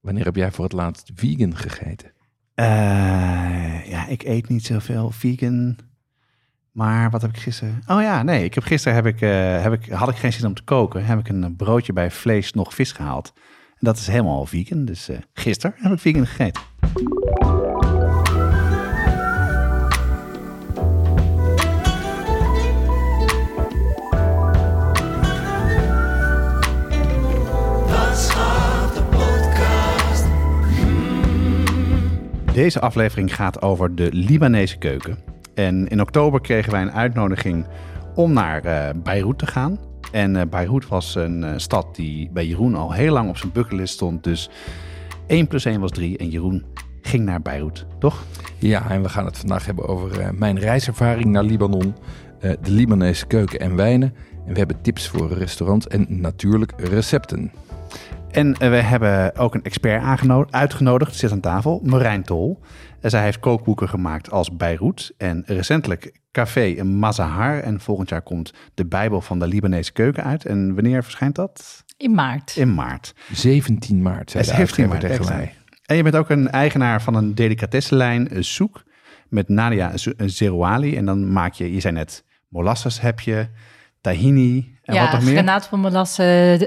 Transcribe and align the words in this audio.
wanneer 0.00 0.24
heb 0.24 0.36
jij 0.36 0.52
voor 0.52 0.64
het 0.64 0.72
laatst 0.72 1.10
vegan 1.14 1.56
gegeten? 1.56 2.12
Eh, 2.54 3.90
ja, 3.90 4.06
ik 4.06 4.22
eet 4.22 4.48
niet 4.48 4.64
zoveel 4.64 5.10
vegan. 5.10 5.76
Maar 6.72 7.10
wat 7.10 7.22
heb 7.22 7.30
ik 7.30 7.36
gisteren? 7.36 7.82
Oh 7.86 8.02
ja, 8.02 8.22
nee. 8.22 8.44
Ik 8.44 8.54
heb, 8.54 8.64
gisteren 8.64 8.94
heb 8.94 9.06
ik, 9.06 9.20
eh, 9.20 9.62
heb 9.62 9.72
ik, 9.72 9.88
had 9.88 10.08
ik 10.08 10.16
geen 10.16 10.32
zin 10.32 10.46
om 10.46 10.54
te 10.54 10.64
koken. 10.64 11.04
Heb 11.04 11.18
ik 11.18 11.28
een 11.28 11.56
broodje 11.56 11.92
bij 11.92 12.10
vlees 12.10 12.52
nog 12.52 12.74
vis 12.74 12.92
gehaald. 12.92 13.32
En 13.68 13.86
dat 13.86 13.96
is 13.96 14.06
helemaal 14.06 14.46
vegan. 14.46 14.84
Dus 14.84 15.08
eh, 15.08 15.18
gisteren 15.32 15.76
heb 15.78 15.92
ik 15.92 15.98
vegan 15.98 16.26
gegeten. 16.26 16.62
Deze 32.54 32.80
aflevering 32.80 33.34
gaat 33.34 33.62
over 33.62 33.94
de 33.94 34.08
Libanese 34.12 34.78
keuken. 34.78 35.18
En 35.54 35.88
in 35.88 36.00
oktober 36.00 36.40
kregen 36.40 36.72
wij 36.72 36.82
een 36.82 36.92
uitnodiging 36.92 37.66
om 38.14 38.32
naar 38.32 38.64
eh, 38.64 38.94
Beirut 39.02 39.38
te 39.38 39.46
gaan. 39.46 39.78
En 40.12 40.36
eh, 40.36 40.46
Beirut 40.46 40.88
was 40.88 41.14
een 41.14 41.44
eh, 41.44 41.52
stad 41.56 41.94
die 41.96 42.30
bij 42.32 42.46
Jeroen 42.46 42.74
al 42.74 42.92
heel 42.92 43.12
lang 43.12 43.28
op 43.28 43.36
zijn 43.36 43.52
bucketlist 43.52 43.94
stond. 43.94 44.24
Dus 44.24 44.50
1 45.26 45.46
plus 45.46 45.64
1 45.64 45.80
was 45.80 45.90
3 45.90 46.18
en 46.18 46.28
Jeroen 46.28 46.64
ging 47.02 47.24
naar 47.24 47.42
Beirut, 47.42 47.86
toch? 47.98 48.24
Ja, 48.58 48.90
en 48.90 49.02
we 49.02 49.08
gaan 49.08 49.24
het 49.24 49.38
vandaag 49.38 49.66
hebben 49.66 49.88
over 49.88 50.34
mijn 50.34 50.58
reiservaring 50.58 51.26
naar 51.26 51.44
Libanon, 51.44 51.94
de 52.40 52.70
Libanese 52.70 53.26
keuken 53.26 53.60
en 53.60 53.76
wijnen. 53.76 54.14
En 54.46 54.52
we 54.52 54.58
hebben 54.58 54.80
tips 54.80 55.08
voor 55.08 55.32
restaurants 55.32 55.86
en 55.86 56.06
natuurlijk 56.08 56.72
recepten. 56.76 57.52
En 58.30 58.54
eh, 58.54 58.68
we 58.68 58.76
hebben 58.76 59.36
ook 59.36 59.54
een 59.54 59.64
expert 59.64 60.02
uitgenodigd, 60.50 61.16
zit 61.16 61.32
aan 61.32 61.40
tafel, 61.40 61.80
Marijn 61.84 62.22
Tol. 62.22 62.60
En 63.00 63.10
zij 63.10 63.22
heeft 63.22 63.40
kookboeken 63.40 63.88
gemaakt 63.88 64.30
als 64.30 64.56
Beirut 64.56 65.12
en 65.16 65.42
recentelijk 65.46 66.20
Café 66.32 66.84
Mazahar. 66.84 67.60
En 67.60 67.80
volgend 67.80 68.08
jaar 68.08 68.22
komt 68.22 68.52
de 68.74 68.86
Bijbel 68.86 69.20
van 69.20 69.38
de 69.38 69.46
Libanese 69.46 69.92
keuken 69.92 70.24
uit. 70.24 70.44
En 70.44 70.74
wanneer 70.74 71.02
verschijnt 71.02 71.34
dat? 71.34 71.84
In 71.96 72.14
maart. 72.14 72.56
In 72.56 72.74
maart. 72.74 73.14
17 73.32 74.02
maart, 74.02 74.30
zei 74.30 74.44
de 74.44 74.50
17 74.50 74.90
uitgever 74.90 75.08
maart, 75.08 75.22
tegen 75.22 75.36
mij. 75.36 75.54
En 75.84 75.96
je 75.96 76.02
bent 76.02 76.16
ook 76.16 76.30
een 76.30 76.50
eigenaar 76.50 77.02
van 77.02 77.14
een 77.14 77.34
delicatessenlijn, 77.34 78.28
eh, 78.28 78.42
Soek, 78.42 78.82
met 79.28 79.48
Nadia 79.48 79.92
eh, 79.92 79.98
Zerouali. 80.26 80.96
En 80.96 81.04
dan 81.04 81.32
maak 81.32 81.52
je, 81.52 81.72
je 81.72 81.80
zei 81.80 81.94
net, 81.94 82.24
molasses 82.48 83.00
heb 83.00 83.20
je, 83.20 83.48
tahini 84.00 84.78
en 84.90 84.94
ja, 84.96 85.02
wat 85.02 85.12
nog 85.12 85.22
meer? 85.24 85.34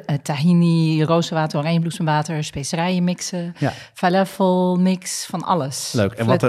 eh, 0.06 0.16
tahini, 0.24 1.04
rozenwater, 1.04 1.60
oranjebloesemwater, 1.60 2.44
specerijen 2.44 3.04
mixen, 3.04 3.54
Ja. 3.60 3.74
falafel 3.94 4.76
mix, 4.76 5.26
van 5.26 5.44
alles. 5.44 5.92
Leuk. 5.94 6.12
En 6.14 6.26
wat 6.26 6.40
de-. 6.40 6.48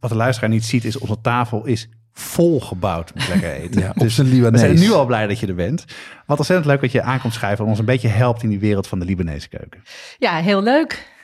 Wat 0.00 0.10
de 0.10 0.16
luisteraar 0.16 0.50
niet 0.50 0.64
ziet, 0.64 0.84
is 0.84 0.98
onze 0.98 1.20
tafel 1.20 1.64
is 1.66 1.88
volgebouwd 2.12 3.14
met 3.14 3.28
lekker 3.28 3.52
eten. 3.62 3.80
Ja, 3.80 3.92
zijn 3.96 4.28
we 4.28 4.58
zijn 4.58 4.78
nu 4.78 4.92
al 4.92 5.06
blij 5.06 5.26
dat 5.26 5.38
je 5.38 5.46
er 5.46 5.54
bent. 5.54 5.84
Wat 6.26 6.38
ontzettend 6.38 6.68
leuk 6.68 6.80
dat 6.80 6.92
je 6.92 7.02
aankomt 7.02 7.34
schrijven 7.34 7.64
en 7.64 7.70
ons 7.70 7.78
een 7.78 7.84
beetje 7.84 8.08
helpt 8.08 8.42
in 8.42 8.48
die 8.48 8.58
wereld 8.58 8.86
van 8.86 8.98
de 8.98 9.04
Libanese 9.04 9.48
keuken. 9.48 9.82
Ja, 10.18 10.36
heel 10.36 10.62
leuk. 10.62 11.16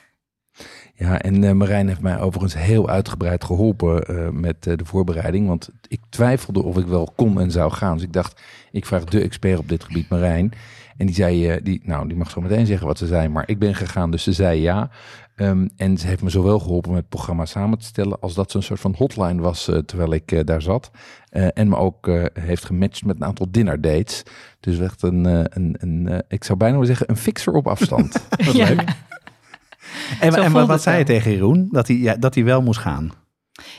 Ja, 1.04 1.20
en 1.20 1.44
eh, 1.44 1.53
Marijn 1.53 1.88
heeft 1.88 2.00
mij 2.00 2.20
overigens 2.20 2.54
heel 2.54 2.88
uitgebreid 2.88 3.44
geholpen 3.44 4.03
eh, 4.03 4.28
met 4.28 4.66
eh, 4.66 4.76
de 4.76 4.84
voorbereiding. 4.84 5.48
Want 5.48 5.70
ik 5.88 6.00
twijfelde 6.09 6.62
of 6.62 6.78
ik 6.78 6.87
wel 6.87 7.12
kon 7.16 7.41
en 7.41 7.50
zou 7.50 7.72
gaan. 7.72 7.94
Dus 7.94 8.03
ik 8.03 8.12
dacht, 8.12 8.41
ik 8.70 8.87
vraag 8.87 9.04
de 9.04 9.20
expert 9.20 9.59
op 9.59 9.69
dit 9.69 9.84
gebied, 9.84 10.09
Marijn. 10.09 10.53
En 10.97 11.06
die 11.06 11.15
zei, 11.15 11.48
eh, 11.48 11.60
die, 11.62 11.81
nou, 11.84 12.09
die 12.09 12.16
mag 12.16 12.31
zo 12.31 12.41
meteen 12.41 12.66
zeggen 12.66 12.87
wat 12.87 12.98
ze 12.98 13.06
zei. 13.06 13.28
Maar 13.28 13.48
ik 13.48 13.59
ben 13.59 13.75
gegaan, 13.75 14.10
dus 14.10 14.22
ze 14.22 14.32
zei 14.32 14.60
ja. 14.60 14.91
Ehm, 15.34 15.69
en 15.76 15.98
ze 15.98 16.06
heeft 16.06 16.22
me 16.22 16.31
zowel 16.31 16.59
geholpen 16.59 16.91
met 16.91 17.00
het 17.00 17.09
programma 17.09 17.44
samen 17.44 17.78
te 17.78 17.84
stellen... 17.84 18.21
als 18.21 18.34
dat 18.34 18.50
ze 18.50 18.56
een 18.56 18.62
soort 18.62 18.81
van 18.81 18.94
hotline 18.98 19.42
was 19.42 19.69
eh, 19.69 19.78
terwijl 19.78 20.12
ik 20.12 20.32
eh, 20.32 20.44
daar 20.44 20.62
zat. 20.62 20.91
Eh, 21.28 21.47
en 21.54 21.69
me 21.69 21.76
ook 21.76 22.09
eh, 22.09 22.25
heeft 22.32 22.65
gematcht 22.65 23.04
met 23.04 23.16
een 23.16 23.25
aantal 23.25 23.47
dinner 23.50 23.81
dates. 23.81 24.22
Dus 24.60 24.78
echt 24.78 25.03
een, 25.03 25.25
een, 25.25 25.76
een 25.78 26.22
ik 26.28 26.44
zou 26.44 26.59
bijna 26.59 26.72
willen 26.72 26.88
zeggen, 26.88 27.10
een 27.10 27.16
fixer 27.16 27.53
op 27.53 27.66
afstand. 27.66 28.26
ja. 28.53 28.84
En, 30.21 30.34
en 30.34 30.67
wat, 30.67 30.83
zei 30.83 30.99
je 30.99 31.05
tegen 31.05 31.31
Jeroen? 31.33 31.69
Dat 31.71 31.89
hij, 31.89 31.97
ja, 31.97 32.17
dat 32.17 32.34
hij 32.34 32.45
wel 32.45 32.62
moest 32.62 32.81
gaan. 32.81 33.12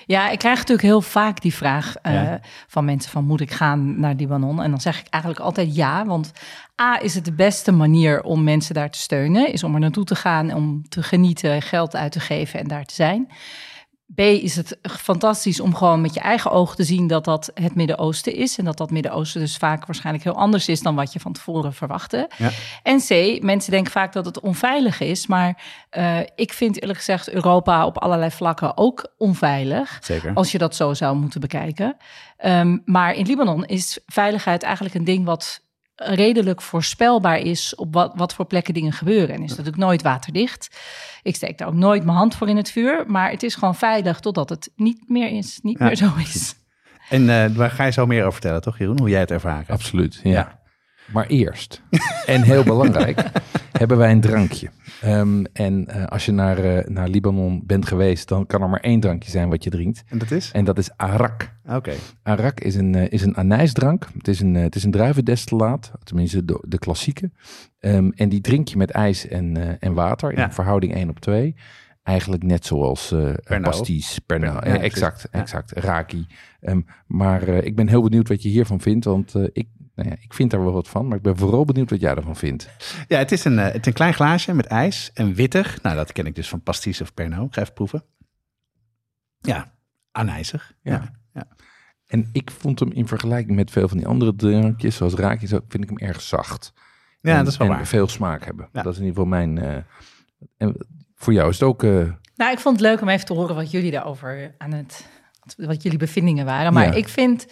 ja, 0.05 0.29
ik 0.29 0.39
krijg 0.39 0.57
natuurlijk 0.57 0.87
heel 0.87 1.01
vaak 1.01 1.41
die 1.41 1.53
vraag 1.53 1.95
eh, 2.01 2.13
Ja. 2.13 2.39
van 2.67 2.85
mensen 2.85 3.11
van 3.11 3.25
moet 3.25 3.41
ik 3.41 3.51
gaan 3.51 3.99
naar 3.99 4.13
Libanon? 4.15 4.61
En 4.61 4.69
dan 4.69 4.81
zeg 4.81 4.99
ik 4.99 5.07
eigenlijk 5.09 5.43
altijd 5.43 5.75
ja, 5.75 6.05
want 6.05 6.31
A 6.81 6.99
is 7.01 7.15
het 7.15 7.25
de 7.25 7.33
beste 7.33 7.71
manier 7.71 8.21
om 8.21 8.43
mensen 8.43 8.73
daar 8.75 8.89
te 8.89 8.99
steunen, 8.99 9.53
is 9.53 9.63
om 9.63 9.73
er 9.73 9.79
naartoe 9.79 10.03
te 10.05 10.15
gaan, 10.15 10.53
om 10.53 10.89
te 10.89 11.03
genieten, 11.03 11.61
geld 11.61 11.95
uit 11.95 12.11
te 12.11 12.19
geven 12.19 12.59
en 12.59 12.67
daar 12.67 12.85
te 12.85 12.93
zijn. 12.93 13.27
B 14.13 14.19
is 14.19 14.55
het 14.55 14.77
fantastisch 14.81 15.59
om 15.59 15.75
gewoon 15.75 16.01
met 16.01 16.13
je 16.13 16.19
eigen 16.19 16.51
ogen 16.51 16.75
te 16.75 16.83
zien 16.83 17.07
dat 17.07 17.25
dat 17.25 17.51
het 17.53 17.75
Midden-Oosten 17.75 18.35
is. 18.35 18.57
En 18.57 18.65
dat 18.65 18.77
dat 18.77 18.91
Midden-Oosten 18.91 19.41
dus 19.41 19.57
vaak 19.57 19.85
waarschijnlijk 19.85 20.23
heel 20.23 20.35
anders 20.35 20.67
is 20.67 20.81
dan 20.81 20.95
wat 20.95 21.13
je 21.13 21.19
van 21.19 21.33
tevoren 21.33 21.73
verwachtte. 21.73 22.29
Ja. 22.37 22.49
En 22.83 22.99
C, 22.99 23.41
mensen 23.41 23.71
denken 23.71 23.91
vaak 23.91 24.13
dat 24.13 24.25
het 24.25 24.39
onveilig 24.39 24.99
is. 24.99 25.27
Maar 25.27 25.63
eh, 25.89 26.19
ik 26.35 26.53
vind 26.53 26.81
eerlijk 26.81 26.97
gezegd 26.97 27.29
Europa 27.29 27.85
op 27.85 27.97
allerlei 27.97 28.31
vlakken 28.31 28.77
ook 28.77 29.13
onveilig. 29.17 29.99
Zeker. 30.01 30.33
Als 30.33 30.51
je 30.51 30.57
dat 30.57 30.75
zo 30.75 30.93
zou 30.93 31.15
moeten 31.17 31.39
bekijken. 31.39 31.97
Ehm, 32.37 32.77
maar 32.85 33.13
in 33.13 33.25
Libanon 33.25 33.65
is 33.65 33.99
veiligheid 34.05 34.63
eigenlijk 34.63 34.95
een 34.95 35.03
ding 35.03 35.25
wat 35.25 35.64
redelijk 35.95 36.61
voorspelbaar 36.61 37.37
is 37.37 37.75
op 37.75 37.93
wat, 37.93 38.11
wat 38.15 38.33
voor 38.33 38.45
plekken 38.45 38.73
dingen 38.73 38.91
gebeuren. 38.91 39.35
En 39.35 39.43
is 39.43 39.49
natuurlijk 39.49 39.77
nooit 39.77 40.01
waterdicht. 40.01 40.77
Ik 41.23 41.35
steek 41.35 41.57
daar 41.57 41.67
ook 41.67 41.73
nooit 41.73 42.03
mijn 42.05 42.17
hand 42.17 42.35
voor 42.35 42.49
in 42.49 42.57
het 42.57 42.71
vuur. 42.71 43.03
Maar 43.07 43.31
het 43.31 43.43
is 43.43 43.55
gewoon 43.55 43.75
veilig 43.75 44.19
totdat 44.19 44.49
het 44.49 44.69
niet 44.75 45.09
meer 45.09 45.29
is. 45.37 45.59
Niet 45.61 45.79
Ja. 45.79 45.85
meer 45.85 45.95
zo 45.95 46.11
is. 46.17 46.55
En 47.09 47.29
eh, 47.29 47.57
daar 47.57 47.71
ga 47.71 47.83
je 47.85 47.91
zo 47.91 48.05
meer 48.05 48.19
over 48.21 48.31
vertellen, 48.31 48.61
toch 48.61 48.77
Jeroen? 48.77 48.99
Hoe 48.99 49.09
jij 49.09 49.19
het 49.19 49.31
ervaren 49.31 49.57
hebt. 49.57 49.69
Absoluut, 49.69 50.19
ja. 50.23 50.29
Ja. 50.31 50.59
Maar 51.11 51.25
eerst, 51.27 51.81
en 52.25 52.41
heel 52.41 52.63
belangrijk, 52.63 53.23
hebben 53.79 53.97
wij 53.97 54.11
een 54.11 54.21
drankje. 54.21 54.69
Ehm, 55.05 55.43
en 55.53 55.87
eh, 55.87 56.05
als 56.05 56.25
je 56.25 56.31
naar, 56.31 56.57
eh, 56.57 56.87
naar 56.87 57.07
Libanon 57.07 57.61
bent 57.65 57.85
geweest, 57.87 58.27
dan 58.27 58.45
kan 58.45 58.61
er 58.61 58.69
maar 58.69 58.79
één 58.79 58.99
drankje 58.99 59.29
zijn 59.29 59.49
wat 59.49 59.63
je 59.63 59.69
drinkt. 59.69 60.03
En 60.07 60.17
dat 60.17 60.31
is? 60.31 60.51
En 60.51 60.65
dat 60.65 60.77
is 60.77 60.97
arak. 60.97 61.53
Oké. 61.69 61.93
Arak 62.23 62.59
is 62.59 62.75
een, 62.75 62.95
eh, 62.95 63.11
is 63.11 63.21
een 63.21 63.37
anijsdrank. 63.37 64.07
Het 64.17 64.27
is 64.27 64.39
een, 64.39 64.53
het 64.55 64.75
is 64.75 64.83
een 64.83 64.91
druivendestillaat, 64.91 65.91
tenminste 66.03 66.45
de, 66.45 66.63
de 66.67 66.77
klassieke. 66.79 67.31
Ehm, 67.79 68.09
en 68.15 68.29
die 68.29 68.41
drink 68.41 68.67
je 68.67 68.77
met 68.77 68.91
ijs 68.91 69.27
en, 69.27 69.79
en 69.79 69.93
water 69.93 70.31
in 70.31 70.37
Ja. 70.37 70.43
een 70.43 70.53
verhouding 70.53 70.95
1 70.95 71.09
op 71.09 71.19
2. 71.19 71.55
Eigenlijk 72.03 72.43
net 72.43 72.65
zoals 72.65 73.07
Pernod. 73.43 73.61
pasties, 73.69 74.19
Pernod. 74.19 74.53
Ja, 74.53 74.63
exact, 74.79 75.27
Ja. 75.31 75.39
exact. 75.39 75.71
Raki. 75.71 76.25
Ehm, 76.61 76.81
maar 77.07 77.47
ik 77.47 77.75
ben 77.75 77.87
heel 77.87 78.03
benieuwd 78.03 78.27
wat 78.27 78.43
je 78.43 78.49
hiervan 78.49 78.81
vindt, 78.81 79.05
want 79.05 79.33
ik, 79.53 79.67
nou 79.95 80.09
ja, 80.09 80.15
ik 80.19 80.33
vind 80.33 80.51
daar 80.51 80.63
wel 80.63 80.73
wat 80.73 80.87
van. 80.87 81.07
Maar 81.07 81.17
ik 81.17 81.23
ben 81.23 81.37
vooral 81.37 81.65
benieuwd 81.65 81.89
wat 81.89 81.99
jij 81.99 82.15
ervan 82.15 82.35
vindt. 82.35 82.69
Ja, 83.07 83.17
het 83.17 83.31
is, 83.31 83.45
een, 83.45 83.59
eh, 83.59 83.65
het 83.65 83.75
is 83.79 83.85
een 83.85 83.93
klein 83.93 84.13
glaasje 84.13 84.53
met 84.53 84.65
ijs 84.65 85.11
en 85.13 85.33
wittig. 85.33 85.81
Nou, 85.81 85.95
dat 85.95 86.11
ken 86.11 86.25
ik 86.25 86.35
dus 86.35 86.49
van 86.49 86.61
pastis 86.61 87.01
of 87.01 87.13
Pernod. 87.13 87.47
Ik 87.47 87.53
ga 87.53 87.61
even 87.61 87.73
proeven. 87.73 88.03
Ja, 89.39 89.71
anijzig. 90.11 90.73
Ja. 90.81 91.11
ja. 91.33 91.47
En 92.07 92.29
ik 92.31 92.51
vond 92.51 92.79
hem 92.79 92.91
in 92.91 93.07
vergelijking 93.07 93.55
met 93.55 93.71
veel 93.71 93.87
van 93.87 93.97
die 93.97 94.07
andere 94.07 94.35
drankjes, 94.35 94.95
zoals 94.95 95.13
zo, 95.13 95.59
vind 95.67 95.83
ik 95.83 95.89
hem 95.89 95.97
erg 95.97 96.21
zacht. 96.21 96.73
Ja, 97.21 97.31
En- 97.31 97.37
dat 97.43 97.47
is 97.53 97.57
wel 97.57 97.67
en 97.67 97.73
waar. 97.75 97.85
veel 97.87 98.07
smaak 98.07 98.45
hebben. 98.45 98.69
Ja. 98.73 98.81
Dat 98.81 98.93
is 98.93 98.99
in 98.99 99.05
ieder 99.05 99.21
geval 99.23 99.37
mijn... 99.39 99.57
eh, 99.57 99.75
en 100.57 100.75
voor 101.15 101.33
jou 101.33 101.49
is 101.49 101.59
het 101.59 101.67
ook... 101.69 101.83
eh, 101.83 102.11
Nou, 102.35 102.51
ik 102.51 102.59
vond 102.59 102.79
het 102.79 102.85
leuk 102.89 103.01
om 103.01 103.09
even 103.09 103.25
te 103.25 103.33
horen 103.33 103.55
wat 103.55 103.71
jullie 103.71 103.91
daarover 103.91 104.55
aan 104.57 104.71
het. 104.71 105.07
wat 105.57 105.83
jullie 105.83 105.97
bevindingen 105.97 106.45
waren. 106.45 106.73
Maar 106.73 106.85
Ja. 106.85 106.91
ik 106.93 107.07
vind, 107.07 107.47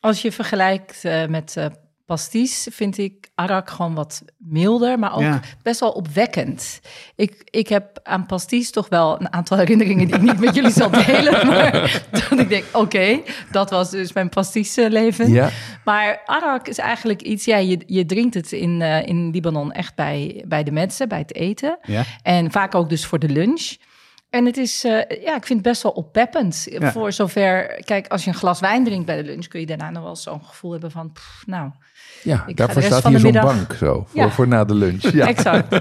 als 0.00 0.22
je 0.22 0.32
vergelijkt 0.32 1.04
eh, 1.04 1.26
met 1.26 1.56
eh, 1.56 1.66
pasties 2.08 2.66
vind 2.70 2.98
ik 2.98 3.28
arak 3.34 3.70
gewoon 3.70 3.94
wat 3.94 4.22
milder, 4.38 4.98
maar 4.98 5.14
ook 5.14 5.20
Ja. 5.20 5.40
best 5.62 5.80
wel 5.80 5.90
opwekkend. 5.90 6.80
Ik, 7.16 7.42
ik 7.50 7.68
heb 7.68 8.00
aan 8.02 8.26
pasties 8.26 8.70
toch 8.70 8.88
wel 8.88 9.20
een 9.20 9.32
aantal 9.32 9.56
herinneringen 9.58 10.06
die 10.06 10.14
ik 10.16 10.22
niet 10.22 10.38
met 10.40 10.54
jullie 10.54 10.70
zal 10.70 10.90
delen. 10.90 11.46
Maar 11.46 12.02
dat 12.10 12.38
ik 12.38 12.48
denk, 12.48 12.64
oké, 12.72 13.20
dat 13.50 13.70
was 13.70 13.90
dus 13.90 14.12
mijn 14.12 14.28
pasties-leven. 14.28 15.30
Ja, 15.32 15.50
Maar 15.84 16.22
arak 16.26 16.68
is 16.68 16.78
eigenlijk 16.78 17.22
iets, 17.22 17.44
ja, 17.44 17.56
je, 17.56 17.78
je 17.86 18.06
drinkt 18.06 18.34
het 18.34 18.52
in, 18.52 18.82
eh, 18.82 19.06
in 19.06 19.30
Libanon 19.30 19.72
echt 19.72 19.94
bij, 19.94 20.44
bij 20.46 20.62
de 20.62 20.72
mensen, 20.72 21.08
bij 21.08 21.18
het 21.18 21.34
eten. 21.34 21.78
Ja. 21.82 22.04
En 22.22 22.50
vaak 22.50 22.74
ook 22.74 22.88
dus 22.88 23.06
voor 23.06 23.18
de 23.18 23.28
lunch. 23.28 23.76
En 24.30 24.46
het 24.46 24.56
is, 24.56 24.84
eh, 24.84 25.22
ja, 25.22 25.36
ik 25.36 25.46
vind 25.46 25.58
het 25.58 25.62
best 25.62 25.82
wel 25.82 25.92
oppeppend. 25.92 26.66
Ja. 26.70 26.92
Voor 26.92 27.12
zover, 27.12 27.82
kijk, 27.84 28.06
als 28.06 28.24
je 28.24 28.30
een 28.30 28.36
glas 28.36 28.60
wijn 28.60 28.84
drinkt 28.84 29.06
bij 29.06 29.16
de 29.16 29.24
lunch, 29.24 29.46
kun 29.46 29.60
je 29.60 29.66
daarna 29.66 29.90
nog 29.90 30.02
wel 30.02 30.16
zo'n 30.16 30.44
gevoel 30.44 30.72
hebben 30.72 30.90
van, 30.90 31.12
pff, 31.12 31.42
nou, 31.46 31.70
ja 32.22 32.44
daarvoor 32.54 32.82
staat 32.82 33.04
hier 33.06 33.12
de 33.12 33.18
zo'n 33.18 33.32
bank 33.32 33.72
zo, 33.72 34.04
voor, 34.08 34.20
Ja. 34.20 34.30
voor 34.30 34.48
na 34.48 34.64
de 34.64 34.74
lunch. 34.74 35.04
exact. 35.34 35.80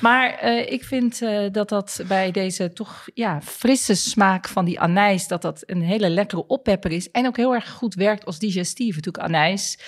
Maar 0.00 0.34
eh, 0.34 0.72
ik 0.72 0.84
vind 0.84 1.22
eh, 1.22 1.44
dat 1.52 1.68
dat 1.68 2.02
bij 2.08 2.30
deze 2.30 2.72
toch 2.72 3.08
ja, 3.14 3.40
frisse 3.42 3.94
smaak 3.94 4.48
van 4.48 4.64
die 4.64 4.80
anijs, 4.80 5.28
dat 5.28 5.42
dat 5.42 5.62
een 5.66 5.82
hele 5.82 6.08
lekkere 6.08 6.46
oppepper 6.46 6.92
is. 6.92 7.10
En 7.10 7.26
ook 7.26 7.36
heel 7.36 7.54
erg 7.54 7.70
goed 7.70 7.94
werkt 7.94 8.24
als 8.24 8.38
digestief. 8.38 8.94
Natuurlijk 8.94 9.24
anijs, 9.24 9.78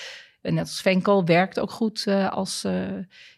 net 0.42 0.58
als 0.58 0.80
venkel, 0.80 1.24
werkt 1.24 1.60
ook 1.60 1.70
goed 1.70 2.06
als, 2.30 2.64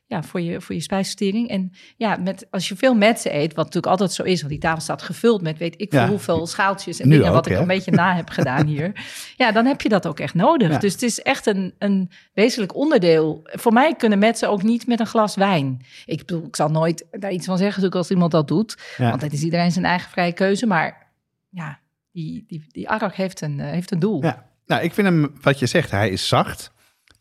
ja, 0.07 0.23
voor, 0.23 0.41
je, 0.41 0.61
voor 0.61 0.75
je 0.75 0.81
spijsvertering. 0.81 1.49
En 1.49 1.73
ja, 1.97 2.17
met, 2.17 2.47
als 2.51 2.69
je 2.69 2.77
veel 2.77 2.95
mensen 2.95 3.37
eet, 3.37 3.55
wat 3.55 3.65
natuurlijk 3.65 3.87
altijd 3.87 4.13
zo 4.13 4.23
is, 4.23 4.39
want 4.39 4.53
die 4.53 4.61
tafel 4.61 4.81
staat 4.81 5.03
gevuld 5.03 5.43
met 5.43 5.59
weet 5.59 5.75
ik 5.81 5.91
veel 5.91 6.01
Ja. 6.01 6.09
hoeveel 6.09 6.47
schaaltjes 6.47 7.01
en 7.01 7.09
Nu 7.09 7.15
dingen, 7.15 7.29
ook, 7.29 7.35
wat 7.35 7.47
ik 7.47 7.59
een 7.59 7.67
beetje 7.67 7.91
na 7.91 8.15
heb 8.17 8.29
gedaan 8.29 8.67
hier. 8.67 8.93
Ja, 9.37 9.53
dan 9.53 9.67
heb 9.67 9.81
je 9.81 9.89
dat 9.89 10.07
ook 10.07 10.21
echt 10.21 10.35
nodig. 10.35 10.71
Ja. 10.71 10.79
Dus 10.79 10.93
het 10.93 11.03
is 11.03 11.23
echt 11.23 11.47
een, 11.47 11.75
een 11.79 12.11
wezenlijk 12.35 12.75
onderdeel. 12.75 13.41
Voor 13.45 13.73
mij 13.73 13.95
kunnen 13.95 14.19
mensen 14.19 14.49
ook 14.51 14.63
niet 14.63 14.87
met 14.87 15.01
een 15.01 15.07
glas 15.07 15.35
wijn. 15.35 15.81
Ik 16.07 16.19
bedoel, 16.19 16.47
ik 16.47 16.57
zal 16.57 16.69
nooit 16.69 17.07
daar 17.11 17.33
iets 17.33 17.47
van 17.47 17.57
zeggen, 17.57 17.83
natuurlijk 17.83 17.95
als 17.95 18.11
iemand 18.11 18.31
dat 18.33 18.49
doet. 18.49 18.77
Ja. 18.97 19.11
Want 19.11 19.23
het 19.23 19.33
is 19.33 19.43
iedereen 19.43 19.73
zijn 19.73 19.85
eigen 19.85 20.11
vrije 20.11 20.33
keuze. 20.33 20.67
Maar 20.67 21.13
ja, 21.49 21.79
die, 22.13 22.45
die, 22.47 22.65
die 22.69 22.89
arak 22.89 23.15
heeft 23.15 23.41
een, 23.41 23.61
eh, 23.61 23.67
heeft 23.71 23.91
een 23.91 23.99
doel. 23.99 24.23
Ja. 24.23 24.47
Nou, 24.67 24.83
ik 24.83 24.95
vind 24.95 25.07
hem, 25.07 25.33
wat 25.41 25.59
je 25.59 25.67
zegt, 25.67 25.91
hij 25.91 26.09
is 26.11 26.29
zacht. 26.29 26.73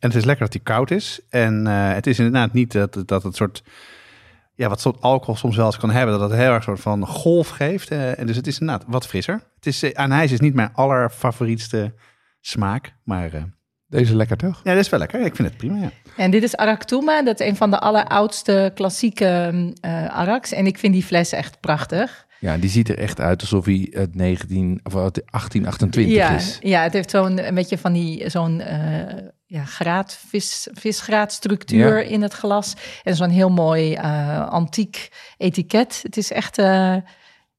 En 0.03 0.09
het 0.09 0.17
is 0.17 0.25
lekker 0.25 0.45
dat 0.45 0.53
hij 0.53 0.63
koud 0.63 0.91
is. 0.91 1.19
En 1.29 1.67
eh, 1.67 1.93
het 1.93 2.07
is 2.07 2.17
inderdaad 2.17 2.53
niet 2.53 2.71
dat, 2.71 3.03
dat 3.05 3.23
het 3.23 3.35
soort... 3.35 3.63
Ja, 4.55 4.69
wat 4.69 4.81
soort 4.81 5.01
alcohol 5.01 5.35
soms 5.35 5.55
wel 5.55 5.65
eens 5.65 5.77
kan 5.77 5.91
hebben. 5.91 6.19
Dat 6.19 6.29
het 6.29 6.39
heel 6.39 6.51
erg 6.51 6.63
soort 6.63 6.79
van 6.79 7.07
golf 7.07 7.49
geeft. 7.49 7.89
eh, 7.89 8.19
en 8.19 8.27
dus 8.27 8.35
het 8.35 8.47
is 8.47 8.59
inderdaad 8.59 8.85
wat 8.87 9.07
frisser. 9.07 9.41
Het 9.55 9.65
is, 9.65 9.93
anijs 9.95 10.31
is 10.31 10.39
niet 10.39 10.53
mijn 10.53 10.73
allerfavorietste 10.73 11.93
smaak. 12.41 12.93
Maar 13.03 13.33
eh, 13.33 13.43
Deze 13.87 14.03
is 14.03 14.17
lekker 14.17 14.37
toch? 14.37 14.61
ja, 14.63 14.71
dat 14.73 14.83
is 14.83 14.89
wel 14.89 14.99
lekker. 14.99 15.21
Ik 15.21 15.35
vind 15.35 15.47
het 15.47 15.57
prima, 15.57 15.77
ja. 15.77 15.91
En 16.17 16.31
dit 16.31 16.43
is 16.43 16.55
Arak 16.55 16.83
Touma. 16.83 17.23
Dat 17.23 17.39
is 17.39 17.47
een 17.47 17.55
van 17.55 17.71
de 17.71 17.79
alleroudste 17.79 18.71
klassieke 18.75 19.51
eh 19.81 20.05
Araks. 20.05 20.51
En 20.51 20.65
ik 20.65 20.77
vind 20.77 20.93
die 20.93 21.03
fles 21.03 21.31
echt 21.31 21.59
prachtig. 21.59 22.25
Ja, 22.43 22.57
die 22.57 22.69
ziet 22.69 22.89
er 22.89 22.97
echt 22.97 23.19
uit 23.19 23.41
alsof 23.41 23.65
hij 23.65 23.89
uit 23.95 24.15
19, 24.15 24.79
of 24.83 24.95
uit 24.95 25.13
1828 25.13 26.13
ja, 26.15 26.29
is. 26.35 26.57
ja, 26.61 26.83
het 26.83 26.93
heeft 26.93 27.09
zo'n 27.09 27.47
een 27.47 27.55
beetje 27.55 27.77
van 27.77 27.93
die 27.93 28.29
zo'n 28.29 28.59
eh 28.61 29.17
ja, 29.45 29.65
graad, 29.65 30.19
vis, 30.27 30.67
visgraadstructuur 30.71 32.03
Ja. 32.03 32.09
in 32.09 32.21
het 32.21 32.33
glas. 32.33 32.73
En 33.03 33.15
zo'n 33.15 33.29
heel 33.29 33.49
mooi 33.49 33.93
eh, 33.93 34.47
antiek 34.49 35.09
etiket. 35.37 35.99
Het 36.03 36.17
is 36.17 36.31
echt, 36.31 36.57
eh, 36.57 36.65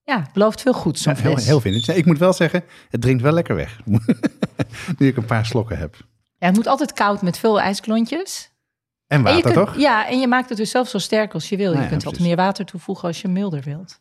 ja, 0.02 0.20
het 0.20 0.32
belooft 0.32 0.60
veel 0.60 0.72
goed 0.72 0.98
zo'n 0.98 1.14
Ja, 1.16 1.20
heel, 1.22 1.37
heel 1.37 1.60
vintage. 1.60 1.90
Nee, 1.90 1.98
Ik 2.00 2.06
moet 2.06 2.19
wel 2.19 2.32
zeggen, 2.32 2.64
het 2.90 3.00
drinkt 3.00 3.22
wel 3.22 3.32
lekker 3.32 3.54
weg. 3.56 3.80
nu 4.98 5.06
ik 5.06 5.16
een 5.16 5.25
paar 5.25 5.46
slokken 5.46 5.78
heb. 5.78 5.96
Ja, 6.38 6.46
het 6.46 6.54
moet 6.56 6.66
altijd 6.66 6.92
koud 6.92 7.22
met 7.22 7.38
veel 7.38 7.60
ijsklontjes. 7.60 8.52
En 9.06 9.22
water, 9.22 9.42
kunt- 9.42 9.54
toch? 9.54 9.76
Ja, 9.78 10.08
en 10.08 10.20
je 10.20 10.26
maakt 10.26 10.48
het 10.48 10.58
dus 10.58 10.70
zelf 10.70 10.88
zo 10.88 10.98
sterk 10.98 11.34
als 11.34 11.48
je 11.48 11.56
wil. 11.56 11.66
Nou 11.66 11.76
je 11.78 11.82
ja, 11.82 11.88
kunt 11.88 12.02
wat 12.02 12.19
meer 12.19 12.37
water 12.37 12.64
toevoegen 12.64 13.08
als 13.08 13.20
je 13.22 13.28
milder 13.28 13.62
wilt. 13.62 14.00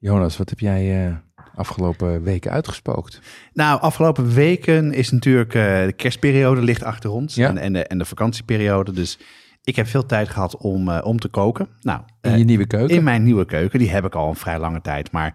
Jonas, 0.00 0.36
wat 0.36 0.50
heb 0.50 0.58
jij 0.60 1.06
eh, 1.06 1.14
afgelopen 1.54 2.22
weken 2.22 2.50
uitgespookt? 2.50 3.20
Nou, 3.52 3.80
afgelopen 3.80 4.32
weken 4.34 4.92
is 4.92 5.10
natuurlijk 5.10 5.54
eh, 5.54 5.84
de 5.84 5.92
kerstperiode 5.96 6.62
ligt 6.62 6.82
achter 6.82 7.10
ons. 7.10 7.34
Ja. 7.34 7.48
En, 7.48 7.58
en, 7.58 7.72
de, 7.72 7.86
en 7.86 7.98
de 7.98 8.04
vakantieperiode. 8.04 8.92
Dus 8.92 9.18
ik 9.62 9.76
heb 9.76 9.86
veel 9.86 10.06
tijd 10.06 10.28
gehad 10.28 10.56
om, 10.56 10.88
eh, 10.88 11.04
om 11.04 11.18
te 11.18 11.28
koken. 11.28 11.68
Nou, 11.80 12.00
In 12.20 12.38
je 12.38 12.44
nieuwe 12.44 12.66
keuken? 12.66 12.96
in 12.96 13.04
mijn 13.04 13.22
nieuwe 13.22 13.44
keuken. 13.44 13.78
Die 13.78 13.90
heb 13.90 14.04
ik 14.04 14.14
al 14.14 14.28
een 14.28 14.34
vrij 14.34 14.58
lange 14.58 14.80
tijd. 14.80 15.12
Maar 15.12 15.34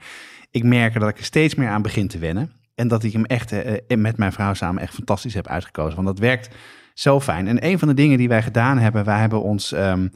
ik 0.52 0.64
merk 0.64 1.00
dat 1.00 1.10
ik 1.10 1.18
er 1.18 1.24
steeds 1.24 1.56
meer 1.56 1.70
aan 1.70 1.82
begin 1.82 2.08
te 2.08 2.18
wennen. 2.18 2.52
En 2.76 2.88
dat 2.88 3.04
ik 3.04 3.14
hem 3.14 3.26
echt 3.26 3.52
met 3.88 4.18
mijn 4.18 4.32
vrouw 4.32 4.54
samen 4.54 4.82
echt 4.82 4.94
fantastisch 4.94 5.34
heb 5.34 5.48
uitgekozen. 5.48 5.96
Want 5.96 6.08
dat 6.08 6.20
werkt 6.20 6.56
zo 6.94 7.20
fijn. 7.20 7.48
En 7.48 7.66
een 7.66 7.80
van 7.80 7.88
de 7.88 7.94
dingen 7.94 8.18
die 8.18 8.28
wij 8.28 8.42
gedaan 8.44 8.78
hebben, 8.78 9.06
wij 9.06 9.20
hebben 9.20 9.42
ons 9.42 9.72
ehm, 9.72 10.08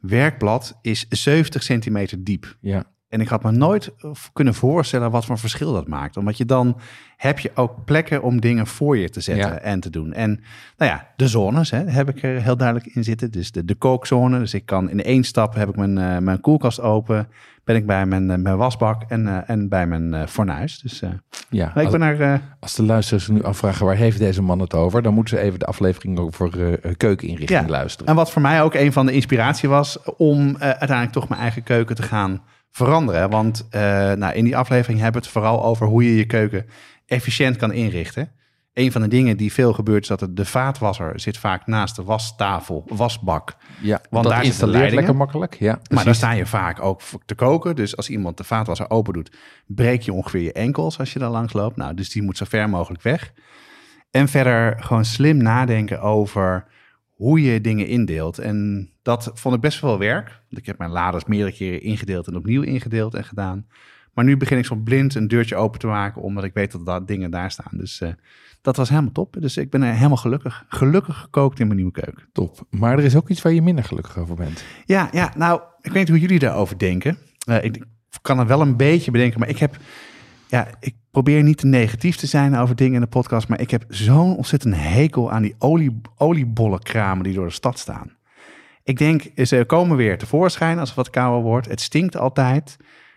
werkblad 0.00 0.78
is 0.80 1.06
70 1.08 1.62
centimeter 1.62 2.24
diep. 2.24 2.56
Ja, 2.60 2.84
En 3.12 3.20
ik 3.20 3.28
had 3.28 3.42
me 3.42 3.50
nooit 3.50 3.92
eh, 3.98 4.10
kunnen 4.32 4.54
voorstellen 4.54 5.10
wat 5.10 5.24
voor 5.24 5.38
verschil 5.38 5.72
dat 5.72 5.88
maakt. 5.88 6.16
Omdat 6.16 6.36
je 6.36 6.44
dan 6.44 6.78
heb 7.16 7.38
je 7.38 7.50
ook 7.54 7.84
plekken 7.84 8.22
om 8.22 8.40
dingen 8.40 8.66
voor 8.66 8.98
je 8.98 9.08
te 9.08 9.20
zetten 9.20 9.50
Ja. 9.50 9.58
en 9.58 9.80
te 9.80 9.90
doen. 9.90 10.12
En 10.12 10.40
nou 10.76 10.90
ja, 10.90 11.06
de 11.16 11.28
zones 11.28 11.70
hè, 11.70 11.84
heb 11.84 12.08
ik 12.08 12.22
er 12.22 12.42
heel 12.42 12.56
duidelijk 12.56 12.94
in 12.94 13.04
zitten. 13.04 13.30
Dus 13.30 13.52
de, 13.52 13.64
de 13.64 13.74
kookzone. 13.74 14.38
Dus 14.38 14.54
ik 14.54 14.66
kan 14.66 14.90
in 14.90 15.02
één 15.02 15.24
stap 15.24 15.54
heb 15.54 15.68
ik 15.68 15.76
mijn, 15.76 15.98
eh, 15.98 16.18
mijn 16.18 16.40
koelkast 16.40 16.80
open. 16.80 17.28
Ben 17.64 17.76
ik 17.76 17.86
bij 17.86 18.06
mijn, 18.06 18.30
eh, 18.30 18.38
mijn 18.38 18.56
wasbak 18.56 19.02
en, 19.08 19.46
en 19.46 19.68
bij 19.68 19.86
mijn 19.86 20.28
fornuis. 20.28 20.78
Dus 20.78 21.02
ja. 21.50 21.76
ik 21.76 21.84
Als, 21.84 21.96
ben 21.98 22.20
eh, 22.20 22.34
als 22.60 22.74
de 22.74 22.82
luisteraars 22.82 23.28
nu 23.28 23.42
afvragen 23.42 23.86
waar 23.86 23.96
heeft 23.96 24.18
deze 24.18 24.42
man 24.42 24.58
het 24.58 24.74
over, 24.74 25.02
dan 25.02 25.14
moeten 25.14 25.36
ze 25.36 25.42
even 25.44 25.58
de 25.58 25.66
aflevering 25.66 26.18
over 26.18 26.78
keukeninrichting 26.96 27.60
Ja. 27.60 27.68
luisteren. 27.68 28.06
En 28.06 28.14
wat 28.14 28.30
voor 28.30 28.42
mij 28.42 28.62
ook 28.62 28.74
een 28.74 28.92
van 28.92 29.06
de 29.06 29.12
inspiratie 29.12 29.68
was 29.68 29.98
om 30.16 30.56
uiteindelijk 30.58 31.12
toch 31.12 31.28
mijn 31.28 31.40
eigen 31.40 31.62
keuken 31.62 31.96
te 31.96 32.02
gaan 32.02 32.42
veranderen. 32.72 33.30
Want 33.30 33.66
eh, 33.70 33.80
nou, 34.12 34.34
in 34.34 34.44
die 34.44 34.56
aflevering 34.56 35.00
hebben 35.00 35.20
we 35.20 35.26
het 35.26 35.36
vooral 35.36 35.64
over 35.64 35.86
hoe 35.86 36.04
je 36.04 36.16
je 36.16 36.26
keuken 36.26 36.66
efficiënt 37.06 37.56
kan 37.56 37.72
inrichten. 37.72 38.32
Een 38.72 38.92
van 38.92 39.02
de 39.02 39.08
dingen 39.08 39.36
die 39.36 39.52
veel 39.52 39.72
gebeurt 39.72 40.02
is 40.02 40.08
dat 40.08 40.28
de 40.30 40.44
vaatwasser 40.44 41.20
zit 41.20 41.38
vaak 41.38 41.66
naast 41.66 41.96
de 41.96 42.02
wastafel, 42.02 42.84
wasbak. 42.88 43.56
Ja, 43.80 44.00
want 44.10 44.24
daar 44.24 44.32
zitten 44.32 44.44
installeert 44.44 44.78
leidingen. 44.78 45.04
lekker 45.04 45.16
makkelijk. 45.16 45.56
Ja, 45.58 45.80
Maar 45.94 46.04
daar 46.04 46.14
sta 46.14 46.30
je 46.32 46.46
vaak 46.46 46.82
ook 46.82 47.00
te 47.24 47.34
koken. 47.34 47.76
Dus 47.76 47.96
als 47.96 48.08
iemand 48.08 48.36
de 48.36 48.44
vaatwasser 48.44 48.90
open 48.90 49.12
doet, 49.12 49.36
breek 49.66 50.02
je 50.02 50.12
ongeveer 50.12 50.40
je 50.40 50.52
enkels 50.52 50.98
als 50.98 51.12
je 51.12 51.18
daar 51.18 51.30
langs 51.30 51.52
loopt. 51.52 51.76
Nou, 51.76 51.94
dus 51.94 52.10
die 52.10 52.22
moet 52.22 52.36
zo 52.36 52.44
ver 52.48 52.68
mogelijk 52.68 53.02
weg. 53.02 53.32
En 54.10 54.28
verder 54.28 54.76
gewoon 54.82 55.04
slim 55.04 55.36
nadenken 55.36 56.00
over 56.00 56.66
hoe 57.22 57.42
je 57.42 57.60
dingen 57.60 57.86
indeelt. 57.86 58.38
En 58.38 58.88
dat 59.02 59.30
vond 59.34 59.54
ik 59.54 59.60
best 59.60 59.80
wel 59.80 59.98
werk. 59.98 60.26
Want 60.26 60.60
ik 60.60 60.66
heb 60.66 60.78
mijn 60.78 60.90
laders 60.90 61.24
meerdere 61.24 61.52
keren 61.52 61.82
ingedeeld 61.82 62.26
en 62.26 62.36
opnieuw 62.36 62.62
ingedeeld 62.62 63.14
en 63.14 63.24
gedaan. 63.24 63.66
Maar 64.12 64.24
nu 64.24 64.36
begin 64.36 64.58
ik 64.58 64.64
zo 64.64 64.74
blind 64.74 65.14
een 65.14 65.28
deurtje 65.28 65.56
open 65.56 65.80
te 65.80 65.86
maken, 65.86 66.22
omdat 66.22 66.44
ik 66.44 66.54
weet 66.54 66.72
dat 66.72 66.86
daar 66.86 67.06
dingen 67.06 67.30
daar 67.30 67.50
staan. 67.50 67.72
Dus 67.72 68.00
eh, 68.00 68.12
dat 68.62 68.76
was 68.76 68.88
helemaal 68.88 69.12
top. 69.12 69.36
Dus 69.40 69.56
ik 69.56 69.70
ben 69.70 69.82
er 69.82 69.94
helemaal 69.94 70.16
gelukkig, 70.16 70.64
gelukkig 70.68 71.16
gekookt 71.16 71.60
in 71.60 71.66
mijn 71.66 71.78
nieuwe 71.78 71.92
keuken. 71.92 72.24
Top. 72.32 72.66
Maar 72.70 72.98
er 72.98 73.04
is 73.04 73.16
ook 73.16 73.28
iets 73.28 73.42
waar 73.42 73.52
je 73.52 73.62
minder 73.62 73.84
gelukkig 73.84 74.18
over 74.18 74.34
bent. 74.34 74.64
Ja, 74.84 75.08
ja, 75.12 75.32
nou, 75.36 75.60
ik 75.80 75.92
weet 75.92 76.02
niet 76.02 76.08
hoe 76.08 76.20
jullie 76.20 76.38
daarover 76.38 76.78
denken. 76.78 77.18
Eh, 77.46 77.64
ik 77.64 77.84
kan 78.22 78.38
het 78.38 78.48
wel 78.48 78.60
een 78.60 78.76
beetje 78.76 79.10
bedenken, 79.10 79.40
maar 79.40 79.48
ik 79.48 79.58
heb... 79.58 79.76
Ja, 80.52 80.66
ik 80.80 80.94
probeer 81.10 81.42
niet 81.42 81.58
te 81.58 81.66
negatief 81.66 82.16
te 82.16 82.26
zijn 82.26 82.56
over 82.56 82.76
dingen 82.76 82.94
in 82.94 83.00
de 83.00 83.06
podcast, 83.06 83.48
maar 83.48 83.60
ik 83.60 83.70
heb 83.70 83.84
zo'n 83.88 84.36
ontzettend 84.36 84.74
hekel 84.76 85.32
aan 85.32 85.42
die 85.42 85.54
olie, 85.58 86.00
oliebollenkramen 86.16 87.24
die 87.24 87.34
door 87.34 87.46
de 87.46 87.52
stad 87.52 87.78
staan. 87.78 88.16
Ik 88.84 88.98
denk, 88.98 89.22
ze 89.36 89.64
komen 89.66 89.96
weer 89.96 90.18
tevoorschijn 90.18 90.78
als 90.78 90.88
het 90.88 90.96
wat 90.96 91.10
kouder 91.10 91.42
wordt. 91.42 91.68
Het 91.68 91.80
stinkt 91.80 92.16
altijd. 92.16 92.76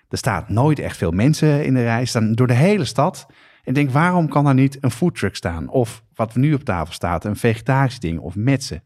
Er 0.10 0.18
staat 0.18 0.50
nooit 0.50 0.80
echt 0.80 0.98
veel 0.98 1.12
mensen 1.12 1.66
in 1.66 1.74
de 1.74 1.84
rij, 1.84 2.06
staan 2.06 2.34
door 2.34 2.48
de 2.48 2.54
hele 2.54 2.86
stad. 2.86 3.26
En 3.30 3.36
ik 3.64 3.76
denk, 3.76 3.90
waarom 3.90 4.30
kan 4.30 4.44
daar 4.44 4.54
niet 4.54 4.78
een 4.82 4.92
foodtruck 4.92 5.36
staan? 5.36 5.70
Of 5.70 6.04
wat 6.14 6.36
nu 6.36 6.54
op 6.54 6.64
tafel 6.64 6.94
staat, 6.94 7.26
een 7.26 7.36
vegetarisch 7.36 8.00
ding 8.00 8.20
of 8.20 8.36
metsen. 8.36 8.84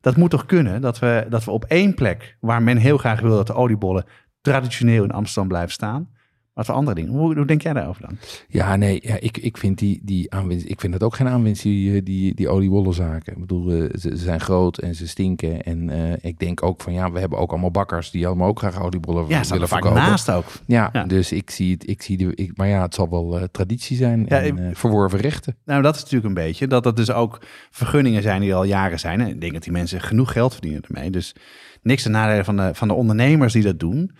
Dat 0.00 0.16
moet 0.16 0.30
toch 0.30 0.46
kunnen, 0.46 0.80
dat 0.80 0.98
we, 0.98 1.26
dat 1.28 1.44
we 1.44 1.50
op 1.50 1.64
één 1.64 1.94
plek, 1.94 2.36
waar 2.40 2.62
men 2.62 2.76
heel 2.76 2.98
graag 2.98 3.20
wil 3.20 3.36
dat 3.36 3.46
de 3.46 3.54
oliebollen 3.54 4.04
traditioneel 4.40 5.04
in 5.04 5.10
Amsterdam 5.10 5.48
blijven 5.48 5.72
staan, 5.72 6.16
maar 6.58 6.66
voor 6.66 6.76
andere 6.76 6.94
dingen. 6.96 7.10
Hoe, 7.12 7.34
hoe 7.34 7.46
denk 7.46 7.62
jij 7.62 7.72
daarover 7.72 8.02
dan? 8.02 8.16
Ja, 8.48 8.76
nee, 8.76 8.98
ja, 9.02 9.16
ik, 9.20 9.36
ik 9.36 9.56
vind 9.56 9.78
die, 9.78 10.00
die 10.02 10.34
aanwinst, 10.34 10.66
ik 10.68 10.80
vind 10.80 10.92
dat 10.92 11.02
ook 11.02 11.14
geen 11.14 11.28
aanwinst, 11.28 11.62
die, 11.62 11.94
eh, 11.96 12.04
die, 12.04 12.34
die 12.34 12.48
oliebollenzaken. 12.48 13.32
Ik 13.32 13.38
bedoel, 13.38 13.70
eh, 13.70 13.76
ze, 13.78 13.98
ze 13.98 14.16
zijn 14.16 14.40
groot 14.40 14.78
en 14.78 14.94
ze 14.94 15.08
stinken. 15.08 15.62
En 15.62 15.90
eh, 15.90 16.30
ik 16.30 16.38
denk 16.38 16.62
ook 16.62 16.80
van, 16.82 16.92
ja, 16.92 17.12
we 17.12 17.18
hebben 17.20 17.38
ook 17.38 17.50
allemaal 17.50 17.70
bakkers 17.70 18.10
die 18.10 18.26
allemaal 18.26 18.48
ook 18.48 18.58
graag 18.58 18.82
oliebollen 18.82 19.24
Ja, 19.28 19.40
willen 19.42 19.60
er 19.60 19.68
vaak 19.68 19.82
verkopen. 19.82 20.08
naast 20.08 20.30
ook. 20.30 20.44
Ja, 20.66 20.88
Ja. 20.92 21.04
dus 21.04 21.32
ik 21.32 21.50
zie 21.50 21.72
het, 21.72 21.88
ik 21.88 22.02
zie 22.02 22.16
de, 22.16 22.34
ik, 22.34 22.56
maar 22.56 22.68
ja, 22.68 22.82
het 22.82 22.94
zal 22.94 23.08
wel 23.10 23.48
traditie 23.52 23.96
zijn 23.96 24.24
Ja, 24.28 24.40
en 24.40 24.58
eh, 24.58 24.74
verworven 24.74 25.18
rechten. 25.18 25.56
Nou, 25.64 25.82
dat 25.82 25.94
is 25.94 26.00
natuurlijk 26.00 26.28
een 26.28 26.44
beetje 26.44 26.66
dat 26.66 26.82
dat 26.82 26.96
dus 26.96 27.10
ook 27.10 27.40
vergunningen 27.70 28.22
zijn 28.22 28.40
die 28.40 28.54
al 28.54 28.64
jaren 28.64 28.98
zijn. 29.00 29.20
En 29.20 29.28
ik 29.28 29.40
denk 29.40 29.52
dat 29.52 29.62
die 29.62 29.72
mensen 29.72 30.00
genoeg 30.00 30.32
geld 30.32 30.52
verdienen 30.52 30.82
ermee. 30.88 31.10
Dus 31.10 31.34
niks 31.82 32.02
ten 32.02 32.12
nadele 32.12 32.44
van 32.44 32.56
de, 32.56 32.70
van 32.74 32.88
de 32.88 32.94
ondernemers 32.94 33.52
die 33.52 33.62
dat 33.62 33.80
doen. 33.80 34.10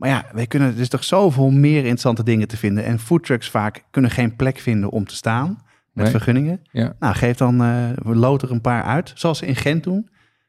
Maar 0.00 0.08
ja, 0.08 0.24
wij 0.32 0.46
kunnen, 0.46 0.74
er 0.74 0.80
is 0.80 0.88
toch 0.88 1.04
zoveel 1.04 1.50
meer 1.50 1.76
interessante 1.76 2.22
dingen 2.22 2.48
te 2.48 2.56
vinden. 2.56 2.84
En 2.84 2.98
foodtrucks 2.98 3.50
vaak 3.50 3.84
kunnen 3.90 4.10
geen 4.10 4.36
plek 4.36 4.58
vinden 4.58 4.90
om 4.90 5.04
te 5.06 5.14
staan. 5.14 5.48
met 5.92 6.04
Nee. 6.04 6.10
vergunningen. 6.14 6.60
Ja. 6.70 6.92
Nou, 6.98 7.14
geef 7.14 7.36
dan, 7.36 7.62
eh 7.62 7.88
lood 8.02 8.42
er 8.42 8.50
een 8.50 8.60
paar 8.60 8.82
uit. 8.82 9.12
Zoals 9.14 9.38
ze 9.38 9.46
in 9.46 9.56
Gent 9.56 9.84
doen. 9.84 10.08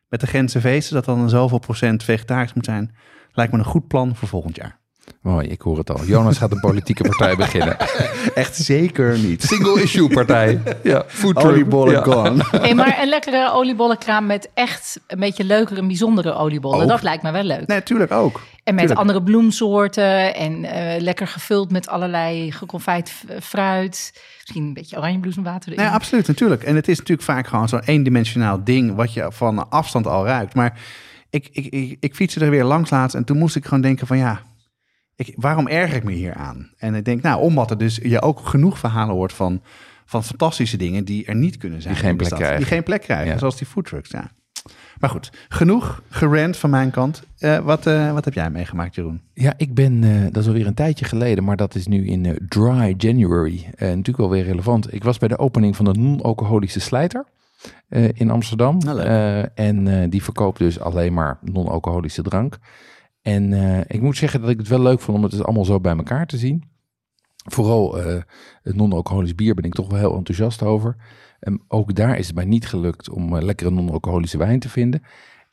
Met 0.09 0.19
de 0.19 0.27
Gentse 0.27 0.61
feesten, 0.61 0.95
dat 0.95 1.05
dan 1.05 1.19
een 1.19 1.29
zoveel 1.29 1.59
procent 1.59 2.03
vegetarisch 2.03 2.53
moet 2.53 2.65
zijn. 2.65 2.95
Lijkt 3.31 3.51
me 3.51 3.57
een 3.59 3.65
goed 3.65 3.87
plan 3.87 4.15
voor 4.15 4.27
volgend 4.27 4.55
jaar. 4.55 4.79
Mooi, 5.21 5.47
ik 5.47 5.61
hoor 5.61 5.77
het 5.77 5.89
al. 5.91 6.03
Jonas 6.05 6.37
gaat 6.37 6.51
een 6.51 6.59
politieke 6.59 7.03
partij 7.03 7.35
beginnen. 7.35 7.77
Echt 8.33 8.55
zeker 8.55 9.17
niet. 9.17 9.43
Single 9.43 9.81
issue 9.81 10.07
partij. 10.09 10.61
Ja. 10.83 11.05
Oliebollen 11.33 11.93
Ja. 11.93 12.01
gone. 12.01 12.43
Hey, 12.61 12.73
maar 12.75 12.99
een 13.01 13.09
lekkere 13.09 13.51
oliebollenkraam 13.53 14.25
met 14.25 14.49
echt 14.53 14.99
een 15.07 15.19
beetje 15.19 15.43
leukere 15.43 15.79
en 15.79 15.87
bijzondere 15.87 16.33
oliebollen. 16.33 16.81
Ook. 16.81 16.87
Dat 16.87 17.01
lijkt 17.01 17.23
me 17.23 17.31
wel 17.31 17.43
leuk. 17.43 17.67
Nee, 17.67 17.83
tuurlijk 17.83 18.11
ook. 18.11 18.35
en 18.35 18.41
met 18.63 18.77
tuurlijk. 18.77 18.99
andere 18.99 19.23
bloemsoorten 19.23 20.35
en 20.35 20.63
eh, 20.65 21.01
lekker 21.01 21.27
gevuld 21.27 21.71
met 21.71 21.87
allerlei 21.87 22.51
geconfijt 22.51 23.13
fruit. 23.41 24.13
Misschien 24.39 24.63
een 24.63 24.73
beetje 24.73 24.97
oranjebloesemwater 24.97 25.71
erin. 25.71 25.83
Nee, 25.85 25.93
absoluut, 25.93 26.27
natuurlijk. 26.27 26.63
En 26.63 26.75
het 26.75 26.87
is 26.87 26.97
natuurlijk 26.97 27.27
vaak 27.27 27.47
gewoon 27.47 27.69
zo'n 27.69 27.83
eendimensionaal 27.85 28.63
ding 28.63 28.95
wat 28.95 29.13
je 29.13 29.25
van 29.29 29.69
afstand 29.69 30.07
al 30.07 30.25
ruikt. 30.25 30.55
Maar 30.55 30.79
ik, 31.29 31.49
ik, 31.51 31.65
ik, 31.65 31.97
ik 31.99 32.15
fietste 32.15 32.39
er 32.45 32.49
weer 32.49 32.63
langs 32.63 32.89
laatst 32.89 33.15
en 33.15 33.23
toen 33.23 33.37
moest 33.37 33.55
ik 33.55 33.63
gewoon 33.65 33.81
denken 33.81 34.07
van 34.07 34.17
ja, 34.17 34.41
ik, 35.27 35.33
waarom 35.35 35.67
erger 35.67 35.95
ik 35.95 36.03
me 36.03 36.11
hier 36.11 36.33
aan? 36.33 36.69
En 36.77 36.95
ik 36.95 37.05
denk, 37.05 37.21
nou, 37.21 37.41
omdat 37.41 37.69
er 37.71 37.77
dus 37.77 37.99
je 38.03 38.21
ook 38.21 38.39
genoeg 38.39 38.79
verhalen 38.79 39.15
hoort 39.15 39.33
van, 39.33 39.61
van 40.05 40.23
fantastische 40.23 40.77
dingen 40.77 41.05
die 41.05 41.25
er 41.25 41.35
niet 41.35 41.57
kunnen 41.57 41.81
zijn. 41.81 41.93
Die 41.93 42.03
geen 42.03 42.15
plek 42.15 42.27
stad. 42.27 42.39
krijgen. 42.39 42.59
Die 42.59 42.67
geen 42.67 42.83
plek 42.83 43.01
krijgen, 43.01 43.31
Ja. 43.33 43.37
zoals 43.37 43.57
die 43.57 43.67
foodtrucks, 43.67 44.09
ja. 44.09 44.31
Maar 44.99 45.09
goed, 45.09 45.31
genoeg 45.49 46.01
gerand 46.09 46.57
van 46.57 46.69
mijn 46.69 46.91
kant. 46.91 47.23
Eh, 47.37 47.57
wat, 47.57 47.85
eh, 47.87 48.13
wat 48.13 48.25
heb 48.25 48.33
jij 48.33 48.49
meegemaakt, 48.49 48.95
Jeroen? 48.95 49.21
Ja, 49.33 49.53
ik 49.57 49.73
ben, 49.73 50.03
eh, 50.03 50.23
dat 50.31 50.41
is 50.41 50.47
alweer 50.47 50.67
een 50.67 50.73
tijdje 50.73 51.05
geleden, 51.05 51.43
maar 51.43 51.55
dat 51.57 51.75
is 51.75 51.87
nu 51.87 52.07
in 52.07 52.37
Dry 52.47 52.93
January. 52.97 53.65
Natuurlijk 53.79 54.17
wel 54.17 54.29
weer 54.29 54.43
relevant. 54.43 54.93
Ik 54.93 55.03
was 55.03 55.17
bij 55.17 55.27
de 55.27 55.37
opening 55.39 55.75
van 55.75 55.85
de 55.85 55.93
non-alcoholische 55.93 56.79
slijter 56.79 57.25
in 58.13 58.29
Amsterdam. 58.29 58.77
Nou, 58.77 58.99
en 59.55 60.09
die 60.09 60.23
verkoopt 60.23 60.57
dus 60.57 60.79
alleen 60.79 61.13
maar 61.13 61.37
non-alcoholische 61.41 62.21
drank. 62.21 62.57
En 63.21 63.53
eh, 63.53 63.79
ik 63.87 64.01
moet 64.01 64.17
zeggen 64.17 64.41
dat 64.41 64.49
ik 64.49 64.57
het 64.57 64.67
wel 64.67 64.81
leuk 64.81 64.99
vond 64.99 65.17
om 65.17 65.23
het 65.23 65.31
dus 65.31 65.43
allemaal 65.43 65.65
zo 65.65 65.79
bij 65.79 65.95
elkaar 65.95 66.25
te 66.25 66.37
zien. 66.37 66.69
Vooral 67.49 67.99
eh, 67.99 68.21
het 68.63 68.75
non-alcoholisch 68.75 69.35
bier 69.35 69.53
ben 69.53 69.63
ik 69.63 69.73
toch 69.73 69.89
wel 69.89 69.99
heel 69.99 70.15
enthousiast 70.15 70.63
over. 70.63 70.95
En 71.39 71.61
ook 71.67 71.95
daar 71.95 72.17
is 72.17 72.27
het 72.27 72.35
mij 72.35 72.45
niet 72.45 72.67
gelukt 72.67 73.09
om 73.09 73.35
eh, 73.35 73.41
lekkere 73.43 73.71
non-alcoholische 73.71 74.37
wijn 74.37 74.59
te 74.59 74.69
vinden. 74.69 75.01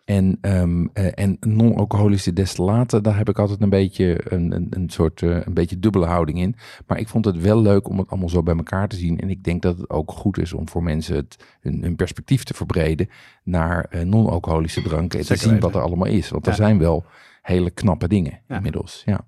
En, 0.04 0.38
eh, 0.40 1.06
en 1.14 1.36
non-alcoholische 1.40 2.32
destillaten, 2.32 3.02
daar 3.02 3.16
heb 3.16 3.28
ik 3.28 3.38
altijd 3.38 3.60
een 3.60 3.68
beetje 3.68 4.20
een, 4.32 4.52
een, 4.52 4.66
een 4.70 4.90
soort 4.90 5.20
een 5.20 5.54
beetje 5.54 5.78
dubbele 5.78 6.06
houding 6.06 6.38
in. 6.38 6.56
Maar 6.86 6.98
ik 6.98 7.08
vond 7.08 7.24
het 7.24 7.40
wel 7.40 7.60
leuk 7.62 7.88
om 7.88 7.98
het 7.98 8.08
allemaal 8.10 8.28
zo 8.28 8.42
bij 8.42 8.56
elkaar 8.56 8.88
te 8.88 8.96
zien. 8.96 9.20
En 9.20 9.30
ik 9.30 9.44
denk 9.44 9.62
dat 9.62 9.78
het 9.78 9.90
ook 9.90 10.10
goed 10.10 10.38
is 10.38 10.52
om 10.52 10.68
voor 10.68 10.82
mensen 10.82 11.16
het, 11.16 11.36
hun, 11.60 11.82
hun 11.82 11.96
perspectief 11.96 12.42
te 12.42 12.54
verbreden 12.54 13.08
naar 13.42 13.90
non-alcoholische 14.04 14.82
dranken. 14.82 15.18
En 15.18 15.26
te 15.26 15.36
zien 15.36 15.60
wat 15.60 15.74
er 15.74 15.82
allemaal 15.82 16.08
is. 16.08 16.28
Want 16.28 16.44
Ja. 16.44 16.50
er 16.50 16.56
zijn 16.56 16.78
wel 16.78 17.04
hele 17.48 17.70
knappe 17.70 18.08
dingen 18.08 18.40
Ja. 18.48 18.56
inmiddels. 18.56 19.02
Ja. 19.06 19.20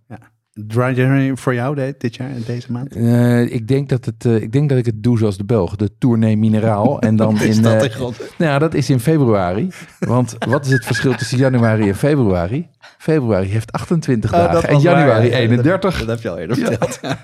Dry 0.52 0.94
January 0.96 1.36
voor 1.36 1.54
jou 1.54 1.74
de- 1.74 1.94
dit 1.98 2.16
jaar, 2.16 2.30
deze 2.46 2.72
maand? 2.72 2.94
Eh, 2.96 3.52
ik, 3.54 3.68
denk 3.68 3.88
dat 3.88 4.04
het, 4.04 4.24
eh, 4.24 4.34
ik 4.42 4.52
denk 4.52 4.68
dat 4.68 4.78
ik 4.78 4.86
het 4.86 5.02
doe 5.02 5.18
zoals 5.18 5.36
de 5.36 5.44
Belg, 5.44 5.76
de 5.76 5.90
Tournee 5.98 6.36
Mineraal. 6.36 7.00
En 7.00 7.16
dan 7.16 7.40
in, 7.40 7.54
God? 7.94 8.18
nou 8.38 8.50
ja, 8.50 8.58
dat 8.58 8.74
is 8.74 8.90
in 8.90 9.00
februari. 9.00 9.68
Want 9.98 10.36
wat 10.38 10.66
is 10.66 10.72
het 10.72 10.84
verschil 10.84 11.14
tussen 11.14 11.38
januari 11.38 11.88
en 11.88 11.94
februari? 11.96 12.68
Februari 12.98 13.48
heeft 13.48 13.72
28 13.72 14.30
dagen 14.30 14.68
en 14.68 14.78
januari 14.80 15.30
31. 15.30 15.98
Dat, 15.98 16.08
heb 16.08 16.20
je 16.20 16.30
al 16.30 16.38
eerder 16.38 16.58
Ja. 16.58 16.64
verteld. 16.66 17.00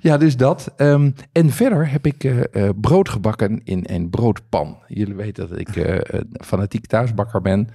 Ja, 0.00 0.16
dus 0.16 0.36
dat. 0.36 0.72
Ehm, 0.76 1.10
en 1.32 1.50
verder 1.50 1.90
heb 1.90 2.06
ik 2.06 2.32
brood 2.80 3.08
gebakken 3.08 3.60
in 3.64 3.84
een 3.86 4.10
broodpan. 4.10 4.78
Jullie 4.88 5.14
weten 5.14 5.48
dat 5.48 5.58
ik 5.58 5.68
fanatiek 6.44 6.86
thuisbakker 6.86 7.40
ben. 7.40 7.68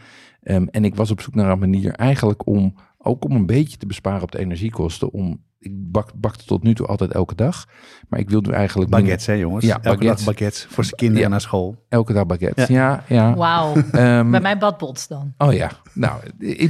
Ehm, 0.49 0.65
en 0.71 0.85
ik 0.85 0.95
was 0.95 1.11
op 1.11 1.21
zoek 1.21 1.35
naar 1.35 1.51
een 1.51 1.59
manier 1.59 1.93
eigenlijk 1.93 2.47
om 2.47 2.73
ook 2.97 3.25
om 3.25 3.35
een 3.35 3.45
beetje 3.45 3.77
te 3.77 3.85
besparen 3.85 4.21
op 4.21 4.31
de 4.31 4.39
energiekosten. 4.39 5.11
Om, 5.11 5.43
ik 5.59 5.71
bak, 5.91 6.11
bakte 6.15 6.45
tot 6.45 6.63
nu 6.63 6.73
toe 6.75 6.85
altijd 6.87 7.11
elke 7.11 7.35
dag. 7.35 7.65
Maar 8.09 8.19
ik 8.19 8.29
wil 8.29 8.41
nu 8.41 8.51
eigenlijk 8.51 8.89
Baguettes, 8.89 9.25
hè 9.25 9.33
jongens? 9.33 9.65
Ja, 9.65 9.73
Elke 9.73 9.85
dag 9.87 9.95
baguettes. 9.97 10.25
baguettes 10.25 10.65
voor 10.69 10.83
zijn 10.83 10.95
kinderen 10.95 11.23
Ja. 11.23 11.29
naar 11.29 11.41
school. 11.41 11.75
elke 11.89 12.13
dag 12.13 12.25
baguettes. 12.25 12.67
Ja, 12.67 13.03
ja. 13.07 13.35
Wauw. 13.35 13.75
Ehm, 13.91 14.31
Bij 14.31 14.41
mij 14.41 14.57
badbots 14.57 15.07
dan. 15.07 15.33
Oh 15.37 15.53
ja, 15.53 15.71
nou, 15.93 16.21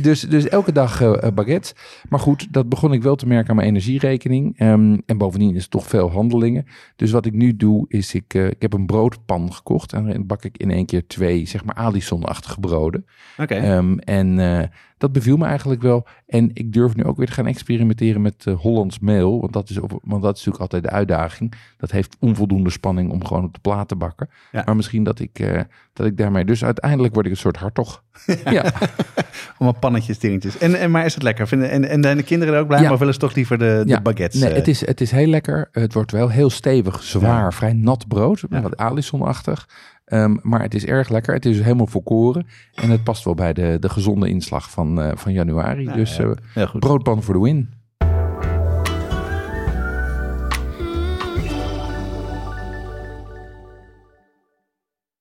dus, 0.02 0.22
dus 0.22 0.48
elke 0.48 0.72
dag 0.72 1.02
eh, 1.02 1.32
baguettes. 1.34 1.74
Maar 2.10 2.20
goed, 2.20 2.54
dat 2.54 2.70
begon 2.70 2.94
ik 2.94 3.04
wel 3.04 3.16
te 3.16 3.28
merken 3.28 3.50
aan 3.50 3.56
mijn 3.56 3.68
energierekening. 3.68 4.58
Ehm, 4.60 4.98
en 5.06 5.18
bovendien 5.18 5.56
is 5.56 5.62
het 5.62 5.72
toch 5.72 5.88
veel 5.88 6.12
handelingen. 6.12 6.66
Dus 6.96 7.12
wat 7.12 7.26
ik 7.26 7.34
nu 7.34 7.56
doe, 7.56 7.86
is 7.88 8.14
ik, 8.14 8.34
eh, 8.34 8.48
ik 8.48 8.62
heb 8.62 8.74
een 8.74 8.86
broodpan 8.86 9.54
gekocht. 9.54 9.94
En 9.94 10.04
daarin 10.04 10.28
bak 10.28 10.44
ik 10.44 10.58
in 10.58 10.72
één 10.72 10.86
keer 10.86 11.08
twee, 11.08 11.46
zeg 11.48 11.66
maar, 11.66 11.76
Alison-achtige 11.76 12.60
broden. 12.60 13.06
Oké. 13.38 13.56
Ehm, 13.56 13.98
en 13.98 14.40
eh, 14.40 14.68
dat 15.00 15.12
beviel 15.12 15.38
me 15.38 15.46
eigenlijk 15.46 15.82
wel. 15.82 16.08
En 16.28 16.50
ik 16.54 16.74
durf 16.74 16.96
nu 16.96 17.04
ook 17.04 17.18
weer 17.18 17.26
te 17.26 17.32
gaan 17.32 17.48
experimenteren 17.48 18.22
met 18.22 18.46
eh, 18.46 18.54
Hollands 18.60 19.00
meel. 19.00 19.40
Want 19.40 19.54
dat, 19.54 19.70
is 19.70 19.78
want 20.04 20.22
dat 20.22 20.38
is 20.38 20.46
natuurlijk 20.46 20.60
altijd 20.60 20.84
de 20.84 20.90
uitdaging. 20.90 21.54
Dat 21.78 21.92
heeft 21.92 22.16
onvoldoende 22.20 22.70
spanning 22.70 23.12
om 23.12 23.26
gewoon 23.26 23.44
op 23.44 23.54
de 23.54 23.60
plaat 23.60 23.88
te 23.88 23.96
bakken. 23.96 24.30
Ja. 24.52 24.62
Maar 24.66 24.76
misschien 24.76 25.04
dat 25.04 25.20
ik, 25.20 25.40
eh, 25.40 25.62
dat 25.94 26.06
ik 26.06 26.18
daarmee... 26.18 26.46
Dus 26.46 26.64
uiteindelijk 26.64 27.14
word 27.14 27.26
ik 27.26 27.32
een 27.32 27.38
soort 27.38 27.58
hartog. 27.58 28.04
ja. 28.46 28.64
Allemaal 29.58 29.80
pannetjes, 29.86 30.20
dingetjes. 30.20 30.58
En, 30.58 30.76
en, 30.80 30.92
maar 30.92 31.06
is 31.06 31.14
het 31.14 31.24
lekker? 31.24 31.48
Vinden, 31.48 31.70
en, 31.70 31.90
en 31.90 32.04
zijn 32.04 32.18
de 32.18 32.24
kinderen 32.24 32.54
er 32.54 32.60
ook 32.60 32.68
blij? 32.68 32.82
Ja. 32.82 32.90
Maar 32.90 32.98
willen 32.98 33.14
ze 33.14 33.20
toch 33.20 33.34
liever 33.36 33.58
de, 33.58 33.82
de 33.84 33.90
Ja. 33.90 34.02
baguettes? 34.02 34.42
Nee, 34.42 34.50
eh, 34.50 34.56
het 34.56 34.68
is, 34.68 34.86
het 34.86 35.02
is 35.02 35.12
heel 35.12 35.28
lekker. 35.28 35.70
Het 35.72 35.94
wordt 35.94 36.12
wel 36.12 36.30
heel 36.30 36.50
stevig, 36.50 37.04
zwaar, 37.04 37.54
vrij 37.54 37.74
nat 37.74 38.08
brood. 38.08 38.44
Wat 38.50 38.78
Alison-achtig. 38.78 39.68
Ehm, 40.10 40.36
maar 40.42 40.62
het 40.62 40.74
is 40.74 40.86
erg 40.86 41.10
lekker. 41.10 41.34
Het 41.34 41.46
is 41.46 41.62
helemaal 41.62 41.88
volkoren. 41.88 42.48
En 42.74 42.90
het 42.90 43.04
past 43.04 43.24
wel 43.24 43.36
bij 43.36 43.54
de, 43.54 43.78
de 43.80 43.90
gezonde 43.90 44.30
inslag 44.30 44.72
van, 44.72 45.02
eh, 45.02 45.12
van 45.16 45.34
januari. 45.34 45.84
Ja, 45.84 45.94
dus 45.94 46.18
ja. 46.18 46.36
eh, 46.56 46.68
goed. 46.68 46.80
broodpan 46.80 47.24
voor 47.24 47.34
de 47.34 47.40
win. 47.40 47.70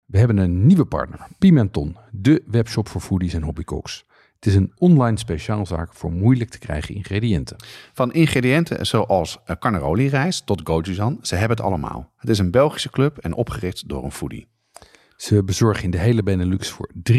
We 0.04 0.18
hebben 0.18 0.37
een 0.37 0.66
nieuwe 0.66 0.85
partner, 0.85 1.26
Pimenton, 1.38 1.97
de 2.11 2.42
webshop 2.47 2.88
voor 2.88 3.00
foodies 3.00 3.35
en 3.35 3.42
hobbycooks. 3.42 4.07
Het 4.35 4.47
is 4.47 4.54
een 4.54 4.73
online 4.76 5.18
speciaalzaak 5.18 5.95
voor 5.95 6.12
moeilijk 6.12 6.50
te 6.50 6.59
krijgen 6.59 6.95
ingrediënten. 6.95 7.57
Van 7.92 8.12
ingrediënten 8.12 8.87
zoals 8.87 9.38
eh, 9.45 9.57
carnaroli-rijst 9.57 10.47
tot 10.47 10.61
gochujang, 10.64 11.18
ze 11.23 11.35
hebben 11.35 11.57
het 11.57 11.66
allemaal. 11.66 12.12
Het 12.16 12.30
is 12.30 12.38
een 12.38 12.50
Belgische 12.50 12.90
club 12.90 13.18
en 13.18 13.35
opgericht 13.35 13.88
door 13.88 14.04
een 14.04 14.12
foodie. 14.12 14.49
Ze 15.19 15.45
bezorgen 15.45 15.85
in 15.85 15.91
de 15.91 15.99
hele 15.99 16.23
Benelux 16.23 16.69
voor 16.69 16.91
3,95 17.13 17.17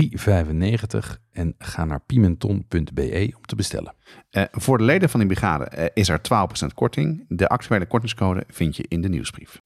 en 1.32 1.56
ga 1.58 1.86
naar 1.86 2.02
pimenton.be 2.06 3.34
om 3.36 3.46
te 3.46 3.56
bestellen. 3.56 3.96
Eh, 4.30 4.44
voor 4.52 4.78
de 4.78 4.84
leden 4.84 5.10
van 5.10 5.20
die 5.20 5.30
brigade 5.30 5.66
eh, 5.66 5.86
is 5.94 6.10
er 6.10 6.22
12% 6.22 6.74
korting. 6.74 7.26
De 7.28 7.48
actuele 7.48 7.86
kortingscode 7.86 8.44
vind 8.48 8.76
je 8.76 8.86
in 8.88 9.02
de 9.02 9.10
nieuwsbrief. 9.10 9.62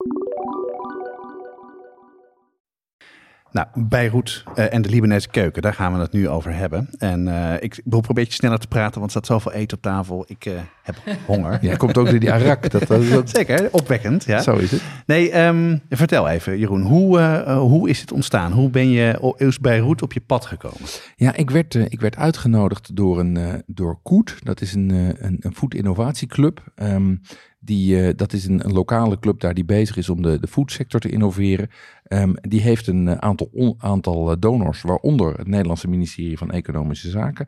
Nou, 3.53 3.67
Beirut 3.75 4.43
eh, 4.55 4.74
en 4.74 4.81
de 4.81 4.89
Libanese 4.89 5.29
keuken, 5.29 5.62
daar 5.62 5.74
gaan 5.74 5.93
we 5.93 6.00
het 6.00 6.12
nu 6.12 6.29
over 6.29 6.55
hebben. 6.55 6.89
En 6.98 7.27
eh, 7.27 7.53
ik 7.60 7.81
probeer 7.83 8.10
een 8.10 8.15
beetje 8.15 8.33
sneller 8.33 8.60
te 8.60 8.67
praten, 8.67 9.00
want 9.00 9.03
er 9.03 9.10
staat 9.10 9.25
zoveel 9.25 9.51
eten 9.51 9.77
op 9.77 9.83
tafel. 9.83 10.25
Ik 10.27 10.45
eh, 10.45 10.53
heb 10.83 10.95
honger. 11.25 11.57
Ja, 11.62 11.75
komt 11.75 11.98
ook 11.98 12.10
door 12.10 12.19
die 12.19 12.31
arak. 12.31 12.69
Dat, 12.72 12.88
dat, 12.88 13.29
Zeker, 13.29 13.67
opwekkend. 13.72 14.24
Ja. 14.24 14.41
Zo 14.41 14.55
is 14.55 14.72
het. 14.72 14.81
Nee, 15.05 15.31
ehm, 15.31 15.77
vertel 15.89 16.29
even, 16.29 16.57
Jeroen, 16.57 16.81
hoe, 16.81 17.19
hoe 17.48 17.89
is 17.89 18.01
het 18.01 18.12
ontstaan? 18.12 18.51
Hoe 18.51 18.69
ben 18.69 18.89
je 18.89 19.33
is 19.38 19.60
Beirut 19.60 20.01
op 20.01 20.13
je 20.13 20.22
pad 20.22 20.45
gekomen? 20.45 20.79
Ja, 21.15 21.36
ik 21.36 21.50
werd, 21.50 21.75
ik 21.75 22.01
werd 22.01 22.15
uitgenodigd 22.15 22.95
door, 22.95 23.19
een, 23.19 23.63
door 23.65 24.00
Koet. 24.03 24.38
Dat 24.43 24.62
is 24.62 24.74
een, 24.74 24.89
een, 25.25 25.38
een 25.39 25.55
food 25.55 25.74
innovatieclub. 25.74 26.63
Ehm, 26.75 27.15
die, 27.60 28.15
dat 28.15 28.33
is 28.33 28.45
een, 28.45 28.65
een 28.65 28.74
lokale 28.74 29.19
club 29.19 29.39
daar 29.39 29.53
die 29.53 29.65
bezig 29.65 29.98
is 29.98 30.10
om 30.10 30.22
de, 30.22 30.39
de 30.39 30.48
foodsector 30.48 31.00
te 31.00 31.10
innoveren. 31.10 31.69
Ehm, 32.13 32.34
die 32.41 32.62
heeft 32.62 32.88
een 32.88 33.08
eh, 33.08 33.17
aantal, 33.17 33.50
on- 33.51 33.75
aantal 33.77 34.32
eh, 34.32 34.38
donors, 34.39 34.82
waaronder 34.82 35.38
het 35.38 35.48
Nederlandse 35.48 35.88
ministerie 35.88 36.38
van 36.38 36.51
Economische 36.51 37.10
Zaken. 37.10 37.48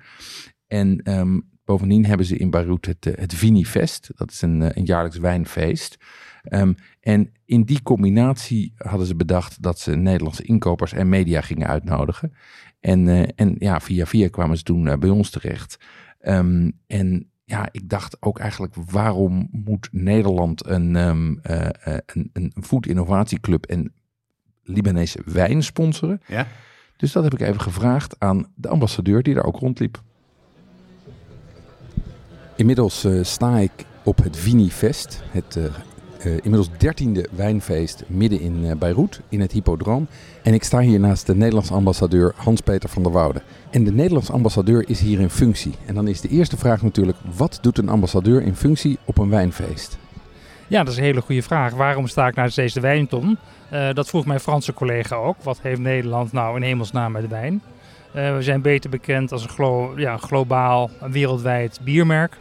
En 0.67 1.01
ehm, 1.03 1.39
bovendien 1.65 2.05
hebben 2.05 2.25
ze 2.25 2.38
in 2.38 2.50
Beirut 2.50 2.86
het, 2.86 3.05
eh, 3.05 3.13
het 3.17 3.34
Vinifest. 3.34 4.12
Dat 4.15 4.31
is 4.31 4.41
een, 4.41 4.77
een 4.77 4.86
jaarlijks 4.86 5.17
wijnfeest. 5.17 5.98
Ehm, 6.43 6.74
en 7.00 7.31
in 7.45 7.63
die 7.63 7.81
combinatie 7.81 8.74
hadden 8.77 9.07
ze 9.07 9.15
bedacht 9.15 9.62
dat 9.62 9.79
ze 9.79 9.95
Nederlandse 9.95 10.43
inkopers 10.43 10.93
en 10.93 11.10
media 11.10 11.41
gingen 11.41 11.67
uitnodigen. 11.67 12.34
En, 12.79 13.36
en 13.36 13.55
ja, 13.60 13.79
via 13.79 14.05
via 14.05 14.29
kwamen 14.29 14.57
ze 14.57 14.63
toen 14.63 15.00
bij 15.00 15.10
ons 15.10 15.29
terecht. 15.29 15.77
En 16.88 17.29
ja, 17.43 17.69
ik 17.72 17.89
dacht 17.89 18.22
ook 18.22 18.39
eigenlijk, 18.39 18.75
waarom 18.75 19.48
moet 19.51 19.89
Nederland 19.91 20.67
een, 20.67 20.95
eh, 20.95 21.98
een, 22.05 22.29
een 22.34 22.53
food 22.63 22.86
innovatieclub 22.86 23.65
en 23.65 23.93
Libanese 24.65 25.19
wijn 25.25 25.63
sponsoren? 25.63 26.22
Ja? 26.27 26.48
Dus 26.98 27.12
dat 27.12 27.24
heb 27.24 27.34
ik 27.34 27.41
even 27.41 27.62
gevraagd 27.62 28.15
aan 28.19 28.48
de 28.55 28.67
ambassadeur 28.67 29.24
die 29.24 29.34
daar 29.34 29.45
ook 29.45 29.60
rondliep. 29.60 30.01
Inmiddels 32.55 33.03
eh, 33.03 33.24
sta 33.24 33.57
ik 33.57 33.72
op 34.03 34.24
het 34.24 34.38
Vini 34.38 34.69
Fest, 34.69 35.24
het, 35.31 35.55
eh, 35.55 35.63
uh, 36.25 36.34
inmiddels 36.34 36.69
dertiende 36.77 37.27
wijnfeest 37.36 38.03
midden 38.07 38.39
in 38.39 38.63
uh, 38.63 38.72
Beirut, 38.75 39.22
in 39.29 39.41
het 39.41 39.51
Hippodroom. 39.51 40.07
En 40.43 40.53
ik 40.53 40.63
sta 40.63 40.79
hier 40.79 41.00
naast 41.00 41.25
de 41.25 41.36
Nederlandse 41.36 41.74
ambassadeur 41.74 42.34
Hans-Peter 42.36 42.89
van 42.89 43.03
der 43.03 43.12
Woude. 43.12 43.41
En 43.69 43.84
de 43.84 43.91
Nederlandse 43.91 44.31
ambassadeur 44.31 44.89
is 44.89 45.00
hier 45.00 45.19
in 45.19 45.29
functie. 45.29 45.74
En 45.86 45.95
dan 45.95 46.07
is 46.07 46.22
de 46.22 46.27
eerste 46.27 46.57
vraag 46.57 46.81
natuurlijk, 46.81 47.17
wat 47.36 47.57
doet 47.62 47.77
een 47.77 47.89
ambassadeur 47.89 48.41
in 48.41 48.55
functie 48.55 48.98
op 49.05 49.17
een 49.17 49.29
wijnfeest? 49.29 49.98
Ja, 50.67 50.84
dat 50.84 50.91
is 50.91 50.98
een 50.98 51.03
hele 51.03 51.22
goede 51.22 51.41
vraag. 51.41 51.74
Waarom 51.74 52.07
sta 52.07 52.27
ik 52.27 52.36
naast 52.36 52.55
deze 52.55 52.79
wijnton? 52.79 53.38
Uh, 53.75 53.94
dat 53.94 54.08
vroeg 54.08 54.25
mijn 54.25 54.39
Franse 54.39 54.74
collega 54.74 55.15
ook. 55.15 55.36
Wat 55.44 55.62
heeft 55.62 55.79
Nederland 55.79 56.32
nou 56.32 56.55
in 56.55 56.62
hemelsnaam 56.62 57.12
met 57.12 57.27
wijn? 57.27 57.62
we 58.12 58.38
zijn 58.39 58.62
beter 58.62 58.89
bekend 58.89 59.32
als 59.32 59.44
een 59.44 59.50
glo 59.50 59.94
ja, 59.96 60.17
globaal, 60.17 60.89
wereldwijd 61.00 61.79
biermerk. 61.84 62.38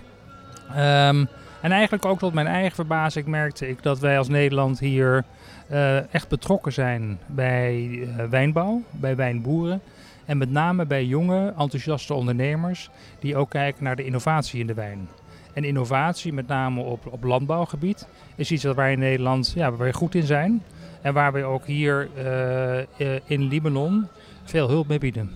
Um, 0.70 1.28
en 1.60 1.72
eigenlijk 1.72 2.04
ook 2.04 2.18
tot 2.18 2.34
mijn 2.34 2.46
eigen 2.46 2.74
verbazing 2.74 3.26
merkte 3.26 3.68
ik 3.68 3.82
dat 3.82 3.98
wij 3.98 4.18
als 4.18 4.28
Nederland 4.28 4.78
hier 4.78 5.24
uh, 5.70 6.14
echt 6.14 6.28
betrokken 6.28 6.72
zijn 6.72 7.18
bij 7.26 7.98
wijnbouw, 8.30 8.82
bij 8.90 9.16
wijnboeren. 9.16 9.80
En 10.24 10.38
met 10.38 10.50
name 10.50 10.86
bij 10.86 11.04
jonge, 11.04 11.54
enthousiaste 11.58 12.14
ondernemers 12.14 12.90
die 13.18 13.36
ook 13.36 13.50
kijken 13.50 13.84
naar 13.84 13.96
de 13.96 14.04
innovatie 14.04 14.60
in 14.60 14.66
de 14.66 14.74
wijn. 14.74 15.08
En 15.52 15.64
innovatie, 15.64 16.32
met 16.32 16.46
name 16.46 16.80
op, 16.80 17.06
op 17.10 17.24
landbouwgebied, 17.24 18.08
is 18.34 18.50
iets 18.50 18.64
waar 18.64 18.74
wij 18.74 18.92
in 18.92 18.98
Nederland 18.98 19.52
ja, 19.56 19.72
waar 19.72 19.94
goed 19.94 20.14
in 20.14 20.22
zijn. 20.26 20.62
En 21.04 21.14
waar 21.14 21.32
wij 21.32 21.44
ook 21.44 21.66
hier 21.66 22.08
uh, 22.98 23.16
in 23.24 23.48
Libanon 23.48 24.08
veel 24.44 24.68
hulp 24.68 24.88
mee 24.88 24.98
bieden 24.98 25.30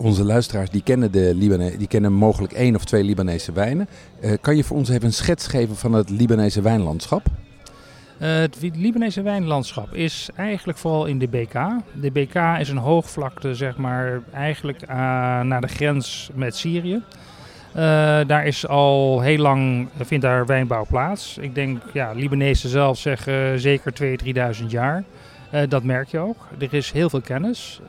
onze 0.00 0.24
luisteraars 0.24 0.70
die 0.70 0.82
kennen, 0.82 1.12
de 1.12 1.34
Libane 1.34 1.76
die 1.76 1.86
kennen 1.86 2.12
mogelijk 2.12 2.52
één 2.52 2.74
of 2.74 2.84
twee 2.84 3.04
Libanese 3.04 3.52
wijnen. 3.52 3.88
Uh, 4.20 4.32
kan 4.40 4.56
je 4.56 4.64
voor 4.64 4.76
ons 4.76 4.88
even 4.88 5.04
een 5.04 5.12
schets 5.12 5.46
geven 5.46 5.76
van 5.76 5.92
het 5.92 6.10
Libanese 6.10 6.62
wijnlandschap? 6.62 7.26
Uh, 7.26 8.28
het 8.28 8.56
Libanese 8.60 9.22
wijnlandschap 9.22 9.94
is 9.94 10.28
eigenlijk 10.36 10.78
vooral 10.78 11.06
in 11.06 11.18
de 11.18 11.28
BK. 11.28 11.52
De 12.00 12.10
BK 12.10 12.34
is 12.58 12.68
een 12.68 12.76
hoogvlakte, 12.76 13.54
zeg 13.54 13.76
maar, 13.76 14.22
eigenlijk 14.32 14.82
uh, 14.82 14.88
naar 15.40 15.60
de 15.60 15.68
grens 15.68 16.30
met 16.34 16.56
Syrië. 16.56 17.02
Daar 18.26 18.46
is 18.46 18.66
al 18.66 19.20
heel 19.20 19.38
lang, 19.38 19.88
vindt 20.00 20.24
daar 20.24 20.46
wijnbouw 20.46 20.84
plaats. 20.88 21.38
Ik 21.38 21.54
denk, 21.54 21.82
ja, 21.92 22.12
Libanezen 22.12 22.68
zelf 22.68 22.98
zeggen 22.98 23.60
zeker 23.60 23.92
2.000, 23.92 24.60
3.000 24.60 24.66
jaar. 24.66 25.04
Uh, 25.54 25.60
dat 25.68 25.82
merk 25.82 26.08
je 26.08 26.18
ook. 26.18 26.46
Er 26.58 26.74
is 26.74 26.90
heel 26.90 27.10
veel 27.10 27.20
kennis. 27.20 27.80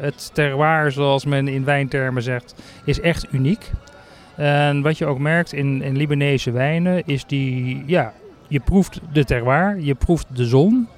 Het 0.00 0.30
terroir, 0.34 0.92
zoals 0.92 1.24
men 1.24 1.48
in 1.48 1.64
wijntermen 1.64 2.22
zegt, 2.22 2.54
is 2.84 3.00
echt 3.00 3.26
uniek. 3.32 3.70
En 4.34 4.82
wat 4.82 4.98
je 4.98 5.06
ook 5.06 5.18
merkt 5.18 5.52
in, 5.52 5.82
in 5.82 5.96
Libanese 5.96 6.50
wijnen 6.50 7.02
is 7.06 7.24
die, 7.24 7.82
ja, 7.86 8.12
je 8.48 8.60
proeft 8.60 9.00
de 9.12 9.24
terroir, 9.24 9.80
je 9.80 9.94
proeft 9.94 10.26
de 10.36 10.44
zon. 10.44 10.88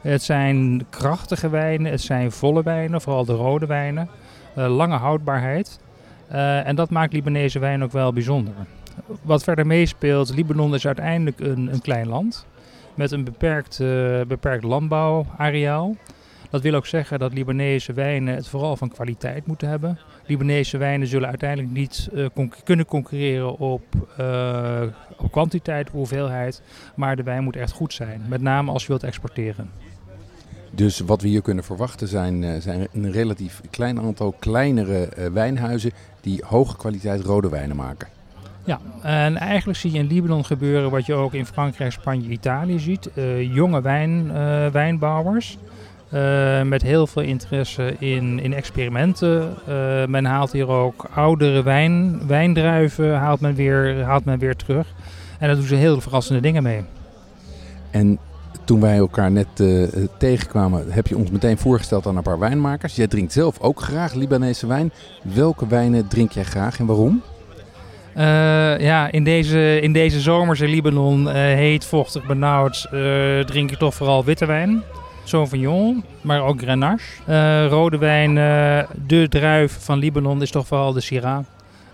Het 0.00 0.22
zijn 0.22 0.86
krachtige 0.90 1.48
wijnen, 1.48 1.90
het 1.90 2.00
zijn 2.00 2.32
volle 2.32 2.62
wijnen, 2.62 3.00
vooral 3.00 3.24
de 3.24 3.32
rode 3.32 3.66
wijnen. 3.66 4.08
Lange 4.54 4.96
houdbaarheid. 4.96 5.78
En 6.66 6.76
dat 6.76 6.90
maakt 6.90 7.12
Libanese 7.12 7.58
wijn 7.58 7.82
ook 7.82 7.92
wel 7.92 8.12
bijzonder. 8.12 8.54
Wat 9.22 9.44
verder 9.44 9.66
meespeelt, 9.66 10.34
Libanon 10.34 10.74
is 10.74 10.86
uiteindelijk 10.86 11.40
een, 11.40 11.72
een 11.72 11.80
klein 11.80 12.08
land 12.08 12.46
met 12.94 13.12
een 13.12 13.24
beperkt, 13.24 13.78
uh, 13.78 14.20
beperkt 14.22 14.64
landbouwareaal. 14.64 15.96
Dat 16.50 16.62
wil 16.62 16.74
ook 16.74 16.86
zeggen 16.86 17.18
dat 17.18 17.32
Libanese 17.32 17.92
wijnen 17.92 18.34
het 18.34 18.48
vooral 18.48 18.76
van 18.76 18.88
kwaliteit 18.88 19.46
moeten 19.46 19.68
hebben. 19.68 19.98
Libanese 20.26 20.76
wijnen 20.76 21.06
zullen 21.06 21.28
uiteindelijk 21.28 21.72
niet 21.72 22.08
uh, 22.12 22.26
kunnen 22.64 22.86
concurreren 22.86 23.58
op, 23.58 23.82
uh, 24.20 24.82
op 25.16 25.32
kwantiteit, 25.32 25.88
hoeveelheid. 25.88 26.62
Maar 26.94 27.16
de 27.16 27.22
wijn 27.22 27.44
moet 27.44 27.56
echt 27.56 27.72
goed 27.72 27.92
zijn. 27.92 28.22
Met 28.28 28.40
name 28.40 28.70
als 28.70 28.82
je 28.82 28.88
wilt 28.88 29.02
exporteren. 29.02 29.70
Dus 30.74 31.00
wat 31.00 31.22
we 31.22 31.28
hier 31.28 31.42
kunnen 31.42 31.64
verwachten 31.64 32.08
zijn, 32.08 32.62
zijn 32.62 32.88
een 32.92 33.12
relatief 33.12 33.60
klein 33.70 34.00
aantal 34.00 34.34
kleinere 34.38 35.08
wijnhuizen 35.32 35.90
die 36.20 36.42
hoge 36.46 36.76
kwaliteit 36.76 37.20
rode 37.20 37.48
wijnen 37.48 37.76
maken. 37.76 38.08
Ja, 38.64 38.80
en 39.02 39.36
eigenlijk 39.36 39.78
zie 39.78 39.92
je 39.92 39.98
in 39.98 40.06
Libanon 40.06 40.44
gebeuren 40.44 40.90
wat 40.90 41.06
je 41.06 41.14
ook 41.14 41.32
in 41.32 41.46
Frankrijk, 41.46 41.92
Spanje, 41.92 42.28
Italië 42.28 42.78
ziet. 42.78 43.10
Uh, 43.14 43.54
jonge 43.54 43.80
wijn, 43.80 44.26
uh, 44.26 44.66
wijnbouwers 44.66 45.58
uh, 46.12 46.62
met 46.62 46.82
heel 46.82 47.06
veel 47.06 47.22
interesse 47.22 47.94
in, 47.98 48.40
in 48.40 48.54
experimenten. 48.54 49.54
men 50.08 50.24
haalt 50.24 50.52
hier 50.52 50.68
ook 50.68 51.08
oudere 51.14 51.62
wijn, 51.62 52.26
wijndruiven 52.26 53.16
haalt 53.16 53.40
men, 53.40 53.54
weer, 53.54 54.02
haalt 54.02 54.24
men 54.24 54.38
weer 54.38 54.56
terug. 54.56 54.86
En 55.38 55.46
daar 55.46 55.56
doen 55.56 55.66
ze 55.66 55.74
heel 55.74 56.00
verrassende 56.00 56.40
dingen 56.40 56.62
mee. 56.62 56.82
En 57.90 58.18
toen 58.64 58.80
wij 58.80 58.96
elkaar 58.96 59.30
net 59.30 59.46
tegenkwamen, 60.18 60.92
heb 60.92 61.06
je 61.06 61.16
ons 61.16 61.30
meteen 61.30 61.58
voorgesteld 61.58 62.06
aan 62.06 62.16
een 62.16 62.22
paar 62.22 62.38
wijnmakers. 62.38 62.96
Jij 62.96 63.06
drinkt 63.06 63.32
zelf 63.32 63.60
ook 63.60 63.80
graag 63.80 64.14
Libanese 64.14 64.66
wijn. 64.66 64.92
Welke 65.22 65.66
wijnen 65.66 66.08
drink 66.08 66.32
jij 66.32 66.44
graag 66.44 66.78
en 66.78 66.86
waarom? 66.86 67.22
Uh, 68.16 68.22
ja, 68.80 69.10
in 69.10 69.24
deze, 69.24 69.80
in 69.80 69.92
deze 69.92 70.20
zomers 70.20 70.60
in 70.60 70.68
Libanon, 70.68 71.26
uh, 71.26 71.32
heet, 71.32 71.84
vochtig, 71.84 72.26
benauwd, 72.26 72.88
drink 73.46 73.70
ik 73.70 73.78
toch 73.78 73.94
vooral 73.94 74.24
witte 74.24 74.46
wijn. 74.46 74.82
Sauvignon, 75.24 76.04
maar 76.20 76.42
ook 76.42 76.60
Grenache. 76.60 77.68
rode 77.68 77.98
wijn, 77.98 78.34
de 79.06 79.26
druif 79.28 79.76
van 79.80 79.98
Libanon 79.98 80.42
is 80.42 80.50
toch 80.50 80.66
vooral 80.66 80.92
de 80.92 81.00
Syrah. 81.00 81.44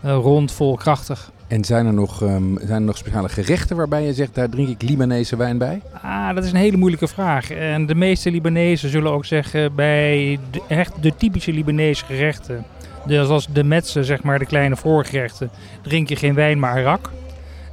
rond, 0.02 0.52
vol, 0.52 0.76
krachtig. 0.76 1.30
En 1.50 1.64
zijn 1.64 1.86
er, 1.86 1.92
nog, 1.92 2.22
um, 2.22 2.58
zijn 2.58 2.80
er 2.80 2.80
nog 2.80 2.96
speciale 2.96 3.28
gerechten 3.28 3.76
waarbij 3.76 4.02
je 4.04 4.14
zegt, 4.14 4.34
daar 4.34 4.48
drink 4.48 4.68
ik 4.68 4.82
Libanese 4.82 5.36
wijn 5.36 5.58
bij? 5.58 5.82
Ah, 6.02 6.34
dat 6.34 6.44
is 6.44 6.50
een 6.50 6.56
hele 6.56 6.76
moeilijke 6.76 7.08
vraag. 7.08 7.50
En 7.50 7.86
de 7.86 7.94
meeste 7.94 8.30
Libanezen 8.30 8.90
zullen 8.90 9.12
ook 9.12 9.24
zeggen, 9.24 9.74
bij 9.74 10.38
de, 10.50 10.62
echt 10.68 11.02
de 11.02 11.16
typische 11.16 11.52
Libanese 11.52 12.04
gerechten 12.04 12.64
dus 13.06 13.28
als 13.28 13.46
de 13.52 13.64
metsen, 13.64 14.04
zeg 14.04 14.22
maar, 14.22 14.38
de 14.38 14.46
kleine 14.46 14.76
voorgerechten, 14.76 15.50
drink 15.82 16.08
je 16.08 16.16
geen 16.16 16.34
wijn, 16.34 16.58
maar 16.58 16.82
rak. 16.82 17.10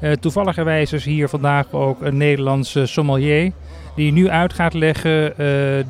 Uh, 0.02 0.12
toevalligerwijs 0.12 0.94
is 0.94 1.06
hier 1.06 1.30
vandaag 1.30 1.72
ook 1.72 2.02
een 2.02 2.18
Nederlandse 2.18 2.86
sommelier 2.86 3.52
die 3.96 4.12
nu 4.12 4.30
uit 4.30 4.54
gaat 4.54 4.74
leggen 4.74 5.24
uh, 5.30 5.36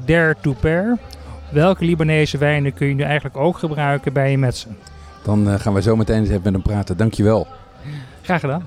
der 0.05 0.35
to 0.41 0.55
pair. 0.59 0.97
Welke 1.51 1.85
Libanese 1.85 2.37
wijnen 2.37 2.73
kun 2.73 2.87
je 2.87 2.93
nu 2.93 3.03
eigenlijk 3.03 3.37
ook 3.37 3.57
gebruiken 3.57 4.13
bij 4.13 4.31
je 4.31 4.37
metsen? 4.37 4.77
Dan 5.23 5.47
uh, 5.47 5.53
gaan 5.59 5.73
we 5.73 5.81
zo 5.81 5.95
meteen 5.95 6.19
eens 6.19 6.29
even 6.29 6.43
met 6.43 6.53
hem 6.53 6.61
praten. 6.61 6.97
Dankjewel. 6.97 7.47
Graag 8.27 8.39
gedaan. 8.39 8.65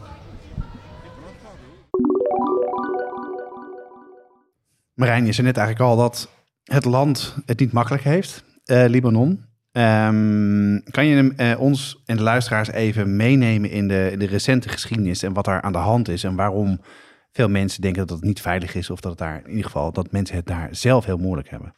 Marijn, 4.94 5.26
je 5.26 5.32
zei 5.32 5.46
net 5.46 5.56
eigenlijk 5.56 5.90
al 5.90 5.96
dat 5.96 6.28
het 6.64 6.84
land 6.84 7.36
het 7.46 7.60
niet 7.60 7.72
makkelijk 7.72 8.02
heeft, 8.02 8.44
Libanon. 8.64 9.44
Um, 9.72 10.82
kan 10.90 11.06
je 11.06 11.32
uh, 11.36 11.60
ons 11.60 12.02
en 12.06 12.16
de 12.16 12.22
luisteraars 12.22 12.70
even 12.70 13.16
meenemen 13.16 13.70
in 13.70 13.88
de, 13.88 14.14
de 14.18 14.26
recente 14.26 14.68
geschiedenis 14.68 15.22
en 15.22 15.32
wat 15.32 15.44
daar 15.44 15.62
aan 15.62 15.72
de 15.72 15.78
hand 15.78 16.08
is 16.08 16.24
en 16.24 16.36
waarom 16.36 16.80
veel 17.32 17.48
mensen 17.48 17.82
denken 17.82 18.06
dat 18.06 18.16
het 18.16 18.26
niet 18.26 18.40
veilig 18.40 18.74
is 18.74 18.90
of 18.90 19.00
dat 19.00 19.10
het 19.10 19.20
daar 19.20 19.40
in 19.44 19.50
ieder 19.50 19.64
geval 19.64 19.92
dat 19.92 20.12
mensen 20.12 20.36
het 20.36 20.46
daar 20.46 20.68
zelf 20.70 21.04
heel 21.04 21.18
moeilijk 21.18 21.50
hebben? 21.50 21.74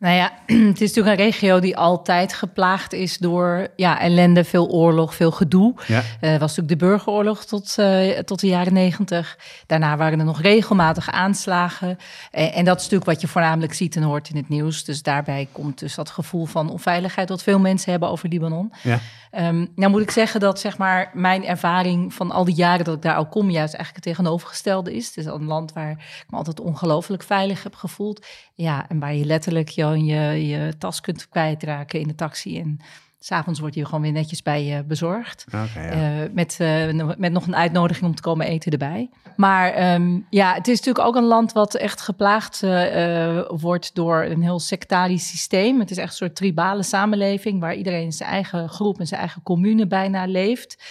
Nou 0.00 0.14
ja, 0.14 0.32
het 0.70 0.80
is 0.80 0.94
natuurlijk 0.94 1.18
een 1.18 1.24
regio 1.24 1.60
die 1.60 1.76
altijd 1.76 2.32
geplaagd 2.32 2.92
is 2.92 3.18
door 3.18 3.68
ja, 3.76 4.00
ellende, 4.00 4.44
veel 4.44 4.68
oorlog, 4.68 5.14
veel 5.14 5.30
gedoe. 5.30 5.74
Ja. 5.86 6.02
Uh, 6.20 6.30
was 6.30 6.56
natuurlijk 6.56 6.68
de 6.68 6.86
burgeroorlog 6.86 7.44
tot, 7.44 7.76
uh, 7.78 8.18
tot 8.18 8.40
de 8.40 8.46
jaren 8.46 8.72
negentig. 8.72 9.38
Daarna 9.66 9.96
waren 9.96 10.18
er 10.18 10.24
nog 10.24 10.40
regelmatig 10.40 11.10
aanslagen. 11.10 11.88
Uh, 12.32 12.56
en 12.56 12.64
dat 12.64 12.76
is 12.76 12.82
natuurlijk 12.82 13.10
wat 13.10 13.20
je 13.20 13.28
voornamelijk 13.28 13.74
ziet 13.74 13.96
en 13.96 14.02
hoort 14.02 14.28
in 14.28 14.36
het 14.36 14.48
nieuws. 14.48 14.84
Dus 14.84 15.02
daarbij 15.02 15.48
komt 15.52 15.78
dus 15.78 15.94
dat 15.94 16.10
gevoel 16.10 16.44
van 16.44 16.70
onveiligheid 16.70 17.28
wat 17.28 17.42
veel 17.42 17.58
mensen 17.58 17.90
hebben 17.90 18.08
over 18.08 18.28
Libanon. 18.28 18.72
Ja. 18.82 18.98
Um, 19.38 19.68
nou 19.74 19.90
moet 19.90 20.02
ik 20.02 20.10
zeggen 20.10 20.40
dat 20.40 20.60
zeg 20.60 20.78
maar, 20.78 21.10
mijn 21.14 21.44
ervaring 21.44 22.14
van 22.14 22.30
al 22.30 22.44
die 22.44 22.54
jaren 22.54 22.84
dat 22.84 22.94
ik 22.94 23.02
daar 23.02 23.14
al 23.14 23.26
kom, 23.26 23.50
juist 23.50 23.74
eigenlijk 23.74 24.04
het 24.04 24.14
tegenovergestelde 24.14 24.94
is. 24.94 25.06
Het 25.06 25.16
is 25.16 25.24
een 25.24 25.44
land 25.44 25.72
waar 25.72 25.90
ik 25.90 26.24
me 26.28 26.36
altijd 26.36 26.60
ongelooflijk 26.60 27.22
veilig 27.22 27.62
heb 27.62 27.74
gevoeld. 27.74 28.26
Ja, 28.54 28.88
en 28.88 28.98
waar 28.98 29.14
je 29.14 29.24
letterlijk 29.24 29.68
je, 29.68 29.89
je, 29.92 30.46
je 30.46 30.74
tas 30.78 31.00
kunt 31.00 31.28
kwijtraken 31.28 32.00
in 32.00 32.08
de 32.08 32.14
taxi. 32.14 32.58
En 32.58 32.80
S'avonds 33.22 33.60
wordt 33.60 33.74
je 33.74 33.84
gewoon 33.84 34.00
weer 34.00 34.12
netjes 34.12 34.42
bij 34.42 34.64
je 34.64 34.84
bezorgd. 34.84 35.44
Okay, 35.46 35.96
ja. 35.96 36.22
uh, 36.22 36.28
met, 36.32 36.58
uh, 36.60 37.10
met 37.16 37.32
nog 37.32 37.46
een 37.46 37.56
uitnodiging 37.56 38.06
om 38.06 38.14
te 38.14 38.22
komen 38.22 38.46
eten 38.46 38.72
erbij. 38.72 39.10
Maar 39.36 39.94
um, 39.94 40.26
ja, 40.30 40.54
het 40.54 40.68
is 40.68 40.78
natuurlijk 40.78 41.06
ook 41.06 41.16
een 41.16 41.28
land 41.28 41.52
wat 41.52 41.74
echt 41.74 42.00
geplaagd 42.00 42.62
uh, 42.62 43.40
wordt 43.48 43.94
door 43.94 44.22
een 44.22 44.42
heel 44.42 44.58
sectarisch 44.58 45.28
systeem. 45.28 45.80
Het 45.80 45.90
is 45.90 45.96
echt 45.96 46.10
een 46.10 46.16
soort 46.16 46.36
tribale 46.36 46.82
samenleving 46.82 47.60
waar 47.60 47.74
iedereen 47.74 48.04
in 48.04 48.12
zijn 48.12 48.30
eigen 48.30 48.68
groep 48.68 48.98
en 48.98 49.06
zijn 49.06 49.20
eigen 49.20 49.42
commune 49.42 49.86
bijna 49.86 50.26
leeft. 50.26 50.84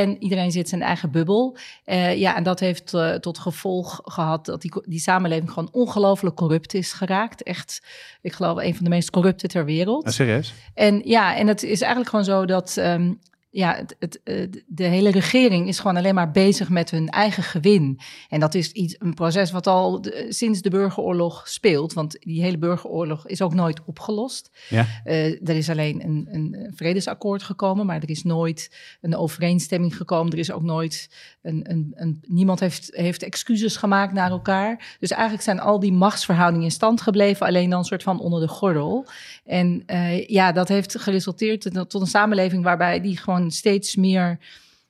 En 0.00 0.22
iedereen 0.22 0.50
zit 0.52 0.62
in 0.62 0.68
zijn 0.68 0.82
eigen 0.82 1.10
bubbel. 1.10 1.56
Uh, 1.86 2.16
ja, 2.16 2.36
en 2.36 2.42
dat 2.42 2.60
heeft 2.60 2.92
uh, 2.92 3.14
tot 3.14 3.38
gevolg 3.38 4.00
gehad 4.04 4.44
dat 4.44 4.62
die, 4.62 4.72
die 4.86 4.98
samenleving 4.98 5.50
gewoon 5.50 5.68
ongelooflijk 5.72 6.36
corrupt 6.36 6.74
is 6.74 6.92
geraakt. 6.92 7.42
Echt, 7.42 7.82
ik 8.22 8.32
geloof, 8.32 8.58
een 8.58 8.74
van 8.74 8.84
de 8.84 8.90
meest 8.90 9.10
corrupte 9.10 9.46
ter 9.46 9.64
wereld. 9.64 10.04
Ah, 10.04 10.12
serieus? 10.12 10.54
En 10.74 11.02
ja, 11.04 11.36
en 11.36 11.46
het 11.46 11.62
is 11.62 11.80
eigenlijk 11.80 12.10
gewoon 12.10 12.24
zo 12.24 12.44
dat 12.44 12.76
um, 12.76 13.18
ja, 13.54 13.74
het, 13.76 13.96
het, 13.98 14.20
eh, 14.24 14.46
de 14.66 14.84
hele 14.84 15.10
regering 15.10 15.68
is 15.68 15.78
gewoon 15.78 15.96
alleen 15.96 16.14
maar 16.14 16.30
bezig 16.30 16.68
met 16.68 16.90
hun 16.90 17.08
eigen 17.08 17.42
gewin. 17.42 17.98
En 18.28 18.40
dat 18.40 18.54
is 18.54 18.72
iets, 18.72 18.96
een 18.98 19.14
proces 19.14 19.50
wat 19.50 19.66
al 19.66 20.00
de- 20.00 20.26
sinds 20.28 20.60
de 20.62 20.70
burgeroorlog 20.70 21.48
speelt. 21.48 21.92
Want 21.92 22.16
die 22.20 22.42
hele 22.42 22.58
burgeroorlog 22.58 23.26
is 23.26 23.42
ook 23.42 23.54
nooit 23.54 23.80
opgelost. 23.84 24.50
Ja. 24.68 24.86
Eh, 25.04 25.48
er 25.48 25.56
is 25.56 25.70
alleen 25.70 26.04
een, 26.04 26.28
een 26.30 26.72
vredesakkoord 26.74 27.42
gekomen, 27.42 27.86
maar 27.86 28.02
er 28.02 28.10
is 28.10 28.22
nooit 28.22 28.76
een 29.00 29.16
overeenstemming 29.16 29.96
gekomen. 29.96 30.32
Er 30.32 30.38
is 30.38 30.52
ook 30.52 30.62
nooit 30.62 31.08
een. 31.42 31.70
een, 31.70 31.92
een 31.94 32.22
niemand 32.26 32.60
heeft, 32.60 32.88
heeft 32.92 33.22
excuses 33.22 33.76
gemaakt 33.76 34.12
naar 34.12 34.30
elkaar. 34.30 34.96
Dus 35.00 35.10
eigenlijk 35.10 35.42
zijn 35.42 35.60
al 35.60 35.80
die 35.80 35.92
machtsverhoudingen 35.92 36.64
in 36.64 36.70
stand 36.70 37.00
gebleven, 37.00 37.46
alleen 37.46 37.70
dan 37.70 37.78
een 37.78 37.84
soort 37.84 38.02
van 38.02 38.20
onder 38.20 38.40
de 38.40 38.48
gordel. 38.48 39.06
En 39.44 39.82
eh, 39.86 40.28
ja, 40.28 40.52
dat 40.52 40.68
heeft 40.68 40.98
geresulteerd 40.98 41.70
tot 41.88 42.00
een 42.00 42.06
samenleving 42.06 42.62
waarbij 42.64 43.00
die 43.00 43.16
gewoon 43.16 43.43
steeds 43.50 43.96
meer. 43.96 44.38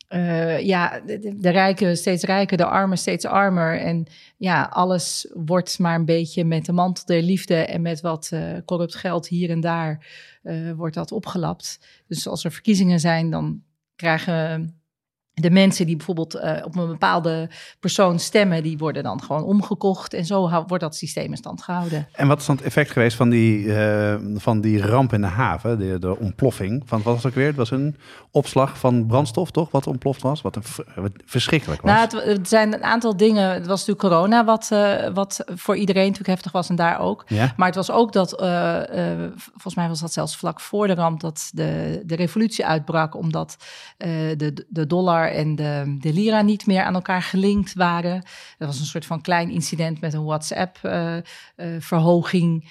eh, 0.09 0.61
ja, 0.61 1.01
de, 1.01 1.51
rijken 1.51 1.97
steeds 1.97 2.25
rijker, 2.25 2.57
de 2.57 2.65
armen 2.65 2.99
steeds 2.99 3.25
armer. 3.25 3.81
En 3.81 4.07
ja, 4.37 4.63
alles 4.63 5.31
wordt 5.33 5.79
maar 5.79 5.95
een 5.95 6.05
beetje 6.05 6.45
met 6.45 6.65
de 6.65 6.73
mantel 6.73 7.07
der 7.07 7.23
liefde 7.23 7.55
en 7.55 7.83
met 7.83 8.01
wat 8.01 8.29
eh, 8.33 8.53
corrupt 8.65 8.95
geld 8.95 9.29
hier 9.29 9.51
en 9.51 9.61
daar 9.61 10.07
eh, 10.43 10.73
wordt 10.73 10.95
dat 10.95 11.13
opgelapt. 11.13 11.87
Dus 12.07 12.29
als 12.29 12.45
er 12.45 12.53
verkiezingen 12.53 13.01
zijn, 13.01 13.31
dan 13.31 13.63
krijgen 13.97 14.83
de 15.35 15.51
mensen 15.51 15.87
die 15.87 15.97
bijvoorbeeld 15.97 16.35
eh, 16.35 16.65
op 16.65 16.77
een 16.77 16.87
bepaalde 16.87 17.49
persoon 17.81 18.19
stemmen, 18.19 18.63
die 18.63 18.79
worden 18.79 19.03
dan 19.03 19.23
gewoon 19.23 19.45
omgekocht. 19.45 20.15
En 20.15 20.25
zo 20.25 20.49
hou- 20.49 20.65
wordt 20.67 20.83
dat 20.83 20.97
systeem 20.97 21.31
in 21.31 21.37
stand 21.37 21.63
gehouden. 21.63 22.09
En 22.13 22.29
wat 22.29 22.41
is 22.41 22.47
dan 22.47 22.57
het 22.57 22.65
effect 22.65 22.91
geweest 22.91 23.17
van 23.17 23.29
die, 23.29 23.75
eh, 23.75 24.15
van 24.35 24.61
die 24.61 24.87
ramp 24.87 25.13
in 25.13 25.21
de 25.21 25.27
haven, 25.27 25.79
de, 25.79 25.99
de 25.99 26.19
ontploffing? 26.19 26.83
Van, 26.87 27.03
wat 27.03 27.15
was 27.15 27.23
het 27.23 27.27
ook 27.33 27.39
weer? 27.39 27.47
Het 27.47 27.57
was 27.57 27.71
een 27.71 27.97
opslag 28.31 28.79
van 28.79 29.07
brandstof, 29.07 29.51
toch? 29.51 29.71
Wat 29.71 29.87
ontploft 29.87 30.23
was? 30.23 30.43
Wat, 30.43 30.57
een, 30.57 30.63
wat 30.95 31.13
verschrikkelijk 31.25 31.83
was. 31.83 31.91
Nou, 31.91 32.03
het, 32.03 32.37
het 32.39 32.49
zijn 32.49 32.75
een 32.75 32.85
aantal 32.85 33.17
dingen. 33.17 33.51
Het 33.51 33.67
was 33.67 33.87
natuurlijk 33.87 34.15
corona, 34.15 34.45
wat, 34.45 34.69
eh, 34.71 35.09
wat 35.15 35.45
voor 35.55 35.77
iedereen 35.77 36.03
natuurlijk 36.03 36.29
heftig 36.31 36.53
was 36.53 36.69
en 36.69 36.77
daar 36.77 37.01
ook. 37.01 37.25
ja? 37.27 37.53
Maar 37.57 37.67
het 37.67 37.77
was 37.77 37.91
ook 37.91 38.13
dat, 38.13 38.31
volgens 39.51 39.75
mij 39.75 39.89
was 39.89 40.01
dat 40.01 40.13
zelfs 40.13 40.37
vlak 40.37 40.61
voor 40.61 40.87
de 40.87 40.95
ramp, 40.95 41.21
dat 41.21 41.51
de, 41.55 42.03
de 42.07 42.15
revolutie 42.17 42.67
uitbrak, 42.67 43.17
omdat 43.17 43.57
de, 44.37 44.67
de 44.69 44.87
dollar 44.87 45.24
en 45.31 45.57
de, 45.57 45.97
de 46.01 46.13
lira 46.13 46.43
niet 46.43 46.67
meer 46.67 46.83
aan 46.83 46.95
elkaar 46.95 47.23
gelinkt 47.23 47.75
waren. 47.75 48.23
Dat 48.59 48.69
was 48.69 48.81
een 48.81 48.87
soort 48.87 49.07
van 49.07 49.21
klein 49.21 49.51
incident 49.51 50.01
met 50.01 50.15
een 50.15 50.25
WhatsApp-verhoging. 50.25 52.69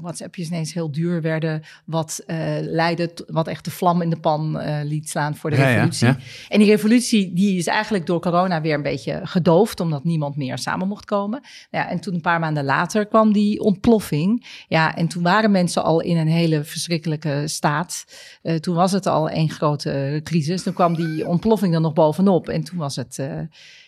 WhatsAppjes 0.00 0.46
ineens 0.48 0.72
heel 0.74 0.90
duur 0.92 1.22
werden, 1.22 1.62
wat 1.84 2.22
eh, 2.26 2.36
leidde, 2.60 3.10
wat 3.26 3.48
echt 3.48 3.64
de 3.64 3.70
vlam 3.70 4.02
in 4.02 4.10
de 4.10 4.20
pan 4.20 4.60
eh, 4.60 4.84
liet 4.84 5.08
slaan 5.08 5.36
voor 5.36 5.50
de 5.50 5.56
Ja, 5.56 5.64
revolutie. 5.66 6.06
ja. 6.06 6.16
En 6.48 6.58
die 6.58 6.68
revolutie 6.68 7.32
die 7.32 7.58
is 7.58 7.66
eigenlijk 7.66 8.06
door 8.06 8.20
corona 8.20 8.60
weer 8.60 8.74
een 8.74 8.82
beetje 8.82 9.20
gedoofd, 9.22 9.80
omdat 9.80 10.04
niemand 10.04 10.36
meer 10.36 10.58
samen 10.58 10.88
mocht 10.88 11.04
komen. 11.04 11.40
Nou 11.70 11.84
Ja, 11.84 11.90
en 11.90 12.00
toen 12.00 12.14
een 12.14 12.20
paar 12.20 12.40
maanden 12.40 12.64
later 12.64 13.06
kwam 13.06 13.32
die 13.32 13.60
ontploffing. 13.60 14.46
Ja, 14.68 14.96
en 14.96 15.08
toen 15.08 15.22
waren 15.22 15.50
mensen 15.50 15.84
al 15.84 16.00
in 16.00 16.16
een 16.16 16.28
hele 16.28 16.64
verschrikkelijke 16.64 17.42
staat. 17.46 18.04
Eh, 18.42 18.54
toen 18.54 18.74
was 18.74 18.92
het 18.92 19.06
al 19.06 19.28
één 19.28 19.50
grote 19.50 20.20
crisis. 20.24 20.62
Toen 20.62 20.72
kwam 20.72 20.94
die 20.96 21.21
ontploffing 21.26 21.74
er 21.74 21.80
nog 21.80 21.92
bovenop. 21.92 22.48
En 22.48 22.64
toen 22.64 22.78
was 22.78 22.96
het, 22.96 23.18
eh, 23.18 23.40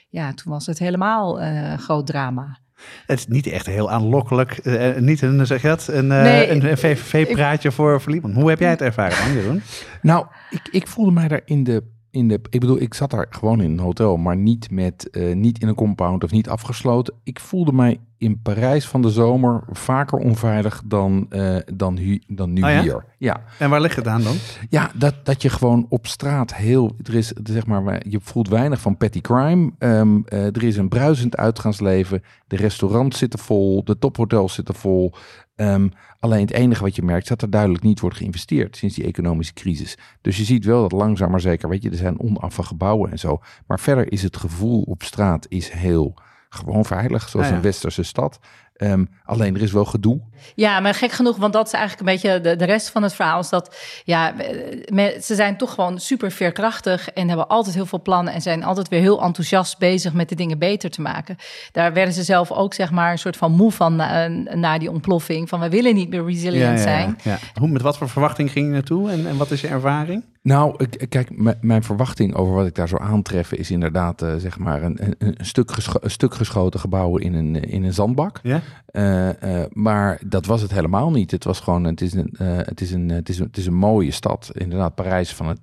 ja, 0.08 0.32
toen 0.34 0.52
was 0.52 0.66
het 0.66 0.78
helemaal 0.78 1.40
eh, 1.40 1.70
een 1.70 1.78
groot 1.78 2.06
drama. 2.06 2.58
Het 3.06 3.18
is 3.18 3.26
niet 3.26 3.46
echt 3.46 3.66
heel 3.66 3.90
aanlokkelijk. 3.90 4.52
eh, 4.58 5.00
niet 5.00 5.22
een, 5.22 5.46
zeg 5.46 5.62
je 5.62 5.68
dat, 5.68 5.86
een, 5.88 6.12
eh, 6.12 6.22
Nee, 6.22 6.50
een, 6.50 6.70
een 6.70 6.78
VVV-praatje 6.78 7.72
voor, 7.72 8.00
voor. 8.00 8.20
Hoe 8.34 8.48
heb 8.48 8.58
jij 8.58 8.70
het 8.70 8.82
ervaren 8.82 9.18
dan, 9.26 9.32
Jeroen? 9.42 9.62
Nou, 10.02 10.26
ik, 10.50 10.68
ik 10.70 10.86
voelde 10.86 11.10
mij 11.10 11.28
daar 11.28 11.40
in 11.44 11.64
de, 11.64 11.82
in 12.10 12.28
de... 12.28 12.40
Ik 12.50 12.60
bedoel, 12.60 12.80
ik 12.80 12.94
zat 12.94 13.10
daar 13.10 13.26
gewoon 13.30 13.60
in 13.60 13.70
een 13.70 13.78
hotel, 13.78 14.16
maar 14.16 14.36
niet, 14.36 14.70
met, 14.70 15.10
eh, 15.10 15.34
niet 15.34 15.58
in 15.58 15.68
een 15.68 15.74
compound 15.74 16.24
of 16.24 16.30
niet 16.30 16.48
afgesloten. 16.48 17.14
Ik 17.22 17.40
voelde 17.40 17.72
mij 17.72 18.00
in 18.24 18.40
Parijs 18.42 18.86
van 18.88 19.02
de 19.02 19.10
zomer 19.10 19.62
vaker 19.70 20.18
onveilig 20.18 20.82
dan, 20.84 21.26
eh, 21.30 21.56
dan, 21.74 21.96
hu- 21.98 22.20
dan 22.26 22.52
nu 22.52 22.62
Oh 22.62 22.70
ja? 22.70 22.80
hier. 22.82 23.04
Ja, 23.18 23.42
En 23.58 23.70
waar 23.70 23.80
ligt 23.80 23.96
het 23.96 24.06
aan 24.08 24.22
dan? 24.22 24.34
ja 24.68 24.90
dat, 24.94 25.14
dat 25.22 25.42
je 25.42 25.48
gewoon 25.48 25.86
op 25.88 26.06
straat 26.06 26.54
heel... 26.54 26.96
Er 27.02 27.14
is, 27.14 27.32
zeg 27.44 27.66
maar, 27.66 28.02
je 28.08 28.18
voelt 28.22 28.48
weinig 28.48 28.80
van 28.80 28.96
petty 28.96 29.20
crime. 29.20 29.72
Ehm, 29.78 30.18
eh, 30.24 30.44
er 30.46 30.62
is 30.62 30.76
een 30.76 30.88
bruisend 30.88 31.36
uitgaansleven. 31.36 32.22
De 32.46 32.56
restaurants 32.56 33.18
zitten 33.18 33.38
vol, 33.38 33.84
de 33.84 33.98
tophotels 33.98 34.54
zitten 34.54 34.74
vol. 34.74 35.12
Ehm, 35.56 35.88
alleen 36.20 36.40
het 36.40 36.52
enige 36.52 36.82
wat 36.82 36.96
je 36.96 37.02
merkt, 37.02 37.22
is 37.22 37.28
dat 37.28 37.42
er 37.42 37.50
duidelijk 37.50 37.82
niet 37.82 38.00
wordt 38.00 38.16
geïnvesteerd 38.16 38.76
sinds 38.76 38.94
die 38.94 39.04
economische 39.04 39.52
crisis. 39.52 39.98
Dus 40.20 40.36
je 40.36 40.44
ziet 40.44 40.64
wel 40.64 40.80
dat 40.80 40.92
langzaam 40.92 41.30
maar 41.30 41.40
zeker, 41.40 41.68
weet 41.68 41.82
je, 41.82 41.90
er 41.90 41.96
zijn 41.96 42.20
onaffe 42.20 42.62
gebouwen 42.62 43.10
en 43.10 43.18
zo. 43.18 43.40
Maar 43.66 43.80
verder 43.80 44.12
is 44.12 44.22
het 44.22 44.36
gevoel 44.36 44.82
op 44.82 45.02
straat 45.02 45.46
is 45.48 45.70
heel 45.70 46.14
gewoon 46.54 46.84
veilig, 46.84 47.28
zoals 47.28 47.46
Ah, 47.46 47.52
ja. 47.52 47.58
een 47.58 47.62
westerse 47.64 48.02
stad. 48.02 48.38
Ehm, 48.74 49.04
alleen 49.24 49.54
er 49.54 49.62
is 49.62 49.72
wel 49.72 49.84
gedoe. 49.84 50.20
Ja, 50.54 50.80
maar 50.80 50.94
gek 50.94 51.12
genoeg, 51.12 51.36
want 51.36 51.52
dat 51.52 51.66
is 51.66 51.72
eigenlijk 51.72 52.08
een 52.08 52.14
beetje 52.14 52.40
de, 52.40 52.56
de 52.56 52.64
rest 52.64 52.90
van 52.90 53.02
het 53.02 53.14
verhaal. 53.14 53.40
Is 53.40 53.48
dat 53.48 53.76
ja, 54.04 54.38
eh, 54.38 54.80
me- 54.92 55.18
ze 55.22 55.34
zijn 55.34 55.56
toch 55.56 55.74
gewoon 55.74 55.98
super 55.98 56.30
veerkrachtig 56.30 57.08
en 57.10 57.28
hebben 57.28 57.48
altijd 57.48 57.74
heel 57.74 57.86
veel 57.86 58.02
plannen 58.02 58.32
en 58.32 58.42
zijn 58.42 58.64
altijd 58.64 58.88
weer 58.88 59.00
heel 59.00 59.22
enthousiast 59.22 59.78
bezig 59.78 60.12
met 60.12 60.28
de 60.28 60.34
dingen 60.34 60.58
beter 60.58 60.90
te 60.90 61.00
maken. 61.00 61.36
Daar 61.72 61.92
werden 61.92 62.14
ze 62.14 62.22
zelf 62.22 62.50
ook 62.52 62.74
zeg 62.74 62.90
maar 62.90 63.12
een 63.12 63.18
soort 63.18 63.36
van 63.36 63.52
moe 63.52 63.72
van 63.72 63.96
na, 63.96 64.28
na 64.54 64.78
die 64.78 64.90
ontploffing. 64.90 65.48
Van 65.48 65.60
we 65.60 65.68
willen 65.68 65.94
niet 65.94 66.08
meer 66.10 66.24
resilient 66.24 66.80
zijn. 66.80 67.18
ja. 67.22 67.38
Hoe, 67.58 67.68
met 67.68 67.82
wat 67.82 67.96
voor 67.96 68.08
verwachting 68.08 68.50
ging 68.50 68.66
je 68.66 68.72
naartoe 68.72 69.10
en, 69.10 69.26
en 69.28 69.36
wat 69.36 69.50
is 69.50 69.60
je 69.60 69.68
ervaring? 69.68 70.22
Nou, 70.42 70.74
ik- 70.76 71.06
kijk, 71.08 71.28
mijn 71.60 71.82
verwachting 71.82 72.34
over 72.34 72.54
wat 72.54 72.66
ik 72.66 72.74
daar 72.74 72.88
zou 72.88 73.02
aantreffen 73.02 73.58
is 73.58 73.70
inderdaad, 73.70 74.22
eh, 74.22 74.34
zeg 74.36 74.58
maar, 74.58 74.82
een, 74.82 74.96
een, 75.02 75.14
een, 75.18 75.46
stuk 75.46 75.70
gescho- 75.72 75.98
een 76.00 76.10
stuk 76.10 76.34
geschoten 76.34 76.80
gebouwen 76.80 77.22
in 77.22 77.34
een, 77.34 77.54
in 77.64 77.84
een 77.84 77.92
zandbak. 77.94 78.40
Ja? 78.42 78.60
Eh, 78.94 79.62
eh, 79.62 79.70
maar 79.72 80.20
dat 80.26 80.46
was 80.46 80.62
het 80.62 80.70
helemaal 80.70 81.10
niet. 81.10 81.30
Het 81.30 81.44
was 81.44 81.60
gewoon, 81.60 81.84
het 81.84 82.00
is 82.00 82.12
een, 82.12 82.30
eh, 82.38 82.56
het 82.56 82.80
is 82.80 82.90
een, 82.92 83.08
het 83.08 83.56
is 83.56 83.68
mooie 83.68 84.10
stad. 84.10 84.50
Inderdaad, 84.52 84.94
Parijs 84.94 85.34
van 85.34 85.48
het, 85.48 85.60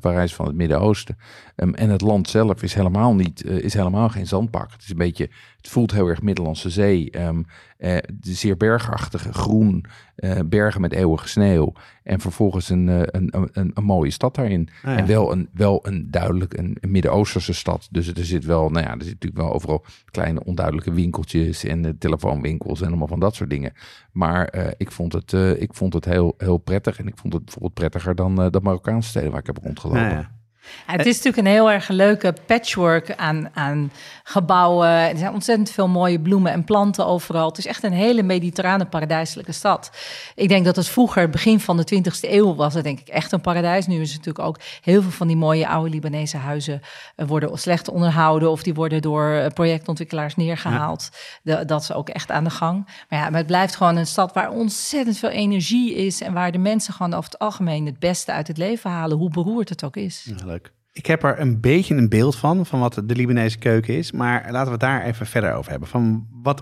Parijs 0.00 0.34
van 0.34 0.46
het 0.46 0.54
Midden-Oosten. 0.54 1.18
Ehm, 1.56 1.74
en 1.74 1.90
het 1.90 2.00
land 2.00 2.28
zelf 2.28 2.62
is 2.62 2.74
helemaal 2.74 3.14
niet, 3.14 3.44
is 3.44 3.74
helemaal 3.74 4.08
geen 4.08 4.26
zandbak. 4.26 4.72
Het 4.72 4.82
is 4.82 4.90
een 4.90 4.96
beetje, 4.96 5.30
het 5.62 5.70
voelt 5.70 5.92
heel 5.92 6.06
erg 6.06 6.22
Middellandse 6.22 6.70
Zee. 6.70 7.10
Ehm, 7.10 7.42
eh, 7.78 7.96
de 8.20 8.32
zeer 8.32 8.56
bergachtige, 8.56 9.32
groen, 9.32 9.84
eh, 10.14 10.38
bergen 10.46 10.80
met 10.80 10.92
eeuwige 10.92 11.28
sneeuw. 11.28 11.72
En 12.02 12.20
vervolgens 12.20 12.68
een, 12.68 12.88
eh, 12.88 13.00
een, 13.00 13.34
een, 13.52 13.70
een 13.74 13.84
mooie 13.84 14.10
stad 14.10 14.34
daarin. 14.34 14.68
Ah, 14.82 14.92
ja. 14.92 14.96
En 14.96 15.06
wel 15.06 15.32
een, 15.32 15.48
wel 15.52 15.86
een 15.86 16.10
duidelijk 16.10 16.58
een, 16.58 16.76
een 16.80 16.90
Midden-Oosterse 16.90 17.52
stad. 17.52 17.88
Dus 17.90 18.08
er 18.08 18.24
zit 18.24 18.44
wel, 18.44 18.70
nou 18.70 18.86
ja, 18.86 18.92
er 18.92 19.04
zit 19.04 19.12
natuurlijk 19.12 19.42
wel 19.42 19.52
overal 19.52 19.84
kleine 20.10 20.44
onduidelijke 20.44 20.92
winkeltjes 20.92 21.64
en 21.64 21.98
telefoonwinkels 21.98 22.80
en 22.80 22.88
allemaal 22.88 23.06
van 23.06 23.20
dat 23.20 23.34
soort 23.34 23.50
dingen. 23.50 23.72
Maar 24.12 24.74
ik 24.76 24.90
vond 24.90 25.12
het, 25.12 25.32
ik 25.58 25.74
vond 25.74 25.92
het 25.92 26.04
heel, 26.04 26.34
heel 26.38 26.58
prettig. 26.58 26.98
En 26.98 27.06
ik 27.06 27.16
vond 27.16 27.32
het 27.32 27.44
bijvoorbeeld 27.44 27.74
prettiger 27.74 28.14
dan 28.14 28.34
de 28.34 28.60
Marokkaanse 28.62 29.08
steden 29.08 29.30
waar 29.30 29.40
ik 29.40 29.46
heb 29.46 29.58
rondgelopen. 29.62 30.02
Nou 30.02 30.14
ja. 30.14 30.41
Ja, 30.86 30.92
het 30.92 31.06
is 31.06 31.16
natuurlijk 31.16 31.46
een 31.46 31.52
heel 31.52 31.70
erg 31.70 31.88
leuke 31.88 32.34
patchwork 32.46 33.14
aan, 33.16 33.48
aan 33.54 33.90
gebouwen. 34.22 34.88
Er 34.88 35.16
zijn 35.18 35.32
ontzettend 35.32 35.70
veel 35.70 35.88
mooie 35.88 36.20
bloemen 36.20 36.52
en 36.52 36.64
planten 36.64 37.06
overal. 37.06 37.48
Het 37.48 37.58
is 37.58 37.66
echt 37.66 37.82
een 37.82 37.92
hele 37.92 38.22
mediterrane 38.22 38.84
paradijselijke 38.86 39.52
stad. 39.52 39.90
Ik 40.34 40.48
denk 40.48 40.64
dat 40.64 40.76
het 40.76 40.88
vroeger, 40.88 41.30
begin 41.30 41.60
van 41.60 41.76
de 41.76 41.94
20e 41.94 42.30
eeuw, 42.30 42.54
was 42.54 42.74
het 42.74 42.84
denk 42.84 43.00
ik 43.00 43.08
echt 43.08 43.32
een 43.32 43.40
paradijs. 43.40 43.86
Nu 43.86 44.00
is 44.00 44.08
het 44.12 44.18
natuurlijk 44.24 44.46
ook 44.46 44.58
heel 44.82 45.02
veel 45.02 45.10
van 45.10 45.26
die 45.26 45.36
mooie 45.36 45.68
oude 45.68 45.90
Libanese 45.90 46.36
huizen 46.36 46.80
eh, 47.16 47.26
worden 47.26 47.58
slecht 47.58 47.88
onderhouden 47.88 48.50
of 48.50 48.62
die 48.62 48.74
worden 48.74 49.02
door 49.02 49.30
eh, 49.32 49.46
projectontwikkelaars 49.46 50.36
neergehaald. 50.36 51.08
De- 51.42 51.64
dat 51.64 51.82
is 51.82 51.92
ook 51.92 52.08
echt 52.08 52.30
aan 52.30 52.44
de 52.44 52.50
gang. 52.50 52.84
Maar 53.08 53.18
ja, 53.18 53.28
maar 53.30 53.38
het 53.38 53.46
blijft 53.46 53.76
gewoon 53.76 53.96
een 53.96 54.06
stad 54.06 54.32
waar 54.32 54.50
ontzettend 54.50 55.18
veel 55.18 55.28
energie 55.28 55.94
is 55.94 56.20
en 56.20 56.32
waar 56.32 56.52
de 56.52 56.58
mensen 56.58 56.94
gewoon 56.94 57.14
over 57.14 57.30
het 57.30 57.38
algemeen 57.38 57.86
het 57.86 57.98
beste 57.98 58.32
uit 58.32 58.48
het 58.48 58.56
leven 58.56 58.90
halen, 58.90 59.16
hoe 59.18 59.30
beroerd 59.30 59.68
het 59.68 59.84
ook 59.84 59.96
is. 59.96 60.22
Ja. 60.24 60.51
Ik 60.94 61.06
heb 61.06 61.22
er 61.22 61.40
een 61.40 61.60
beetje 61.60 61.94
een 61.94 62.08
beeld 62.08 62.36
van, 62.36 62.66
van 62.66 62.80
wat 62.80 62.94
de 62.94 63.14
Libanese 63.14 63.58
keuken 63.58 63.96
is. 63.96 64.12
Maar 64.12 64.46
laten 64.50 64.64
we 64.64 64.70
het 64.70 64.80
daar 64.80 65.04
even 65.04 65.26
verder 65.26 65.54
over 65.54 65.70
hebben. 65.70 65.88
Van 65.88 66.26
wat, 66.42 66.60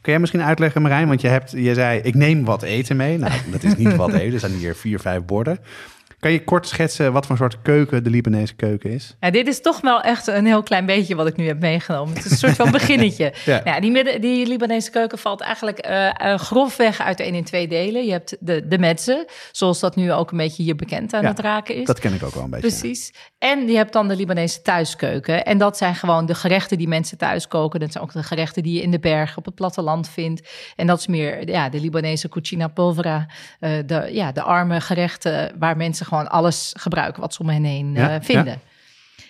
kun 0.00 0.12
jij 0.12 0.18
misschien 0.18 0.42
uitleggen, 0.42 0.82
Marijn? 0.82 1.08
Want 1.08 1.20
je, 1.20 1.28
hebt, 1.28 1.50
je 1.50 1.74
zei, 1.74 2.00
ik 2.00 2.14
neem 2.14 2.44
wat 2.44 2.62
eten 2.62 2.96
mee. 2.96 3.18
Nou, 3.18 3.32
dat 3.50 3.62
is 3.62 3.76
niet 3.76 3.96
wat 3.96 4.12
eten. 4.12 4.32
Er 4.32 4.40
zijn 4.40 4.52
hier 4.52 4.74
vier, 4.74 5.00
vijf 5.00 5.24
borden. 5.24 5.58
Kan 6.20 6.32
je 6.32 6.44
kort 6.44 6.68
schetsen 6.68 7.12
wat 7.12 7.26
voor 7.26 7.36
soort 7.36 7.62
keuken 7.62 8.04
de 8.04 8.10
Libanese 8.10 8.54
keuken 8.54 8.90
is? 8.90 9.16
Ja, 9.20 9.30
dit 9.30 9.46
is 9.46 9.60
toch 9.60 9.80
wel 9.80 10.00
echt 10.00 10.26
een 10.26 10.46
heel 10.46 10.62
klein 10.62 10.86
beetje 10.86 11.14
wat 11.14 11.26
ik 11.26 11.36
nu 11.36 11.46
heb 11.46 11.60
meegenomen. 11.60 12.14
Het 12.14 12.24
is 12.24 12.30
een 12.30 12.36
soort 12.36 12.56
van 12.56 12.70
beginnetje. 12.80 13.32
Ja. 13.44 13.60
ja. 13.64 13.80
die, 13.80 13.90
midden, 13.90 14.20
die 14.20 14.46
Libanese 14.46 14.90
keuken 14.90 15.18
valt 15.18 15.40
eigenlijk 15.40 15.78
eh, 15.78 16.38
grofweg 16.38 17.00
uiteen 17.00 17.34
in 17.34 17.44
twee 17.44 17.68
delen. 17.68 18.04
Je 18.04 18.10
hebt 18.10 18.36
de, 18.40 18.68
de 18.68 19.26
zoals 19.52 19.80
dat 19.80 19.96
nu 19.96 20.12
ook 20.12 20.30
een 20.30 20.36
beetje 20.36 20.62
hier 20.62 20.76
bekend 20.76 21.14
aan 21.14 21.22
Ja, 21.22 21.28
het 21.28 21.38
raken 21.38 21.74
is. 21.74 21.86
Dat 21.86 21.98
ken 21.98 22.14
ik 22.14 22.22
ook 22.22 22.34
wel 22.34 22.44
een 22.44 22.50
beetje. 22.50 22.68
Precies. 22.68 23.12
En 23.38 23.68
je 23.68 23.76
hebt 23.76 23.92
dan 23.92 24.08
de 24.08 24.16
Libanese 24.16 24.62
thuiskeuken. 24.62 25.44
En 25.44 25.58
dat 25.58 25.76
zijn 25.76 25.94
gewoon 25.94 26.26
de 26.26 26.34
gerechten 26.34 26.78
die 26.78 26.88
mensen 26.88 27.18
thuis 27.18 27.48
koken. 27.48 27.80
Dat 27.80 27.92
zijn 27.92 28.04
ook 28.04 28.12
de 28.12 28.22
gerechten 28.22 28.62
die 28.62 28.74
je 28.74 28.82
in 28.82 28.90
de 28.90 28.98
bergen 28.98 29.38
op 29.38 29.44
het 29.44 29.54
platteland 29.54 30.08
vindt. 30.08 30.48
En 30.76 30.86
dat 30.86 30.98
is 30.98 31.06
meer 31.06 31.48
ja, 31.48 31.68
de 31.68 31.80
Libanese 31.80 32.28
cucina 32.28 32.68
povera. 32.68 33.26
eh, 33.60 33.70
de, 33.86 34.08
ja, 34.12 34.32
de 34.32 34.42
arme 34.42 34.80
gerechten 34.80 35.54
waar 35.58 35.76
mensen 35.76 36.06
gewoon 36.10 36.30
alles 36.30 36.72
gebruiken 36.78 37.20
wat 37.20 37.34
ze 37.34 37.42
om 37.42 37.48
hen 37.48 37.64
heen 37.64 37.94
Ja, 37.94 38.22
vinden. 38.22 38.60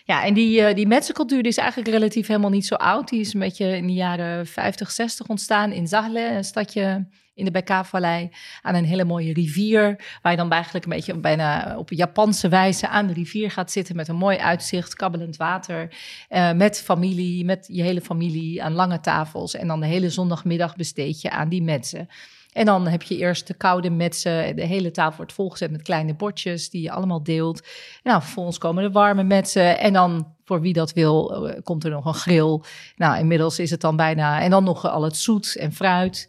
Ja. 0.04 0.24
en 0.24 0.34
die, 0.34 0.60
eh 0.62 0.74
die 0.74 0.86
metsencultuur 0.86 1.42
die 1.42 1.50
is 1.50 1.56
eigenlijk 1.56 1.88
relatief 1.90 2.26
helemaal 2.26 2.50
niet 2.50 2.66
zo 2.66 2.74
oud. 2.74 3.08
Die 3.08 3.20
is 3.20 3.34
een 3.34 3.40
beetje 3.40 3.76
in 3.76 3.86
de 3.86 3.92
jaren 3.92 4.46
50, 4.46 4.90
60 4.90 5.26
ontstaan 5.26 5.72
in 5.72 5.86
Zahle, 5.88 6.34
een 6.34 6.44
stadje 6.44 7.06
in 7.34 7.44
de 7.44 7.50
Beka-vallei, 7.50 8.30
aan 8.62 8.74
een 8.74 8.84
hele 8.84 9.04
mooie 9.04 9.32
rivier, 9.32 9.96
waar 10.22 10.32
je 10.32 10.38
dan 10.38 10.52
eigenlijk 10.52 10.84
een 10.84 10.90
beetje 10.90 11.16
bijna 11.16 11.78
op 11.78 11.90
Japanse 11.90 12.48
wijze 12.48 12.88
aan 12.88 13.06
de 13.06 13.12
rivier 13.12 13.50
gaat 13.50 13.70
zitten 13.70 13.96
met 13.96 14.08
een 14.08 14.16
mooi 14.16 14.38
uitzicht, 14.38 14.94
kabbelend 14.94 15.36
water, 15.36 15.94
eh, 16.28 16.52
met 16.52 16.82
familie, 16.82 17.44
met 17.44 17.68
je 17.72 17.82
hele 17.82 18.00
familie 18.00 18.62
aan 18.62 18.72
lange 18.72 19.00
tafels 19.00 19.54
en 19.54 19.66
dan 19.66 19.80
de 19.80 19.86
hele 19.86 20.10
zondagmiddag 20.10 20.76
besteed 20.76 21.20
je 21.20 21.30
aan 21.30 21.48
die 21.48 21.62
mensen. 21.62 22.08
En 22.52 22.64
dan 22.64 22.86
heb 22.86 23.02
je 23.02 23.16
eerst 23.16 23.46
de 23.46 23.54
koude 23.54 23.90
metsen. 23.90 24.56
De 24.56 24.66
hele 24.66 24.90
tafel 24.90 25.16
wordt 25.16 25.32
volgezet 25.32 25.70
met 25.70 25.82
kleine 25.82 26.14
bordjes 26.14 26.70
die 26.70 26.82
je 26.82 26.90
allemaal 26.90 27.22
deelt. 27.22 27.66
Nou, 28.02 28.22
vervolgens 28.22 28.58
komen 28.58 28.82
de 28.82 28.90
warme 28.90 29.22
metsen. 29.22 29.78
En 29.78 29.92
dan, 29.92 30.34
voor 30.44 30.60
wie 30.60 30.72
dat 30.72 30.92
wil, 30.92 31.46
eh, 31.48 31.60
komt 31.62 31.84
er 31.84 31.90
nog 31.90 32.04
een 32.04 32.14
grill. 32.14 32.60
Nou, 32.96 33.18
inmiddels 33.18 33.58
is 33.58 33.70
het 33.70 33.80
dan 33.80 33.96
bijna... 33.96 34.40
En 34.40 34.50
dan 34.50 34.64
nog 34.64 34.88
al 34.88 35.02
het 35.02 35.16
zoet 35.16 35.56
en 35.56 35.72
fruit. 35.72 36.28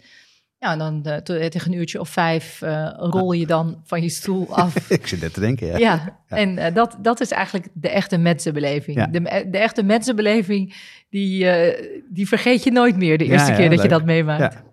Ja, 0.60 0.72
en 0.72 0.78
dan 0.78 1.04
eh, 1.04 1.48
tegen 1.48 1.72
een 1.72 1.78
uurtje 1.78 2.00
of 2.00 2.10
vijf 2.10 2.62
eh, 2.62 2.94
rol 2.96 3.32
je 3.32 3.46
dan 3.46 3.82
van 3.84 4.02
je 4.02 4.10
stoel 4.10 4.48
af. 4.56 4.90
Ik 4.90 5.08
zit 5.08 5.22
net 5.22 5.34
te 5.34 5.40
denken, 5.40 5.68
ja. 5.68 5.78
Ja, 5.78 6.20
en 6.28 6.74
dat, 6.74 6.98
dat 7.00 7.22
is 7.22 7.32
eigenlijk 7.32 7.68
de 7.74 7.90
echte 7.90 8.18
metsenbeleving. 8.18 8.98
Ja. 8.98 9.08
De, 9.08 9.48
de 9.52 9.58
echte 9.58 9.84
metsenbeleving, 9.84 10.76
die, 11.10 11.48
die 12.10 12.28
vergeet 12.28 12.64
je 12.64 12.72
nooit 12.72 12.98
meer 12.98 13.18
de 13.18 13.26
eerste 13.26 13.52
keer 13.52 13.70
dat 13.70 13.78
leuk. 13.78 13.82
je 13.82 13.88
dat 13.88 14.06
meemaakt. 14.06 14.71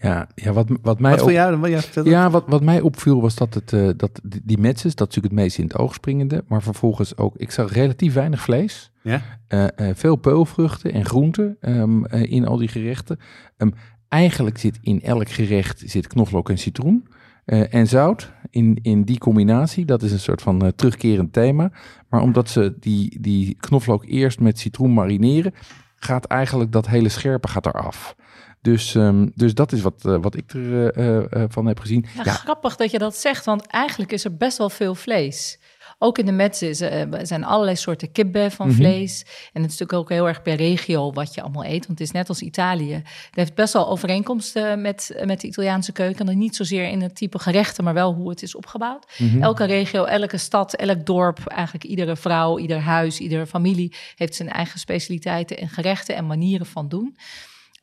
Ja. 0.00 0.28
Ja, 0.34 0.52
wat, 0.52 0.68
wat 0.82 1.00
mij 1.00 1.10
Wat 1.10 1.20
voor 1.20 1.32
jou? 1.32 1.56
Wat, 1.56 2.00
ja, 2.04 2.30
wat, 2.30 2.44
wat 2.46 2.62
mij 2.62 2.80
opviel 2.80 3.20
was 3.20 3.34
dat, 3.34 3.54
het, 3.54 3.72
eh, 3.72 3.88
dat 3.96 4.20
die 4.22 4.58
metses, 4.58 4.94
dat 4.94 5.08
is 5.08 5.14
natuurlijk 5.14 5.34
het 5.34 5.42
meest 5.42 5.58
in 5.58 5.64
het 5.64 5.76
oog 5.76 5.94
springende, 5.94 6.44
maar 6.48 6.62
vervolgens 6.62 7.16
ook, 7.16 7.36
ik 7.36 7.50
zag 7.50 7.72
relatief 7.72 8.14
weinig 8.14 8.40
vlees, 8.40 8.90
Ja? 9.02 9.22
eh, 9.48 9.64
eh, 9.64 9.96
veel 9.96 10.16
peulvruchten 10.16 10.92
en 10.92 11.04
groenten 11.04 11.56
ehm, 11.60 12.04
eh, 12.04 12.32
in 12.32 12.46
al 12.46 12.56
die 12.56 12.68
gerechten. 12.68 13.18
Ehm, 13.56 13.70
eigenlijk 14.08 14.58
zit 14.58 14.78
in 14.82 15.02
elk 15.02 15.28
gerecht 15.28 15.82
zit 15.86 16.06
knoflook 16.06 16.50
en 16.50 16.58
citroen 16.58 17.06
en 17.46 17.86
zout 17.86 18.32
in, 18.50 18.78
in 18.82 19.02
die 19.02 19.18
combinatie. 19.18 19.84
Dat 19.84 20.02
is 20.02 20.12
een 20.12 20.20
soort 20.20 20.42
van 20.42 20.72
terugkerend 20.76 21.32
thema. 21.32 21.70
Maar 22.08 22.20
omdat 22.20 22.48
ze 22.50 22.76
die, 22.80 23.20
die 23.20 23.56
knoflook 23.60 24.04
eerst 24.06 24.40
met 24.40 24.58
citroen 24.58 24.92
marineren, 24.94 25.54
gaat 25.96 26.24
eigenlijk 26.24 26.72
dat 26.72 26.86
hele 26.86 27.08
scherpe 27.08 27.48
gaat 27.48 27.66
eraf. 27.66 28.16
Dus, 28.66 28.94
ehm, 28.94 29.26
dus 29.34 29.54
dat 29.54 29.72
is 29.72 29.80
wat, 29.80 30.04
eh, 30.04 30.16
wat 30.20 30.36
ik 30.36 30.54
ervan 30.54 30.92
eh, 31.04 31.42
eh, 31.42 31.48
van 31.48 31.66
heb 31.66 31.80
gezien. 31.80 32.04
Ja, 32.14 32.22
Ja, 32.24 32.32
grappig 32.32 32.76
dat 32.76 32.90
je 32.90 32.98
dat 32.98 33.16
zegt, 33.16 33.44
want 33.44 33.66
eigenlijk 33.66 34.12
is 34.12 34.24
er 34.24 34.36
best 34.36 34.58
wel 34.58 34.70
veel 34.70 34.94
vlees. 34.94 35.58
Ook 35.98 36.18
in 36.18 36.26
de 36.26 36.32
metsen 36.32 36.90
er 37.12 37.26
zijn 37.26 37.44
allerlei 37.44 37.76
soorten 37.76 38.12
kibbe 38.12 38.50
van 38.50 38.66
Mhm. 38.66 38.76
vlees. 38.76 39.20
En 39.52 39.62
het 39.62 39.72
is 39.72 39.78
natuurlijk 39.78 39.92
ook 39.92 40.08
heel 40.08 40.28
erg 40.28 40.42
per 40.42 40.54
regio 40.54 41.12
wat 41.12 41.34
je 41.34 41.42
allemaal 41.42 41.64
eet. 41.64 41.86
Want 41.86 41.98
het 41.98 42.00
is 42.00 42.10
net 42.10 42.28
als 42.28 42.40
Italië. 42.40 42.92
Het 42.94 43.34
heeft 43.34 43.54
best 43.54 43.72
wel 43.72 43.88
overeenkomsten 43.88 44.80
met, 44.80 45.22
met 45.24 45.40
de 45.40 45.46
Italiaanse 45.46 45.92
keuken. 45.92 46.28
En 46.28 46.38
niet 46.38 46.56
zozeer 46.56 46.88
in 46.88 47.02
het 47.02 47.16
type 47.16 47.38
gerechten, 47.38 47.84
maar 47.84 47.94
wel 47.94 48.14
hoe 48.14 48.30
het 48.30 48.42
is 48.42 48.54
opgebouwd. 48.56 49.12
Mhm. 49.18 49.42
Elke 49.42 49.64
regio, 49.64 50.04
elke 50.04 50.36
stad, 50.36 50.74
elk 50.74 51.06
dorp, 51.06 51.46
eigenlijk 51.46 51.84
iedere 51.84 52.16
vrouw, 52.16 52.58
ieder 52.58 52.80
huis, 52.80 53.18
iedere 53.18 53.46
familie 53.46 53.94
heeft 54.16 54.34
zijn 54.34 54.48
eigen 54.48 54.78
specialiteiten 54.78 55.56
en 55.56 55.68
gerechten 55.68 56.16
en 56.16 56.26
manieren 56.26 56.66
van 56.66 56.88
doen. 56.88 57.16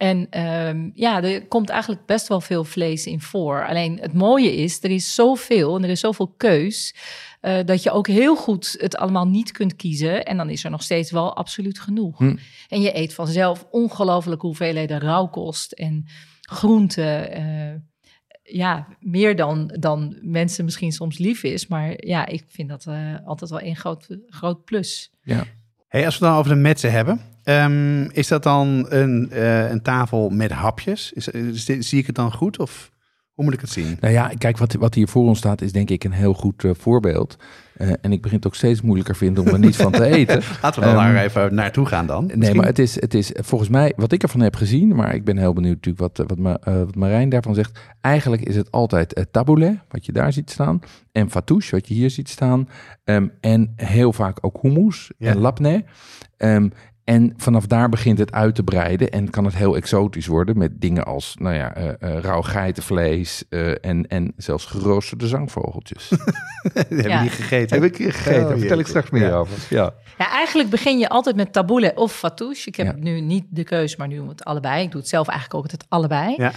En 0.04 0.28
ehm, 0.30 0.90
ja, 0.94 1.24
er 1.24 1.48
komt 1.48 1.70
eigenlijk 1.70 2.06
best 2.06 2.28
wel 2.28 2.42
veel 2.42 2.64
vlees 2.64 3.06
in 3.06 3.22
voor. 3.22 3.68
Alleen 3.68 4.00
het 4.00 4.14
mooie 4.14 4.56
is, 4.56 4.84
er 4.84 4.90
is 4.90 5.16
zoveel 5.16 5.76
en 5.76 5.84
er 5.84 5.90
is 5.90 6.00
zoveel 6.00 6.34
keus. 6.38 6.96
eh, 7.42 7.60
dat 7.66 7.84
je 7.84 7.92
ook 7.92 8.08
heel 8.08 8.36
goed 8.36 8.76
het 8.80 8.96
allemaal 8.96 9.28
niet 9.28 9.52
kunt 9.52 9.76
kiezen. 9.76 10.26
En 10.26 10.38
dan 10.38 10.50
is 10.50 10.64
er 10.64 10.72
nog 10.72 10.84
steeds 10.84 11.12
wel 11.12 11.36
absoluut 11.36 11.80
genoeg. 11.80 12.18
Hm. 12.18 12.38
En 12.68 12.82
je 12.82 12.98
eet 12.98 13.14
vanzelf 13.14 13.68
ongelooflijke 13.72 14.46
hoeveelheden 14.46 15.00
rauwkost 15.00 15.72
en 15.72 16.06
groenten. 16.42 17.32
eh, 17.32 17.76
ja, 18.44 18.88
meer 19.00 19.36
dan, 19.36 19.78
dan 19.80 20.18
mensen 20.22 20.66
misschien 20.66 20.92
soms 20.92 21.18
lief 21.18 21.44
is. 21.44 21.68
Maar 21.68 22.06
ja, 22.06 22.26
ik 22.26 22.44
vind 22.48 22.70
dat 22.70 22.86
eh, 22.86 23.16
altijd 23.26 23.50
wel 23.50 23.62
een 23.62 23.76
groot, 23.76 24.18
groot 24.28 24.64
plus. 24.64 25.12
Hey, 25.94 26.06
als 26.06 26.18
we 26.18 26.26
het 26.26 26.34
dan 26.34 26.44
over 26.44 26.56
de 26.56 26.62
metsen 26.62 26.92
hebben, 26.92 27.22
ehm, 27.44 28.04
is 28.04 28.28
dat 28.28 28.44
dan 28.44 28.86
een, 28.90 29.32
eh, 29.32 29.70
een 29.70 29.82
tafel 29.82 30.30
met 30.30 30.52
hapjes? 30.52 31.12
Is, 31.14 31.30
zie 31.80 32.00
ik 32.00 32.06
het 32.06 32.16
dan 32.16 32.34
goed 32.34 32.60
of 32.60 32.92
hoe 33.34 33.46
moet 33.46 33.54
ik 33.54 33.60
het 33.62 33.70
zien? 33.70 33.98
Nou 34.00 34.14
ja, 34.14 34.32
kijk, 34.38 34.58
wat, 34.58 34.74
wat 34.74 34.94
hier 34.94 35.08
voor 35.08 35.24
ons 35.24 35.38
staat 35.38 35.62
is 35.62 35.72
denk 35.72 35.90
ik 35.90 36.04
een 36.04 36.12
heel 36.12 36.34
goed 36.34 36.64
eh, 36.64 36.72
voorbeeld. 36.74 37.38
Eh, 37.78 37.92
en 38.02 38.12
ik 38.12 38.22
begin 38.22 38.38
het 38.38 38.48
ook 38.48 38.56
steeds 38.56 38.82
moeilijker 38.82 39.16
vinden 39.16 39.44
om 39.44 39.50
er 39.54 39.60
niet 39.60 39.76
van 39.76 39.92
te 39.92 40.06
eten. 40.18 40.42
Laten 40.62 40.80
we 40.82 40.88
dan 40.88 40.96
Ehm, 40.98 41.14
daar 41.14 41.24
even 41.24 41.56
naartoe 41.56 41.86
gaan 41.86 42.06
dan. 42.06 42.32
Nee, 42.36 42.54
maar 42.54 42.66
het 42.66 42.80
is, 42.80 43.02
het 43.02 43.14
is 43.14 43.32
volgens 43.36 43.70
mij, 43.70 43.94
wat 43.96 44.12
ik 44.12 44.24
ervan 44.24 44.42
heb 44.42 44.56
gezien, 44.56 44.96
maar 44.96 45.16
ik 45.16 45.24
ben 45.24 45.38
heel 45.38 45.54
benieuwd 45.54 45.76
natuurlijk 45.86 46.00
wat, 46.16 46.20
eh, 46.20 46.26
wat, 46.28 46.38
Ma- 46.38 46.58
eh, 46.64 46.74
wat 46.80 46.96
Marijn 46.96 47.30
daarvan 47.30 47.56
zegt. 47.56 47.80
Eigenlijk 48.02 48.42
is 48.42 48.56
het 48.56 48.72
altijd 48.72 49.18
uh, 49.18 49.24
taboulet, 49.32 49.78
wat 49.90 50.06
je 50.06 50.12
daar 50.12 50.34
ziet 50.34 50.50
staan, 50.50 50.80
en 51.12 51.30
fatouche, 51.30 51.72
wat 51.76 51.88
je 51.88 51.94
hier 51.94 52.10
ziet 52.10 52.30
staan. 52.30 52.70
Ehm, 53.04 53.28
en 53.40 53.74
heel 53.76 54.14
vaak 54.14 54.38
ook 54.42 54.58
hummus 54.62 55.12
Ja. 55.18 55.32
en 55.32 55.38
labneh. 55.38 55.82
Ehm, 56.38 56.70
en 57.04 57.34
vanaf 57.38 57.66
daar 57.66 57.90
begint 57.90 58.18
het 58.18 58.32
uit 58.32 58.56
te 58.56 58.64
breiden 58.64 59.10
en 59.12 59.30
kan 59.30 59.46
het 59.46 59.56
heel 59.56 59.76
exotisch 59.76 60.28
worden 60.28 60.58
met 60.58 60.82
dingen 60.82 61.06
als, 61.06 61.36
nou 61.40 61.56
ja, 61.56 61.74
eh 61.76 61.90
eh, 62.00 62.20
rauw 62.22 62.42
geitenvlees 62.42 63.44
eh, 63.50 63.86
en, 63.86 64.08
en 64.08 64.34
zelfs 64.38 64.66
geroosterde 64.66 65.28
zangvogeltjes. 65.28 66.10
heb 66.74 66.90
je 66.90 67.08
Ja. 67.08 67.22
die 67.22 67.30
gegeten? 67.30 67.82
heb 67.82 67.92
ik 67.94 68.12
gegeten, 68.12 68.48
daar 68.48 68.58
vertel 68.58 68.80
ik 68.80 68.88
straks 68.88 69.10
meer 69.10 69.28
Ja. 69.28 69.36
over. 69.36 69.58
Ja. 69.70 69.94
Ja, 70.18 70.30
eigenlijk 70.30 70.70
begin 70.70 70.98
je 71.00 71.10
altijd 71.10 71.36
met 71.36 71.54
taboule 71.54 71.92
of 71.96 72.14
fatouche. 72.16 72.68
Ik 72.68 72.76
heb 72.76 72.86
Ja. 72.86 72.94
nu 73.04 73.22
niet 73.22 73.46
de 73.50 73.64
keus, 73.64 73.96
maar 73.96 74.08
nu 74.08 74.28
het 74.28 74.44
allebei. 74.44 74.84
Ik 74.84 74.92
doe 74.92 75.00
het 75.00 75.10
zelf 75.10 75.28
eigenlijk 75.28 75.66
ook 75.66 75.72
het 75.72 75.86
allebei. 75.90 76.34
Ja. 76.38 76.52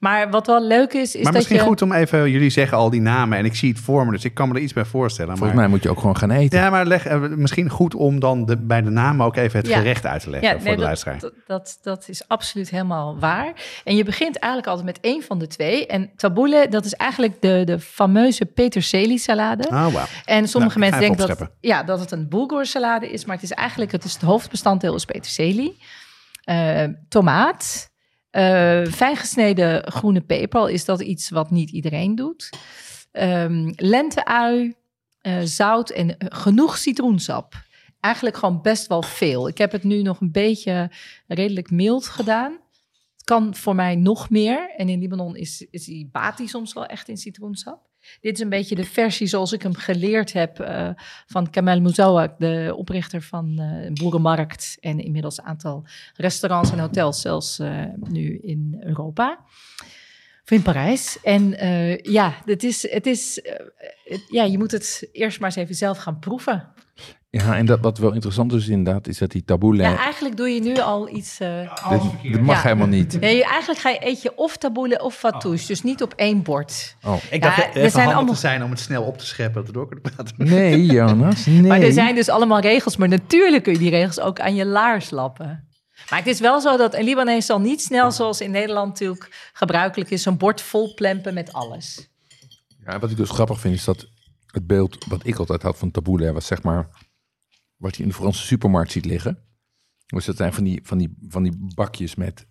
Maar 0.00 0.30
wat 0.30 0.46
wel 0.46 0.62
leuk 0.66 0.92
is, 0.92 1.00
is 1.08 1.14
maar 1.14 1.22
dat 1.22 1.32
misschien 1.34 1.56
je... 1.56 1.62
goed 1.62 1.82
om 1.82 1.92
even, 1.92 2.30
jullie 2.30 2.50
zeggen 2.50 2.78
al 2.78 2.90
die 2.90 3.00
namen 3.00 3.38
en 3.38 3.44
ik 3.44 3.54
zie 3.54 3.68
het 3.72 3.80
voor 3.80 4.04
me, 4.06 4.12
dus 4.12 4.24
ik 4.24 4.34
kan 4.34 4.48
me 4.48 4.54
er 4.54 4.60
iets 4.60 4.72
bij 4.72 4.84
voorstellen. 4.84 5.30
Volgens 5.36 5.52
maar, 5.58 5.60
mij 5.62 5.74
moet 5.74 5.82
je 5.82 5.90
ook 5.90 5.98
gewoon 6.00 6.16
gaan 6.16 6.30
eten. 6.30 6.58
Ja, 6.58 6.70
maar 6.70 6.86
leg, 6.86 7.06
eh, 7.06 7.20
misschien 7.20 7.68
goed 7.70 7.94
om 7.94 8.20
dan 8.20 8.44
de, 8.46 8.56
bij 8.56 8.82
de 8.82 8.90
namen 8.90 9.26
ook 9.26 9.36
even 9.36 9.58
het 9.58 9.68
Ja. 9.68 9.76
gerecht 9.78 10.06
uit 10.06 10.22
te 10.22 10.30
leggen 10.30 10.48
Ja, 10.48 10.54
voor 10.54 10.64
nee, 10.64 10.72
de 10.72 10.78
dat, 10.78 10.86
luisteraar. 10.86 11.18
dat, 11.20 11.32
dat, 11.46 11.78
dat 11.82 12.08
is 12.08 12.28
absoluut 12.28 12.70
helemaal 12.70 13.18
waar. 13.18 13.52
En 13.84 13.96
je 13.96 14.04
begint 14.04 14.36
eigenlijk 14.38 14.72
altijd 14.72 14.96
met 14.96 15.04
één 15.04 15.22
van 15.22 15.38
de 15.38 15.46
twee. 15.46 15.86
En 15.86 16.10
taboule, 16.16 16.66
dat 16.70 16.84
is 16.84 16.94
eigenlijk 16.94 17.40
de, 17.40 17.62
de 17.64 17.80
fameuze 17.80 18.44
peterselie 18.46 19.18
salade. 19.18 19.68
Oh, 19.68 19.92
wauw. 19.92 20.04
En 20.24 20.48
sommige 20.48 20.78
Nou, 20.78 20.90
mensen 20.90 21.16
denken 21.16 21.36
dat, 21.38 21.50
ja, 21.60 21.82
dat 21.82 22.00
het 22.00 22.10
een 22.10 22.28
bulgur 22.28 22.66
salade 22.66 23.10
is, 23.10 23.24
maar 23.24 23.34
het 23.34 23.44
is 23.44 23.52
eigenlijk 23.52 23.92
het, 23.92 24.04
is 24.04 24.12
het 24.12 24.22
hoofdbestanddeel 24.22 24.94
is 24.94 25.04
peterselie, 25.04 25.78
Eh, 26.44 26.84
tomaat, 27.08 27.89
eh 28.30 28.84
fijn 28.84 29.16
gesneden 29.16 29.92
groene 29.92 30.20
peper. 30.20 30.60
Al 30.60 30.68
is 30.68 30.84
dat 30.84 31.00
iets 31.00 31.30
wat 31.30 31.50
niet 31.50 31.70
iedereen 31.70 32.14
doet. 32.14 32.50
Ehm 33.12 33.72
lenteui, 33.76 34.74
eh, 35.20 35.40
zout 35.40 35.90
en 35.90 36.18
eh, 36.18 36.26
genoeg 36.30 36.78
citroensap. 36.78 37.54
Eigenlijk 38.00 38.36
gewoon 38.36 38.62
best 38.62 38.86
wel 38.86 39.02
veel. 39.02 39.48
Ik 39.48 39.58
heb 39.58 39.72
het 39.72 39.84
nu 39.84 40.02
nog 40.02 40.20
een 40.20 40.32
beetje 40.32 40.90
redelijk 41.26 41.70
mild 41.70 42.06
gedaan. 42.06 42.52
Het 43.12 43.24
kan 43.24 43.54
voor 43.54 43.74
mij 43.74 43.94
nog 43.94 44.30
meer. 44.30 44.74
En 44.76 44.88
in 44.88 44.98
Libanon 44.98 45.36
is, 45.36 45.66
is 45.70 45.84
die 45.84 46.08
bati 46.12 46.48
soms 46.48 46.72
wel 46.72 46.86
echt 46.86 47.08
in 47.08 47.16
citroensap. 47.16 47.89
Dit 48.20 48.34
is 48.34 48.40
een 48.40 48.48
beetje 48.48 48.74
de 48.74 48.84
versie 48.84 49.26
zoals 49.26 49.52
ik 49.52 49.62
hem 49.62 49.74
geleerd 49.74 50.32
heb 50.32 50.60
eh, 50.60 50.88
van 51.26 51.50
Kamel 51.50 51.80
Mouzawak, 51.80 52.38
de 52.38 52.74
oprichter 52.76 53.22
van 53.22 53.58
eh 53.58 53.92
Boerenmarkt 53.92 54.76
en 54.80 54.98
inmiddels 54.98 55.38
een 55.38 55.44
aantal 55.44 55.84
restaurants 56.14 56.70
en 56.70 56.78
hotels, 56.78 57.20
zelfs 57.20 57.58
eh, 57.58 57.84
nu 58.08 58.38
in 58.38 58.76
Europa. 58.80 59.44
Of 60.42 60.50
in 60.50 60.62
Parijs. 60.62 61.18
En 61.22 61.50
ja, 62.02 62.34
het 62.44 62.64
is, 62.64 62.90
het 62.90 63.06
is, 63.06 63.40
ja, 64.28 64.44
je 64.44 64.58
moet 64.58 64.70
het 64.70 65.08
eerst 65.12 65.40
maar 65.40 65.48
eens 65.48 65.58
even 65.58 65.74
zelf 65.74 65.98
gaan 65.98 66.18
proeven. 66.18 66.68
Ja, 67.32 67.56
en 67.56 67.66
dat, 67.66 67.80
wat 67.80 67.98
wel 67.98 68.12
interessant 68.12 68.52
is 68.52 68.68
inderdaad, 68.68 69.06
is 69.06 69.18
dat 69.18 69.30
die 69.30 69.44
taboule... 69.44 69.82
Ja, 69.82 69.96
eigenlijk 69.96 70.36
doe 70.36 70.48
je 70.48 70.60
nu 70.60 70.76
al 70.78 71.08
iets. 71.08 71.40
eh, 71.40 71.84
al- 71.84 72.00
dit, 72.22 72.32
dit 72.32 72.40
mag 72.42 72.56
Ja. 72.56 72.62
helemaal 72.62 72.86
niet. 72.86 73.20
Nee, 73.20 73.44
eigenlijk 73.44 73.80
ga 73.80 73.88
je, 73.90 74.06
eet 74.06 74.22
je 74.22 74.36
of 74.36 74.56
taboule 74.56 75.02
of 75.02 75.14
fatouche, 75.14 75.66
dus 75.66 75.82
niet 75.82 76.02
op 76.02 76.12
één 76.16 76.42
bord. 76.42 76.96
Oh. 77.04 77.14
Ik 77.30 77.42
Ja, 77.42 77.56
dacht 77.56 77.76
er 77.76 77.90
zijn 77.90 78.06
allemaal- 78.08 78.34
te 78.34 78.40
zijn 78.40 78.64
om 78.64 78.70
het 78.70 78.80
snel 78.80 79.02
op 79.02 79.18
te 79.18 79.26
scheppen, 79.26 79.54
dat 79.54 79.66
we 79.66 79.72
door 79.72 79.86
kunnen 79.88 80.12
praten. 80.14 80.34
Nee, 80.36 80.84
Jonas, 80.96 81.46
nee. 81.46 81.62
Maar 81.70 81.80
er 81.80 81.92
zijn 81.92 82.14
dus 82.14 82.28
allemaal 82.28 82.60
regels, 82.60 82.96
maar 82.96 83.08
natuurlijk 83.08 83.62
kun 83.62 83.72
je 83.72 83.78
die 83.78 83.90
regels 83.90 84.20
ook 84.20 84.40
aan 84.40 84.54
je 84.54 84.66
laars 84.66 85.10
lappen. 85.10 85.68
Maar 86.10 86.18
het 86.18 86.28
is 86.28 86.40
wel 86.40 86.60
zo 86.60 86.76
dat 86.76 86.94
een 86.94 87.04
Libanees 87.04 87.46
zal 87.46 87.60
niet 87.60 87.82
snel, 87.82 88.10
zoals 88.10 88.40
in 88.40 88.50
Nederland 88.50 88.88
natuurlijk 88.88 89.50
gebruikelijk 89.52 90.10
is, 90.10 90.24
een 90.24 90.38
bord 90.38 90.60
vol 90.60 90.94
plempen 90.94 91.34
met 91.34 91.52
alles. 91.52 92.08
Ja, 92.86 92.98
wat 92.98 93.10
ik 93.10 93.16
dus 93.16 93.30
grappig 93.30 93.60
vind, 93.60 93.74
is 93.74 93.84
dat 93.84 94.06
het 94.46 94.66
beeld 94.66 95.04
wat 95.08 95.20
ik 95.26 95.36
altijd 95.38 95.62
had 95.62 95.78
van 95.78 95.90
taboule 95.90 96.32
was 96.32 96.46
zeg 96.46 96.62
maar 96.62 96.88
wat 97.80 97.96
je 97.96 98.02
in 98.02 98.08
de 98.08 98.14
Franse 98.14 98.42
supermarkt 98.46 98.90
ziet 98.90 99.04
liggen. 99.04 99.38
Dus 100.06 100.24
dat 100.24 100.36
zijn 100.36 100.52
van 100.52 100.64
die, 100.64 100.80
van 100.82 100.98
die, 100.98 101.16
van 101.28 101.42
die 101.42 101.52
bakjes 101.74 102.14
met 102.14 102.46
90% 102.46 102.50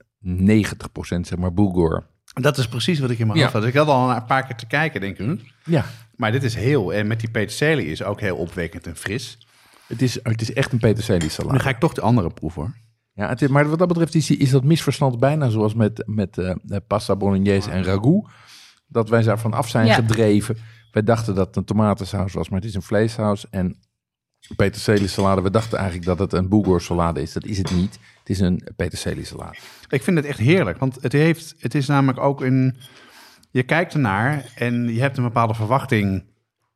zeg 1.02 1.36
maar 1.38 1.54
bulgur. 1.54 2.08
Dat 2.34 2.58
is 2.58 2.68
precies 2.68 3.00
wat 3.00 3.10
ik 3.10 3.20
in 3.20 3.28
mijn 3.28 3.38
Ja. 3.40 3.44
hoofd 3.46 3.56
had. 3.58 3.66
Ik 3.66 3.74
had 3.74 3.88
al 3.88 4.12
een 4.12 4.26
paar 4.26 4.46
keer 4.46 4.56
te 4.56 4.68
kijken, 4.68 5.02
denk 5.02 5.18
ik. 5.18 5.26
hm, 5.26 5.36
Ja, 5.72 5.86
Maar 6.16 6.32
dit 6.32 6.44
is 6.44 6.56
heel, 6.56 6.94
en 6.94 7.08
met 7.08 7.20
die 7.20 7.30
peterselie 7.30 7.86
is 7.86 8.04
ook 8.04 8.20
heel 8.20 8.38
opwekkend 8.38 8.88
en 8.88 8.96
fris. 8.96 9.48
Het 9.88 10.02
is, 10.02 10.20
het 10.24 10.42
is 10.42 10.54
echt 10.54 10.72
een 10.72 10.80
peterselie 10.80 11.30
salade. 11.30 11.54
Nu 11.54 11.60
ga 11.60 11.70
ik 11.70 11.80
toch 11.80 11.94
de 11.94 12.02
andere 12.02 12.30
proeven 12.30 12.62
hoor. 12.62 12.74
Ja, 13.14 13.30
het 13.30 13.42
is, 13.42 13.48
maar 13.48 13.70
wat 13.70 13.80
dat 13.80 13.88
betreft 13.88 14.16
is, 14.16 14.32
is 14.32 14.50
dat 14.50 14.64
misverstand 14.64 15.20
bijna 15.20 15.50
zoals 15.50 15.74
met, 15.74 16.04
met 16.06 16.38
eh, 16.38 16.50
eh, 16.50 16.56
pasta 16.88 17.16
bolognese 17.16 17.70
en 17.72 17.84
ragout. 17.84 18.30
Dat 18.88 19.10
wij 19.10 19.22
daarvan 19.22 19.54
af 19.54 19.70
zijn 19.70 19.86
Ja. 19.86 19.94
gedreven. 19.94 20.58
Wij 20.92 21.04
dachten 21.04 21.36
dat 21.36 21.48
het 21.48 21.56
een 21.56 21.64
tomatensaus 21.66 22.34
was, 22.34 22.50
maar 22.50 22.60
het 22.60 22.68
is 22.70 22.76
een 22.76 22.82
vleessaus. 22.82 23.50
En 23.50 23.80
peterselie 24.56 25.08
salade, 25.08 25.42
we 25.42 25.50
dachten 25.52 25.78
eigenlijk 25.78 26.08
dat 26.08 26.20
het 26.20 26.34
een 26.34 26.48
bourgogne 26.50 26.80
salade 26.80 27.22
is. 27.22 27.34
Dat 27.34 27.46
is 27.46 27.58
het 27.58 27.72
niet. 27.72 28.00
Het 28.20 28.30
is 28.30 28.40
een 28.40 28.68
peterselie 28.76 29.26
salade. 29.26 29.58
Ik 29.90 30.04
vind 30.04 30.18
het 30.18 30.26
echt 30.26 30.40
heerlijk, 30.40 30.78
want 30.78 30.98
het, 31.02 31.12
heeft, 31.12 31.56
het 31.60 31.76
is 31.76 31.88
namelijk 31.88 32.20
ook 32.20 32.42
een... 32.42 32.78
Je 33.52 33.64
kijkt 33.64 33.94
ernaar 33.94 34.46
en 34.56 34.94
je 34.94 35.00
hebt 35.02 35.18
een 35.18 35.24
bepaalde 35.24 35.54
verwachting 35.54 36.24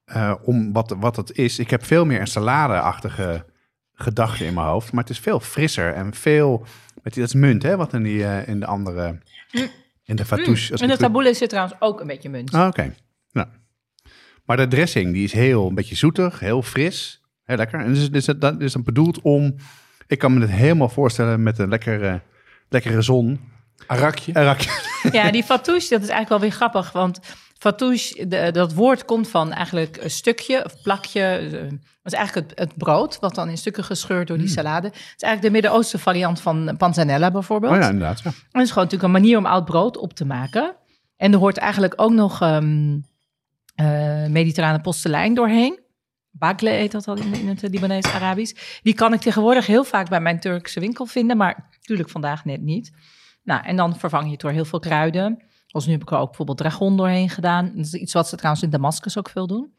eh, 0.05 0.33
om 0.43 0.73
wat, 0.73 0.95
wat 0.99 1.15
het 1.15 1.37
is. 1.37 1.59
Ik 1.59 1.69
heb 1.69 1.85
veel 1.85 2.05
meer 2.05 2.19
een 2.19 2.27
salade-achtige 2.27 3.45
gedachte 3.93 4.45
in 4.45 4.53
mijn 4.53 4.67
hoofd, 4.67 4.91
maar 4.91 5.03
het 5.03 5.11
is 5.11 5.19
veel 5.19 5.39
frisser 5.39 5.93
en 5.93 6.13
veel... 6.13 6.65
Met 7.03 7.13
die, 7.13 7.23
dat 7.23 7.33
is 7.33 7.39
munt, 7.41 7.63
hè, 7.63 7.77
wat 7.77 7.93
in, 7.93 8.03
die, 8.03 8.25
eh, 8.25 8.47
in 8.47 8.59
de 8.59 8.65
andere... 8.65 9.17
In 10.05 10.15
de 10.15 10.25
fatouche. 10.25 10.67
En 10.67 10.73
ik 10.79 10.85
de 10.85 10.87
het- 10.91 10.99
taboule 10.99 11.33
zit 11.33 11.49
trouwens 11.49 11.75
ook 11.79 12.01
een 12.01 12.07
beetje 12.07 12.29
munt. 12.29 12.53
Ah, 12.53 12.67
Oké. 12.67 12.95
Nou. 13.31 13.47
Maar 14.45 14.57
de 14.57 14.67
dressing 14.67 15.13
die 15.13 15.23
is 15.23 15.31
heel 15.33 15.67
een 15.67 15.75
beetje 15.75 15.95
zoetig, 15.95 16.39
heel 16.39 16.61
fris. 16.61 17.21
Heel 17.43 17.57
lekker. 17.57 17.79
En 17.79 17.93
dus, 17.93 18.11
dus, 18.11 18.25
dat 18.25 18.61
is 18.61 18.73
dan 18.73 18.83
bedoeld 18.83 19.21
om... 19.21 19.55
Ik 20.07 20.19
kan 20.19 20.33
me 20.33 20.41
het 20.41 20.49
helemaal 20.49 20.89
voorstellen 20.89 21.43
met 21.43 21.59
een 21.59 21.69
lekkere, 21.69 22.21
lekkere 22.69 23.01
zon. 23.01 23.39
Arakje. 23.87 24.31
Rak- 24.33 24.91
Ja, 25.11 25.31
die 25.31 25.43
fatouche, 25.43 25.89
dat 25.89 26.01
is 26.01 26.09
eigenlijk 26.09 26.29
wel 26.29 26.39
weer 26.39 26.51
grappig. 26.51 26.91
Want 26.91 27.19
fatouche, 27.57 28.27
de- 28.27 28.49
dat 28.51 28.73
woord 28.73 29.05
komt 29.05 29.27
van 29.29 29.51
eigenlijk 29.53 29.97
een 30.01 30.09
stukje 30.09 30.65
of 30.65 30.81
plakje. 30.81 31.21
eh, 31.21 31.69
Dat 32.03 32.13
is 32.13 32.19
eigenlijk 32.19 32.49
het, 32.49 32.59
het 32.59 32.77
brood, 32.77 33.19
wat 33.19 33.35
dan 33.35 33.49
in 33.49 33.57
stukken 33.57 33.83
gescheurd 33.83 34.27
door 34.27 34.37
die 34.37 34.47
salade. 34.47 34.87
Het 34.87 34.95
is 34.95 35.01
eigenlijk 35.23 35.41
de 35.41 35.49
Midden-Oosten 35.49 35.99
variant 35.99 36.41
van 36.41 36.75
panzanella 36.77 37.31
bijvoorbeeld. 37.31 37.73
Oh 37.73 37.79
ja, 37.79 37.89
inderdaad. 37.89 38.19
Ja. 38.23 38.29
En 38.29 38.35
het 38.51 38.61
is 38.61 38.69
gewoon 38.71 38.83
natuurlijk 38.83 39.03
een 39.13 39.21
manier 39.21 39.37
om 39.37 39.45
oud 39.45 39.65
brood 39.65 39.97
op 39.97 40.13
te 40.13 40.25
maken. 40.25 40.75
En 41.17 41.33
er 41.33 41.39
hoort 41.39 41.57
eigenlijk 41.57 41.93
ook 41.95 42.11
nog 42.11 42.41
ehm 42.41 42.97
eh, 43.75 44.25
mediterrane 44.25 44.81
postelijn 44.81 45.33
doorheen. 45.33 45.79
Bagle 46.35 46.69
heet 46.69 46.91
dat 46.91 47.07
al 47.07 47.17
in, 47.17 47.33
in 47.33 47.47
het 47.47 47.61
Libanees-Arabisch. 47.61 48.79
Die 48.81 48.93
kan 48.93 49.13
ik 49.13 49.19
tegenwoordig 49.19 49.65
heel 49.65 49.83
vaak 49.83 50.09
bij 50.09 50.21
mijn 50.21 50.39
Turkse 50.39 50.79
winkel 50.79 51.05
vinden, 51.05 51.37
maar 51.37 51.69
natuurlijk 51.71 52.09
vandaag 52.09 52.45
net 52.45 52.61
niet. 52.61 52.91
Nou, 53.43 53.63
en 53.65 53.75
dan 53.75 53.95
vervang 53.95 54.25
je 54.25 54.31
het 54.31 54.41
door 54.41 54.51
heel 54.51 54.65
veel 54.65 54.79
kruiden. 54.79 55.43
Zoals 55.65 55.85
nu 55.85 55.91
heb 55.91 56.01
ik 56.01 56.11
er 56.11 56.17
ook 56.17 56.27
bijvoorbeeld 56.27 56.57
dragon 56.57 56.97
doorheen 56.97 57.29
gedaan. 57.29 57.71
Dat 57.75 57.85
is 57.85 57.93
iets 57.93 58.13
wat 58.13 58.27
ze 58.27 58.35
trouwens 58.35 58.63
in 58.63 58.69
Damascus 58.69 59.17
ook 59.17 59.29
veel 59.29 59.47
doen. 59.47 59.73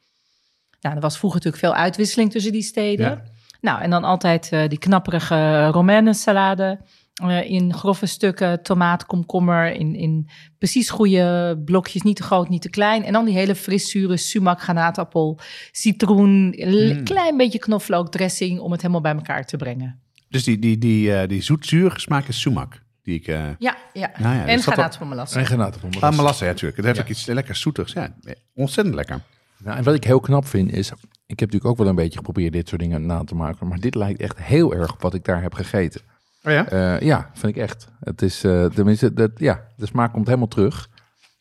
Nou, 0.80 0.94
er 0.94 1.00
was 1.00 1.18
vroeger 1.18 1.40
natuurlijk 1.40 1.72
veel 1.72 1.82
uitwisseling 1.82 2.30
tussen 2.30 2.52
die 2.52 2.62
steden. 2.62 3.10
Ja. 3.10 3.22
Nou, 3.60 3.80
en 3.80 3.90
dan 3.90 4.04
altijd 4.04 4.52
eh, 4.52 4.68
die 4.68 4.78
knapperige 4.78 5.66
Romaine 5.66 6.14
salade. 6.14 6.80
Eh, 7.14 7.50
in 7.50 7.74
grove 7.74 8.06
stukken, 8.06 8.62
tomaat, 8.62 9.06
komkommer, 9.06 9.72
in, 9.72 9.94
in 9.94 10.28
precies 10.58 10.90
goede 10.90 11.58
blokjes, 11.64 12.02
niet 12.02 12.16
te 12.16 12.22
groot, 12.22 12.48
niet 12.48 12.62
te 12.62 12.70
klein. 12.70 13.04
En 13.04 13.12
dan 13.12 13.24
die 13.24 13.34
hele 13.34 13.54
fris 13.54 13.90
zure 13.90 14.16
sumac, 14.16 14.60
granaatappel, 14.60 15.38
citroen, 15.72 16.52
een 16.56 16.96
Mm. 16.98 17.04
klein 17.04 17.36
beetje 17.36 17.58
knoflook 17.58 18.10
dressing 18.10 18.60
om 18.60 18.72
het 18.72 18.80
helemaal 18.80 19.02
bij 19.02 19.14
elkaar 19.14 19.44
te 19.44 19.56
brengen. 19.56 20.00
Dus 20.28 20.44
die, 20.44 20.58
die, 20.58 20.78
die, 20.78 21.14
eh, 21.14 21.28
die 21.28 21.42
zoet-zuur 21.42 21.92
smaak 21.96 22.28
is 22.28 22.40
sumac. 22.40 22.82
Die 23.02 23.14
ik... 23.14 23.26
eh 23.26 23.42
Ja, 23.58 23.76
ja. 23.92 24.10
Nou 24.18 24.34
ja, 24.34 24.40
en 24.46 24.56
dus 24.56 24.64
dat. 24.64 25.34
En 25.36 25.46
granatenbommen. 25.46 26.00
ah, 26.00 26.16
melasse, 26.16 26.44
ja, 26.44 26.50
natuurlijk. 26.50 26.76
Het 26.76 26.86
heeft 26.86 27.00
ook 27.00 27.08
iets 27.08 27.26
lekker 27.26 27.56
zoetigs. 27.56 27.92
Ja, 27.92 28.14
ontzettend 28.54 28.94
lekker. 28.96 29.20
Nou, 29.58 29.76
en 29.76 29.84
wat 29.84 29.94
ik 29.94 30.04
heel 30.04 30.20
knap 30.20 30.46
vind 30.46 30.72
is, 30.72 30.88
ik 31.26 31.40
heb 31.40 31.50
natuurlijk 31.52 31.66
ook 31.66 31.76
wel 31.76 31.86
een 31.88 31.94
beetje 31.94 32.16
geprobeerd 32.16 32.52
dit 32.52 32.68
soort 32.68 32.80
dingen 32.80 33.06
na 33.06 33.24
te 33.24 33.34
maken, 33.34 33.68
maar 33.68 33.80
dit 33.80 33.94
lijkt 33.94 34.20
echt 34.20 34.38
heel 34.38 34.74
erg 34.74 34.92
op 34.92 35.02
wat 35.02 35.14
ik 35.14 35.24
daar 35.24 35.42
heb 35.42 35.54
gegeten. 35.54 36.00
Oh 36.44 36.52
ja? 36.52 36.68
Eh, 36.68 37.00
ja, 37.00 37.30
vind 37.34 37.56
ik 37.56 37.62
echt. 37.62 37.88
Het 38.00 38.22
is, 38.22 38.44
eh, 38.44 38.64
tenminste, 38.64 39.12
dat, 39.12 39.30
ja, 39.36 39.60
de 39.76 39.86
smaak 39.86 40.12
komt 40.12 40.26
helemaal 40.26 40.48
terug. 40.48 40.88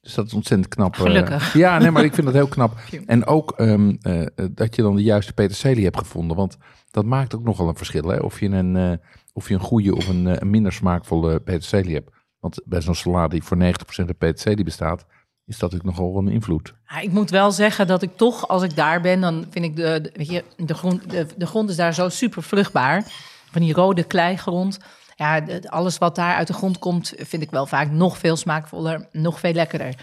Dus 0.01 0.13
dat 0.13 0.25
is 0.25 0.33
ontzettend 0.33 0.67
knap. 0.73 0.95
eh. 0.95 1.01
Gelukkig. 1.01 1.53
ja, 1.53 1.77
nee, 1.77 1.91
maar 1.91 2.03
ik 2.03 2.13
vind 2.13 2.25
dat 2.25 2.35
heel 2.35 2.47
knap. 2.47 2.77
En 3.05 3.25
ook 3.25 3.51
ehm, 3.51 3.95
eh, 4.01 4.21
eh, 4.21 4.27
dat 4.51 4.75
je 4.75 4.81
dan 4.81 4.95
de 4.95 5.03
juiste 5.03 5.33
peterselie 5.33 5.83
hebt 5.83 5.97
gevonden, 5.97 6.37
want 6.37 6.57
dat 6.91 7.05
maakt 7.05 7.35
ook 7.35 7.43
nogal 7.43 7.67
een 7.67 7.75
verschil. 7.75 8.07
Hè? 8.07 8.17
Of 8.17 8.39
je 8.39 8.45
een, 8.49 8.75
eh, 8.75 8.91
of 9.33 9.47
je 9.47 9.53
een 9.53 9.59
goede 9.59 9.95
of 9.95 10.07
een, 10.07 10.41
een 10.41 10.49
minder 10.49 10.73
smaakvolle 10.73 11.39
peterselie 11.39 11.93
hebt. 11.93 12.09
Want 12.39 12.61
bij 12.65 12.81
zo'n 12.81 12.95
salade 12.95 13.29
die 13.29 13.43
voor 13.43 13.57
90% 13.57 14.07
uit 14.07 14.17
peterselie 14.17 14.63
bestaat, 14.63 15.05
is 15.45 15.57
dat 15.59 15.71
natuurlijk 15.71 15.97
nogal 15.99 16.17
een 16.17 16.27
invloed. 16.27 16.73
Ja, 16.87 16.99
ik 16.99 17.11
moet 17.11 17.29
wel 17.29 17.51
zeggen 17.51 17.87
dat 17.87 18.01
ik 18.01 18.17
toch, 18.17 18.47
als 18.47 18.63
ik 18.63 18.75
daar 18.75 19.01
ben, 19.01 19.21
dan 19.21 19.45
vind 19.49 19.65
ik 19.65 19.75
de, 19.75 19.99
de- 20.01 20.11
weet 20.13 20.29
je, 20.29 20.43
de, 20.57 20.73
grond, 20.73 21.09
de, 21.09 21.25
de 21.37 21.45
grond 21.45 21.69
is 21.69 21.75
daar 21.75 21.93
zo 21.93 22.09
super 22.09 22.43
vruchtbaar. 22.43 23.05
Van 23.53 23.61
die 23.61 23.73
rode 23.73 24.03
kleigrond. 24.03 24.79
Ja, 25.15 25.43
alles 25.65 25.97
wat 25.97 26.15
daar 26.15 26.35
uit 26.35 26.47
de 26.47 26.53
grond 26.53 26.79
komt, 26.79 27.13
vind 27.17 27.43
ik 27.43 27.51
wel 27.51 27.65
vaak 27.65 27.91
nog 27.91 28.17
veel 28.17 28.35
smaakvoller, 28.35 29.07
nog 29.11 29.39
veel 29.39 29.53
lekkerder. 29.53 29.95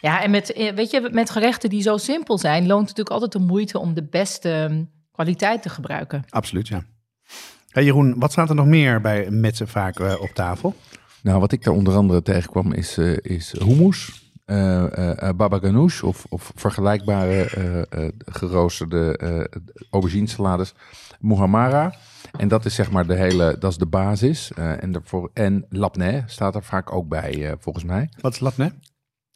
Ja, 0.00 0.22
en 0.22 0.30
met, 0.30 0.52
eh, 0.52 0.74
weet 0.74 0.90
je, 0.90 1.08
met 1.12 1.30
gerechten 1.30 1.70
die 1.70 1.82
zo 1.82 1.96
simpel 1.96 2.38
zijn, 2.38 2.66
loont 2.66 2.88
het 2.88 2.96
natuurlijk 2.96 3.10
altijd 3.10 3.32
de 3.32 3.52
moeite 3.52 3.78
om 3.78 3.94
de 3.94 4.04
beste 4.04 4.52
ehm, 4.52 4.84
kwaliteit 5.12 5.62
te 5.62 5.68
gebruiken. 5.68 6.24
Absoluut, 6.28 6.68
ja. 6.68 6.84
Hey 7.68 7.84
Jeroen, 7.84 8.14
wat 8.18 8.32
staat 8.32 8.48
er 8.48 8.54
nog 8.54 8.66
meer 8.66 9.00
bij 9.00 9.30
met 9.30 9.56
z'n 9.56 9.64
vaak 9.64 10.00
eh, 10.00 10.20
op 10.20 10.30
tafel? 10.34 10.74
Nou, 11.22 11.40
wat 11.40 11.52
ik 11.52 11.64
daar 11.64 11.74
onder 11.74 11.96
andere 11.96 12.22
tegenkwam 12.22 12.72
is, 12.72 12.98
eh 12.98 13.16
is 13.16 13.54
hummus, 13.58 14.25
eh 14.46 14.98
eh, 14.98 15.28
eh, 15.28 15.36
baba 15.36 15.58
ganoush 15.58 16.02
of, 16.02 16.26
of 16.28 16.52
vergelijkbare 16.54 17.44
eh, 17.44 18.04
eh, 18.04 18.12
geroosterde 18.26 19.16
eh 19.16 19.60
aubergine-salades, 19.90 20.74
muhammara. 21.20 21.94
En 22.38 22.48
dat 22.48 22.64
is 22.64 22.74
zeg 22.74 22.90
maar 22.90 23.06
de 23.06 23.14
hele, 23.14 23.56
dat 23.58 23.70
is 23.70 23.78
de 23.78 23.86
basis. 23.86 24.52
Eh, 24.52 24.82
en, 24.82 24.92
daarvoor, 24.92 25.30
en 25.34 25.66
labneh 25.68 26.22
staat 26.26 26.54
er 26.54 26.62
vaak 26.62 26.92
ook 26.92 27.08
bij, 27.08 27.56
volgens 27.60 27.84
mij. 27.84 28.08
Wat 28.20 28.32
is 28.32 28.40
latne? 28.40 28.72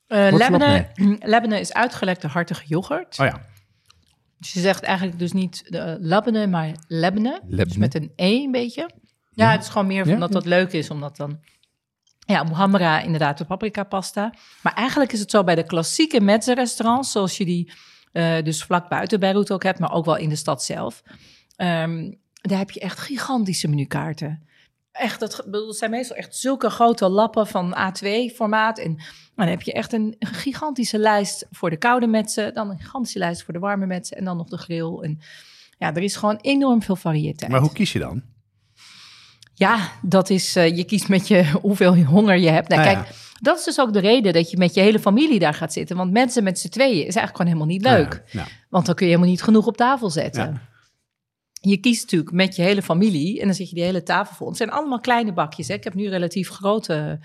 Eh 0.06 0.30
Wat 0.30 1.52
is 1.52 1.72
uitgelekte 1.82 2.26
hartige 2.26 2.64
yoghurt. 2.66 3.18
Oh 3.20 3.26
ja. 3.26 3.40
Dus 4.38 4.52
je 4.52 4.60
zegt 4.60 4.82
eigenlijk 4.82 5.18
dus 5.18 5.32
niet 5.32 5.62
de 5.68 5.96
labne, 6.00 6.46
maar 6.46 6.72
lebne. 6.86 7.40
Dus 7.44 7.76
met 7.76 7.94
een 7.94 8.12
E 8.16 8.42
een 8.44 8.50
beetje. 8.50 8.90
Ja, 9.30 9.50
het 9.50 9.62
is 9.62 9.68
gewoon 9.68 9.86
meer 9.86 10.06
Ja? 10.06 10.14
omdat 10.14 10.32
dat 10.32 10.44
leuk 10.44 10.72
is, 10.72 10.90
omdat 10.90 11.16
dan... 11.16 11.40
Ja, 12.30 12.42
muhammara 12.42 13.00
inderdaad 13.00 13.38
de 13.38 13.44
paprika 13.44 13.84
pasta. 13.84 14.34
Maar 14.62 14.74
eigenlijk 14.74 15.12
is 15.12 15.20
het 15.20 15.30
zo 15.30 15.44
bij 15.44 15.54
de 15.54 15.64
klassieke 15.64 16.20
mezze 16.20 16.54
restaurants, 16.54 17.12
zoals 17.12 17.36
je 17.36 17.44
die 17.44 17.72
eh, 18.12 18.42
dus 18.42 18.64
vlak 18.64 18.88
buiten 18.88 19.20
Beirut 19.20 19.50
ook 19.50 19.62
hebt, 19.62 19.78
maar 19.78 19.92
ook 19.92 20.04
wel 20.04 20.16
in 20.16 20.28
de 20.28 20.36
stad 20.36 20.62
zelf. 20.62 21.02
Ehm, 21.56 22.12
daar 22.32 22.58
heb 22.58 22.70
je 22.70 22.80
echt 22.80 22.98
gigantische 22.98 23.68
menukaarten. 23.68 24.48
Echt, 24.92 25.20
dat, 25.20 25.46
zijn 25.68 25.90
meestal 25.90 26.16
echt 26.16 26.36
zulke 26.36 26.70
grote 26.70 27.08
lappen 27.08 27.46
van 27.46 27.76
A2-formaat. 27.76 28.78
En 28.78 29.02
dan 29.34 29.46
heb 29.46 29.62
je 29.62 29.72
echt 29.72 29.92
een 29.92 30.16
gigantische 30.18 30.98
lijst 30.98 31.46
voor 31.50 31.70
de 31.70 31.76
koude 31.76 32.06
metsen, 32.06 32.54
dan 32.54 32.70
een 32.70 32.78
gigantische 32.78 33.18
lijst 33.18 33.42
voor 33.42 33.54
de 33.54 33.60
warme 33.60 33.86
metsen 33.86 34.16
en 34.16 34.24
dan 34.24 34.36
nog 34.36 34.48
de 34.48 34.58
grill. 34.58 34.98
En 35.00 35.20
ja, 35.78 35.94
er 35.94 36.02
is 36.02 36.16
gewoon 36.16 36.38
enorm 36.40 36.82
veel 36.82 36.96
variëteit. 36.96 37.50
Maar 37.50 37.60
hoe 37.60 37.72
kies 37.72 37.92
je 37.92 37.98
dan? 37.98 38.22
Ja, 39.60 39.92
dat 40.02 40.30
is, 40.30 40.56
eh, 40.56 40.76
je 40.76 40.84
kiest 40.84 41.08
met 41.08 41.28
je 41.28 41.50
hoeveel 41.62 41.96
honger 41.96 42.38
je 42.38 42.48
hebt. 42.48 42.68
Nou, 42.68 42.80
Ah, 42.80 42.86
kijk, 42.86 43.08
dat 43.40 43.58
is 43.58 43.64
dus 43.64 43.80
ook 43.80 43.92
de 43.92 43.98
reden 43.98 44.32
dat 44.32 44.50
je 44.50 44.56
met 44.56 44.74
je 44.74 44.80
hele 44.80 44.98
familie 44.98 45.38
daar 45.38 45.54
gaat 45.54 45.72
zitten. 45.72 45.96
Want 45.96 46.12
mensen 46.12 46.42
met 46.42 46.58
z'n 46.58 46.68
tweeën 46.68 47.06
is 47.06 47.16
eigenlijk 47.16 47.36
gewoon 47.36 47.46
helemaal 47.52 47.74
niet 47.74 47.82
leuk. 47.82 48.22
Ja, 48.26 48.40
ja. 48.40 48.46
Want 48.68 48.86
dan 48.86 48.94
kun 48.94 49.06
je 49.06 49.12
helemaal 49.12 49.32
niet 49.32 49.42
genoeg 49.42 49.66
op 49.66 49.76
tafel 49.76 50.10
zetten. 50.10 50.60
Je 51.52 51.76
kiest 51.76 52.02
natuurlijk 52.02 52.32
met 52.32 52.56
je 52.56 52.62
hele 52.62 52.82
familie 52.82 53.40
en 53.40 53.46
dan 53.46 53.54
zit 53.54 53.68
je 53.68 53.74
die 53.74 53.84
hele 53.84 54.02
tafel 54.02 54.34
vol. 54.34 54.48
Het 54.48 54.56
zijn 54.56 54.70
allemaal 54.70 55.00
kleine 55.00 55.32
bakjes. 55.32 55.68
Hè. 55.68 55.74
Ik 55.74 55.84
heb 55.84 55.94
nu 55.94 56.08
relatief 56.08 56.48
grote, 56.48 57.20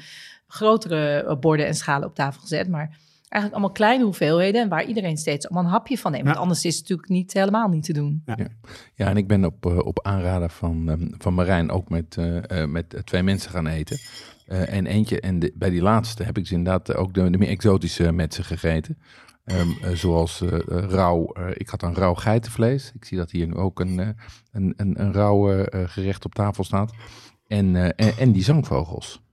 grotere 0.48 1.24
eh, 1.24 1.40
borden 1.40 1.68
en 1.68 1.76
schalen 1.76 2.08
op 2.08 2.16
tafel 2.16 2.42
gezet. 2.42 2.70
Maar 2.70 2.98
eigenlijk 3.30 3.52
allemaal 3.62 3.72
kleine 3.72 4.04
hoeveelheden. 4.04 4.62
En 4.62 4.70
waar 4.70 4.86
iedereen 4.86 5.18
steeds 5.18 5.46
allemaal 5.46 5.64
een 5.64 5.78
hapje 5.78 5.98
van 5.98 6.12
neemt. 6.12 6.24
Want 6.24 6.36
Ja. 6.36 6.42
anders 6.42 6.66
is 6.66 6.72
het 6.74 6.82
natuurlijk 6.82 7.10
niet, 7.10 7.34
helemaal 7.34 7.68
niet 7.68 7.84
te 7.84 7.94
doen. 7.94 8.24
Ja, 8.96 9.10
en 9.10 9.18
ik 9.18 9.28
ben 9.28 9.46
op, 9.46 9.66
eh, 9.66 9.78
op 9.78 10.00
aanraden 10.06 10.50
van, 10.50 10.90
ehm, 10.90 11.08
van 11.18 11.34
Marijn 11.34 11.72
ook 11.72 11.90
met, 11.90 12.18
eh, 12.18 12.62
eh, 12.62 12.70
met 12.70 13.02
twee 13.04 13.24
mensen 13.24 13.52
gaan 13.52 13.68
eten. 13.68 13.98
Eh, 14.46 14.74
en 14.74 14.86
eentje, 14.86 15.20
en 15.20 15.40
de- 15.40 15.54
bij 15.56 15.70
die 15.70 15.82
laatste 15.82 16.24
heb 16.24 16.38
ik 16.38 16.44
dus 16.44 16.52
inderdaad 16.52 16.96
ook 16.96 17.14
de, 17.14 17.30
de 17.30 17.38
meer 17.38 17.48
exotische 17.50 18.12
metsen 18.12 18.44
gegeten. 18.44 18.98
Ehm, 19.46 19.68
eh, 19.82 19.90
zoals 19.92 20.42
rauw, 20.68 21.26
eh, 21.34 21.48
ik 21.54 21.70
had 21.70 21.82
een 21.84 21.94
rauw 21.96 22.14
geitenvlees. 22.14 22.92
Ik 22.96 23.06
zie 23.06 23.18
dat 23.18 23.32
hier 23.32 23.48
nu 23.48 23.54
ook 23.56 23.80
een, 23.80 24.00
eh, 24.00 24.08
een, 24.52 24.74
een, 24.78 25.02
een 25.02 25.14
rauw 25.14 25.66
gerecht 25.72 26.26
op 26.26 26.36
tafel 26.36 26.64
staat. 26.64 26.94
En, 27.48 27.76
eh, 27.76 28.08
en, 28.08 28.18
en 28.18 28.32
die 28.32 28.44
zangvogels. 28.44 29.24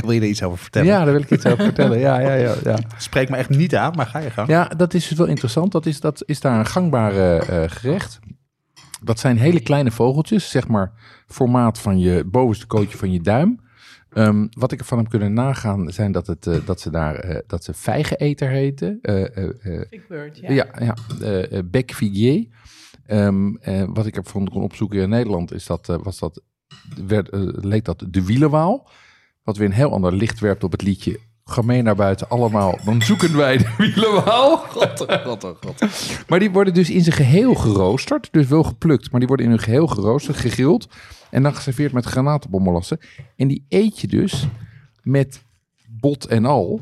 Wil 0.04 0.10
je 0.10 0.20
er 0.20 0.26
iets 0.26 0.42
over 0.42 0.58
vertellen? 0.58 0.88
Ja, 0.88 1.04
daar 1.04 1.12
wil 1.12 1.22
ik 1.22 1.30
iets 1.30 1.46
over 1.46 1.64
vertellen. 1.64 1.98
Ja, 1.98 2.20
ja, 2.20 2.34
ja, 2.34 2.54
ja. 2.64 2.78
Spreek 2.96 3.28
me 3.28 3.36
echt 3.36 3.48
niet 3.48 3.76
aan, 3.76 3.92
maar 3.96 4.06
ga 4.06 4.18
je 4.18 4.30
gang. 4.30 4.48
Ja, 4.48 4.64
dat 4.64 4.94
is 4.94 5.08
dus 5.08 5.18
wel 5.18 5.26
interessant. 5.26 5.72
Dat 5.72 5.86
is, 5.86 6.00
dat 6.00 6.22
is 6.26 6.40
daar 6.40 6.58
een 6.58 6.66
gangbare 6.66 7.38
eh, 7.38 7.62
gerecht. 7.66 8.18
Dat 9.02 9.18
zijn 9.18 9.38
hele 9.38 9.60
kleine 9.60 9.90
vogeltjes, 9.90 10.50
zeg 10.50 10.68
maar 10.68 10.92
formaat 11.26 11.78
van 11.78 11.98
je 11.98 12.24
bovenste 12.24 12.66
kootje 12.66 12.98
van 12.98 13.12
je 13.12 13.20
duim. 13.20 13.60
Ehm, 14.10 14.46
wat 14.50 14.72
ik 14.72 14.78
ervan 14.78 14.98
heb 14.98 15.08
kunnen 15.08 15.32
nagaan 15.32 15.92
zijn 15.92 16.12
dat, 16.12 16.26
het, 16.26 16.46
eh, 16.46 16.56
dat 16.64 16.80
ze 16.80 16.90
daar 16.90 17.14
eh, 17.14 17.38
dat 17.46 17.64
ze 17.64 17.74
vijgeneter 17.74 18.48
heten. 18.48 18.98
Eh, 19.02 19.36
eh, 19.36 19.48
eh, 19.62 19.88
Big 19.90 20.06
Bird, 20.06 20.38
ja. 20.38 20.50
ja, 20.50 20.66
ja 20.78 21.62
bec 21.64 21.94
figuier. 21.94 22.46
Ehm, 23.06 23.54
eh, 23.56 23.84
wat 23.88 24.06
ik 24.06 24.16
ervan 24.16 24.48
kon 24.48 24.62
opzoeken 24.62 25.00
in 25.00 25.08
Nederland 25.08 25.52
is 25.52 25.66
dat, 25.66 25.86
was 26.02 26.18
dat, 26.18 26.42
werd, 27.06 27.28
leek 27.64 27.84
dat 27.84 28.04
de 28.10 28.24
wielenwaal. 28.24 28.88
Wat 29.46 29.56
weer 29.56 29.66
een 29.66 29.72
heel 29.74 29.92
ander 29.92 30.12
licht 30.12 30.40
werpt 30.40 30.64
op 30.64 30.72
het 30.72 30.82
liedje. 30.82 31.20
Ga 31.44 31.62
mee 31.62 31.82
naar 31.82 31.94
buiten 31.94 32.28
allemaal, 32.28 32.78
dan 32.84 33.02
zoeken 33.02 33.36
wij 33.36 33.56
de 33.56 33.74
wielenwaal. 33.78 34.56
God, 34.56 35.06
oh 35.06 35.24
god, 35.24 35.44
oh 35.44 35.56
god. 35.60 35.84
Maar 36.28 36.38
die 36.38 36.50
worden 36.50 36.74
dus 36.74 36.90
in 36.90 37.02
zijn 37.02 37.16
geheel 37.16 37.54
geroosterd. 37.54 38.28
Dus 38.30 38.46
wel 38.46 38.62
geplukt, 38.62 39.10
maar 39.10 39.18
die 39.20 39.28
worden 39.28 39.46
in 39.46 39.52
hun 39.52 39.62
geheel 39.62 39.86
geroosterd, 39.86 40.36
gegrild. 40.36 40.88
En 41.30 41.42
dan 41.42 41.54
geserveerd 41.54 41.92
met 41.92 42.04
granatenbommelassen. 42.04 42.98
En 43.36 43.48
die 43.48 43.64
eet 43.68 44.00
je 44.00 44.06
dus 44.06 44.46
met 45.02 45.42
bot 45.88 46.26
en 46.26 46.44
al. 46.44 46.80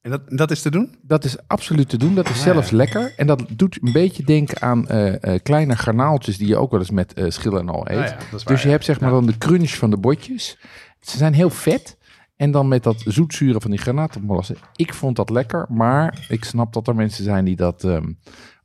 En 0.00 0.10
dat, 0.10 0.20
dat 0.26 0.50
is 0.50 0.62
te 0.62 0.70
doen? 0.70 0.94
Dat 1.02 1.24
is 1.24 1.36
absoluut 1.46 1.88
te 1.88 1.96
doen. 1.96 2.14
Dat 2.14 2.28
is 2.28 2.36
Ah, 2.36 2.42
zelfs 2.42 2.70
lekker. 2.70 3.12
En 3.16 3.26
dat 3.26 3.42
doet 3.52 3.78
een 3.82 3.92
beetje 3.92 4.22
denken 4.24 4.62
aan 4.62 4.88
eh, 4.88 5.34
eh, 5.34 5.40
kleine 5.42 5.76
garnaaltjes 5.76 6.36
die 6.38 6.48
je 6.48 6.56
ook 6.56 6.70
wel 6.70 6.80
eens 6.80 6.90
met 6.90 7.12
eh 7.14 7.24
schillen 7.28 7.60
en 7.60 7.68
al 7.68 7.90
eet. 7.90 7.96
Ah 7.98 8.04
ja, 8.04 8.16
waar, 8.30 8.42
dus 8.44 8.60
je 8.62 8.66
ja. 8.68 8.72
hebt 8.72 8.84
zeg 8.84 9.00
maar 9.00 9.08
Ja. 9.10 9.14
dan 9.16 9.26
de 9.26 9.38
crunch 9.38 9.70
van 9.70 9.90
de 9.90 9.96
botjes. 9.96 10.58
Ze 11.00 11.16
zijn 11.16 11.32
heel 11.34 11.50
vet. 11.50 11.96
En 12.36 12.50
dan 12.50 12.68
met 12.68 12.82
dat 12.82 13.02
zoetzuren 13.06 13.60
van 13.60 13.70
die 13.70 13.80
granatenmolassen. 13.80 14.56
Ik 14.76 14.94
vond 14.94 15.16
dat 15.16 15.30
lekker, 15.30 15.66
maar 15.68 16.26
ik 16.28 16.44
snap 16.44 16.72
dat 16.72 16.88
er 16.88 16.94
mensen 16.94 17.24
zijn 17.24 17.44
die 17.44 17.56
dat 17.56 17.84
ehm, 17.84 18.12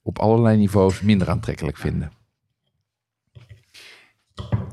op 0.03 0.19
allerlei 0.19 0.57
niveaus 0.57 1.01
minder 1.01 1.29
aantrekkelijk 1.29 1.77
vinden. 1.77 2.11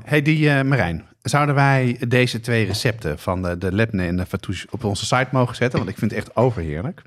Hey, 0.03 0.21
die 0.21 0.49
eh, 0.49 0.63
Marijn, 0.63 1.05
zouden 1.21 1.55
wij 1.55 1.97
deze 2.07 2.39
twee 2.39 2.65
recepten 2.65 3.19
van 3.19 3.41
de, 3.41 3.57
de 3.57 3.71
lepne 3.71 4.05
en 4.05 4.17
de 4.17 4.25
fatouche 4.25 4.67
op 4.69 4.83
onze 4.83 5.05
site 5.05 5.27
mogen 5.31 5.55
zetten? 5.55 5.79
Want 5.79 5.91
ik 5.91 5.97
vind 5.97 6.11
het 6.11 6.19
echt 6.19 6.35
overheerlijk. 6.35 7.01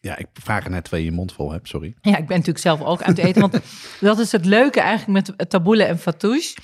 Ja, 0.00 0.16
ik 0.16 0.26
vraag 0.32 0.64
er 0.64 0.70
net 0.70 0.84
twee 0.84 1.00
in 1.00 1.06
je 1.06 1.12
mond 1.12 1.32
vol 1.32 1.52
heb, 1.52 1.66
sorry. 1.66 1.94
Ja, 2.00 2.16
ik 2.16 2.26
ben 2.26 2.36
natuurlijk 2.36 2.64
zelf 2.64 2.82
ook 2.82 3.02
aan 3.02 3.14
het 3.14 3.18
eten. 3.18 3.40
Want 3.40 3.60
dat 4.00 4.18
is 4.18 4.32
het 4.32 4.44
leuke 4.44 4.80
eigenlijk 4.80 5.26
met 5.36 5.50
taboule 5.50 5.84
en 5.84 5.98
fatouche. 5.98 6.56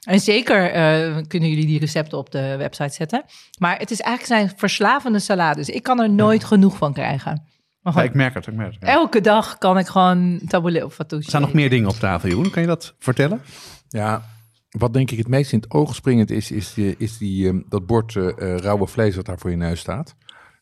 En 0.00 0.20
zeker 0.20 0.70
eh, 0.70 1.16
kunnen 1.28 1.48
jullie 1.48 1.66
die 1.66 1.78
recepten 1.78 2.18
op 2.18 2.30
de 2.30 2.56
website 2.56 2.94
zetten. 2.94 3.24
Maar 3.58 3.78
het 3.78 3.90
is 3.90 4.00
eigenlijk 4.00 4.40
zijn 4.46 4.58
verslavende 4.58 5.18
salades. 5.18 5.68
Ik 5.68 5.82
kan 5.82 6.00
er 6.00 6.10
nooit 6.10 6.44
genoeg 6.44 6.76
van 6.76 6.92
krijgen. 6.92 7.42
Maar 7.82 7.94
Ja, 7.96 8.02
ik 8.02 8.14
merk 8.14 8.34
het, 8.34 8.46
ik 8.46 8.54
merk 8.54 8.72
het. 8.72 8.82
ja. 8.82 8.88
elke 8.88 9.20
dag 9.20 9.58
kan 9.58 9.78
ik 9.78 9.86
gewoon 9.86 10.40
taboule 10.48 10.84
of 10.84 10.94
fatouche 10.94 11.24
Er 11.24 11.30
staan 11.32 11.40
nog 11.40 11.52
meer 11.52 11.70
dingen 11.70 11.88
op 11.88 11.94
tafel, 11.96 12.28
Jeroen. 12.28 12.50
Kan 12.50 12.62
je 12.62 12.68
dat 12.68 12.94
vertellen? 12.98 13.40
Ja, 13.88 14.22
wat 14.70 14.92
denk 14.92 15.10
ik 15.10 15.18
het 15.18 15.28
meest 15.28 15.52
in 15.52 15.58
het 15.58 15.70
oog 15.70 15.94
springend 15.94 16.30
is, 16.30 16.50
is, 16.50 16.74
die, 16.74 16.94
is 16.98 17.18
die, 17.18 17.48
ehm, 17.48 17.60
dat 17.68 17.86
bord 17.86 18.16
eh, 18.16 18.28
eh, 18.28 18.56
rauwe 18.58 18.86
vlees 18.86 19.16
wat 19.16 19.26
daar 19.26 19.38
voor 19.38 19.50
je 19.50 19.56
neus 19.56 19.80
staat. 19.80 20.14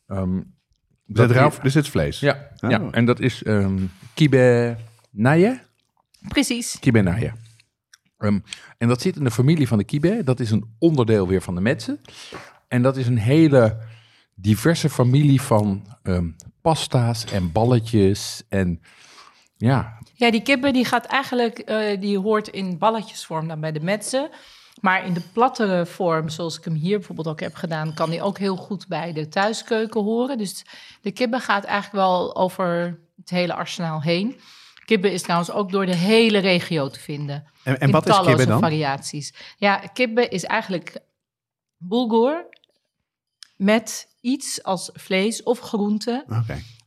Ehm, 0.07 0.41
Dat 1.07 1.30
rauw, 1.30 1.53
dus 1.62 1.72
dit 1.72 1.84
is 1.84 1.91
vlees. 1.91 2.20
Ja, 2.20 2.49
Oh. 2.61 2.70
ja, 2.70 2.89
en 2.91 3.05
dat 3.05 3.20
is 3.20 3.43
ehm 3.43 3.78
kibe 4.14 4.76
naye. 5.11 5.61
Precies. 6.28 6.76
Kibe 6.80 7.01
naye. 7.01 7.32
Ehm, 8.19 8.39
en 8.79 8.89
dat 8.89 9.01
zit 9.01 9.16
in 9.16 9.25
de 9.25 9.31
familie 9.31 9.69
van 9.69 9.79
de 9.79 9.85
kibe. 9.85 10.25
Dat 10.25 10.41
is 10.41 10.51
een 10.51 10.75
onderdeel 10.79 11.29
weer 11.29 11.43
van 11.43 11.55
de 11.55 11.61
metsen. 11.61 12.01
En 12.69 12.83
dat 12.83 12.97
is 12.97 13.07
een 13.07 13.19
hele 13.19 13.79
diverse 14.35 14.91
familie 14.91 15.43
van 15.43 15.97
ehm, 16.03 16.31
pasta's 16.61 17.25
en 17.25 17.53
balletjes. 17.53 18.43
En 18.49 18.81
ja, 19.57 19.99
Ja, 20.14 20.31
die 20.31 20.43
kippen 20.43 20.73
die 20.73 20.85
gaat 20.85 21.05
eigenlijk, 21.05 21.59
eh, 21.59 22.01
die 22.01 22.19
hoort 22.19 22.49
in 22.49 22.79
balletjesvorm 22.79 23.49
dan 23.49 23.61
bij 23.61 23.73
de 23.73 23.81
metsen. 23.81 24.31
Maar 24.81 25.07
in 25.07 25.12
de 25.12 25.23
plattere 25.33 25.87
vorm, 25.87 26.29
zoals 26.29 26.59
ik 26.59 26.64
hem 26.64 26.75
hier 26.75 26.99
bijvoorbeeld 26.99 27.29
ook 27.29 27.41
heb 27.41 27.55
gedaan, 27.55 27.95
kan 27.95 28.11
die 28.11 28.23
ook 28.23 28.39
heel 28.39 28.57
goed 28.57 28.89
bij 28.89 29.12
de 29.12 29.29
thuiskeuken 29.29 30.03
horen. 30.03 30.39
Dus 30.39 30.64
de 31.01 31.11
kibbe 31.11 31.39
gaat 31.39 31.64
eigenlijk 31.64 32.05
wel 32.05 32.37
over 32.37 32.99
het 33.16 33.31
hele 33.31 33.55
arsenaal 33.55 34.03
heen. 34.03 34.41
Kibbe 34.89 35.12
is 35.12 35.22
trouwens 35.22 35.51
ook 35.51 35.70
door 35.70 35.86
de 35.86 35.97
hele 35.97 36.39
regio 36.39 36.89
te 36.89 37.01
vinden. 37.01 37.45
En, 37.62 37.80
en 37.80 37.91
wat 37.91 38.09
is 38.09 38.20
kibbe 38.20 38.47
dan? 38.47 38.61
variaties. 38.61 39.34
Ja, 39.57 39.76
kibbe 39.76 40.28
is 40.28 40.45
eigenlijk 40.45 40.97
bulgur 41.76 42.47
met 43.57 44.09
iets 44.20 44.62
als 44.62 44.91
vlees 44.93 45.43
of 45.43 45.59
groente 45.61 46.24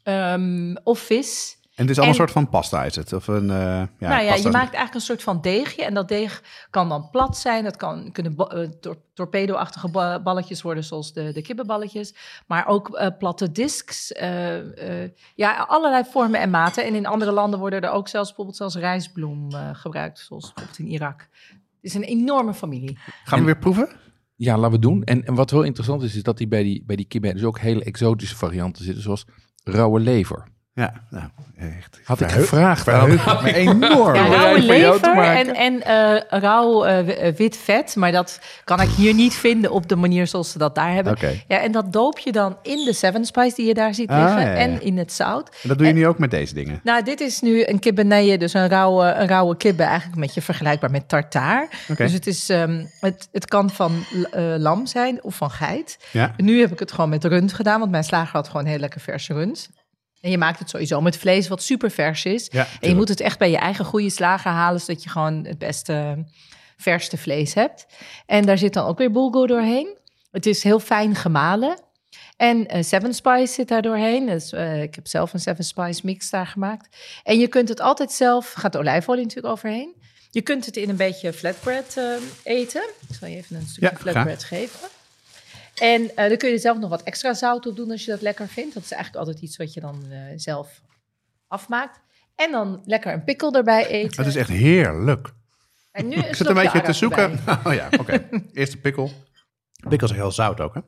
ehm, 0.04 0.76
of 0.84 1.00
vis. 1.00 1.58
En 1.76 1.88
het 1.88 1.90
is 1.90 1.98
allemaal 2.04 2.16
En- 2.16 2.22
een 2.22 2.28
soort 2.30 2.44
van 2.46 2.50
pasta, 2.60 2.84
is 2.86 2.96
het? 2.96 3.14
Of 3.14 3.28
een, 3.28 3.50
eh, 3.50 3.58
ja, 3.58 3.88
nou 4.00 4.24
ja, 4.24 4.30
pasta. 4.32 4.36
je 4.36 4.44
maakt 4.44 4.56
eigenlijk 4.74 4.94
een 4.94 5.02
soort 5.02 5.24
van 5.24 5.42
deegje. 5.42 5.84
En 5.86 5.94
dat 5.94 6.08
deeg 6.08 6.44
kan 6.70 6.90
dan 6.90 7.10
plat 7.10 7.38
zijn. 7.38 7.64
Dat 7.64 7.76
kan, 7.78 8.12
kunnen 8.12 8.36
eh, 8.38 8.60
tor- 8.80 9.02
torpedo-achtige 9.14 9.90
ba- 9.90 10.20
balletjes 10.22 10.62
worden, 10.62 10.84
zoals 10.84 11.14
de, 11.14 11.32
de 11.34 11.42
kibbenballetjes. 11.42 12.16
Maar 12.48 12.68
ook 12.68 12.90
eh, 12.96 13.08
platte 13.18 13.52
discs. 13.52 14.12
eh, 14.12 15.04
eh, 15.04 15.10
ja, 15.36 15.66
allerlei 15.68 16.04
vormen 16.12 16.40
en 16.40 16.50
maten. 16.50 16.86
En 16.86 16.96
in 16.96 17.06
andere 17.06 17.32
landen 17.32 17.60
worden 17.60 17.82
er 17.82 17.92
ook 17.92 18.08
zelfs 18.08 18.28
bijvoorbeeld 18.28 18.58
zelfs 18.58 18.76
rijstbloem 18.76 19.52
eh, 19.52 19.70
gebruikt. 19.74 20.20
Zoals 20.20 20.44
bijvoorbeeld 20.54 20.80
in 20.80 20.88
Irak. 20.88 21.20
Het 21.50 21.60
is 21.82 21.94
een 21.94 22.04
enorme 22.04 22.54
familie. 22.54 22.98
Gaan 23.24 23.40
we 23.40 23.46
weer 23.46 23.58
proeven? 23.58 23.90
ja, 24.36 24.58
laten 24.58 24.72
we 24.72 24.80
doen. 24.80 25.04
En, 25.04 25.26
en 25.26 25.34
wat 25.36 25.52
wel 25.52 25.64
interessant 25.64 26.04
is, 26.04 26.16
is 26.16 26.24
dat 26.24 26.38
die 26.38 26.48
bij 26.48 26.64
die, 26.64 26.84
bij 26.86 26.96
die 26.96 27.06
kibe 27.06 27.34
dus 27.34 27.44
ook 27.44 27.60
hele 27.60 27.84
exotische 27.84 28.36
varianten 28.36 28.84
zitten. 28.84 29.04
Zoals 29.04 29.26
rauwe 29.64 30.00
lever. 30.00 30.48
Ja, 30.74 30.94
nou, 31.10 31.26
echt. 31.78 32.00
Had 32.04 32.20
ik 32.22 32.28
Verheug- 32.30 32.50
gevraagd 32.50 32.84
verheug 32.84 33.42
me 33.44 33.54
enorm. 33.54 34.16
Ja, 34.16 34.26
rauwe 34.28 34.60
lever 34.62 35.16
maken. 35.16 35.56
en, 35.56 35.82
en 35.84 35.84
eh, 36.30 36.40
rauw 36.40 36.84
eh, 36.86 37.28
eh, 37.28 37.36
wit 37.36 37.58
vet. 37.58 37.96
Maar 37.96 38.12
dat 38.12 38.40
kan 38.64 38.82
ik 38.82 38.90
hier 38.90 39.14
niet 39.14 39.34
vinden 39.34 39.72
op 39.72 39.88
de 39.88 39.96
manier 39.96 40.28
zoals 40.28 40.52
ze 40.52 40.58
dat 40.58 40.76
daar 40.76 40.94
hebben. 40.94 41.18
Ja, 41.48 41.60
en 41.62 41.72
dat 41.72 41.94
doop 41.94 42.20
je 42.20 42.32
dan 42.32 42.58
in 42.62 42.86
de 42.86 42.94
Seven 42.94 43.26
Spice 43.26 43.56
die 43.56 43.66
je 43.66 43.74
daar 43.74 43.94
ziet 43.94 44.10
Ah, 44.10 44.18
liggen. 44.18 44.42
ja, 44.42 44.48
ja. 44.52 44.56
En 44.56 44.82
in 44.82 44.98
het 44.98 45.14
zout. 45.14 45.50
En 45.64 45.70
dat 45.70 45.78
doe 45.78 45.88
je 45.88 45.94
nu 45.94 46.08
ook 46.08 46.18
met 46.18 46.32
deze 46.32 46.54
dingen? 46.54 46.80
Nou, 46.84 47.04
dit 47.04 47.20
is 47.20 47.42
nu 47.42 47.66
een 47.66 47.80
kibbenije, 47.80 48.38
dus 48.38 48.54
een 48.54 48.68
rauwe, 48.68 49.06
een 49.14 49.28
rauwe 49.28 49.58
kibbe. 49.58 49.84
Eigenlijk 49.84 50.16
een 50.16 50.22
beetje 50.22 50.42
vergelijkbaar 50.42 50.92
met 50.92 51.08
tartaar. 51.10 51.68
Oké. 51.90 52.04
Dus 52.04 52.14
het, 52.14 52.28
is, 52.28 52.50
ehm, 52.50 52.86
het, 53.00 53.28
het 53.32 53.46
kan 53.46 53.70
van 53.70 53.92
eh, 54.32 54.44
lam 54.58 54.86
zijn 54.86 55.24
of 55.24 55.36
van 55.36 55.52
geit. 55.52 55.98
Ja? 56.12 56.32
Nu 56.38 56.60
heb 56.60 56.72
ik 56.72 56.80
het 56.80 56.92
gewoon 56.92 57.10
met 57.10 57.24
rund 57.26 57.54
gedaan, 57.54 57.80
want 57.80 57.92
mijn 57.92 58.04
slager 58.04 58.32
had 58.36 58.48
gewoon 58.48 58.66
heel 58.66 58.80
lekker 58.80 59.02
verse 59.02 59.34
rund. 59.34 59.70
En 60.22 60.32
je 60.32 60.38
maakt 60.38 60.60
het 60.60 60.70
sowieso 60.70 61.02
met 61.02 61.18
vlees 61.18 61.48
wat 61.48 61.64
super 61.64 61.92
vers 61.92 62.26
is. 62.26 62.48
Ja, 62.52 62.68
en 62.80 62.90
je 62.90 62.96
moet 62.96 63.10
het 63.10 63.20
echt 63.20 63.40
bij 63.40 63.50
je 63.50 63.58
eigen 63.58 63.86
goede 63.86 64.10
slager 64.10 64.52
halen, 64.52 64.80
zodat 64.80 65.04
je 65.04 65.10
gewoon 65.10 65.46
het 65.46 65.58
beste, 65.58 66.26
verste 66.78 67.18
vlees 67.18 67.54
hebt. 67.54 67.86
En 68.26 68.46
daar 68.46 68.58
zit 68.58 68.74
dan 68.74 68.86
ook 68.86 68.98
weer 68.98 69.12
bulgur 69.12 69.48
doorheen. 69.48 69.98
Het 70.32 70.46
is 70.46 70.64
heel 70.64 70.80
fijn 70.80 71.16
gemalen. 71.16 71.80
En 72.38 72.68
eh, 72.68 72.84
Seven 72.84 73.14
Spice 73.14 73.54
zit 73.54 73.68
daar 73.68 73.82
doorheen. 73.82 74.26
Dus, 74.26 74.52
eh, 74.52 74.82
ik 74.82 74.96
heb 74.96 75.08
zelf 75.08 75.34
een 75.34 75.40
Seven 75.40 75.64
Spice 75.64 76.02
mix 76.04 76.30
daar 76.30 76.48
gemaakt. 76.48 76.98
En 77.24 77.40
je 77.40 77.48
kunt 77.48 77.70
het 77.70 77.80
altijd 77.80 78.12
zelf, 78.12 78.52
gaat 78.52 78.78
olijfolie 78.78 79.24
natuurlijk 79.24 79.54
overheen. 79.54 79.96
Je 80.32 80.42
kunt 80.42 80.66
het 80.66 80.78
in 80.78 80.90
een 80.90 80.96
beetje 80.96 81.34
flatbread 81.34 81.98
eh, 81.98 82.04
eten. 82.44 82.84
Ik 83.10 83.16
zal 83.20 83.28
je 83.28 83.36
even 83.36 83.56
een 83.56 83.68
stukje 83.68 83.90
Ja, 83.90 83.98
flatbread 83.98 84.44
geven. 84.44 84.80
En 85.82 86.16
eh 86.16 86.28
dan 86.30 86.38
kun 86.38 86.48
je 86.50 86.54
er 86.56 86.60
zelf 86.62 86.78
nog 86.80 86.90
wat 86.90 87.04
extra 87.04 87.34
zout 87.34 87.66
op 87.66 87.76
doen 87.76 87.92
als 87.92 88.06
je 88.06 88.12
dat 88.12 88.22
lekker 88.22 88.48
vindt. 88.48 88.74
Dat 88.74 88.84
is 88.84 88.92
eigenlijk 88.92 89.26
altijd 89.26 89.44
iets 89.44 89.58
wat 89.58 89.74
je 89.74 89.80
dan 89.80 90.04
eh, 90.12 90.18
zelf 90.36 90.82
afmaakt. 91.48 92.00
En 92.36 92.52
dan 92.52 92.82
lekker 92.86 93.14
een 93.14 93.24
pikkel 93.24 93.54
erbij 93.54 93.88
eten. 93.88 94.18
Het 94.18 94.28
is 94.28 94.36
echt 94.36 94.50
heerlijk. 94.50 95.30
En 95.92 96.08
nu 96.08 96.16
Ik 96.16 96.36
zit 96.36 96.48
een 96.48 96.54
beetje 96.54 96.82
te 96.82 96.94
zoeken. 96.94 97.40
Oh 97.68 97.74
ja, 97.74 97.90
oké. 98.00 98.28
Eerst 98.54 98.72
de 98.72 98.78
pikkel. 98.78 99.12
Pikkel 99.90 100.08
is 100.10 100.14
heel 100.16 100.32
zout 100.32 100.60
ook, 100.60 100.74
hè? 100.74 100.80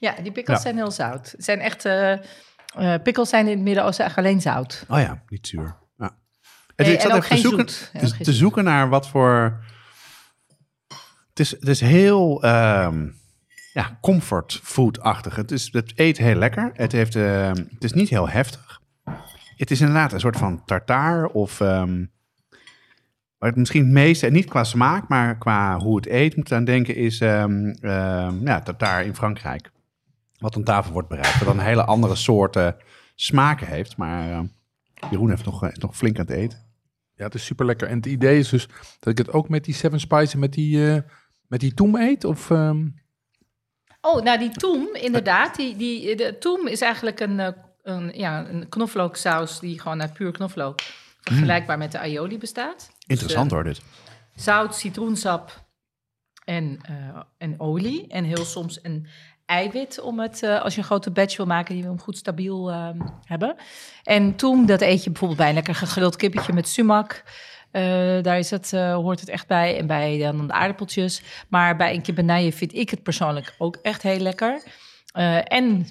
Ja, 0.00 0.14
die 0.22 0.32
pikkels 0.32 0.56
Ja. 0.56 0.62
zijn 0.62 0.76
heel 0.76 0.90
zout. 0.90 1.30
Het 1.30 1.44
zijn 1.44 1.60
echt... 1.60 1.84
eh, 1.84 2.14
pikkels 3.02 3.28
zijn 3.28 3.46
in 3.46 3.52
het 3.56 3.62
Midden-Oosten 3.62 4.04
eigenlijk 4.04 4.28
alleen 4.28 4.40
zout. 4.40 4.84
Oh 4.88 4.98
ja, 4.98 5.22
niet 5.28 5.46
zuur. 5.46 5.76
Ja. 5.96 6.16
Nee, 6.76 6.92
ik 6.92 7.00
zat 7.00 7.12
ook 7.12 7.24
even 7.24 7.36
te 7.36 7.42
zoeken, 7.42 7.66
te, 7.66 8.24
te 8.24 8.32
zoeken 8.32 8.64
naar 8.64 8.88
wat 8.88 9.08
voor... 9.08 9.64
Het 11.28 11.40
is, 11.40 11.50
het 11.50 11.68
is 11.68 11.80
heel 11.80 12.42
ehm, 12.42 13.08
ja, 13.76 13.98
comfort 14.00 14.60
food-achtig. 14.62 15.36
Het, 15.36 15.50
is, 15.50 15.68
het 15.72 15.92
eet 15.96 16.18
heel 16.18 16.34
lekker. 16.34 16.70
Het, 16.72 16.92
heeft, 16.92 17.14
ehm, 17.14 17.56
het 17.56 17.84
is 17.84 17.92
niet 17.92 18.08
heel 18.08 18.28
heftig. 18.28 18.80
Het 19.56 19.70
is 19.70 19.80
inderdaad 19.80 20.12
een 20.12 20.20
soort 20.20 20.36
van 20.36 20.64
tartaar 20.64 21.26
of... 21.26 21.60
ehm 21.60 22.04
waar 23.38 23.48
het 23.48 23.58
misschien 23.58 23.82
het 23.82 23.92
meeste, 23.92 24.26
niet 24.26 24.48
qua 24.48 24.64
smaak, 24.64 25.08
maar 25.08 25.38
qua 25.38 25.78
hoe 25.78 25.96
het 25.96 26.06
eet, 26.06 26.36
moet 26.36 26.52
aan 26.52 26.64
denken, 26.64 26.94
is 26.94 27.20
ehm, 27.20 27.74
ja, 28.44 28.60
tartaar 28.60 29.04
in 29.04 29.14
Frankrijk. 29.14 29.70
Wat 30.38 30.56
aan 30.56 30.64
tafel 30.64 30.92
wordt 30.92 31.08
bereid. 31.08 31.38
Wat 31.38 31.48
dan 31.48 31.58
hele 31.58 31.84
andere 31.84 32.14
soorten 32.14 32.76
smaken 33.14 33.66
heeft. 33.66 33.96
Maar 33.96 34.44
Jeroen 35.10 35.30
heeft 35.30 35.44
nog, 35.44 35.64
eh, 35.64 35.72
nog 35.72 35.96
flink 35.96 36.18
aan 36.18 36.26
het 36.26 36.34
eten. 36.34 36.58
Ja, 37.14 37.24
het 37.24 37.34
is 37.34 37.44
super 37.44 37.66
lekker. 37.66 37.88
En 37.88 37.96
het 37.96 38.06
idee 38.06 38.38
is 38.38 38.48
dus 38.48 38.68
dat 38.98 39.12
ik 39.12 39.18
het 39.18 39.32
ook 39.32 39.48
met 39.48 39.64
die 39.64 39.74
Seven 39.74 40.00
Spice 40.00 40.38
met 40.38 40.52
die, 40.52 40.92
eh 40.92 41.02
met 41.46 41.60
die 41.60 41.74
toem 41.74 41.96
eet. 41.96 42.24
Of, 42.24 42.50
Oh, 44.06 44.22
nou 44.22 44.38
die 44.38 44.50
toem, 44.50 44.88
inderdaad. 44.92 45.56
Die, 45.56 45.76
die, 45.76 46.16
de 46.16 46.38
toem 46.38 46.66
is 46.66 46.80
eigenlijk 46.80 47.20
een, 47.20 47.40
eh, 47.40 47.52
een, 47.82 48.12
ja, 48.14 48.48
een 48.48 48.68
knoflooksaus 48.68 49.58
die 49.58 49.80
gewoon 49.80 50.00
uit 50.00 50.12
puur 50.12 50.32
knoflook... 50.32 50.80
vergelijkbaar 51.20 51.78
met 51.78 51.92
de 51.92 51.98
aioli 51.98 52.38
bestaat. 52.38 52.90
Interessant 53.06 53.50
Dus, 53.50 53.52
hoor 53.58 53.64
dit. 53.64 53.78
eh, 53.78 53.84
zout, 54.42 54.74
citroensap 54.74 55.64
en, 56.44 56.78
eh, 56.82 57.20
en 57.38 57.60
olie. 57.60 58.06
En 58.08 58.24
heel 58.24 58.44
soms 58.44 58.78
een 58.82 59.06
eiwit 59.46 60.00
om 60.00 60.20
het, 60.20 60.42
eh, 60.42 60.62
als 60.62 60.74
je 60.74 60.80
een 60.80 60.86
grote 60.86 61.10
batch 61.10 61.36
wil 61.36 61.46
maken, 61.46 61.74
die 61.74 61.82
wil 61.82 61.92
hem 61.92 62.00
goed 62.00 62.16
stabiel 62.16 62.70
ehm, 62.70 62.98
hebben. 63.24 63.56
En 64.02 64.36
toen, 64.36 64.66
dat 64.66 64.80
eet 64.80 65.04
je 65.04 65.10
bijvoorbeeld 65.10 65.40
bij 65.40 65.48
een 65.48 65.54
lekker 65.54 65.74
gegrild 65.74 66.16
kippetje 66.16 66.52
met 66.52 66.68
sumac. 66.68 67.22
Eh, 67.76 68.22
daar 68.22 68.38
is 68.38 68.50
het, 68.50 68.72
eh, 68.72 68.94
hoort 68.94 69.20
het 69.20 69.28
echt 69.28 69.46
bij. 69.46 69.78
En 69.78 69.86
bij 69.86 70.18
dan 70.18 70.46
de 70.46 70.52
aardappeltjes. 70.52 71.22
Maar 71.48 71.76
bij 71.76 71.94
een 71.94 72.02
kibbenaille 72.02 72.52
vind 72.52 72.74
ik 72.74 72.90
het 72.90 73.02
persoonlijk 73.02 73.54
ook 73.58 73.76
echt 73.82 74.02
heel 74.02 74.18
lekker. 74.18 74.62
Eh, 75.12 75.52
en 75.52 75.86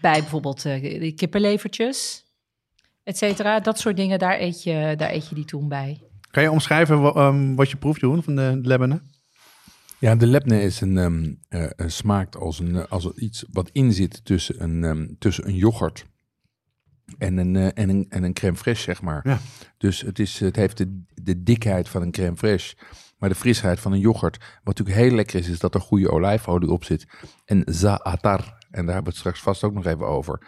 bij 0.00 0.20
bijvoorbeeld 0.20 0.64
eh, 0.64 1.00
de 1.00 1.12
kippenlevertjes, 1.12 2.24
et 3.02 3.16
cetera. 3.18 3.60
Dat 3.60 3.78
soort 3.78 3.96
dingen, 3.96 4.18
daar 4.18 4.40
eet 4.40 4.62
je, 4.62 4.94
daar 4.96 5.10
eet 5.12 5.28
je 5.28 5.34
die 5.34 5.44
toen 5.44 5.68
bij. 5.68 6.00
Kan 6.30 6.42
je 6.42 6.50
omschrijven 6.50 7.00
wa- 7.00 7.12
ehm, 7.12 7.54
wat 7.54 7.70
je 7.70 7.76
proeft, 7.76 8.00
Jeroen, 8.00 8.22
van 8.22 8.36
de 8.36 8.58
Lebanon? 8.62 9.00
Ja, 9.98 10.16
de 10.16 10.26
lebne 10.26 10.62
is 10.62 10.80
een, 10.80 10.98
ehm, 10.98 11.32
eh, 11.48 11.64
eh, 11.64 11.70
smaakt 11.88 12.36
als, 12.36 12.58
een, 12.58 12.88
als 12.88 13.04
een 13.04 13.24
iets 13.24 13.44
wat 13.52 13.70
in 13.72 13.92
zit 13.92 14.24
tussen 14.24 14.62
een, 14.62 14.84
ehm, 14.84 15.06
tussen 15.18 15.46
een 15.46 15.54
yoghurt 15.56 16.04
en 17.18 17.36
een, 17.36 17.56
eh, 17.56 17.66
en, 17.74 17.88
een, 17.88 18.06
en 18.08 18.22
een 18.22 18.32
crème 18.32 18.56
fraîche, 18.56 18.82
zeg 18.82 19.02
maar. 19.02 19.20
Ja. 19.28 19.38
Dus 19.76 20.00
het, 20.00 20.18
is, 20.18 20.40
het 20.40 20.56
heeft 20.56 20.76
de, 20.76 21.02
de 21.14 21.42
dikheid 21.42 21.88
van 21.88 22.02
een 22.02 22.10
crème 22.10 22.36
fraîche, 22.36 22.78
maar 23.18 23.28
de 23.28 23.34
frisheid 23.34 23.80
van 23.80 23.92
een 23.92 24.00
yoghurt. 24.00 24.38
Wat 24.38 24.78
natuurlijk 24.78 24.96
heel 24.96 25.14
lekker 25.14 25.38
is, 25.38 25.48
is 25.48 25.58
dat 25.58 25.74
er 25.74 25.80
goede 25.80 26.10
olijfolie 26.10 26.70
op 26.70 26.84
zit. 26.84 27.06
En 27.44 27.62
za'atar, 27.66 28.56
en 28.70 28.86
daar 28.86 28.94
hebben 28.94 29.02
we 29.02 29.08
het 29.08 29.16
straks 29.16 29.40
vast 29.40 29.64
ook 29.64 29.74
nog 29.74 29.86
even 29.86 30.06
over. 30.06 30.46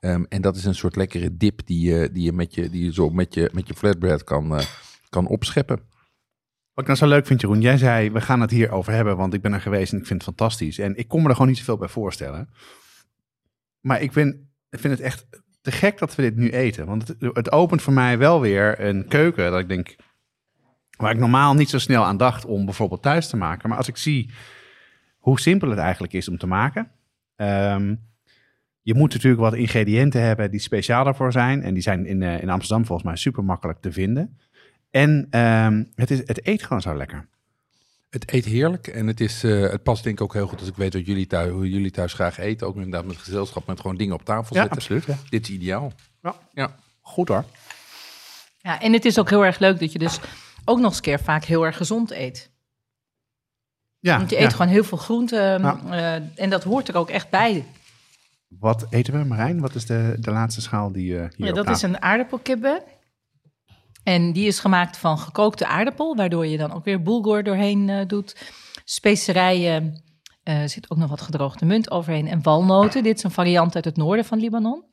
Ehm, 0.00 0.24
en 0.28 0.42
dat 0.42 0.56
is 0.56 0.64
een 0.64 0.74
soort 0.74 0.96
lekkere 0.96 1.36
dip 1.36 1.66
die 1.66 1.88
je, 1.90 2.10
die 2.12 2.22
je, 2.22 2.32
met, 2.32 2.54
je, 2.54 2.70
die 2.70 2.84
je 2.84 2.92
zo 2.92 3.10
met 3.10 3.34
je, 3.34 3.50
met 3.52 3.68
je 3.68 3.74
flatbread 3.74 4.24
kan, 4.24 4.56
eh, 4.56 4.66
kan 5.08 5.26
opscheppen. 5.26 5.76
Wat 6.74 6.84
ik 6.84 6.86
nou 6.86 6.98
zo 6.98 7.06
leuk 7.06 7.26
vind, 7.26 7.40
Jeroen, 7.40 7.60
jij 7.60 7.78
zei, 7.78 8.10
we 8.10 8.20
gaan 8.20 8.40
het 8.40 8.50
hier 8.50 8.70
over 8.70 8.92
hebben, 8.92 9.16
want 9.16 9.34
ik 9.34 9.42
ben 9.42 9.52
er 9.52 9.60
geweest 9.60 9.92
en 9.92 9.98
ik 9.98 10.06
vind 10.06 10.24
het 10.24 10.36
fantastisch. 10.36 10.78
En 10.78 10.96
ik 10.96 11.08
kon 11.08 11.22
me 11.22 11.28
er 11.28 11.34
gewoon 11.34 11.48
niet 11.48 11.58
zoveel 11.58 11.76
bij 11.76 11.88
voorstellen. 11.88 12.48
Maar 13.80 14.02
ik 14.02 14.12
vind, 14.12 14.34
ik 14.70 14.78
vind 14.78 14.92
het 14.92 15.02
echt 15.02 15.26
te 15.62 15.72
gek 15.72 15.98
dat 15.98 16.14
we 16.14 16.22
dit 16.22 16.36
nu 16.36 16.50
eten. 16.50 16.86
Want 16.86 17.08
het, 17.08 17.16
het 17.20 17.52
opent 17.52 17.82
voor 17.82 17.92
mij 17.92 18.18
wel 18.18 18.40
weer 18.40 18.80
een 18.80 19.08
keuken 19.08 19.50
dat 19.50 19.60
ik 19.60 19.68
denk, 19.68 19.96
waar 20.96 21.12
ik 21.12 21.18
normaal 21.18 21.54
niet 21.54 21.70
zo 21.70 21.78
snel 21.78 22.04
aan 22.04 22.16
dacht 22.16 22.44
om 22.44 22.64
bijvoorbeeld 22.64 23.02
thuis 23.02 23.28
te 23.28 23.36
maken. 23.36 23.68
Maar 23.68 23.78
als 23.78 23.88
ik 23.88 23.96
zie 23.96 24.30
hoe 25.18 25.40
simpel 25.40 25.70
het 25.70 25.78
eigenlijk 25.78 26.12
is 26.12 26.28
om 26.28 26.38
te 26.38 26.46
maken. 26.46 26.90
ehm, 27.36 27.94
je 28.84 28.94
moet 28.94 29.12
natuurlijk 29.12 29.42
wat 29.42 29.54
ingrediënten 29.54 30.22
hebben 30.22 30.50
die 30.50 30.60
speciaal 30.60 31.04
daarvoor 31.04 31.32
zijn. 31.32 31.62
En 31.62 31.74
die 31.74 31.82
zijn 31.82 32.06
in, 32.06 32.22
eh, 32.22 32.42
in 32.42 32.50
Amsterdam 32.50 32.86
volgens 32.86 33.08
mij 33.08 33.16
super 33.16 33.44
makkelijk 33.44 33.80
te 33.80 33.92
vinden. 33.92 34.38
En 34.90 35.26
ehm, 35.30 35.84
het, 35.94 36.10
is, 36.10 36.18
het 36.18 36.46
eet 36.46 36.62
gewoon 36.62 36.82
zo 36.82 36.96
lekker. 36.96 37.28
Het 38.12 38.32
eet 38.32 38.44
heerlijk 38.44 38.86
en 38.86 39.06
het, 39.06 39.20
is, 39.20 39.44
eh, 39.44 39.60
het 39.60 39.82
past 39.82 40.02
denk 40.04 40.16
ik 40.16 40.22
ook 40.24 40.32
heel 40.32 40.46
goed 40.46 40.58
als 40.60 40.68
ik 40.68 40.76
weet 40.76 40.92
wat 40.94 41.06
jullie 41.06 41.26
thuis, 41.26 41.50
hoe 41.50 41.70
jullie 41.70 41.90
thuis 41.90 42.12
graag 42.12 42.38
eten. 42.38 42.66
Ook 42.66 42.74
inderdaad 42.74 43.04
met 43.04 43.16
gezelschap, 43.16 43.66
met 43.66 43.80
gewoon 43.80 43.96
dingen 43.96 44.14
op 44.14 44.24
tafel 44.24 44.54
Ja, 44.56 44.60
zetten. 44.60 44.78
absoluut. 44.80 45.04
Ja. 45.04 45.16
Dit 45.30 45.48
is 45.48 45.54
ideaal. 45.54 45.92
Ja. 46.22 46.34
Ja. 46.52 46.74
Goed 47.00 47.28
hoor. 47.28 47.44
Ja, 48.58 48.80
en 48.80 48.92
het 48.92 49.04
is 49.04 49.18
ook 49.18 49.30
heel 49.30 49.44
erg 49.44 49.58
leuk 49.58 49.80
dat 49.80 49.92
je 49.92 49.98
dus 49.98 50.18
ook 50.64 50.76
nog 50.78 50.86
eens 50.86 50.96
een 50.96 51.02
keer 51.02 51.20
vaak 51.20 51.44
heel 51.44 51.66
erg 51.66 51.76
gezond 51.76 52.10
eet. 52.10 52.50
Ja, 53.98 54.16
Want 54.18 54.30
je 54.30 54.36
ja. 54.36 54.42
eet 54.42 54.52
gewoon 54.54 54.72
heel 54.72 54.84
veel 54.84 54.98
groenten 54.98 55.60
Ja. 55.60 55.80
eh, 55.90 56.42
en 56.42 56.50
dat 56.50 56.64
hoort 56.64 56.88
er 56.88 56.96
ook 56.96 57.10
echt 57.10 57.30
bij. 57.30 57.64
Wat 58.48 58.86
eten 58.90 59.12
we, 59.18 59.24
Marijn? 59.24 59.60
Wat 59.60 59.74
is 59.74 59.86
de, 59.86 60.16
de 60.18 60.30
laatste 60.30 60.60
schaal 60.60 60.92
die 60.92 61.14
eh 61.18 61.20
hier 61.36 61.46
Ja, 61.46 61.48
op 61.50 61.54
dat 61.66 61.76
is 61.76 61.82
een 61.82 62.02
aardappelkibbe. 62.02 62.82
En 64.02 64.32
die 64.32 64.46
is 64.46 64.58
gemaakt 64.58 64.96
van 64.96 65.18
gekookte 65.18 65.66
aardappel, 65.66 66.16
waardoor 66.16 66.46
je 66.46 66.56
dan 66.56 66.72
ook 66.72 66.84
weer 66.84 67.02
bulgur 67.02 67.42
doorheen 67.42 67.88
eh, 67.88 68.06
doet. 68.06 68.36
Specerijen, 68.84 70.02
er 70.42 70.68
zit 70.68 70.90
ook 70.90 70.98
nog 70.98 71.10
wat 71.10 71.20
gedroogde 71.20 71.64
munt 71.64 71.90
overheen 71.90 72.28
en 72.28 72.42
walnoten. 72.42 73.02
Dit 73.02 73.16
is 73.16 73.22
een 73.22 73.30
variant 73.30 73.74
uit 73.74 73.84
het 73.84 73.96
noorden 73.96 74.24
van 74.24 74.38
Libanon. 74.38 74.84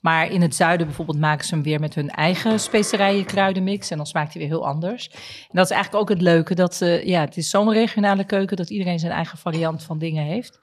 Maar 0.00 0.30
in 0.30 0.42
het 0.42 0.54
zuiden 0.54 0.86
bijvoorbeeld 0.86 1.18
maken 1.18 1.46
ze 1.46 1.54
hem 1.54 1.62
weer 1.62 1.80
met 1.80 1.94
hun 1.94 2.10
eigen 2.10 2.60
specerijen 2.60 3.24
kruidenmix. 3.24 3.90
En 3.90 3.96
dan 3.96 4.06
smaakt 4.06 4.32
hij 4.32 4.42
weer 4.42 4.50
heel 4.50 4.66
anders. 4.66 5.08
En 5.10 5.48
dat 5.52 5.64
is 5.64 5.70
eigenlijk 5.70 6.02
ook 6.02 6.08
het 6.08 6.22
leuke. 6.22 6.54
Dat, 6.54 6.80
eh, 6.80 7.04
ja, 7.04 7.20
het 7.20 7.36
is 7.36 7.50
zo'n 7.50 7.72
regionale 7.72 8.24
keuken 8.24 8.56
dat 8.56 8.70
iedereen 8.70 8.98
zijn 8.98 9.12
eigen 9.12 9.38
variant 9.38 9.82
van 9.82 9.98
dingen 9.98 10.24
heeft. 10.24 10.60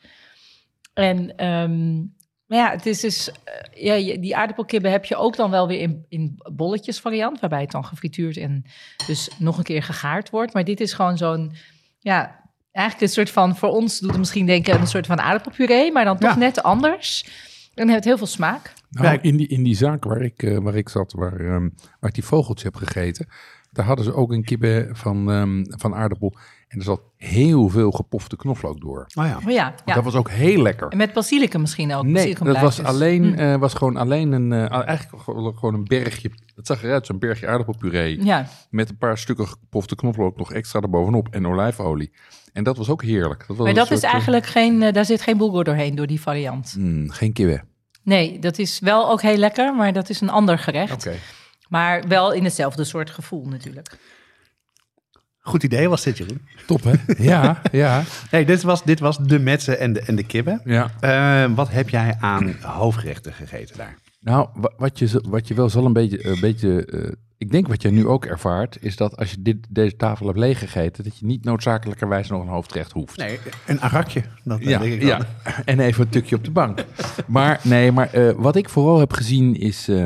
En 0.93 1.36
ehm, 1.36 2.04
maar 2.48 2.58
ja, 2.58 2.72
het 2.72 2.86
is 2.86 3.00
dus, 3.00 3.32
eh, 3.32 3.96
ja, 3.98 4.18
die 4.18 4.36
aardappelkibben 4.36 4.91
heb 4.91 5.06
je 5.06 5.16
ook 5.16 5.36
dan 5.36 5.52
wel 5.52 5.68
weer 5.68 5.80
in, 5.80 6.06
in 6.10 6.36
bolletjes 6.54 7.00
variant, 7.00 7.39
waarbij 7.39 7.62
het 7.62 7.72
dan 7.72 7.86
gefrituurd 7.86 8.38
en 8.38 8.66
dus 9.08 9.30
nog 9.38 9.58
een 9.58 9.64
keer 9.64 9.84
gegaard 9.84 10.30
wordt. 10.30 10.54
Maar 10.54 10.64
dit 10.64 10.80
is 10.80 10.93
gewoon 10.93 11.18
zo'n, 11.18 11.52
ja, 12.00 12.43
eigenlijk 12.72 13.08
een 13.08 13.14
soort 13.16 13.30
van, 13.30 13.56
voor 13.58 13.70
ons 13.70 14.00
doet 14.00 14.10
het 14.10 14.20
misschien 14.20 14.46
denken 14.46 14.74
aan 14.74 14.82
een 14.82 14.88
soort 14.88 15.06
van 15.06 15.20
aardappelpuree, 15.22 15.91
maar 15.91 16.06
dan 16.06 16.18
toch 16.18 16.30
Ja. 16.34 16.38
net 16.38 16.64
anders. 16.64 17.26
En 17.74 17.82
het 17.84 17.89
heeft 17.91 18.04
heel 18.04 18.18
veel 18.18 18.28
smaak. 18.28 18.74
Nou, 18.89 19.20
in, 19.22 19.38
die, 19.38 19.48
in 19.48 19.64
die 19.64 19.76
zaak 19.76 20.04
waar 20.04 20.22
ik, 20.22 20.43
eh, 20.43 20.58
waar 20.58 20.76
ik 20.76 20.89
zat, 20.89 21.14
waar, 21.14 21.39
ehm, 21.39 21.70
waar 22.00 22.10
ik 22.10 22.14
die 22.14 22.24
vogeltjes 22.24 22.64
heb 22.64 22.76
gegeten, 22.76 23.28
daar 23.72 23.86
hadden 23.86 24.06
ze 24.06 24.14
ook 24.14 24.32
een 24.32 24.43
kibbe 24.43 24.89
van, 24.91 25.32
ehm, 25.32 25.64
van 25.68 25.96
aardappel. 25.96 26.38
En 26.76 26.82
er 26.82 26.88
zat 26.88 27.01
heel 27.17 27.69
veel 27.69 27.91
gepofte 27.91 28.36
knoflook 28.36 28.82
door. 28.82 29.05
Oh 29.13 29.26
ja. 29.26 29.38
Oh 29.45 29.51
ja, 29.51 29.76
ja. 29.86 29.93
Dat 29.93 30.03
was 30.03 30.15
ook 30.15 30.30
heel 30.30 30.61
lekker. 30.61 30.88
En 30.88 30.97
met 30.97 31.13
basilicum 31.13 31.61
misschien 31.61 31.93
ook. 31.93 32.03
Nee, 32.03 32.36
dat 32.43 32.59
was, 32.59 32.84
alleen, 32.84 33.23
Hm. 33.23 33.39
eh, 33.39 33.55
was 33.55 33.73
gewoon 33.73 33.97
alleen 33.97 34.32
een, 34.32 34.53
eh, 34.53 34.88
eigenlijk 34.88 35.23
gewoon 35.57 35.73
een 35.73 35.84
bergje. 35.84 36.32
Het 36.55 36.67
zag 36.67 36.84
eruit, 36.84 37.05
zo'n 37.05 37.19
bergje 37.19 37.47
aardappelpuree. 37.47 38.23
Ja, 38.23 38.47
Met 38.69 38.89
een 38.89 38.97
paar 38.97 39.17
stukken 39.17 39.47
gepofte 39.47 39.95
knoflook 39.95 40.38
nog 40.38 40.53
extra 40.53 40.82
erbovenop 40.82 41.28
en 41.32 41.47
olijfolie. 41.47 42.11
En 42.53 42.63
dat 42.63 42.78
was 42.78 42.89
ook 42.89 43.03
heerlijk. 43.03 43.39
Dat 43.47 43.57
was 43.57 43.65
maar 43.65 43.76
dat 43.76 43.84
is 43.84 43.89
soort, 43.89 44.03
eh, 44.03 44.11
eigenlijk 44.11 44.45
geen, 44.45 44.80
daar 44.93 45.05
zit 45.05 45.21
geen 45.21 45.38
bulgur 45.38 45.63
doorheen 45.63 45.95
door 45.95 46.07
die 46.07 46.21
variant. 46.21 46.76
mm, 46.78 47.09
geen 47.09 47.34
kibbe. 47.34 47.63
Nee, 48.03 48.39
dat 48.39 48.57
is 48.59 48.80
wel 48.80 49.09
ook 49.09 49.21
heel 49.21 49.38
lekker, 49.38 49.76
maar 49.76 49.93
dat 49.93 50.09
is 50.09 50.21
een 50.21 50.30
ander 50.30 50.57
gerecht. 50.59 50.93
Oké. 50.93 51.15
Maar 51.69 52.03
wel 52.07 52.32
in 52.34 52.43
hetzelfde 52.43 52.84
soort 52.84 53.09
gevoel 53.09 53.45
natuurlijk. 53.45 53.97
Goed 55.48 55.64
idee 55.64 55.89
was 55.89 56.04
dit, 56.04 56.18
Jeroen. 56.18 56.41
Top 56.68 56.84
hè? 56.84 56.91
ja, 57.18 57.62
ja, 57.72 58.04
Hey, 58.30 58.46
dit, 58.46 58.62
was, 58.64 58.84
dit 58.84 59.00
was 59.00 59.18
de 59.18 59.39
metsen 59.39 59.80
en 59.80 59.93
de, 59.93 60.00
en 60.02 60.16
de 60.16 60.24
kibben. 60.24 60.62
ja. 60.64 60.91
Eh, 61.00 61.52
wat 61.56 61.70
heb 61.72 61.89
jij 61.89 62.16
aan 62.20 62.56
hoofdgerechten 62.62 63.34
gegeten 63.34 63.78
daar? 63.78 63.96
Nou, 64.20 64.48
wa- 64.54 64.72
wat 64.78 65.00
je, 65.00 65.22
wat 65.30 65.48
je 65.48 65.54
wel 65.54 65.70
zal 65.70 65.86
een 65.86 65.93
beetje, 65.93 66.28
een 66.28 66.39
beetje 66.39 66.86
eh, 66.86 67.12
ik 67.38 67.52
denk 67.52 67.68
wat 67.68 67.82
jij 67.82 67.91
nu 67.91 68.08
ook 68.08 68.26
ervaart, 68.26 68.78
is 68.82 68.96
dat 68.96 69.18
als 69.18 69.32
je 69.32 69.41
dit, 69.41 69.58
deze 69.70 69.96
tafel 69.96 70.26
hebt 70.26 70.38
leeggegeten, 70.39 71.04
dat 71.04 71.18
je 71.18 71.26
niet 71.26 71.43
noodzakelijkerwijs 71.43 72.28
nog 72.30 72.41
een 72.41 72.48
hoofdrecht 72.48 72.91
hoeft. 72.91 73.18
Nee, 73.18 73.39
een 73.68 73.82
arakje. 73.82 74.22
Dat 74.43 74.60
eh, 74.60 74.68
Ja, 74.68 74.80
denk 74.80 74.93
ik 74.93 75.02
ja. 75.02 75.20
en 75.66 75.80
even 75.80 76.04
een 76.04 76.10
tukje 76.10 76.36
op 76.36 76.43
de 76.43 76.52
bank. 76.52 76.86
Maar 77.28 77.60
nee, 77.64 77.91
maar 77.91 78.14
eh, 78.14 78.32
wat 78.38 78.56
ik 78.56 78.70
vooral 78.70 79.00
heb 79.00 79.14
gezien 79.14 79.56
is, 79.56 79.88
eh, 79.88 80.06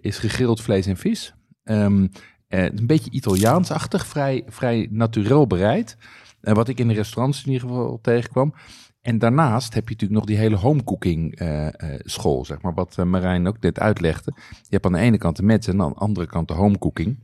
is 0.00 0.18
gegrild 0.18 0.60
vlees 0.60 0.86
en 0.86 0.96
vis. 0.96 1.34
Ehm, 1.64 2.06
eh, 2.48 2.64
een 2.64 2.86
beetje 2.86 3.10
Italiaansachtig, 3.10 4.06
vrij, 4.06 4.42
vrij 4.46 4.88
naturel 4.90 5.46
bereid. 5.46 5.96
Eh, 6.40 6.54
wat 6.54 6.68
ik 6.68 6.78
in 6.78 6.88
de 6.88 6.94
restaurants 6.94 7.44
in 7.44 7.52
ieder 7.52 7.68
geval 7.68 7.98
tegenkwam. 8.02 8.54
En 9.00 9.18
daarnaast 9.18 9.74
heb 9.74 9.88
je 9.88 9.94
natuurlijk 9.94 10.20
nog 10.20 10.28
die 10.28 10.36
hele 10.36 10.56
homecooking 10.56 11.34
eh, 11.34 11.68
school, 11.98 12.44
zeg 12.44 12.62
maar, 12.62 12.74
wat 12.74 12.96
Marijn 12.96 13.46
ook 13.46 13.60
net 13.60 13.80
uitlegde. 13.80 14.32
Je 14.36 14.66
hebt 14.68 14.86
aan 14.86 14.92
de 14.92 14.98
ene 14.98 15.18
kant 15.18 15.36
de 15.36 15.42
mensen 15.42 15.72
en 15.72 15.82
aan 15.82 15.92
de 15.92 15.98
andere 15.98 16.26
kant 16.26 16.48
de 16.48 16.54
homecooking. 16.54 17.18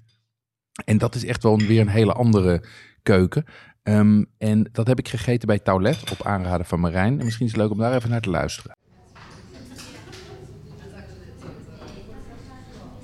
En 0.85 0.99
dat 0.99 1.15
is 1.15 1.25
echt 1.25 1.43
wel 1.43 1.59
weer 1.59 1.81
een 1.81 1.89
hele 1.89 2.13
andere 2.13 2.65
keuken. 3.03 3.45
Ehm, 3.83 4.25
en 4.39 4.69
dat 4.73 4.87
heb 4.87 4.99
ik 4.99 5.09
gegeten 5.09 5.47
bij 5.47 5.59
Taulet 5.59 6.11
op 6.11 6.27
aanraden 6.27 6.67
van 6.67 6.81
Marijn. 6.81 7.19
En 7.19 7.25
misschien 7.25 7.47
is 7.47 7.53
het 7.53 7.61
leuk 7.61 7.71
om 7.71 7.79
daar 7.79 7.95
even 7.95 8.11
naar 8.11 8.21
te 8.21 8.31
luisteren. 8.31 8.77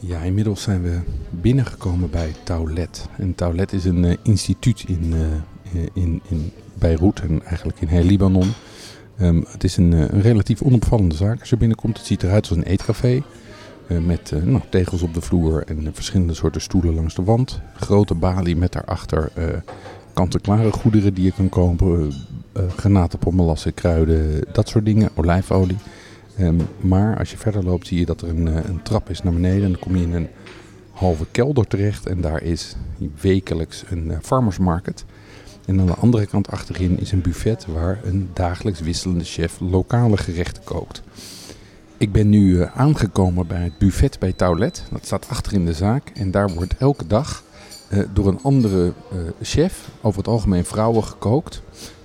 Ja, 0.01 0.21
inmiddels 0.21 0.63
zijn 0.63 0.83
we 0.83 0.99
binnengekomen 1.31 2.11
bij 2.11 2.35
Taulet. 2.43 3.09
En 3.17 3.35
Taulet 3.35 3.73
is 3.73 3.85
een 3.85 4.05
eh, 4.05 4.17
instituut 4.23 4.85
in, 4.87 5.15
eh, 5.73 5.81
in, 5.93 6.21
in 6.29 6.53
Beirut 6.75 7.21
en 7.21 7.43
eigenlijk 7.45 7.81
in 7.81 7.89
heel 7.89 8.05
Libanon. 8.05 8.53
Ehm, 9.17 9.43
het 9.49 9.65
is 9.65 9.77
een, 9.77 9.93
een 9.93 10.23
relatief 10.23 10.63
onopvallende 10.63 11.15
zaak 11.15 11.41
als 11.41 11.51
je 11.51 11.57
binnenkomt. 11.57 11.97
Het 11.97 12.07
ziet 12.07 12.23
eruit 12.23 12.49
als 12.49 12.57
een 12.57 12.65
eetcafé. 12.65 13.23
met 14.07 14.33
nou, 14.45 14.63
tegels 14.69 15.03
op 15.03 15.15
de 15.15 15.21
vloer 15.21 15.65
en 15.67 15.91
verschillende 15.95 16.35
soorten 16.35 16.61
stoelen 16.61 16.95
langs 16.95 17.15
de 17.15 17.23
wand. 17.23 17.61
Grote 17.75 18.15
balie 18.15 18.57
met 18.57 18.73
daarachter 18.73 19.33
kant-en-klare 20.13 20.73
goederen 20.73 21.15
die 21.15 21.25
je 21.25 21.33
kan 21.33 21.49
kopen. 21.49 22.13
eh, 22.53 22.63
granaten, 22.77 23.19
kruiden, 23.75 24.45
dat 24.53 24.69
soort 24.69 24.85
dingen. 24.85 25.11
Olijfolie. 25.15 25.77
Ehm, 26.41 26.61
maar 26.81 27.19
als 27.19 27.31
je 27.31 27.37
verder 27.37 27.65
loopt 27.65 27.87
zie 27.87 27.99
je 27.99 28.07
dat 28.07 28.23
er 28.23 28.29
een, 28.29 28.49
eh, 28.49 28.65
een 28.65 28.83
trap 28.83 29.11
is 29.11 29.23
naar 29.23 29.33
beneden. 29.33 29.65
En 29.65 29.71
dan 29.71 29.81
kom 29.81 29.97
je 29.97 30.03
in 30.03 30.13
een 30.13 30.29
halve 30.91 31.27
kelder 31.31 31.67
terecht. 31.67 32.07
En 32.07 32.21
daar 32.21 32.43
is 32.43 32.77
wekelijks 33.21 33.85
een 33.89 34.11
eh, 34.11 34.19
farmers 34.23 34.59
market. 34.59 35.05
En 35.67 35.81
aan 35.81 35.87
de 35.87 35.95
andere 35.95 36.27
kant 36.27 36.51
achterin 36.51 37.01
is 37.01 37.13
een 37.13 37.21
buffet 37.21 37.67
waar 37.67 38.01
een 38.05 38.31
dagelijks 38.33 38.81
wisselende 38.81 39.25
chef 39.25 39.61
lokale 39.61 40.17
gerechten 40.17 40.65
kookt. 40.65 41.03
Ik 41.97 42.13
ben 42.13 42.29
nu 42.29 42.61
eh, 42.61 42.77
aangekomen 42.79 43.47
bij 43.47 43.63
het 43.63 43.79
buffet 43.79 44.19
bij 44.19 44.33
Taulet. 44.33 44.85
Dat 44.91 45.07
staat 45.07 45.29
achter 45.29 45.53
in 45.53 45.65
de 45.65 45.75
zaak. 45.75 46.09
En 46.15 46.31
daar 46.31 46.51
wordt 46.51 46.77
elke 46.77 47.07
dag 47.07 47.45
door 48.13 48.29
een 48.29 48.43
andere 48.43 48.93
chef, 49.43 49.89
over 50.01 50.19
het 50.19 50.29
algemeen 50.29 50.65
vrouwen, 50.65 51.05
gekookt. 51.05 51.63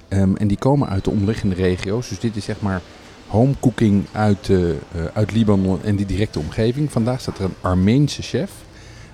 Ehm, 0.08 0.36
en 0.36 0.48
die 0.48 0.58
komen 0.58 0.90
uit 0.90 1.04
de 1.04 1.10
omliggende 1.10 1.56
regio's. 1.56 2.10
Dus 2.10 2.20
dit 2.20 2.36
is 2.36 2.46
zeg 2.46 2.62
maar 2.62 2.82
home 3.28 3.54
cooking 3.60 4.06
uit, 4.12 4.50
eh, 4.50 4.70
eh, 4.70 4.76
uit 5.14 5.32
Libanon 5.32 5.84
en 5.84 5.96
die 5.96 6.06
directe 6.06 6.40
omgeving. 6.40 6.92
Vandaag 6.92 7.22
staat 7.22 7.38
er 7.38 7.46
een 7.46 7.56
Armeense 7.62 8.22
chef. 8.22 8.52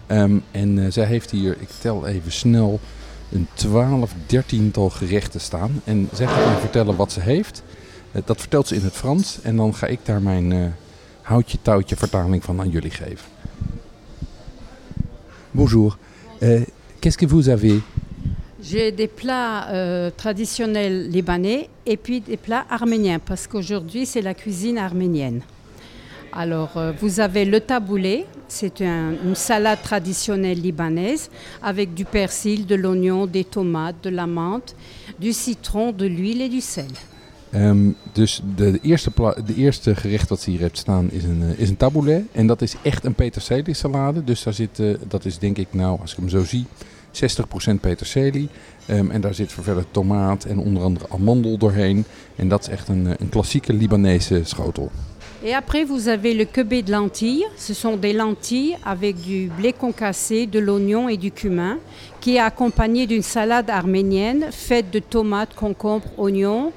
Ehm, 0.07 0.37
en 0.51 0.85
eh, 0.85 0.91
zij 0.91 1.05
heeft 1.05 1.31
hier, 1.31 1.57
ik 1.59 1.69
tel 1.79 2.07
even 2.07 2.31
snel, 2.31 2.79
een 3.31 3.47
12, 3.53 4.13
13-tal 4.25 4.89
gerechten 4.89 5.41
staan. 5.41 5.81
En 5.83 6.09
zij 6.13 6.27
gaat 6.27 6.45
mij 6.45 6.59
vertellen 6.59 6.95
wat 6.95 7.11
ze 7.11 7.19
heeft. 7.19 7.63
Dat 8.25 8.39
vertelt 8.39 8.67
ze 8.67 8.75
in 8.75 8.83
het 8.83 8.93
Frans. 8.93 9.39
En 9.41 9.55
dan 9.55 9.75
ga 9.75 9.87
ik 9.87 9.99
daar 10.03 10.21
mijn 10.21 10.51
eh, 10.51 10.65
houtje 11.21 11.57
touwtje 11.61 11.95
vertaling 11.95 12.43
van 12.43 12.59
aan 12.59 12.69
jullie 12.69 12.91
geven. 12.91 13.25
Bonjour. 15.51 15.97
Qu'est-ce 16.99 17.17
que 17.17 17.27
vous 17.27 17.49
avez 17.49 17.81
J'ai 18.61 18.91
des 18.91 19.07
plats 19.07 19.67
euh, 19.69 20.11
traditionnels 20.15 21.09
libanais 21.09 21.67
et 21.85 21.97
puis 21.97 22.21
des 22.21 22.37
plats 22.37 22.65
arméniens 22.69 23.19
parce 23.19 23.47
qu'aujourd'hui 23.47 24.05
c'est 24.05 24.21
la 24.21 24.33
cuisine 24.33 24.77
arménienne. 24.77 25.41
Alors 26.31 26.77
euh, 26.77 26.91
vous 27.01 27.19
avez 27.19 27.43
le 27.45 27.59
taboulé, 27.59 28.25
c'est 28.47 28.81
un- 28.81 29.13
une 29.25 29.35
salade 29.35 29.81
traditionnelle 29.81 30.61
libanaise 30.61 31.29
avec 31.61 31.93
du 31.93 32.05
persil, 32.05 32.65
de 32.65 32.75
l'oignon, 32.75 33.25
des 33.25 33.43
tomates, 33.43 33.95
de 34.03 34.09
la 34.09 34.27
menthe, 34.27 34.75
du 35.19 35.33
citron, 35.33 35.91
de 35.91 36.05
l'huile 36.05 36.41
et 36.41 36.49
du 36.49 36.61
sel. 36.61 36.85
Ehm, 37.53 37.91
dus 38.13 38.41
de, 38.55 38.71
de, 38.71 38.79
eerste 38.81 39.11
de 39.45 39.55
eerste 39.55 39.95
gerecht 39.95 40.29
wat 40.29 40.39
ze 40.41 40.49
hier 40.51 40.59
heeft 40.59 40.77
staan 40.77 41.09
is 41.11 41.23
een, 41.23 41.41
eh, 41.43 41.59
is 41.59 41.69
een 41.69 41.77
taboulet. 41.77 42.23
En 42.31 42.47
dat 42.47 42.61
is 42.61 42.75
echt 42.83 43.05
een 43.05 43.13
peterselie 43.13 43.73
salade. 43.73 44.23
Dus 44.23 44.43
daar 44.43 44.53
zit, 44.53 44.79
eh, 44.79 44.93
dat 45.07 45.25
is 45.25 45.37
denk 45.37 45.57
ik 45.57 45.67
nou, 45.71 45.99
als 46.01 46.11
ik 46.11 46.17
hem 46.17 46.29
zo 46.29 46.43
zie, 46.43 46.65
60% 47.11 47.79
peterselie. 47.81 48.49
Ehm, 48.85 49.11
en 49.11 49.21
daar 49.21 49.33
zit 49.33 49.53
verder 49.53 49.85
tomaat 49.91 50.45
en 50.45 50.57
onder 50.57 50.83
andere 50.83 51.05
amandel 51.09 51.57
doorheen. 51.57 52.05
En 52.35 52.47
dat 52.47 52.61
is 52.61 52.67
echt 52.67 52.87
een, 52.87 53.07
eh, 53.07 53.13
een 53.17 53.29
klassieke 53.29 53.73
Libanese 53.73 54.41
schotel. 54.43 54.91
Et 55.43 55.55
après 55.55 55.85
vous 55.85 56.07
avez 56.07 56.35
le 56.35 56.45
kebé 56.45 56.83
de 56.83 56.91
lentilles. 56.91 57.47
Ce 57.57 57.73
sont 57.73 57.99
des 57.99 58.13
lentilles 58.13 58.77
avec 58.83 59.15
du 59.21 59.49
blé 59.57 59.73
concassé, 59.73 60.45
de 60.45 60.59
l'oignon 60.59 61.09
et 61.09 61.17
du 61.17 61.31
cumin 61.31 61.77
qui 62.19 62.35
est 62.35 62.39
accompagné 62.39 63.07
d'une 63.07 63.23
salade 63.23 63.69
arménienne 63.69 64.45
faite 64.51 64.91
de 64.91 64.99
tomates, 64.99 65.55
concombres, 65.55 66.07
oignons, 66.17 66.71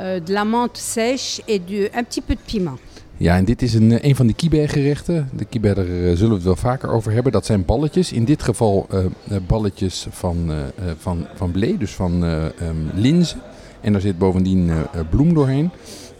euh, 0.00 0.20
de 0.20 0.32
la 0.32 0.44
menthe 0.44 0.78
sèche 0.78 1.42
et 1.46 1.58
de, 1.58 1.90
un 1.94 2.02
petit 2.02 2.22
peu 2.22 2.34
de 2.34 2.40
piment. 2.40 2.78
Ja, 3.18 3.36
en 3.36 3.44
dit 3.44 3.62
is 3.62 3.74
een, 3.74 3.92
eh, 3.92 4.08
een 4.08 4.16
van 4.16 4.26
de 4.26 4.32
kibbe 4.32 4.68
gerechten. 4.68 5.28
De 5.32 5.44
kibbe, 5.44 5.74
daar 5.74 5.84
eh, 5.84 5.92
zullen 5.92 6.28
we 6.28 6.34
het 6.34 6.42
wel 6.42 6.56
vaker 6.56 6.90
over 6.90 7.12
hebben. 7.12 7.32
Dat 7.32 7.46
zijn 7.46 7.64
balletjes. 7.64 8.12
In 8.12 8.24
dit 8.24 8.42
geval 8.42 8.86
eh, 8.90 9.04
balletjes 9.46 10.06
van, 10.10 10.50
eh, 10.50 10.84
van, 10.98 11.26
van 11.34 11.50
blé, 11.50 11.76
dus 11.76 11.90
van 11.90 12.24
eh 12.24 12.44
ehm, 12.44 12.76
linzen. 12.94 13.40
En 13.80 13.92
daar 13.92 14.00
zit 14.00 14.18
bovendien 14.18 14.70
bloem 15.10 15.34
doorheen. 15.34 15.70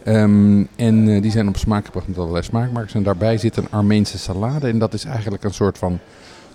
Ehm, 0.03 0.63
en 0.75 1.21
die 1.21 1.31
zijn 1.31 1.47
op 1.47 1.57
smaak 1.57 1.85
gebracht 1.85 2.07
met 2.07 2.17
allerlei 2.17 2.43
smaakmakers. 2.43 2.93
En 2.93 3.03
daarbij 3.03 3.37
zit 3.37 3.57
een 3.57 3.71
Armeense 3.71 4.17
salade. 4.17 4.67
En 4.67 4.79
dat 4.79 4.93
is 4.93 5.05
eigenlijk 5.05 5.43
een 5.43 5.53
soort 5.53 5.77
van 5.77 5.99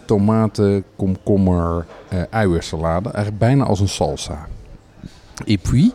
tomaten, 0.05 0.85
komkommer, 0.97 1.87
uiensalade. 2.31 3.11
Eigenlijk 3.11 3.39
bijna 3.39 3.65
als 3.65 3.81
een 3.81 3.89
salsa. 3.89 4.49
Et 5.45 5.63
puis, 5.63 5.93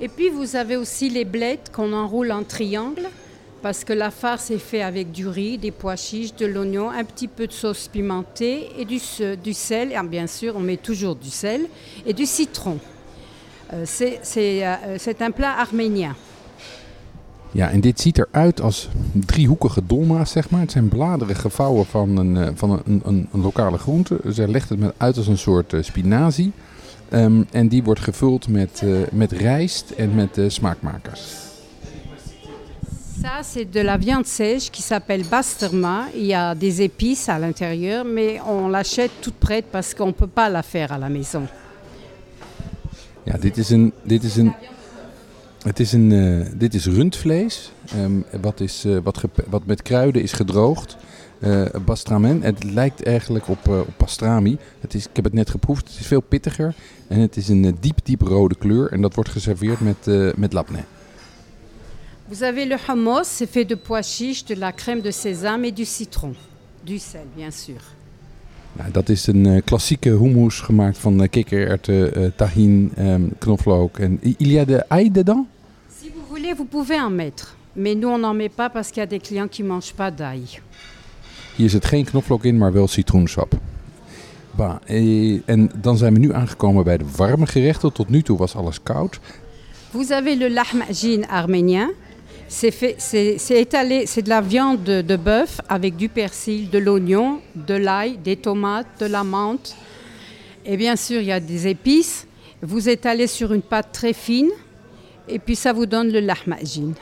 Et 0.00 0.10
puis 0.14 0.30
vous 0.30 0.54
avez 0.54 0.76
aussi 0.76 1.10
les 1.10 1.26
blettes 1.30 1.70
qu'on 1.70 1.92
enroule 1.92 2.32
en 2.32 2.46
triangle 2.46 3.08
parce 3.62 3.84
que 3.84 3.92
la 3.92 4.10
farce 4.10 4.50
est 4.50 4.58
faite 4.58 4.82
avec 4.82 5.10
du 5.12 5.26
riz, 5.28 5.58
des 5.58 5.70
pois 5.72 5.96
chiches, 5.96 6.34
de 6.36 6.46
l'oignon, 6.46 6.90
un 6.90 7.04
petit 7.04 7.28
peu 7.28 7.46
de 7.46 7.52
sauce 7.52 7.88
pimentée 7.88 8.68
et 8.78 8.84
du, 8.84 8.98
du 9.42 9.52
sel. 9.54 9.92
Et 9.92 10.08
bien 10.08 10.26
sûr, 10.26 10.54
on 10.56 10.60
met 10.60 10.76
toujours 10.76 11.16
du 11.16 11.30
sel 11.30 11.62
et 12.06 12.12
du 12.12 12.26
citron. 12.26 12.78
Euh, 13.72 13.82
c'est- 13.84 14.20
c'est 14.22 15.22
un 15.22 15.30
plat 15.30 15.54
arménien. 15.58 16.14
Ja, 17.52 17.70
en 17.70 17.80
dit 17.80 18.00
ziet 18.00 18.18
eruit 18.18 18.60
als 18.60 18.88
driehoekige 19.12 19.82
dolma's, 19.86 20.30
zeg 20.30 20.50
maar. 20.50 20.60
Het 20.60 20.70
zijn 20.72 20.88
bladeren 20.88 21.36
gevouwen 21.36 21.86
van 21.86 22.16
een, 22.16 22.36
eh, 22.36 22.48
van 22.54 22.82
een, 22.86 23.02
een, 23.04 23.28
lokale 23.42 23.78
groente. 23.78 24.20
Zij 24.26 24.46
legt 24.48 24.68
het 24.68 24.78
uit 24.96 25.16
als 25.16 25.26
een 25.26 25.38
soort 25.38 25.72
eh, 25.72 25.82
spinazie. 25.82 26.52
Ehm, 27.08 27.42
en 27.50 27.68
die 27.68 27.82
wordt 27.82 28.00
gevuld 28.00 28.48
met, 28.48 28.80
eh, 28.84 28.90
met 29.12 29.32
rijst 29.32 29.90
en 29.90 30.14
met 30.14 30.40
smaakmakers. 30.48 31.47
Ça, 33.20 33.42
c'est 33.42 33.64
de 33.64 33.80
la 33.80 33.96
viande 33.96 34.26
sèche 34.26 34.70
qui 34.70 34.80
s'appelle 34.80 35.24
basturma. 35.24 36.06
Il 36.14 36.26
y 36.26 36.34
a 36.34 36.54
des 36.54 36.82
épices 36.82 37.28
à 37.28 37.38
l'intérieur, 37.38 38.04
mais 38.04 38.40
on 38.46 38.68
l'achète 38.68 39.10
toute 39.20 39.34
prête 39.34 39.64
parce 39.72 39.92
qu'on 39.92 40.06
ne 40.06 40.12
peut 40.12 40.28
pas 40.28 40.48
la 40.48 40.62
faire 40.62 40.92
à 40.92 40.98
la 40.98 41.08
maison. 41.08 41.48
Ja, 43.24 43.36
dit 43.38 43.56
is 43.56 43.70
een... 43.70 43.92
Dit 44.02 44.22
is 44.22 44.36
een 44.36 44.54
het 45.62 45.80
is, 45.80 45.92
een, 45.92 46.12
eh, 46.12 46.46
dit 46.54 46.74
is 46.74 46.86
rundvlees, 46.86 47.72
ehm, 47.92 48.40
wat, 48.40 48.60
is, 48.60 48.84
eh, 48.84 48.96
wat, 49.02 49.20
wat 49.48 49.66
met 49.66 49.82
kruiden 49.82 50.22
is 50.22 50.32
gedroogd. 50.32 50.96
Eh 51.38 51.64
bastramen. 51.84 52.42
Het 52.42 52.64
lijkt 52.64 53.02
eigenlijk 53.02 53.48
op, 53.48 53.68
op 53.68 53.94
pastrami. 53.96 54.58
Het 54.80 54.94
is, 54.94 55.04
ik 55.04 55.16
heb 55.16 55.24
het 55.24 55.34
net 55.34 55.50
geproefd. 55.50 55.88
Het 55.88 56.00
is 56.00 56.06
veel 56.06 56.20
pittiger. 56.20 56.74
En 57.08 57.20
het 57.20 57.36
is 57.36 57.48
een 57.48 57.76
diep, 57.80 57.98
diep 58.02 58.20
rode 58.20 58.54
kleur. 58.54 58.92
En 58.92 59.00
dat 59.00 59.14
wordt 59.14 59.30
geserveerd 59.30 59.80
met, 59.80 60.36
met 60.36 60.52
labneh. 60.52 60.82
Vous 62.30 62.42
avez 62.42 62.66
le 62.66 62.76
hummus, 62.76 63.24
c'est 63.24 63.46
fait 63.46 63.64
de 63.64 63.74
pois 63.74 64.02
chiches, 64.02 64.44
de 64.44 64.54
la 64.54 64.70
crème 64.70 65.00
de 65.00 65.10
sésame 65.10 65.64
et 65.64 65.72
du 65.72 65.86
citron. 65.86 66.34
Du 66.84 66.98
sel, 66.98 67.26
bien 67.34 67.50
sûr. 67.50 67.80
Nou, 68.72 68.90
dat 68.90 69.08
is 69.08 69.26
een 69.26 69.46
eh, 69.46 69.62
klassieke 69.64 70.10
hummus 70.10 70.60
gemaakt 70.60 70.98
van 70.98 71.22
eh, 71.22 71.28
kikkererwten, 71.28 72.14
eh 72.14 72.30
tahin, 72.36 72.92
ehm, 72.96 73.22
knoflook. 73.38 73.98
En 73.98 74.18
il 74.20 74.52
y 74.52 74.58
a 74.58 74.64
de 74.64 74.88
ail 74.88 75.10
dedans? 75.10 75.46
Si 76.00 76.10
vous 76.14 76.22
voulez, 76.28 76.54
vous 76.56 76.68
pouvez 76.68 77.00
en 77.00 77.10
mettre. 77.10 77.56
Mais 77.72 77.94
nous, 77.94 78.10
on 78.10 78.18
n'en 78.18 78.36
met 78.36 78.54
pas 78.54 78.70
parce 78.70 78.88
qu'il 78.88 79.02
y 79.02 79.06
a 79.06 79.08
des 79.08 79.20
clients 79.20 79.48
qui 79.48 79.62
ne 79.62 79.68
mangent 79.68 79.94
pas 79.94 80.10
d'ail. 80.10 80.60
Hier 81.56 81.70
zit 81.70 81.84
geen 81.84 82.04
knoflook 82.04 82.44
in, 82.44 82.58
maar 82.58 82.72
wel 82.72 82.88
citroensap. 82.88 83.54
Bah, 84.50 84.76
eh, 84.84 85.40
en 85.44 85.70
dan 85.80 85.96
zijn 85.96 86.12
we 86.12 86.18
nu 86.18 86.32
aangekomen 86.32 86.84
bij 86.84 86.98
de 86.98 87.04
warme 87.16 87.46
gerechten. 87.46 87.92
Tot 87.92 88.08
nu 88.08 88.22
toe 88.22 88.38
was 88.38 88.54
alles 88.54 88.82
koud. 88.82 89.20
Vous 89.90 90.10
avez 90.10 90.38
le 90.38 90.50
lahmajin 90.50 91.26
arménien. 91.28 91.90
C'est 92.48 93.60
étalé, 93.60 94.06
c'est 94.06 94.22
de 94.22 94.28
la 94.28 94.40
viande 94.40 94.82
de, 94.82 95.02
de 95.02 95.16
bœuf 95.16 95.60
avec 95.68 95.96
du 95.96 96.08
persil, 96.08 96.70
de 96.70 96.78
l'oignon, 96.78 97.40
de 97.54 97.74
l'ail, 97.74 98.18
des 98.24 98.36
tomates, 98.36 98.86
de 99.00 99.06
la 99.06 99.22
menthe. 99.22 99.76
Et 100.64 100.76
bien 100.76 100.96
sûr, 100.96 101.20
il 101.20 101.26
y 101.26 101.32
a 101.32 101.40
des 101.40 101.66
épices. 101.66 102.26
Vous 102.62 102.88
étalez 102.88 103.26
sur 103.26 103.52
une 103.52 103.62
pâte 103.62 103.92
très 103.92 104.12
fine. 104.12 104.50
Et 105.28 105.38
puis 105.38 105.56
ça 105.56 105.72
vous 105.72 105.86
donne 105.86 106.10
le 106.10 106.20
lahmajin. 106.20 106.94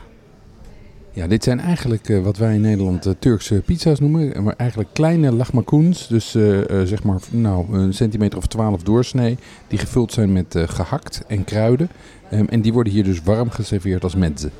Ja, 1.16 1.26
dit 1.26 1.44
zijn 1.44 1.60
eigenlijk 1.60 2.08
eh, 2.08 2.22
wat 2.22 2.36
wij 2.36 2.54
in 2.54 2.60
Nederland 2.60 3.06
eh, 3.06 3.12
Turkse 3.18 3.62
pizza's 3.64 4.00
noemen. 4.00 4.42
Maar 4.42 4.54
eigenlijk 4.56 4.90
kleine 4.92 5.32
lahmacoons. 5.32 6.08
Dus 6.08 6.34
eh, 6.34 6.80
eh, 6.80 6.86
zeg 6.86 7.02
maar 7.02 7.20
nou, 7.30 7.78
een 7.78 7.94
centimeter 7.94 8.38
of 8.38 8.46
twaalf 8.46 8.82
doorsnee. 8.82 9.38
Die 9.68 9.78
gevuld 9.78 10.12
zijn 10.12 10.32
met 10.32 10.54
eh, 10.54 10.62
gehakt 10.66 11.22
en 11.26 11.44
kruiden. 11.44 11.88
Ehm, 12.30 12.44
en 12.48 12.60
die 12.60 12.72
worden 12.72 12.92
hier 12.92 13.04
dus 13.04 13.22
warm 13.22 13.50
geserveerd 13.50 14.04
als 14.04 14.14
mezze. 14.14 14.50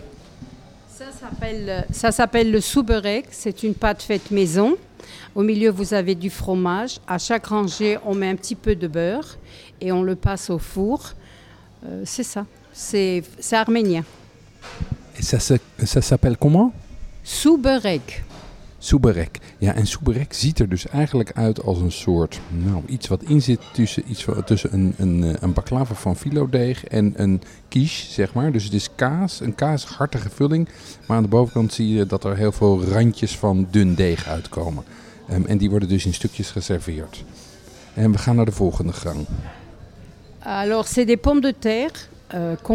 Ça 1.90 2.12
s'appelle, 2.12 2.50
le 2.50 2.60
souberek. 2.60 3.26
C'est 3.30 3.62
une 3.62 3.74
pâte 3.74 4.02
faite 4.02 4.30
maison. 4.30 4.76
Au 5.34 5.42
milieu, 5.42 5.70
vous 5.70 5.94
avez 5.94 6.14
du 6.14 6.30
fromage. 6.30 6.98
À 7.06 7.18
chaque 7.18 7.46
rangée, 7.46 7.98
on 8.04 8.14
met 8.14 8.28
un 8.28 8.36
petit 8.36 8.54
peu 8.54 8.74
de 8.74 8.88
beurre 8.88 9.36
et 9.80 9.92
on 9.92 10.02
le 10.02 10.16
passe 10.16 10.50
au 10.50 10.58
four. 10.58 11.12
Euh, 11.84 12.02
c'est 12.04 12.22
ça. 12.22 12.46
C'est, 12.72 13.22
arménien. 13.52 14.04
Et 15.18 15.22
Ça, 15.22 15.38
ça 15.38 16.02
s'appelle 16.02 16.36
comment? 16.36 16.72
Souberek. 17.24 18.22
Soeberek. 18.86 19.38
Ja, 19.58 19.74
en 19.74 19.86
soeberek 19.86 20.32
ziet 20.32 20.58
er 20.58 20.68
dus 20.68 20.88
eigenlijk 20.88 21.32
uit 21.32 21.62
als 21.62 21.80
een 21.80 21.92
soort, 21.92 22.40
nou, 22.64 22.82
iets 22.86 23.08
wat 23.08 23.22
in 23.22 23.42
zit 23.42 23.60
tussen, 23.72 24.02
iets 24.06 24.26
tussen 24.44 24.72
een, 24.72 24.94
een, 24.96 25.24
eh, 25.24 25.34
een 25.40 25.52
baklava 25.52 25.94
van 25.94 26.16
filodeeg 26.16 26.84
en 26.84 27.12
een 27.16 27.42
quiche, 27.68 28.12
zeg 28.12 28.32
maar. 28.32 28.52
Dus 28.52 28.64
het 28.64 28.72
is 28.72 28.88
kaas, 28.94 29.40
een 29.40 29.54
kaashartige 29.54 30.30
vulling. 30.30 30.68
Maar 31.06 31.16
aan 31.16 31.22
de 31.22 31.28
bovenkant 31.28 31.72
zie 31.72 31.94
je 31.94 32.06
dat 32.06 32.24
er 32.24 32.36
heel 32.36 32.52
veel 32.52 32.84
randjes 32.84 33.38
van 33.38 33.66
dun 33.70 33.94
deeg 33.94 34.26
uitkomen. 34.26 34.84
Ehm, 35.28 35.44
en 35.46 35.58
die 35.58 35.70
worden 35.70 35.88
dus 35.88 36.06
in 36.06 36.14
stukjes 36.14 36.50
geserveerd. 36.50 37.24
En 37.94 38.12
we 38.12 38.18
gaan 38.18 38.36
naar 38.36 38.44
de 38.44 38.52
volgende 38.52 38.92
gang. 38.92 39.26
Alors, 40.38 40.88
c'est 40.88 41.06
des 41.06 41.20
pommes 41.20 41.42
de 41.42 41.54
terre 41.58 42.08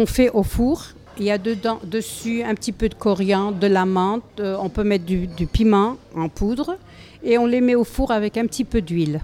fait 0.06 0.30
au 0.34 0.42
four. 0.42 0.92
Il 1.18 1.24
y 1.24 1.30
a 1.30 1.38
dedans, 1.38 1.78
dessus 1.84 2.42
un 2.42 2.54
petit 2.54 2.72
peu 2.72 2.88
de 2.88 2.94
coriandre, 2.94 3.58
de 3.58 3.68
la 3.68 3.84
menthe. 3.84 4.40
euh, 4.40 4.56
on 4.58 4.70
peut 4.70 4.84
mettre 4.84 5.04
du, 5.04 5.26
du 5.26 5.46
piment 5.46 5.96
en 6.14 6.28
poudre. 6.28 6.76
Et 7.22 7.38
on 7.38 7.46
les 7.46 7.60
met 7.60 7.74
au 7.74 7.84
four 7.84 8.10
avec 8.10 8.36
un 8.36 8.46
petit 8.46 8.64
peu 8.64 8.80
d'huile. 8.80 9.20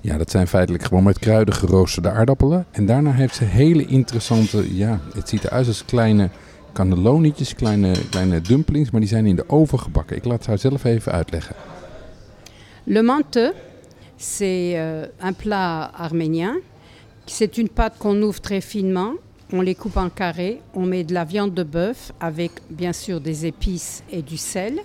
Ja, 0.00 0.16
dat 0.16 0.30
zijn 0.30 0.46
feitelijk 0.46 0.84
gewoon 0.84 1.02
met 1.04 1.18
kruiden 1.18 1.54
geroosterde 1.54 2.10
aardappelen. 2.10 2.66
En 2.70 2.86
daarna 2.86 3.12
heeft 3.12 3.34
ze 3.34 3.44
hele 3.44 3.86
interessante, 3.86 4.76
ja, 4.76 5.00
het 5.14 5.28
ziet 5.28 5.44
eruit 5.44 5.66
als 5.66 5.84
kleine 5.84 6.28
cannellonietjes, 6.72 7.54
kleine, 7.54 7.92
kleine 8.10 8.40
dumplings, 8.40 8.90
maar 8.90 9.00
die 9.00 9.08
zijn 9.08 9.26
in 9.26 9.36
de 9.36 9.48
oven 9.48 9.80
gebakken. 9.80 10.16
Ik 10.16 10.24
laat 10.24 10.46
haar 10.46 10.58
zelf 10.58 10.84
even 10.84 11.12
uitleggen. 11.12 11.56
Le 12.84 13.02
menteux, 13.02 13.52
c'est 14.16 14.74
euh, 14.74 15.06
un 15.20 15.34
plat 15.36 15.90
arménien. 15.94 16.60
C'est 17.24 17.56
une 17.56 17.68
pâte 17.68 17.98
qu'on 17.98 18.22
ouvre 18.22 18.40
très 18.40 18.60
finement. 18.60 19.12
On 19.52 19.60
les 19.60 19.74
coupe 19.74 19.96
en 19.96 20.08
carrés, 20.08 20.60
on 20.74 20.86
met 20.86 21.04
de 21.04 21.14
la 21.14 21.24
viande 21.24 21.54
de 21.54 21.62
bœuf 21.62 22.12
avec 22.20 22.52
bien 22.70 22.92
sûr 22.92 23.20
des 23.20 23.46
épices 23.46 24.02
et 24.10 24.22
du 24.22 24.36
sel 24.36 24.80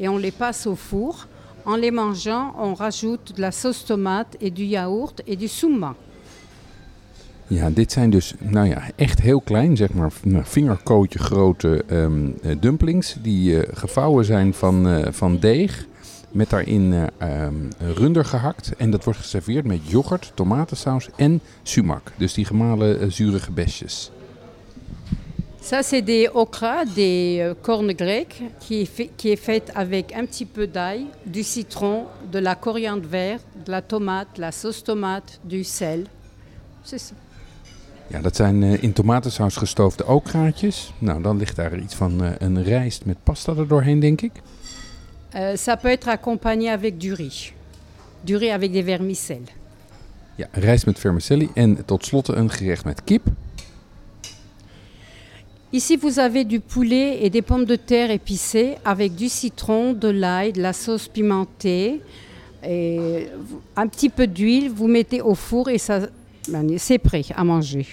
et 0.00 0.08
on 0.08 0.16
les 0.16 0.30
passe 0.30 0.66
au 0.66 0.74
four. 0.74 1.26
En 1.64 1.76
les 1.76 1.90
mangeant, 1.90 2.54
on 2.58 2.74
rajoute 2.74 3.34
de 3.36 3.40
la 3.40 3.50
sauce 3.50 3.84
tomate 3.84 4.36
et 4.40 4.50
du 4.50 4.64
yaourt 4.64 5.20
et 5.26 5.36
du 5.36 5.48
souma. 5.48 5.94
Ja, 7.48 7.70
dit 7.70 7.92
zijn 7.92 8.10
dus, 8.10 8.34
nou 8.38 8.68
ja, 8.68 8.82
echt 8.96 9.20
heel 9.20 9.40
klein, 9.40 9.76
zeg 9.76 9.92
maar, 9.92 10.12
nou, 10.22 10.44
vingerkootje 10.44 11.18
grote 11.18 11.84
ehm, 11.88 12.28
eh, 12.42 12.56
dumplings. 12.60 13.16
Die 13.22 13.60
eh, 13.60 13.76
gevouwen 13.76 14.24
zijn 14.24 14.54
van, 14.54 14.88
eh, 14.88 15.12
van 15.12 15.38
deeg. 15.38 15.86
Met 16.36 16.50
daarin 16.50 16.92
eh, 16.92 17.44
ehm, 17.44 17.54
runder 17.94 18.24
gehakt. 18.24 18.72
En 18.76 18.90
dat 18.90 19.04
wordt 19.04 19.18
geserveerd 19.18 19.64
met 19.64 19.80
yoghurt, 19.90 20.32
tomatensaus 20.34 21.08
en 21.16 21.40
sumac. 21.62 22.12
Dus 22.16 22.34
die 22.34 22.44
gemalen 22.44 23.00
eh, 23.00 23.10
zurige 23.10 23.52
besjes. 23.52 24.10
Ça, 25.60 25.82
c'est 25.82 26.06
des 26.06 26.28
okra, 26.32 26.84
des 26.94 27.38
euh, 27.40 27.54
cornes 27.60 27.94
grecques, 27.96 28.42
qui 28.60 28.80
est, 28.80 28.90
fait, 28.94 29.10
qui 29.16 29.30
est 29.30 29.42
faite 29.42 29.70
avec 29.74 30.12
un 30.14 30.26
petit 30.26 30.44
peu 30.44 30.66
d'ail, 30.66 31.06
du 31.22 31.42
citron, 31.42 32.04
de 32.30 32.38
la 32.38 32.54
coriandre 32.54 33.08
verte, 33.08 33.44
de 33.64 33.70
la 33.70 33.82
tomate, 33.82 34.28
de 34.34 34.40
la 34.40 34.52
sauce 34.52 34.82
tomate, 34.82 35.40
du 35.42 35.64
sel. 35.64 36.06
C'est 36.84 37.00
ça. 37.00 37.14
Ja, 38.06 38.20
dat 38.20 38.36
zijn 38.36 38.62
eh, 38.62 38.82
in 38.82 38.92
tomatensaus 38.92 39.56
gestoofde 39.56 40.06
okraatjes. 40.06 40.92
Nou, 40.98 41.22
dan 41.22 41.36
ligt 41.36 41.56
daar 41.56 41.78
iets 41.78 41.94
van 41.94 42.20
een 42.38 42.62
rijst 42.62 43.04
met 43.04 43.16
pasta 43.22 43.54
er 43.56 43.68
doorheen, 43.68 44.00
denk 44.00 44.20
ik. 44.20 44.32
Euh, 45.34 45.56
ça 45.56 45.76
peut 45.76 45.88
être 45.90 46.08
accompagné 46.08 46.70
avec 46.70 46.96
du 46.98 47.12
riz. 47.12 47.52
Du 48.24 48.36
riz 48.36 48.50
avec 48.50 48.72
des 48.72 48.82
vermicelles. 48.82 49.50
Ja, 50.36 50.48
rijst 50.52 50.86
met 50.86 50.98
vermicelli 50.98 51.48
en 51.54 51.84
tot 51.84 52.04
slot 52.04 52.28
een 52.28 52.50
gerecht 52.50 52.84
met 52.84 53.04
kip. 53.04 53.26
Ici, 55.70 55.96
vous 55.96 56.18
avez 56.18 56.44
du 56.44 56.60
poulet 56.60 57.24
et 57.24 57.30
des 57.30 57.42
pommes 57.42 57.64
de 57.64 57.76
terre 57.76 58.10
épicées 58.10 58.76
avec 58.84 59.14
du 59.14 59.28
citron, 59.28 59.92
de 59.94 60.08
l'ail, 60.08 60.52
de 60.52 60.60
la 60.60 60.72
sauce 60.72 61.08
pimentée 61.08 62.02
et 62.62 63.28
un 63.74 63.86
petit 63.88 64.10
peu 64.10 64.26
d'huile. 64.26 64.70
Vous 64.70 64.88
mettez 64.88 65.22
au 65.22 65.34
four 65.34 65.68
et 65.68 65.78
ça, 65.78 66.00
ben, 66.48 66.78
c'est 66.78 66.98
prêt 66.98 67.24
à 67.34 67.44
manger. 67.44 67.86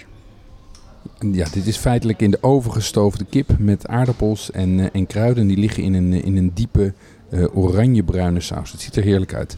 Ja, 1.20 1.46
dit 1.52 1.66
is 1.66 1.76
feitelijk 1.76 2.20
in 2.22 2.30
de 2.30 2.38
oven 2.40 2.72
gestoofde 2.72 3.24
kip 3.24 3.58
met 3.58 3.86
aardappels 3.86 4.50
en, 4.50 4.80
eh, 4.80 4.86
en 4.92 5.06
kruiden. 5.06 5.46
Die 5.46 5.56
liggen 5.56 5.82
in 5.82 5.94
een, 5.94 6.24
in 6.24 6.36
een 6.36 6.50
diepe 6.54 6.92
eh 7.34 7.56
oranjebruine 7.56 8.40
saus. 8.40 8.72
Het 8.72 8.80
ziet 8.80 8.96
er 8.96 9.02
heerlijk 9.02 9.34
uit. 9.34 9.56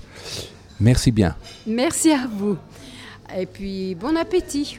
Merci 0.77 1.13
bien. 1.13 1.35
Merci 1.63 2.11
à 2.13 2.29
vous. 2.39 2.57
Et 3.37 3.53
puis, 3.53 3.97
bon 3.97 4.17
appétit. 4.17 4.79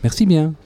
Merci 0.00 0.26
bien. 0.26 0.56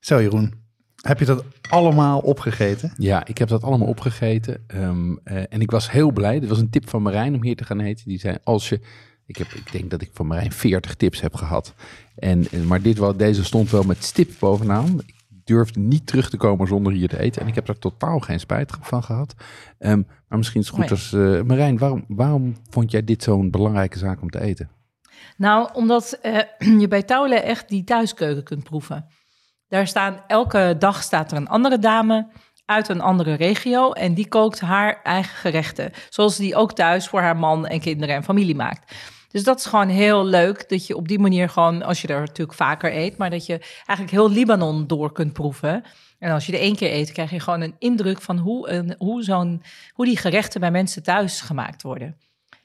Zo 0.00 0.20
Jeroen, 0.22 0.52
heb 1.00 1.18
je 1.18 1.24
dat 1.24 1.44
allemaal 1.70 2.18
opgegeten? 2.20 2.92
Ja, 2.96 3.26
ik 3.26 3.38
heb 3.38 3.48
dat 3.48 3.62
allemaal 3.62 3.88
opgegeten. 3.88 4.64
Ehm, 4.66 5.16
eh, 5.24 5.42
en 5.48 5.60
ik 5.60 5.70
was 5.70 5.90
heel 5.90 6.12
blij. 6.12 6.40
Dit 6.40 6.48
was 6.48 6.58
een 6.58 6.70
tip 6.70 6.88
van 6.88 7.02
Marijn 7.02 7.34
om 7.34 7.42
hier 7.42 7.56
te 7.56 7.64
gaan 7.64 7.80
eten. 7.80 8.08
Die 8.08 8.18
zei, 8.18 8.36
als 8.44 8.68
je... 8.68 8.80
Ik, 9.26 9.36
heb, 9.36 9.52
ik 9.52 9.72
denk 9.72 9.90
dat 9.90 10.02
ik 10.02 10.10
van 10.12 10.26
Marijn 10.26 10.52
40 10.52 10.94
tips 10.94 11.20
heb 11.20 11.34
gehad. 11.34 11.74
En, 12.16 12.44
en- 12.50 12.66
maar 12.66 12.82
dit, 12.82 12.98
wel- 12.98 13.16
deze 13.16 13.44
stond 13.44 13.70
wel 13.70 13.82
met 13.82 14.04
stip 14.04 14.30
bovenaan. 14.38 15.00
Ik 15.06 15.14
durfde 15.44 15.80
niet 15.80 16.06
terug 16.06 16.30
te 16.30 16.36
komen 16.36 16.66
zonder 16.66 16.92
hier 16.92 17.08
te 17.08 17.18
eten. 17.18 17.42
En 17.42 17.48
ik 17.48 17.54
heb 17.54 17.68
er 17.68 17.78
totaal 17.78 18.18
geen 18.18 18.40
spijt 18.40 18.72
van 18.80 19.02
gehad. 19.02 19.34
Ehm, 19.78 20.02
maar 20.28 20.38
misschien 20.38 20.60
is 20.60 20.66
het 20.66 20.76
goed 20.76 20.90
als... 20.90 21.12
eh, 21.12 21.42
Marijn, 21.42 21.78
waarom, 21.78 22.04
waarom 22.08 22.56
vond 22.70 22.90
jij 22.90 23.04
dit 23.04 23.22
zo'n 23.22 23.50
belangrijke 23.50 23.98
zaak 23.98 24.22
om 24.22 24.30
te 24.30 24.40
eten? 24.40 24.70
Nou, 25.36 25.68
omdat 25.72 26.18
eh, 26.22 26.38
je 26.80 26.88
bij 26.88 27.02
Taule 27.02 27.34
echt 27.34 27.68
die 27.68 27.84
thuiskeuken 27.84 28.44
kunt 28.44 28.64
proeven. 28.64 29.06
Daar 29.68 29.86
staan, 29.86 30.20
elke 30.26 30.76
dag 30.78 31.02
staat 31.02 31.30
er 31.30 31.36
een 31.36 31.48
andere 31.48 31.78
dame 31.78 32.26
uit 32.64 32.88
een 32.88 33.00
andere 33.00 33.34
regio 33.34 33.92
en 33.92 34.14
die 34.14 34.28
kookt 34.28 34.60
haar 34.60 35.00
eigen 35.02 35.36
gerechten. 35.36 35.92
Zoals 36.08 36.36
die 36.36 36.56
ook 36.56 36.72
thuis 36.72 37.08
voor 37.08 37.20
haar 37.20 37.36
man 37.36 37.66
en 37.66 37.80
kinderen 37.80 38.14
en 38.14 38.24
familie 38.24 38.54
maakt. 38.54 38.94
Dus 39.34 39.44
dat 39.44 39.58
is 39.58 39.66
gewoon 39.66 39.88
heel 39.88 40.24
leuk, 40.24 40.68
dat 40.68 40.86
je 40.86 40.96
op 40.96 41.08
die 41.08 41.18
manier 41.18 41.48
gewoon, 41.48 41.82
als 41.82 42.02
je 42.02 42.08
er 42.08 42.20
natuurlijk 42.20 42.58
vaker 42.58 42.96
eet, 42.96 43.16
maar 43.16 43.30
dat 43.30 43.46
je 43.46 43.58
eigenlijk 43.76 44.10
heel 44.10 44.30
Libanon 44.30 44.86
door 44.86 45.12
kunt 45.12 45.32
proeven. 45.32 45.84
En 46.18 46.32
als 46.32 46.46
je 46.46 46.52
er 46.52 46.58
één 46.58 46.76
keer 46.76 46.92
eet, 46.92 47.12
krijg 47.12 47.30
je 47.30 47.40
gewoon 47.40 47.60
een 47.60 47.74
indruk 47.78 48.20
van 48.20 48.38
hoe, 48.38 48.68
een, 48.68 48.94
hoe, 48.98 49.22
zo'n, 49.22 49.62
hoe 49.92 50.04
die 50.04 50.16
gerechten 50.16 50.60
bij 50.60 50.70
mensen 50.70 51.02
thuis 51.02 51.40
gemaakt 51.40 51.82
worden. 51.82 52.16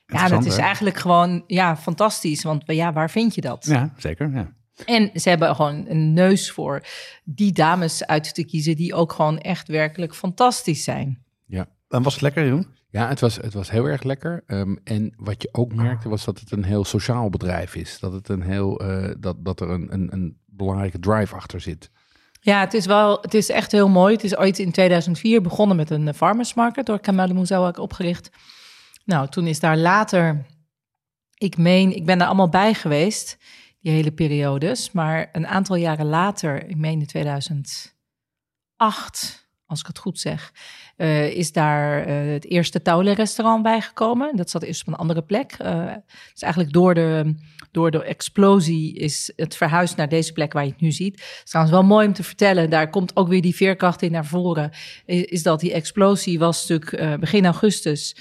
Ja, 0.05 0.27
dat 0.27 0.45
is 0.45 0.57
eigenlijk 0.57 0.97
gewoon 0.97 1.43
ja, 1.47 1.77
fantastisch. 1.77 2.43
Want 2.43 2.63
ja, 2.65 2.93
waar 2.93 3.09
vind 3.09 3.35
je 3.35 3.41
dat? 3.41 3.65
Ja, 3.65 3.93
zeker. 3.97 4.31
Ja. 4.33 4.53
En 4.85 5.11
ze 5.13 5.29
hebben 5.29 5.55
gewoon 5.55 5.85
een 5.87 6.13
neus 6.13 6.51
voor 6.51 6.83
die 7.23 7.51
dames 7.51 8.05
uit 8.05 8.33
te 8.33 8.45
kiezen 8.45 8.75
die 8.75 8.93
ook 8.93 9.11
gewoon 9.11 9.39
echt 9.39 9.67
werkelijk 9.67 10.15
fantastisch 10.15 10.83
zijn. 10.83 11.23
En 11.89 12.03
was 12.03 12.13
het 12.13 12.21
lekker 12.21 12.43
Jeroen? 12.43 12.67
Ja, 12.89 13.07
het 13.07 13.19
was, 13.19 13.35
het 13.35 13.53
was 13.53 13.69
heel 13.69 13.85
erg 13.85 14.03
lekker. 14.03 14.43
Ehm, 14.45 14.75
en 14.83 15.13
wat 15.17 15.41
je 15.41 15.49
ook 15.51 15.73
merkte 15.73 16.09
was 16.09 16.25
dat 16.25 16.39
het 16.39 16.51
een 16.51 16.63
heel 16.63 16.85
sociaal 16.85 17.29
bedrijf 17.29 17.75
is. 17.75 17.99
Dat, 17.99 18.13
het 18.13 18.29
een 18.29 18.41
heel, 18.41 18.79
eh, 18.79 19.15
dat, 19.19 19.45
dat 19.45 19.61
er 19.61 19.69
een, 19.69 19.93
een, 19.93 20.13
een 20.13 20.37
belangrijke 20.45 20.99
drive 20.99 21.35
achter 21.35 21.61
zit. 21.61 21.91
Ja, 22.41 22.59
het 22.59 22.73
is 22.73 22.85
wel, 22.85 23.17
het 23.21 23.33
is 23.33 23.49
echt 23.49 23.71
heel 23.71 23.89
mooi. 23.89 24.13
Het 24.13 24.23
is 24.23 24.37
ooit 24.37 24.59
in 24.59 24.71
2004 24.71 25.41
begonnen 25.41 25.77
met 25.77 25.89
een 25.89 26.07
eh, 26.07 26.13
farmers 26.13 26.53
market 26.53 26.85
door 26.85 26.99
Kamal 26.99 27.27
Mouzouak 27.27 27.77
opgericht. 27.77 28.29
Nou, 29.05 29.27
toen 29.27 29.47
is 29.47 29.59
daar 29.59 29.77
later, 29.77 30.45
ik 31.33 31.57
meen, 31.57 31.95
ik 31.95 32.05
ben 32.05 32.17
daar 32.17 32.27
allemaal 32.27 32.49
bij 32.49 32.73
geweest, 32.73 33.37
die 33.81 33.91
hele 33.91 34.11
periodes. 34.11 34.91
Maar 34.91 35.29
een 35.31 35.47
aantal 35.47 35.75
jaren 35.75 36.05
later, 36.05 36.67
ik 36.69 36.77
meen 36.77 36.99
in 36.99 37.07
2008, 37.07 37.93
als 39.65 39.79
ik 39.79 39.87
het 39.87 39.97
goed 39.97 40.19
zeg, 40.19 40.53
eh, 40.99 41.29
is 41.29 41.51
daar 41.51 42.05
eh, 42.05 42.31
het 42.31 42.45
eerste 42.45 42.81
Taule-restaurant 42.81 43.63
bijgekomen. 43.63 44.35
Dat 44.35 44.49
zat 44.49 44.63
eerst 44.63 44.81
op 44.81 44.87
een 44.87 44.99
andere 44.99 45.21
plek. 45.21 45.55
Eh 45.57 45.85
dus 46.33 46.41
eigenlijk 46.41 46.73
door 46.73 46.93
de, 46.93 47.35
door 47.71 47.91
de 47.91 48.03
explosie 48.03 48.93
is 48.93 49.31
het 49.35 49.55
verhuisd 49.55 49.95
naar 49.95 50.09
deze 50.09 50.33
plek 50.33 50.53
waar 50.53 50.63
je 50.63 50.71
het 50.71 50.81
nu 50.81 50.91
ziet. 50.91 51.13
Het 51.13 51.41
is 51.43 51.49
trouwens 51.49 51.75
wel 51.75 51.85
mooi 51.85 52.07
om 52.07 52.13
te 52.13 52.23
vertellen, 52.23 52.69
daar 52.69 52.89
komt 52.89 53.15
ook 53.15 53.27
weer 53.27 53.41
die 53.41 53.55
veerkracht 53.55 54.01
in 54.01 54.11
naar 54.11 54.25
voren. 54.25 54.71
Is, 55.05 55.43
dat 55.43 55.59
die 55.59 55.73
explosie 55.73 56.39
was 56.39 56.67
natuurlijk 56.67 57.19
begin 57.19 57.45
augustus. 57.45 58.15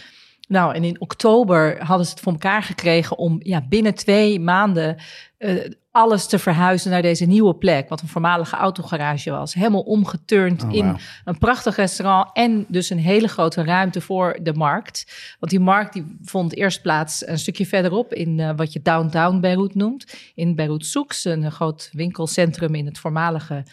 Nou, 0.49 0.74
en 0.74 0.84
in 0.84 1.01
oktober 1.01 1.84
hadden 1.84 2.07
ze 2.07 2.12
het 2.12 2.20
voor 2.20 2.32
elkaar 2.32 2.62
gekregen 2.62 3.18
om 3.18 3.36
ja, 3.42 3.66
binnen 3.68 3.94
twee 3.94 4.40
maanden 4.40 4.96
eh, 5.38 5.55
alles 5.90 6.26
te 6.26 6.38
verhuizen 6.38 6.90
naar 6.90 7.03
deze 7.03 7.24
nieuwe 7.24 7.55
plek. 7.55 7.88
Wat 7.88 8.01
een 8.01 8.09
voormalige 8.09 8.57
autogarage 8.57 9.30
was. 9.30 9.55
Helemaal 9.55 9.80
omgeturnd 9.80 10.64
Oh, 10.64 10.74
in 10.74 10.96
een 11.24 11.38
prachtig 11.38 11.76
restaurant 11.76 12.30
en 12.32 12.64
dus 12.68 12.90
een 12.90 12.99
hele 12.99 13.28
grote 13.28 13.64
ruimte 13.64 14.01
voor 14.01 14.38
de 14.42 14.53
markt. 14.53 15.05
Want 15.38 15.53
die 15.53 15.61
markt 15.61 15.92
die 15.92 16.16
vond 16.22 16.57
eerst 16.57 16.82
plaats 16.82 17.26
een 17.26 17.38
stukje 17.38 17.66
verderop 17.66 18.14
in 18.14 18.40
eh, 18.40 18.51
wat 18.57 18.72
je 18.72 18.82
downtown 18.82 19.40
Beirut 19.40 19.74
noemt. 19.74 20.16
In 20.34 20.55
Beirut 20.55 20.86
Souks, 20.86 21.24
een 21.24 21.53
groot 21.53 21.90
winkelcentrum 21.92 22.74
in 22.74 22.86
het 22.86 22.99
voormalige 22.99 23.64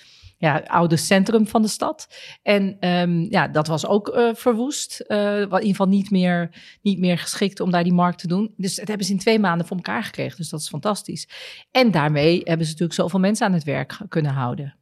ja, 0.46 0.64
oude 0.68 0.98
centrum 0.98 1.48
van 1.48 1.62
de 1.62 1.68
stad. 1.68 2.08
En 2.44 2.78
ehm, 2.80 3.20
ja, 3.30 3.48
dat 3.48 3.68
was 3.68 3.88
ook 3.88 4.08
eh, 4.08 4.30
verwoest. 4.34 5.04
wat 5.08 5.18
in 5.18 5.50
ieder 5.54 5.68
geval 5.68 5.88
niet 5.88 6.12
meer, 6.12 6.50
niet 6.82 7.00
meer 7.00 7.18
geschikt 7.18 7.60
om 7.60 7.72
daar 7.72 7.84
die 7.84 7.94
markt 7.94 8.20
te 8.20 8.28
doen. 8.28 8.54
Dus 8.58 8.76
dat 8.76 8.88
hebben 8.88 9.06
ze 9.06 9.12
in 9.12 9.20
twee 9.20 9.40
maanden 9.40 9.68
voor 9.68 9.78
elkaar 9.78 10.04
gekregen. 10.04 10.38
Dus 10.38 10.50
dat 10.50 10.60
is 10.60 10.68
fantastisch. 10.68 11.28
En 11.72 11.92
daarmee 11.92 12.42
hebben 12.44 12.66
ze 12.66 12.72
natuurlijk 12.72 13.00
zoveel 13.00 13.20
mensen 13.20 13.46
aan 13.46 13.54
het 13.54 13.64
werk 13.64 13.98
kunnen 14.10 14.32
houden. 14.32 14.76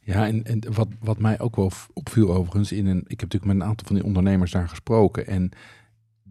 Ja, 0.00 0.26
en, 0.26 0.44
en 0.44 0.72
wat, 0.72 0.88
wat 1.00 1.18
mij 1.18 1.40
ook 1.40 1.56
wel 1.56 1.70
opviel 1.92 2.34
overigens, 2.34 2.72
in 2.72 2.86
een, 2.86 3.04
ik 3.06 3.20
heb 3.20 3.32
natuurlijk 3.32 3.52
met 3.52 3.54
een 3.54 3.68
aantal 3.68 3.86
van 3.86 3.96
die 3.96 4.04
ondernemers 4.04 4.50
daar 4.50 4.68
gesproken. 4.68 5.26
En 5.26 5.50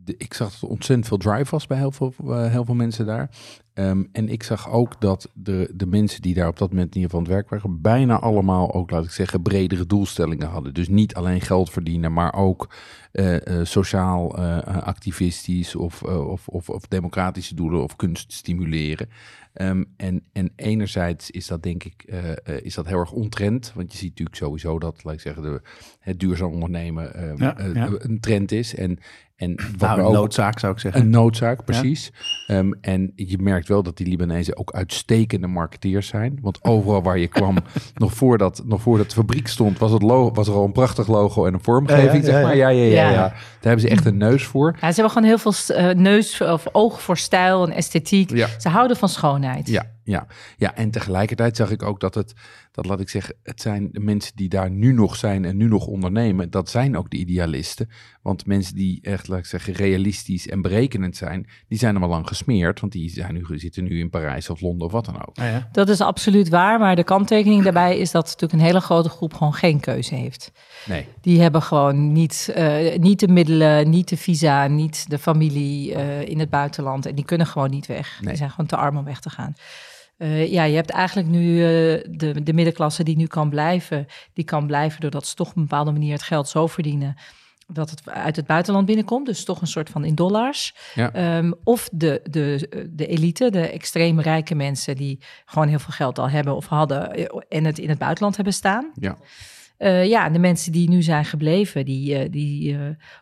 de, 0.09 0.15
ik 0.17 0.33
zag 0.33 0.51
dat 0.51 0.61
er 0.61 0.67
ontzettend 0.67 1.07
veel 1.07 1.17
drive 1.17 1.51
was 1.51 1.67
bij 1.67 1.77
heel 1.77 1.91
veel, 1.91 2.13
eh, 2.19 2.51
heel 2.51 2.65
veel 2.65 2.75
mensen 2.75 3.05
daar. 3.05 3.29
Ehm, 3.73 4.03
en 4.11 4.29
ik 4.29 4.43
zag 4.43 4.69
ook 4.69 5.01
dat 5.01 5.29
de, 5.33 5.71
de 5.75 5.85
mensen 5.85 6.21
die 6.21 6.33
daar 6.33 6.47
op 6.47 6.57
dat 6.57 6.69
moment 6.69 6.95
in 6.95 7.01
ieder 7.01 7.09
geval 7.09 7.19
aan 7.19 7.31
het 7.31 7.49
werk 7.49 7.63
waren, 7.63 7.81
bijna 7.81 8.19
allemaal 8.19 8.73
ook, 8.73 8.91
laat 8.91 9.03
ik 9.03 9.11
zeggen, 9.11 9.41
bredere 9.41 9.85
doelstellingen 9.85 10.47
hadden. 10.47 10.73
Dus 10.73 10.87
niet 10.87 11.15
alleen 11.15 11.41
geld 11.41 11.69
verdienen, 11.69 12.13
maar 12.13 12.33
ook 12.33 12.69
eh, 13.11 13.59
eh, 13.59 13.65
sociaal 13.65 14.37
activistisch 14.65 15.75
of, 15.75 16.03
of, 16.03 16.47
of, 16.47 16.69
of 16.69 16.87
democratische 16.87 17.55
doelen 17.55 17.83
of 17.83 17.95
kunst 17.95 18.33
stimuleren. 18.33 19.09
Ehm, 19.53 19.83
en, 19.97 20.23
en 20.33 20.51
enerzijds 20.55 21.31
is 21.31 21.47
dat 21.47 21.63
denk 21.63 21.83
ik 21.83 22.03
is 22.61 22.73
dat 22.73 22.87
heel 22.87 22.99
erg 22.99 23.11
ontrend. 23.11 23.71
Want 23.75 23.91
je 23.91 23.97
ziet 23.97 24.09
natuurlijk 24.09 24.37
sowieso 24.37 24.79
dat, 24.79 25.03
laat 25.03 25.13
ik 25.13 25.19
zeggen, 25.19 25.43
de, 25.43 25.61
het 25.99 26.19
duurzaam 26.19 26.53
ondernemen 26.53 27.13
eh, 27.13 27.37
Ja, 27.37 27.57
eh, 27.57 27.73
ja. 27.73 27.89
een 27.97 28.19
trend 28.19 28.51
is. 28.51 28.75
En, 28.75 28.99
En 29.39 29.55
wat 29.77 29.89
Nou, 29.89 30.01
een 30.01 30.11
noodzaak 30.11 30.59
zou 30.59 30.73
ik 30.73 30.79
zeggen. 30.79 31.01
Een 31.01 31.09
noodzaak, 31.09 31.65
precies. 31.65 32.11
Ehm, 32.47 32.71
en 32.81 33.11
je 33.15 33.37
merkt 33.37 33.67
wel 33.67 33.83
dat 33.83 33.97
die 33.97 34.07
Libanezen 34.07 34.57
ook 34.57 34.71
uitstekende 34.71 35.47
marketeers 35.47 36.07
zijn. 36.07 36.39
Want 36.41 36.63
overal 36.63 37.03
waar 37.03 37.17
je 37.17 37.27
kwam, 37.27 37.57
nog, 37.95 38.13
voordat, 38.13 38.61
nog 38.65 38.81
voordat 38.81 39.09
de 39.09 39.15
fabriek 39.15 39.47
stond, 39.47 39.77
was, 39.77 39.91
het 39.91 40.01
logo, 40.01 40.33
was 40.33 40.47
er 40.47 40.53
al 40.53 40.65
een 40.65 40.71
prachtig 40.71 41.07
logo 41.07 41.45
en 41.45 41.53
een 41.53 41.63
vormgeving. 41.63 42.11
Ja, 42.11 42.13
ja, 42.13 42.23
zeg 42.23 42.33
ja, 42.35 42.41
maar. 42.41 42.55
Ja, 42.55 42.69
ja, 42.69 42.83
ja, 42.83 42.91
ja. 42.91 43.11
Ja. 43.11 43.27
Daar 43.27 43.33
hebben 43.59 43.81
ze 43.81 43.89
echt 43.89 44.05
een 44.05 44.17
neus 44.17 44.43
voor. 44.43 44.71
Ja, 44.81 44.87
ze 44.91 45.01
hebben 45.01 45.11
gewoon 45.11 45.27
heel 45.27 45.37
veel 45.37 45.75
eh, 45.75 45.95
neus 45.95 46.41
of 46.41 46.67
oog 46.71 47.01
voor 47.01 47.17
stijl 47.17 47.67
en 47.67 47.73
esthetiek. 47.73 48.29
Ja. 48.29 48.47
Ze 48.57 48.69
houden 48.69 48.97
van 48.97 49.09
schoonheid. 49.09 49.67
Ja, 49.67 49.85
ja, 50.03 50.27
ja, 50.57 50.75
en 50.75 50.91
tegelijkertijd 50.91 51.55
zag 51.55 51.71
ik 51.71 51.83
ook 51.83 51.99
dat 51.99 52.15
het, 52.15 52.33
dat 52.81 52.89
laat 52.89 52.99
ik 52.99 53.09
zeggen, 53.09 53.35
het 53.43 53.61
zijn 53.61 53.89
de 53.91 53.99
mensen 53.99 54.35
die 54.35 54.49
daar 54.49 54.71
nu 54.71 54.93
nog 54.93 55.15
zijn 55.15 55.45
en 55.45 55.57
nu 55.57 55.67
nog 55.67 55.85
ondernemen, 55.85 56.49
dat 56.49 56.69
zijn 56.69 56.97
ook 56.97 57.09
de 57.09 57.17
idealisten. 57.17 57.89
Want 58.21 58.45
mensen 58.45 58.75
die 58.75 58.99
echt, 59.01 59.27
laat 59.27 59.39
ik 59.39 59.45
zeggen, 59.45 59.73
realistisch 59.73 60.47
en 60.47 60.61
berekenend 60.61 61.17
zijn, 61.17 61.47
die 61.67 61.77
zijn 61.77 61.95
er 61.95 62.01
al 62.01 62.07
lang 62.07 62.27
gesmeerd, 62.27 62.79
want 62.79 62.91
die 62.91 63.09
zijn 63.09 63.33
nu, 63.33 63.59
zitten 63.59 63.83
nu 63.83 63.99
in 63.99 64.09
Parijs 64.09 64.49
of 64.49 64.61
Londen 64.61 64.87
of 64.87 64.91
wat 64.91 65.05
dan 65.05 65.27
ook. 65.27 65.35
Ja, 65.35 65.47
ja. 65.47 65.69
Dat 65.71 65.89
is 65.89 66.01
absoluut 66.01 66.49
waar, 66.49 66.79
maar 66.79 66.95
de 66.95 67.03
kanttekening 67.03 67.63
daarbij 67.63 67.97
is 67.97 68.11
dat 68.11 68.25
natuurlijk 68.25 68.53
een 68.53 68.65
hele 68.65 68.81
grote 68.81 69.09
groep 69.09 69.33
gewoon 69.33 69.53
geen 69.53 69.79
keuze 69.79 70.15
heeft. 70.15 70.51
Nee. 70.85 71.07
Die 71.21 71.41
hebben 71.41 71.61
gewoon 71.61 72.11
niet, 72.11 72.51
eh, 72.55 72.97
niet 72.97 73.19
de 73.19 73.27
middelen, 73.27 73.89
niet 73.89 74.09
de 74.09 74.17
visa, 74.17 74.67
niet 74.67 75.09
de 75.09 75.17
familie 75.17 75.93
eh, 75.93 76.21
in 76.21 76.39
het 76.39 76.49
buitenland. 76.49 77.05
En 77.05 77.15
die 77.15 77.25
kunnen 77.25 77.47
gewoon 77.47 77.69
niet 77.69 77.85
weg. 77.85 78.17
Nee. 78.19 78.27
Die 78.27 78.37
zijn 78.37 78.49
gewoon 78.49 78.67
te 78.67 78.75
arm 78.75 78.97
om 78.97 79.05
weg 79.05 79.19
te 79.19 79.29
gaan. 79.29 79.55
Eh, 80.19 80.51
ja, 80.51 80.63
je 80.63 80.75
hebt 80.75 80.89
eigenlijk 80.89 81.27
nu 81.27 81.55
eh, 81.63 82.03
de, 82.09 82.43
de 82.43 82.53
middenklasse 82.53 83.03
die 83.03 83.17
nu 83.17 83.25
kan 83.27 83.49
blijven. 83.49 84.05
Die 84.33 84.43
kan 84.45 84.67
blijven 84.67 85.01
doordat 85.01 85.27
ze 85.27 85.35
toch 85.35 85.49
op 85.49 85.55
een 85.55 85.61
bepaalde 85.61 85.91
manier 85.91 86.13
het 86.13 86.21
geld 86.23 86.47
zo 86.49 86.67
verdienen. 86.67 87.15
Dat 87.67 87.89
het 87.89 88.09
uit 88.09 88.35
het 88.35 88.45
buitenland 88.45 88.85
binnenkomt. 88.85 89.25
Dus 89.25 89.43
toch 89.45 89.61
een 89.61 89.67
soort 89.67 89.89
van 89.89 90.03
in 90.05 90.15
dollars. 90.15 90.75
Ja. 90.95 91.13
Ehm, 91.13 91.51
of 91.63 91.89
de, 91.91 92.21
de, 92.29 92.69
de 92.89 93.07
elite, 93.07 93.49
de 93.49 93.69
extreem 93.69 94.19
rijke 94.19 94.55
mensen 94.55 94.95
die 94.95 95.19
gewoon 95.45 95.67
heel 95.67 95.79
veel 95.79 95.93
geld 95.93 96.19
al 96.19 96.29
hebben 96.29 96.55
of 96.55 96.67
hadden. 96.67 97.13
eh, 97.13 97.25
En 97.49 97.65
het 97.65 97.79
in 97.79 97.89
het 97.89 97.97
buitenland 97.97 98.35
hebben 98.35 98.53
staan. 98.53 98.91
Ja. 98.93 99.17
Eh, 99.79 100.05
ja, 100.05 100.25
en 100.25 100.33
de 100.33 100.39
mensen 100.39 100.71
die 100.71 100.89
nu 100.89 101.01
zijn 101.01 101.25
gebleven, 101.25 101.85
die, 101.85 102.15
eh, 102.15 102.31
die 102.31 102.73
eh, 102.73 102.79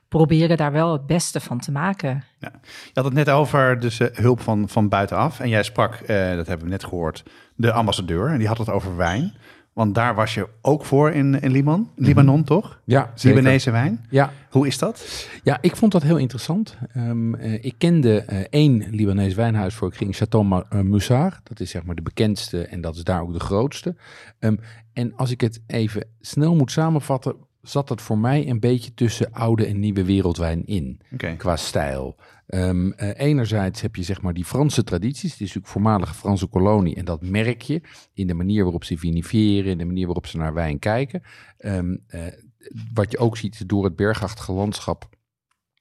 proberen 0.08 0.58
daar 0.58 0.72
wel 0.72 0.92
het 0.92 1.06
beste 1.06 1.40
van 1.40 1.60
te 1.60 1.72
maken. 1.72 2.24
Je 2.40 2.50
had 2.94 3.06
het 3.06 3.14
net 3.14 3.30
over 3.30 3.80
dus, 3.80 4.00
eh, 4.00 4.08
hulp 4.14 4.42
van, 4.42 4.70
van 4.70 4.90
buitenaf. 4.90 5.40
En 5.40 5.50
jij 5.50 5.64
sprak, 5.64 5.94
eh, 5.94 6.36
dat 6.36 6.48
hebben 6.48 6.66
we 6.66 6.72
net 6.72 6.84
gehoord, 6.84 7.24
de 7.56 7.72
ambassadeur. 7.72 8.28
En 8.28 8.38
die 8.38 8.48
had 8.48 8.58
het 8.58 8.70
over 8.70 8.96
wijn. 8.96 9.34
Want 9.78 9.96
daar 9.96 10.16
was 10.16 10.34
je 10.34 10.48
ook 10.62 10.86
voor 10.86 11.12
in, 11.12 11.42
in 11.42 11.52
Libanon, 11.52 11.90
Libanon 11.96 12.44
toch? 12.44 12.80
Ja, 12.86 13.12
zeker. 13.16 13.38
Libanese 13.38 13.72
wijn. 13.72 14.06
Ja, 14.10 14.32
Hoe 14.50 14.68
is 14.68 14.78
dat? 14.78 15.28
Ja, 15.44 15.58
ik 15.62 15.76
vond 15.76 15.92
dat 15.92 16.04
heel 16.04 16.18
interessant. 16.18 16.78
Ehm, 16.94 17.34
eh, 17.34 17.54
ik 17.64 17.76
kende 17.78 18.22
eh, 18.22 18.40
één 18.50 18.86
Libanees 18.92 19.34
wijnhuis 19.34 19.74
voor 19.74 19.88
ik 19.88 19.96
ging, 19.96 20.16
Chateau 20.16 20.64
Moussard. 20.84 21.40
Dat 21.44 21.60
is 21.60 21.70
zeg 21.70 21.84
maar 21.84 21.96
de 21.96 22.02
bekendste 22.02 22.66
en 22.66 22.82
dat 22.82 22.96
is 22.96 23.04
daar 23.04 23.22
ook 23.22 23.34
de 23.34 23.40
grootste. 23.40 23.96
Ehm, 24.40 24.56
en 24.98 25.16
als 25.16 25.32
ik 25.32 25.42
het 25.42 25.62
even 25.68 26.08
snel 26.20 26.56
moet 26.56 26.72
samenvatten, 26.72 27.36
zat 27.62 27.90
het 27.90 28.02
voor 28.02 28.18
mij 28.18 28.50
een 28.50 28.60
beetje 28.60 28.94
tussen 28.94 29.32
oude 29.32 29.66
en 29.66 29.80
nieuwe 29.80 30.04
wereldwijn 30.04 30.66
in, 30.66 31.02
qua 31.38 31.56
stijl. 31.56 32.16
Ehm, 32.48 32.92
eh, 32.92 33.28
enerzijds 33.28 33.82
heb 33.82 33.96
je 33.96 34.04
zeg 34.04 34.22
maar 34.22 34.34
die 34.34 34.46
Franse 34.46 34.84
tradities, 34.84 35.32
het 35.32 35.34
is 35.34 35.40
natuurlijk 35.40 35.68
voormalige 35.68 36.14
Franse 36.14 36.48
kolonie 36.48 36.96
en 36.96 37.06
dat 37.06 37.22
merk 37.22 37.62
je 37.62 37.82
in 38.14 38.28
de 38.28 38.34
manier 38.34 38.64
waarop 38.64 38.84
ze 38.84 38.98
viniferen, 38.98 39.72
in 39.72 39.78
de 39.78 39.86
manier 39.86 40.06
waarop 40.06 40.28
ze 40.28 40.38
naar 40.38 40.54
wijn 40.54 40.80
kijken. 40.80 41.22
Ehm, 41.58 41.98
eh, 42.08 42.22
wat 42.94 43.12
je 43.12 43.18
ook 43.18 43.38
ziet 43.38 43.70
door 43.70 43.84
het 43.84 43.96
bergachtige 43.96 44.52
landschap 44.52 45.10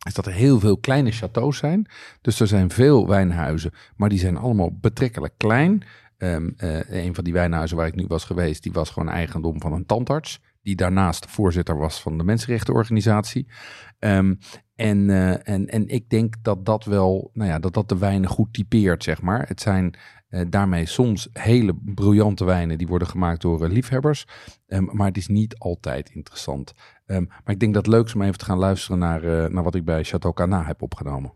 is 0.07 0.15
dat 0.15 0.27
er 0.27 0.33
heel 0.33 0.61
veel 0.61 0.79
kleine 0.79 1.11
chateaus 1.11 1.59
zijn. 1.59 1.87
Dus 2.21 2.41
er 2.41 2.47
zijn 2.47 2.71
veel 2.71 3.09
wijnhuizen, 3.09 3.73
maar 3.97 4.09
die 4.09 4.19
zijn 4.19 4.37
allemaal 4.37 4.79
betrekkelijk 4.81 5.35
klein. 5.37 5.83
Ehm, 6.19 6.51
eh, 6.57 7.05
een 7.05 7.15
van 7.15 7.25
die 7.25 7.33
wijnhuizen 7.33 7.77
waar 7.77 7.87
ik 7.87 7.95
nu 7.95 8.07
was 8.07 8.25
geweest, 8.25 8.63
die 8.63 8.73
was 8.73 8.91
gewoon 8.91 9.09
eigendom 9.09 9.61
van 9.61 9.73
een 9.73 9.87
tandarts. 9.87 10.41
Die 10.63 10.77
daarnaast 10.77 11.27
voorzitter 11.27 11.79
was 11.79 12.01
van 12.01 12.19
de 12.19 12.25
mensenrechtenorganisatie. 12.25 13.49
Ehm, 13.99 14.35
en, 14.75 15.11
eh, 15.11 15.49
en, 15.49 15.67
en 15.67 15.89
ik 15.89 16.11
denk 16.11 16.35
dat 16.43 16.65
dat 16.65 16.85
wel, 16.85 17.31
nou 17.33 17.51
ja, 17.51 17.59
dat 17.59 17.75
dat 17.75 17.89
de 17.89 17.99
wijnen 17.99 18.31
goed 18.31 18.53
typeert, 18.53 19.05
zeg 19.05 19.23
maar. 19.23 19.49
Het 19.49 19.61
zijn 19.61 19.95
eh, 20.29 20.41
daarmee 20.49 20.87
soms 20.87 21.29
hele 21.33 21.75
briljante 21.85 22.45
wijnen 22.45 22.79
die 22.79 22.87
worden 22.87 23.09
gemaakt 23.09 23.41
door 23.41 23.69
liefhebbers. 23.69 24.27
Ehm, 24.67 24.85
maar 24.85 25.07
het 25.07 25.17
is 25.17 25.29
niet 25.29 25.59
altijd 25.59 26.11
interessant. 26.11 26.73
Maar 27.07 27.55
ik 27.55 27.61
denk 27.61 27.75
dat 27.75 27.87
het 27.87 27.95
leuk 27.95 28.07
is 28.07 28.15
om 28.15 28.23
even 28.23 28.39
te 28.39 28.45
gaan 28.45 28.59
luisteren 28.59 28.99
naar, 28.99 29.51
naar 29.53 29.63
wat 29.63 29.75
ik 29.75 29.85
bij 29.85 30.05
Chateau 30.05 30.35
Cana 30.35 30.65
heb 30.65 30.83
opgenomen. 30.83 31.33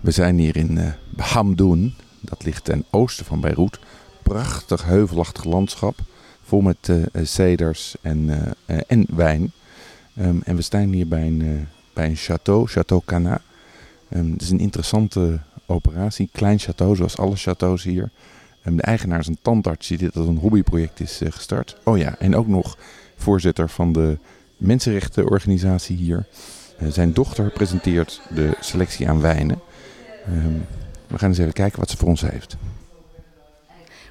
We 0.00 0.10
zijn 0.10 0.38
hier 0.38 0.56
in 0.56 0.94
Hamdoun. 1.16 1.94
Dat 2.22 2.44
ligt 2.44 2.64
ten 2.64 2.84
oosten 2.90 3.24
van 3.24 3.40
Beirut. 3.40 3.78
Prachtig 4.22 4.84
heuvelachtig 4.84 5.44
landschap. 5.44 5.98
Vol 6.42 6.60
met 6.60 6.90
ceders 7.22 7.94
en, 8.00 8.18
uh, 8.66 8.80
en 8.86 9.06
wijn. 9.08 9.52
Um, 10.18 10.40
en 10.44 10.56
we 10.56 10.62
staan 10.62 10.92
hier 10.92 11.08
bij 11.08 11.26
een, 11.26 11.68
bij 11.92 12.06
een 12.06 12.16
château, 12.16 12.70
Chateau 12.70 13.02
Cana. 13.04 13.40
Um, 14.10 14.32
het 14.32 14.42
is 14.42 14.50
een 14.50 14.58
interessante 14.58 15.40
operatie. 15.66 16.28
Klein 16.32 16.60
château, 16.60 16.96
zoals 16.96 17.16
alle 17.16 17.36
châteaus 17.36 17.82
hier. 17.82 18.10
Um, 18.66 18.76
de 18.76 18.82
eigenaar 18.82 19.18
is 19.18 19.26
een 19.26 19.38
tandarts 19.42 19.88
die 19.88 19.98
dit 19.98 20.16
als 20.16 20.26
een 20.26 20.38
hobbyproject 20.38 21.00
is 21.00 21.20
gestart. 21.24 21.76
Oh 21.84 21.98
ja, 21.98 22.18
en 22.18 22.36
ook 22.36 22.46
nog 22.46 22.78
voorzitter 23.16 23.68
van 23.68 23.92
de 23.92 24.18
mensenrechtenorganisatie 24.56 25.96
hier. 25.96 26.26
Zijn 26.88 27.12
dochter 27.12 27.50
presenteert 27.50 28.20
de 28.34 28.56
selectie 28.60 29.08
aan 29.08 29.20
wijnen. 29.20 29.60
Um, 30.28 30.66
we 31.12 31.18
gaan 31.18 31.28
eens 31.28 31.38
even 31.38 31.52
kijken 31.52 31.78
wat 31.78 31.90
ze 31.90 31.96
voor 31.96 32.08
ons 32.08 32.20
heeft. 32.20 32.56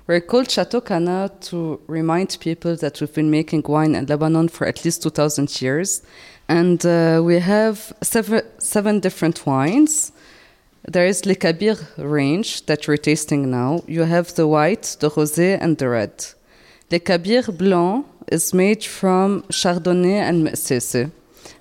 We're 0.06 0.26
called 0.26 0.52
Chateau 0.52 0.84
Cana 0.84 1.30
to 1.50 1.80
remind 1.88 2.40
people 2.40 2.78
that 2.78 3.00
we've 3.00 3.14
been 3.14 3.30
making 3.30 3.68
wine 3.68 3.98
in 3.98 4.06
Lebanon 4.06 4.50
for 4.50 4.68
at 4.68 4.84
least 4.84 5.02
2,000 5.02 5.60
years. 5.60 6.02
And 6.48 6.86
uh, 6.86 7.22
we 7.24 7.40
have 7.40 7.94
seven, 8.02 8.44
seven 8.58 9.00
different 9.00 9.46
wines. 9.46 10.12
There 10.92 11.06
is 11.06 11.26
Le 11.26 11.36
Kabir 11.36 11.78
range 11.98 12.66
that 12.66 12.88
we're 12.88 12.98
tasting 12.98 13.52
now. 13.52 13.84
You 13.88 14.04
have 14.04 14.34
the 14.34 14.48
white, 14.48 14.98
the 15.00 15.10
rosé, 15.10 15.58
and 15.62 15.78
the 15.78 15.88
red. 15.88 16.26
Le 16.92 17.00
Kabir 17.00 17.44
Blanc 17.52 18.06
is 18.28 18.54
made 18.54 18.84
from 18.84 19.44
Chardonnay 19.44 20.20
and 20.20 20.44
Me'sese. 20.44 21.12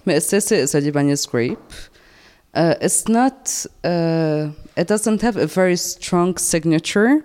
Me'sese 0.06 0.52
is 0.52 0.74
a 0.74 0.80
Lebanese 0.80 1.28
grape. 1.28 1.58
Uh, 2.54 2.74
it's 2.80 3.06
not, 3.06 3.66
uh, 3.84 4.48
it 4.80 4.86
doesn't 4.86 5.20
have 5.20 5.36
a 5.36 5.46
very 5.46 5.76
strong 5.76 6.38
signature, 6.38 7.22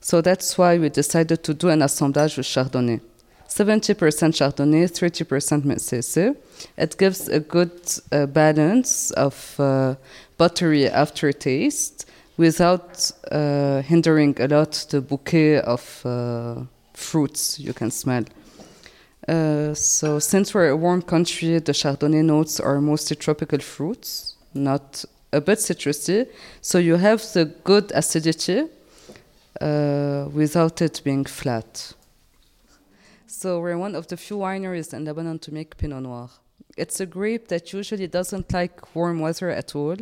so 0.00 0.20
that's 0.20 0.58
why 0.58 0.76
we 0.76 0.90
decided 0.90 1.42
to 1.44 1.54
do 1.54 1.70
an 1.70 1.80
assemblage 1.80 2.36
with 2.36 2.46
Chardonnay. 2.46 3.00
70% 3.48 3.96
Chardonnay, 4.38 4.84
30% 4.84 5.64
Me'sese. 5.64 6.36
It 6.76 6.98
gives 6.98 7.28
a 7.28 7.40
good 7.40 7.80
uh, 8.12 8.26
balance 8.26 9.10
of 9.12 9.58
uh, 9.58 9.94
buttery 10.36 10.86
aftertaste 10.86 12.04
without 12.36 13.10
uh, 13.32 13.80
hindering 13.80 14.36
a 14.38 14.46
lot 14.46 14.72
the 14.90 15.00
bouquet 15.00 15.60
of 15.60 16.02
uh, 16.04 16.62
fruits 16.92 17.58
you 17.58 17.72
can 17.72 17.90
smell. 17.90 18.24
Uh, 19.26 19.72
so, 19.72 20.18
since 20.18 20.52
we're 20.52 20.68
a 20.68 20.76
warm 20.76 21.00
country, 21.00 21.58
the 21.58 21.72
Chardonnay 21.72 22.22
notes 22.22 22.60
are 22.60 22.82
mostly 22.82 23.16
tropical 23.16 23.60
fruits, 23.60 24.36
not 24.52 25.06
a 25.32 25.40
bit 25.40 25.58
citrusy. 25.58 26.26
So, 26.60 26.78
you 26.78 26.96
have 26.96 27.22
the 27.32 27.46
good 27.64 27.92
acidity 27.94 28.64
uh, 29.60 30.28
without 30.32 30.82
it 30.82 31.00
being 31.04 31.24
flat. 31.24 31.94
So, 33.26 33.60
we're 33.60 33.78
one 33.78 33.94
of 33.94 34.06
the 34.06 34.16
few 34.16 34.38
wineries 34.38 34.94
in 34.94 35.04
Lebanon 35.04 35.38
to 35.40 35.52
make 35.52 35.76
Pinot 35.76 36.02
Noir. 36.02 36.30
It's 36.76 37.00
a 37.00 37.06
grape 37.06 37.48
that 37.48 37.72
usually 37.72 38.06
doesn't 38.06 38.52
like 38.52 38.94
warm 38.94 39.20
weather 39.20 39.50
at 39.50 39.74
all. 39.74 39.96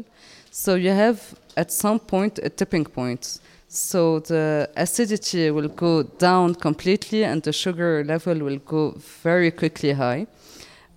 So, 0.51 0.75
you 0.75 0.91
have 0.91 1.35
at 1.57 1.73
some 1.73 1.99
point 1.99 2.39
a 2.43 2.51
tipping 2.51 2.85
point. 2.85 3.39
So 3.69 4.21
the 4.21 4.71
acidity 4.77 5.51
will 5.51 5.69
go 5.69 6.05
down 6.05 6.55
completely 6.55 7.25
and 7.25 7.43
the 7.43 7.53
sugar 7.53 8.05
level 8.05 8.39
will 8.39 8.59
go 8.59 8.95
very 9.23 9.51
quickly 9.51 9.93
high, 9.93 10.27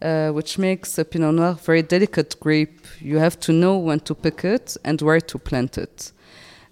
uh, 0.01 0.29
which 0.29 0.57
makes 0.57 0.97
a 0.97 1.05
Pinot 1.05 1.35
Noir 1.35 1.53
very 1.53 1.81
delicate 1.81 2.39
grape. 2.39 2.79
You 2.99 3.17
have 3.17 3.39
to 3.41 3.51
know 3.51 3.77
when 3.77 3.99
to 4.01 4.15
pick 4.15 4.43
it 4.45 4.77
and 4.83 5.01
where 5.01 5.21
to 5.21 5.37
plant 5.37 5.77
it. 5.77 6.11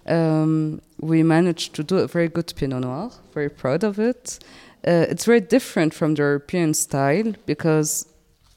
Um, 0.06 0.80
we 1.00 1.22
managed 1.22 1.74
to 1.74 1.82
do 1.82 1.98
a 1.98 2.06
very 2.06 2.28
good 2.28 2.52
Pinot 2.56 2.80
Noir, 2.82 3.10
very 3.34 3.50
proud 3.50 3.84
of 3.84 3.98
it. 3.98 4.38
Uh, 4.86 5.06
it's 5.10 5.24
very 5.24 5.40
different 5.40 5.92
from 5.92 6.14
the 6.14 6.22
European 6.22 6.72
style 6.74 7.34
because 7.46 8.06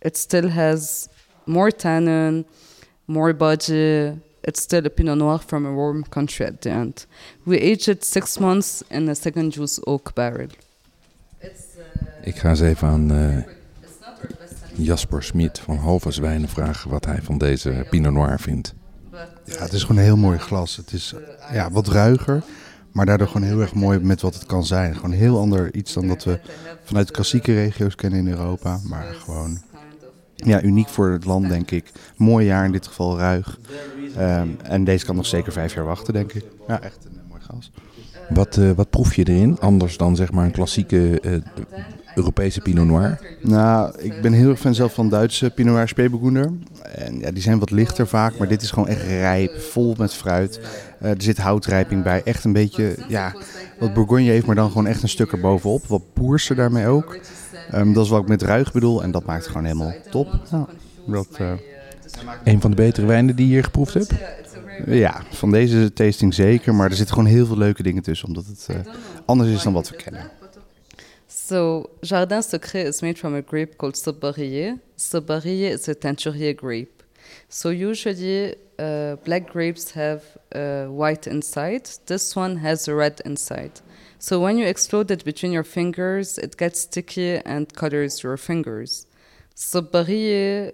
it 0.02 0.16
still 0.18 0.50
has 0.50 1.10
more 1.46 1.72
tannin, 1.72 2.46
more 3.08 3.34
body, 3.34 4.14
it's 4.44 4.62
still 4.62 4.86
a 4.86 4.90
Pinot 4.90 5.18
Noir 5.18 5.40
from 5.40 5.66
a 5.66 5.74
warm 5.74 6.04
country 6.04 6.46
at 6.46 6.62
the 6.62 6.72
end. 6.72 7.06
We 7.46 7.58
aged 7.58 7.90
it 7.90 8.04
six 8.04 8.40
months 8.40 8.84
in 8.90 9.10
a 9.10 9.16
second 9.16 9.52
juice 9.52 9.80
oak 9.86 10.16
barrel. 10.16 10.50
Ik 12.24 12.36
ga 12.36 12.50
eens 12.50 12.62
even 12.62 12.88
aan 12.88 13.12
uh, 13.12 13.38
Jasper 14.84 15.24
Smit 15.24 15.60
van 15.60 15.78
Halve 15.78 16.12
Zwijnen 16.12 16.50
vragen 16.50 16.90
wat 16.90 17.06
hij 17.06 17.20
van 17.22 17.38
deze 17.38 17.86
Pinot 17.90 18.14
Noir 18.14 18.40
vindt. 18.40 18.74
Ja, 19.46 19.62
het 19.64 19.74
is 19.74 19.82
gewoon 19.82 19.98
een 19.98 20.04
heel 20.04 20.18
mooi 20.18 20.38
glas. 20.38 20.76
Het 20.76 20.94
is 20.94 21.14
eh, 21.14 21.56
ja, 21.56 21.72
wat 21.72 21.88
ruiger, 21.88 22.44
maar 22.92 23.06
daardoor 23.06 23.28
gewoon 23.28 23.48
heel 23.48 23.60
erg 23.60 23.74
mooi 23.74 24.00
met 24.00 24.22
wat 24.22 24.34
het 24.34 24.46
kan 24.46 24.66
zijn. 24.66 24.96
Gewoon 24.96 25.12
heel 25.12 25.40
ander 25.40 25.76
iets 25.76 25.94
dan 25.94 26.08
dat 26.08 26.24
we 26.24 26.40
vanuit 26.84 27.12
klassieke 27.12 27.54
regio's 27.54 27.96
kennen 27.96 28.20
in 28.20 28.28
Europa. 28.28 28.80
Maar 28.84 29.06
gewoon 29.20 29.62
ja, 30.36 30.62
uniek 30.62 30.88
voor 30.88 31.10
het 31.10 31.26
land, 31.26 31.50
denk 31.50 31.72
ik. 31.72 31.92
Mooi 32.16 32.46
jaar 32.46 32.66
in 32.66 32.72
dit 32.72 32.88
geval, 32.88 33.18
ruig. 33.18 33.60
Ehm, 34.18 34.48
en 34.64 34.84
deze 34.84 35.06
kan 35.06 35.16
nog 35.16 35.26
zeker 35.26 35.52
vijf 35.52 35.74
jaar 35.74 35.86
wachten, 35.86 36.14
denk 36.14 36.34
ik. 36.34 36.46
Ja, 36.68 36.82
echt 36.82 37.06
een 37.06 37.18
eh, 37.18 37.30
mooi 37.30 37.42
glas. 37.42 37.72
Wat, 38.30 38.58
eh, 38.58 38.72
wat 38.72 38.90
proef 38.90 39.16
je 39.16 39.28
erin? 39.28 39.60
Anders 39.60 39.98
dan 39.98 40.16
zeg 40.16 40.32
maar 40.32 40.46
een 40.46 40.52
klassieke 40.52 41.20
Europese 42.22 42.62
Pinot 42.62 42.86
Noir? 42.86 43.20
Nou, 43.42 43.94
ik 43.98 44.22
ben 44.22 44.34
heel 44.34 44.50
erg 44.50 44.60
fan 44.60 44.76
zelf 44.76 44.94
van 44.94 45.10
Duitse 45.10 45.50
Pinot 45.50 45.74
Noir 45.74 45.88
Spätburgunder. 45.88 46.52
En 46.96 47.20
ja, 47.20 47.32
die 47.32 47.42
zijn 47.42 47.60
wat 47.60 47.72
lichter 47.72 48.08
vaak, 48.08 48.38
maar 48.38 48.48
dit 48.48 48.62
is 48.62 48.72
gewoon 48.72 48.88
echt 48.88 49.04
rijp, 49.04 49.60
vol 49.60 49.96
met 49.98 50.14
fruit. 50.14 50.60
Eh, 51.00 51.10
er 51.10 51.22
zit 51.22 51.38
houtrijping 51.38 52.04
bij, 52.04 52.22
echt 52.24 52.44
een 52.44 52.54
beetje, 52.54 52.96
ja, 53.08 53.36
wat 53.80 53.94
Bourgogne 53.94 54.30
heeft, 54.30 54.46
maar 54.46 54.56
dan 54.56 54.68
gewoon 54.68 54.88
echt 54.88 55.04
een 55.04 55.10
stuk 55.10 55.32
erbovenop. 55.32 55.88
Wat 55.88 56.14
poerser 56.14 56.56
daarmee 56.56 56.88
ook. 56.88 57.20
Ehm, 57.72 57.94
dat 57.94 58.04
is 58.04 58.10
wat 58.10 58.22
ik 58.22 58.28
met 58.28 58.42
ruig 58.42 58.72
bedoel 58.72 59.04
en 59.04 59.12
dat 59.12 59.26
maakt 59.26 59.42
het 59.42 59.52
gewoon 59.52 59.66
helemaal 59.66 59.94
top. 60.10 60.40
Dat, 61.08 61.28
eh, 61.38 61.52
Een 62.44 62.62
van 62.62 62.70
de 62.70 62.76
betere 62.76 63.06
wijnen 63.06 63.36
die 63.36 63.46
je 63.46 63.52
hier 63.54 63.64
geproefd 63.64 63.94
hebt? 63.94 64.14
ja, 64.86 65.22
van 65.30 65.52
deze 65.52 65.94
tasting 65.94 66.34
zeker, 66.34 66.76
maar 66.76 66.90
er 66.90 66.96
zitten 66.96 67.16
gewoon 67.16 67.30
heel 67.30 67.46
veel 67.46 67.58
leuke 67.58 67.84
dingen 67.84 68.04
tussen, 68.04 68.28
omdat 68.28 68.46
het 68.46 68.68
eh, 68.70 68.94
anders 69.26 69.50
is 69.50 69.64
dan 69.64 69.74
wat 69.74 69.90
we 69.90 69.96
kennen. 69.96 70.31
So, 71.52 71.90
Jardin 72.02 72.42
Secret 72.44 72.88
is 72.88 73.02
made 73.02 73.20
from 73.20 73.36
a 73.36 73.42
grape 73.42 73.78
called 73.78 73.96
Saubarier. 73.96 74.80
Saubarier 74.98 75.72
is 75.72 75.90
a 75.90 75.96
teinturier 75.96 76.56
grape. 76.56 77.04
So, 77.50 77.72
usually, 77.72 78.56
uh, 78.80 79.18
black 79.26 79.52
grapes 79.52 79.92
have 79.92 80.24
uh, 80.56 80.86
white 80.86 81.28
inside. 81.28 81.90
This 82.06 82.38
one 82.38 82.56
has 82.56 82.88
a 82.88 82.96
red 82.96 83.20
inside. 83.26 83.82
So, 84.18 84.40
when 84.40 84.58
you 84.58 84.66
explode 84.66 85.12
it 85.12 85.26
between 85.26 85.52
your 85.52 85.66
fingers, 85.66 86.38
it 86.38 86.56
gets 86.56 86.80
sticky 86.80 87.40
and 87.40 87.68
colors 87.74 88.24
your 88.24 88.38
fingers. 88.38 89.06
Saubarier 89.54 90.72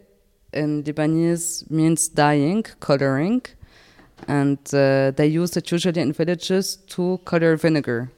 in 0.54 0.84
Lebanese 0.84 1.68
means 1.72 2.08
dyeing, 2.08 2.62
coloring, 2.80 3.42
and 4.28 4.60
uh, 4.76 5.10
they 5.10 5.26
use 5.26 5.58
it 5.58 5.72
usually 5.72 6.02
in 6.02 6.14
villages 6.14 6.76
to 6.90 7.20
color 7.26 7.56
vinegar. 7.56 8.12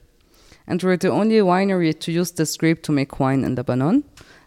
And 0.70 0.84
we're 0.84 0.97
the 0.97 1.09
only 1.09 1.39
winery 1.39 1.99
to 1.99 2.11
use 2.11 2.32
this 2.32 2.55
grape 2.55 2.84
to 2.84 2.91
make 2.91 3.20
wine 3.20 3.43
in 3.43 3.55
Lebanon. 3.55 4.03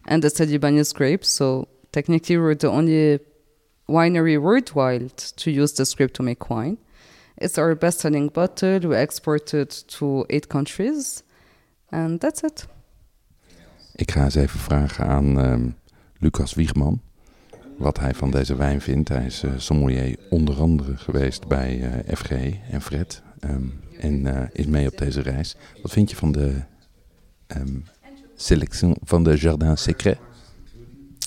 And 0.06 0.24
it's 0.24 0.40
a 0.40 0.46
Lebanese 0.46 0.94
grape, 0.94 1.24
so 1.24 1.66
technically 1.90 2.36
we're 2.38 2.54
the 2.54 2.70
only 2.70 3.18
winery 3.88 4.40
worldwide 4.40 5.16
to 5.18 5.50
use 5.50 5.72
this 5.74 5.94
grape 5.94 6.12
to 6.14 6.22
make 6.22 6.48
wine. 6.48 6.78
It's 7.36 7.58
our 7.58 7.74
best 7.74 8.00
selling 8.00 8.28
bottle. 8.28 8.78
We 8.78 8.96
export 8.96 9.52
it 9.52 9.84
to 9.98 10.24
eight 10.30 10.48
countries. 10.48 11.24
And 11.90 12.20
that's 12.20 12.42
it. 12.42 12.66
Ik 13.94 14.10
ga 14.10 14.24
eens 14.24 14.34
even 14.34 14.58
vragen 14.58 15.06
aan 15.06 15.38
ehm, 15.38 15.70
Lucas 16.18 16.54
Wiegman 16.54 17.00
wat 17.76 17.98
hij 17.98 18.14
van 18.14 18.30
deze 18.30 18.56
wijn 18.56 18.80
vindt. 18.80 19.08
Hij 19.08 19.26
is 19.26 19.42
eh, 19.42 19.50
sommelier 19.56 20.16
onder 20.30 20.60
andere 20.60 20.96
geweest 20.96 21.48
bij 21.48 21.82
eh 21.82 22.16
FG 22.16 22.30
en 22.70 22.82
Fred 22.82 23.22
ehm, 23.40 23.66
en 24.02 24.26
eh, 24.26 24.48
is 24.52 24.66
mee 24.66 24.88
op 24.88 24.98
deze 24.98 25.20
reis. 25.20 25.56
Wat 25.82 25.92
vind 25.92 26.10
je 26.10 26.16
van 26.16 26.32
de 26.32 26.54
ehm 27.46 27.78
selectie 28.36 28.94
van 29.04 29.24
de 29.24 29.36
Jardin 29.36 29.76
Secret? 29.76 30.18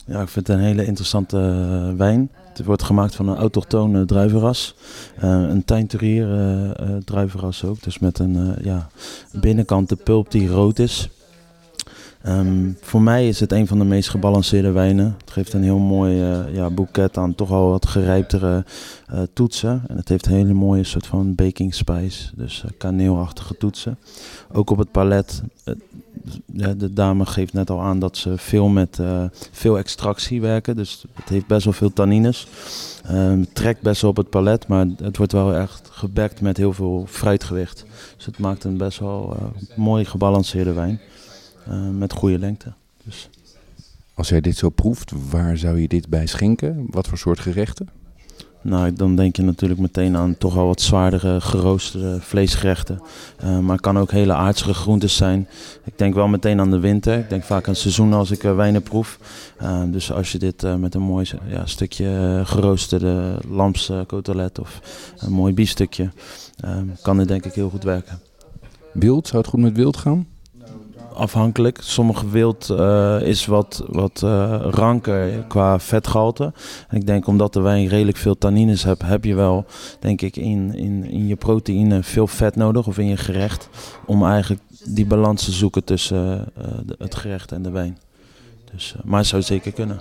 Ja, 0.07 0.21
ik 0.21 0.27
vind 0.27 0.47
het 0.47 0.57
een 0.57 0.63
hele 0.63 0.85
interessante 0.85 1.37
eh, 1.37 1.97
wijn. 1.97 2.31
Het 2.53 2.65
wordt 2.65 2.83
gemaakt 2.83 3.15
van 3.15 3.27
een 3.27 3.37
autochtone 3.37 4.05
druivenras. 4.05 4.75
Eh, 5.17 5.29
een 5.29 5.65
teinturier 5.65 6.33
eh, 6.33 6.95
druivenras 7.05 7.63
ook. 7.63 7.83
Dus 7.83 7.99
met 7.99 8.19
een 8.19 8.55
ja, 8.61 8.89
binnenkant 9.31 9.89
de 9.89 9.95
pulp 9.95 10.31
die 10.31 10.47
rood 10.47 10.79
is. 10.79 11.09
Ehm, 12.25 12.71
voor 12.81 13.01
mij 13.01 13.27
is 13.27 13.39
het 13.39 13.51
een 13.51 13.67
van 13.67 13.79
de 13.79 13.85
meest 13.85 14.09
gebalanceerde 14.09 14.71
wijnen. 14.71 15.15
Het 15.19 15.31
geeft 15.31 15.53
een 15.53 15.63
heel 15.63 15.79
mooi 15.79 16.21
eh, 16.21 16.55
ja, 16.55 16.69
boeket 16.69 17.17
aan 17.17 17.35
toch 17.35 17.51
al 17.51 17.69
wat 17.69 17.85
gerijptere 17.85 18.65
eh, 19.07 19.21
toetsen. 19.33 19.83
En 19.87 19.97
het 19.97 20.09
heeft 20.09 20.25
een 20.25 20.33
hele 20.33 20.53
mooie 20.53 20.83
soort 20.83 21.07
van 21.07 21.35
baking 21.35 21.73
spice. 21.73 22.29
Dus 22.35 22.63
eh, 22.63 22.71
kaneelachtige 22.77 23.57
toetsen. 23.57 23.97
Ook 24.51 24.69
op 24.69 24.77
het 24.77 24.91
palet. 24.91 25.41
de 26.77 26.93
dame 26.93 27.25
geeft 27.25 27.53
net 27.53 27.69
al 27.69 27.81
aan 27.81 27.99
dat 27.99 28.17
ze 28.17 28.37
veel 28.37 28.67
met 28.67 28.99
veel 29.51 29.77
extractie 29.77 30.41
werken. 30.41 30.75
Dus 30.75 31.05
het 31.13 31.29
heeft 31.29 31.47
best 31.47 31.63
wel 31.63 31.73
veel 31.73 31.93
tannines. 31.93 32.47
Het 33.07 33.55
trekt 33.55 33.81
best 33.81 34.01
wel 34.01 34.09
op 34.09 34.17
het 34.17 34.29
palet, 34.29 34.67
maar 34.67 34.85
het 34.97 35.17
wordt 35.17 35.31
wel 35.31 35.53
echt 35.53 35.89
gebekt 35.91 36.41
met 36.41 36.57
heel 36.57 36.73
veel 36.73 37.05
fruitgewicht. 37.07 37.85
Dus 38.15 38.25
het 38.25 38.37
maakt 38.37 38.63
een 38.63 38.77
best 38.77 38.99
wel 38.99 39.37
mooi 39.75 40.05
gebalanceerde 40.05 40.73
wijn. 40.73 40.99
Eh, 41.65 41.89
met 41.89 42.13
goede 42.13 42.39
lengte. 42.39 42.73
Dus 43.03 43.29
Als 44.13 44.29
jij 44.29 44.41
dit 44.41 44.57
zo 44.57 44.69
proeft, 44.69 45.11
waar 45.29 45.57
zou 45.57 45.79
je 45.79 45.87
dit 45.87 46.07
bij 46.07 46.25
schenken? 46.25 46.85
Wat 46.89 47.07
voor 47.07 47.17
soort 47.17 47.39
gerechten? 47.39 47.89
Nou, 48.61 48.93
dan 48.93 49.15
denk 49.15 49.35
je 49.35 49.41
natuurlijk 49.41 49.79
meteen 49.79 50.15
aan 50.15 50.37
toch 50.37 50.57
al 50.57 50.67
wat 50.67 50.81
zwaardere 50.81 51.41
geroosterde 51.41 52.21
vleesgerechten. 52.21 53.01
Eh, 53.37 53.59
maar 53.59 53.71
het 53.71 53.81
kan 53.81 53.97
ook 53.97 54.11
hele 54.11 54.33
aardsige 54.33 54.73
groentes 54.73 55.15
zijn. 55.15 55.47
Ik 55.83 55.97
denk 55.97 56.13
wel 56.13 56.27
meteen 56.27 56.59
aan 56.59 56.71
de 56.71 56.79
winter. 56.79 57.17
Ik 57.17 57.29
denk 57.29 57.43
vaak 57.43 57.67
aan 57.67 57.75
seizoen 57.75 58.13
als 58.13 58.31
ik 58.31 58.43
eh, 58.43 58.55
wijnen 58.55 58.83
proef. 58.83 59.19
Dus 59.87 60.11
als 60.11 60.31
je 60.31 60.37
dit 60.37 60.77
met 60.77 60.95
een 60.95 61.01
mooi 61.01 61.29
ja, 61.47 61.65
stukje 61.65 62.41
geroosterde 62.43 63.39
lamskotelet 63.49 64.59
of 64.59 64.81
een 65.17 65.31
mooi 65.31 65.53
biefstukje, 65.53 66.11
kan 67.01 67.17
dit 67.17 67.27
denk 67.27 67.45
ik 67.45 67.53
heel 67.53 67.69
goed 67.69 67.83
werken. 67.83 68.19
Wild, 68.93 69.27
zou 69.27 69.41
het 69.41 69.51
goed 69.51 69.59
met 69.59 69.75
wild 69.75 69.97
gaan? 69.97 70.27
Afhankelijk. 71.15 71.77
Sommige 71.81 72.29
wild 72.29 72.69
eh, 72.69 73.21
is 73.21 73.45
wat, 73.45 73.83
wat 73.87 74.21
eh, 74.23 74.65
ranker 74.69 75.43
qua 75.47 75.79
vetgehalte. 75.79 76.53
En 76.87 76.97
ik 76.97 77.05
denk 77.05 77.27
omdat 77.27 77.53
de 77.53 77.61
wijn 77.61 77.87
redelijk 77.87 78.17
veel 78.17 78.37
tannines 78.37 78.83
hebt, 78.83 79.01
heb 79.01 79.23
je 79.23 79.35
wel, 79.35 79.65
denk 79.99 80.21
ik, 80.21 80.35
in, 80.35 80.73
in, 80.75 81.03
in 81.03 81.27
je 81.27 81.35
proteïne 81.35 82.03
veel 82.03 82.27
vet 82.27 82.55
nodig 82.55 82.87
of 82.87 82.97
in 82.97 83.05
je 83.07 83.17
gerecht. 83.17 83.69
Om 84.05 84.25
eigenlijk 84.25 84.61
die 84.85 85.05
balans 85.05 85.45
te 85.45 85.51
zoeken 85.51 85.83
tussen 85.83 86.51
eh, 86.57 86.63
de- 86.85 86.95
het 86.97 87.15
gerecht 87.15 87.51
en 87.51 87.61
de 87.61 87.71
wijn. 87.71 87.97
Dus, 88.73 88.95
maar 89.03 89.19
het 89.19 89.27
zou 89.27 89.41
zeker 89.41 89.71
kunnen. 89.71 89.99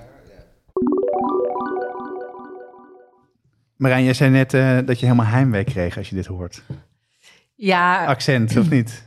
Marijn, 3.77 4.05
jij 4.05 4.15
zei 4.15 4.31
net 4.31 4.55
eh, 4.55 4.79
dat 4.85 5.01
je 5.01 5.07
helemaal 5.07 5.27
heimwee 5.33 5.65
kreeg 5.65 5.97
als 5.99 6.09
je 6.09 6.15
dit 6.15 6.27
hoort. 6.27 6.63
Ja, 7.55 8.05
Accent, 8.07 8.57
of 8.57 8.71
niet? 8.71 9.05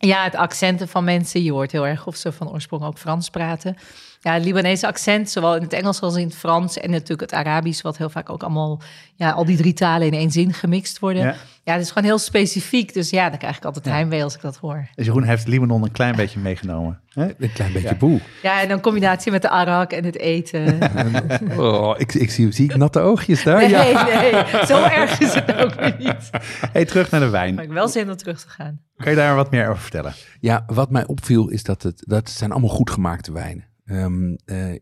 Ja, 0.00 0.24
het 0.24 0.34
accenten 0.34 0.88
van 0.88 1.04
mensen. 1.04 1.42
Je 1.42 1.52
hoort 1.52 1.72
heel 1.72 1.86
erg 1.86 2.06
of 2.06 2.16
ze 2.16 2.32
van 2.32 2.50
oorsprong 2.50 2.84
ook 2.84 2.98
Frans 2.98 3.30
praten. 3.30 3.76
Ja, 4.20 4.32
het 4.34 4.44
Libanese 4.44 4.86
accent, 4.86 5.30
zowel 5.30 5.56
in 5.56 5.62
het 5.62 5.72
Engels 5.72 6.00
als 6.00 6.16
in 6.16 6.24
het 6.26 6.36
Frans. 6.36 6.78
En 6.78 6.90
natuurlijk 6.90 7.20
het 7.20 7.32
Arabisch, 7.32 7.82
wat 7.82 7.96
heel 7.96 8.10
vaak 8.10 8.30
ook 8.30 8.42
allemaal... 8.42 8.80
Ja, 9.14 9.30
al 9.30 9.44
die 9.44 9.56
drie 9.56 9.72
talen 9.72 10.06
in 10.06 10.12
één 10.12 10.30
zin 10.30 10.52
gemixt 10.52 10.98
worden. 10.98 11.22
Ja. 11.22 11.34
Ja, 11.64 11.72
het 11.74 11.82
is 11.82 11.88
gewoon 11.88 12.08
heel 12.08 12.18
specifiek. 12.18 12.94
Dus 12.94 13.10
ja, 13.10 13.28
dan 13.30 13.38
krijg 13.38 13.56
ik 13.56 13.64
altijd 13.64 13.84
Ja. 13.84 13.90
heimwee 13.90 14.22
als 14.22 14.34
ik 14.34 14.40
dat 14.40 14.56
hoor. 14.56 14.88
Dus 14.94 15.06
Jeroen 15.06 15.22
heeft 15.22 15.46
Libanon 15.46 15.82
een 15.82 15.90
klein 15.92 16.16
beetje 16.16 16.40
meegenomen. 16.40 17.00
Hè? 17.08 17.24
Een 17.38 17.52
klein 17.52 17.72
beetje 17.72 17.88
Ja. 17.88 17.94
boe. 17.94 18.20
Ja, 18.42 18.60
en 18.62 18.68
dan 18.68 18.80
combinatie 18.80 19.32
met 19.32 19.42
de 19.42 19.48
arak 19.48 19.92
en 19.92 20.04
het 20.04 20.18
eten. 20.18 20.78
Oh, 21.56 21.94
ik, 21.98 22.14
ik 22.14 22.30
zie, 22.30 22.52
zie 22.52 22.64
ik 22.70 22.76
natte 22.76 23.00
oogjes 23.00 23.42
daar. 23.42 23.58
Nee, 23.60 23.68
Ja. 23.70 24.04
nee, 24.20 24.66
zo 24.66 24.82
erg 24.82 25.18
is 25.20 25.34
het 25.34 25.54
ook 25.56 25.74
weer 25.74 25.94
niet. 25.98 26.30
Hey, 26.72 26.84
terug 26.84 27.10
naar 27.10 27.20
de 27.20 27.28
wijn. 27.28 27.54
Maar 27.54 27.62
ik 27.64 27.68
heb 27.70 27.78
wel 27.78 27.88
zin 27.88 28.10
om 28.10 28.16
terug 28.16 28.40
te 28.40 28.48
gaan. 28.48 28.80
Kan 28.96 29.10
je 29.10 29.16
daar 29.16 29.34
wat 29.36 29.50
meer 29.50 29.68
over 29.68 29.82
vertellen? 29.82 30.12
Ja, 30.40 30.64
wat 30.66 30.90
mij 30.90 31.06
opviel 31.06 31.48
is 31.48 31.62
dat 31.62 31.82
het, 31.82 32.02
dat 32.06 32.18
het 32.18 32.30
zijn 32.30 32.50
allemaal 32.50 32.70
goed 32.70 32.90
gemaakte 32.90 33.32
wijnen. 33.32 33.64
Ehm, 33.88 34.34
eh, 34.44 34.72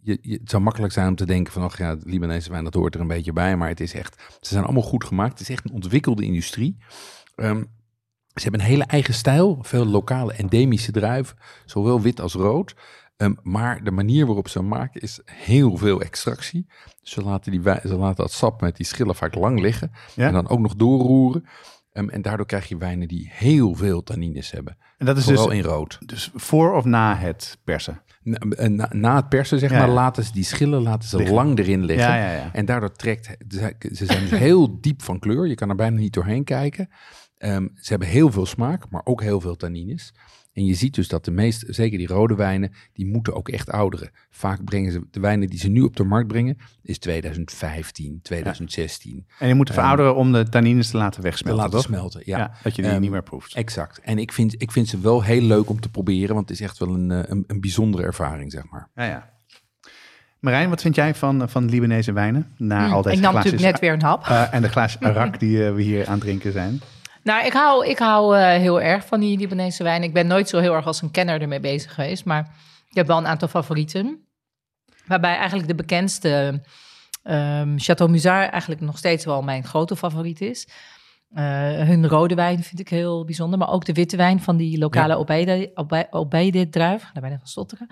je, 0.00 0.18
je, 0.20 0.38
het 0.38 0.50
zou 0.50 0.62
makkelijk 0.62 0.92
zijn 0.92 1.08
om 1.08 1.14
te 1.14 1.26
denken 1.26 1.52
van, 1.52 1.62
ach 1.62 1.78
ja, 1.78 1.96
Libanese 2.02 2.50
wijn, 2.50 2.64
dat 2.64 2.74
hoort 2.74 2.94
er 2.94 3.00
een 3.00 3.06
beetje 3.06 3.32
bij. 3.32 3.56
Maar 3.56 3.68
het 3.68 3.80
is 3.80 3.94
echt, 3.94 4.22
ze 4.40 4.52
zijn 4.52 4.64
allemaal 4.64 4.82
goed 4.82 5.04
gemaakt. 5.04 5.38
Het 5.38 5.40
is 5.40 5.48
echt 5.48 5.64
een 5.64 5.74
ontwikkelde 5.74 6.24
industrie. 6.24 6.76
Ehm, 7.34 7.62
ze 8.34 8.42
hebben 8.42 8.60
een 8.60 8.66
hele 8.66 8.84
eigen 8.84 9.14
stijl, 9.14 9.58
veel 9.62 9.86
lokale 9.86 10.32
endemische 10.32 10.92
druiven, 10.92 11.36
zowel 11.64 12.00
wit 12.00 12.20
als 12.20 12.34
rood. 12.34 12.74
Ehm, 13.16 13.34
maar 13.42 13.84
de 13.84 13.90
manier 13.90 14.26
waarop 14.26 14.48
ze 14.48 14.58
hem 14.58 14.68
maken 14.68 15.00
is 15.00 15.20
heel 15.24 15.76
veel 15.76 16.00
extractie. 16.00 16.66
Dus 17.00 17.10
ze 17.10 17.22
laten, 17.22 17.52
die 17.52 17.62
ze 17.62 17.96
laten 17.96 18.16
dat 18.16 18.32
sap 18.32 18.60
met 18.60 18.76
die 18.76 18.86
schillen 18.86 19.14
vaak 19.14 19.34
lang 19.34 19.60
liggen. 19.60 19.90
Ja? 20.14 20.26
En 20.26 20.32
dan 20.32 20.48
ook 20.48 20.60
nog 20.60 20.74
doorroeren. 20.74 21.44
En 21.92 22.22
daardoor 22.22 22.46
krijg 22.46 22.68
je 22.68 22.76
wijnen 22.76 23.08
die 23.08 23.30
heel 23.32 23.74
veel 23.74 24.02
tannines 24.02 24.50
hebben. 24.50 24.76
En 24.98 25.06
dat 25.06 25.16
is 25.16 25.24
Vooral 25.24 25.46
dus, 25.46 25.56
in 25.56 25.62
rood. 25.62 25.98
dus 26.06 26.30
voor 26.34 26.74
of 26.74 26.84
na 26.84 27.16
het 27.16 27.58
persen? 27.64 28.02
Na, 28.26 28.36
eh, 28.38 28.68
na, 28.68 28.90
na 28.92 29.16
het 29.16 29.28
persen, 29.28 29.58
zeg 29.58 29.70
Ja, 29.70 29.78
maar, 29.78 29.86
ja. 29.86 29.92
laten 29.92 30.24
ze 30.24 30.32
die 30.32 30.44
schillen 30.44 30.82
laten 30.82 31.08
ze 31.08 31.16
Liggen. 31.16 31.34
lang 31.34 31.58
erin 31.58 31.84
liggen. 31.84 32.14
Ja. 32.16 32.52
En 32.52 32.64
daardoor 32.64 32.92
trekt... 32.92 33.36
Ze 33.48 34.04
zijn 34.06 34.20
dus 34.28 34.38
heel 34.38 34.76
diep 34.80 35.02
van 35.02 35.18
kleur. 35.18 35.46
Je 35.46 35.54
kan 35.54 35.68
er 35.68 35.76
bijna 35.76 35.96
niet 35.98 36.12
doorheen 36.12 36.44
kijken. 36.44 36.88
Ehm, 37.38 37.66
ze 37.74 37.88
hebben 37.88 38.08
heel 38.08 38.30
veel 38.30 38.46
smaak, 38.46 38.90
maar 38.90 39.00
ook 39.04 39.22
heel 39.22 39.40
veel 39.40 39.56
tannines. 39.56 40.14
En 40.56 40.64
je 40.64 40.74
ziet 40.74 40.94
dus 40.94 41.08
dat 41.08 41.24
de 41.24 41.30
meest, 41.30 41.64
zeker 41.68 41.98
die 41.98 42.06
rode 42.06 42.34
wijnen, 42.34 42.72
die 42.92 43.06
moeten 43.06 43.34
ook 43.34 43.48
echt 43.48 43.70
ouderen. 43.70 44.10
Vaak 44.30 44.64
brengen 44.64 44.92
ze 44.92 45.00
de 45.10 45.20
wijnen 45.20 45.48
die 45.48 45.58
ze 45.58 45.68
nu 45.68 45.80
op 45.82 45.96
de 45.96 46.04
markt 46.04 46.28
brengen, 46.28 46.56
is 46.82 46.98
2015, 46.98 48.18
2016. 48.22 49.26
En 49.38 49.48
je 49.48 49.54
moet 49.54 49.70
verouderen 49.70 50.14
om 50.14 50.32
de 50.32 50.48
tannines 50.48 50.90
te 50.90 50.96
laten 50.96 51.20
Te 51.20 51.26
wegsmelten, 51.26 51.62
laten 51.62 51.76
toch? 51.78 51.86
smelten, 51.86 52.22
ja. 52.24 52.38
Ja, 52.38 52.52
dat 52.62 52.76
je 52.76 52.82
die 52.82 52.90
Ehm, 52.90 53.00
niet 53.00 53.10
meer 53.10 53.22
proeft. 53.22 53.54
Exact. 53.54 54.00
En 54.00 54.18
ik 54.18 54.32
vind, 54.32 54.62
ik 54.62 54.72
vind 54.72 54.88
ze 54.88 55.00
wel 55.00 55.22
heel 55.22 55.42
leuk 55.42 55.68
om 55.68 55.80
te 55.80 55.88
proberen, 55.88 56.34
want 56.34 56.48
het 56.48 56.58
is 56.60 56.64
echt 56.64 56.78
wel 56.78 56.88
een, 56.94 57.10
eh, 57.10 57.18
een, 57.22 57.44
een 57.46 57.60
bijzondere 57.60 58.02
ervaring, 58.04 58.52
zeg 58.52 58.62
maar. 58.70 58.88
Ja, 58.94 59.04
ja. 59.04 59.30
Marijn, 60.40 60.68
wat 60.68 60.80
vind 60.82 60.94
jij 60.94 61.14
van, 61.14 61.48
van 61.48 61.68
Libanese 61.68 62.12
wijnen? 62.12 62.52
Na 62.56 62.88
al 62.88 62.96
Mm, 62.96 63.02
deze 63.02 63.16
ik 63.16 63.22
nam 63.22 63.30
glaasjes, 63.30 63.52
natuurlijk 63.52 63.62
net 63.62 63.80
weer 63.80 63.92
een 63.92 64.02
hap. 64.02 64.26
eh, 64.26 64.54
en 64.54 64.62
de 64.62 64.68
glaasjes 64.68 65.00
arak 65.02 65.38
die 65.40 65.66
eh, 65.66 65.74
we 65.74 65.82
hier 65.82 66.06
aan 66.06 66.12
het 66.12 66.20
drinken 66.20 66.52
zijn. 66.52 66.80
Nou, 67.26 67.46
ik 67.46 67.52
hou, 67.52 67.86
ik 67.86 67.98
hou 67.98 68.36
eh, 68.36 68.42
heel 68.46 68.80
erg 68.80 69.06
van 69.06 69.20
die 69.20 69.38
Libanese 69.38 69.82
wijn. 69.82 70.02
Ik 70.02 70.12
ben 70.12 70.26
nooit 70.26 70.48
zo 70.48 70.58
heel 70.58 70.74
erg 70.74 70.86
als 70.86 71.02
een 71.02 71.10
kenner 71.10 71.40
ermee 71.40 71.60
bezig 71.60 71.94
geweest. 71.94 72.24
Maar 72.24 72.54
ik 72.88 72.96
heb 72.96 73.06
wel 73.06 73.16
een 73.18 73.26
aantal 73.26 73.48
favorieten. 73.48 74.26
Waarbij 75.06 75.36
eigenlijk 75.36 75.68
de 75.68 75.74
bekendste 75.74 76.62
ehm 77.22 77.78
Chateau 77.78 78.10
Musard 78.10 78.50
eigenlijk 78.50 78.80
nog 78.80 78.98
steeds 78.98 79.24
wel 79.24 79.42
mijn 79.42 79.64
grote 79.64 79.96
favoriet 79.96 80.40
is. 80.40 80.68
Eh, 81.34 81.44
hun 81.80 82.08
rode 82.08 82.34
wijn 82.34 82.62
vind 82.62 82.80
ik 82.80 82.88
heel 82.88 83.24
bijzonder. 83.24 83.58
Maar 83.58 83.70
ook 83.72 83.84
de 83.84 83.92
witte 83.92 84.16
wijn 84.16 84.40
van 84.40 84.56
die 84.56 84.78
lokale 84.78 85.12
Ja. 85.12 85.18
Obeide, 85.18 85.70
Obe- 85.74 86.06
Obeide 86.10 86.68
druif. 86.68 87.02
Daar 87.12 87.22
bijna 87.22 87.38
van 87.38 87.46
stotteren. 87.46 87.86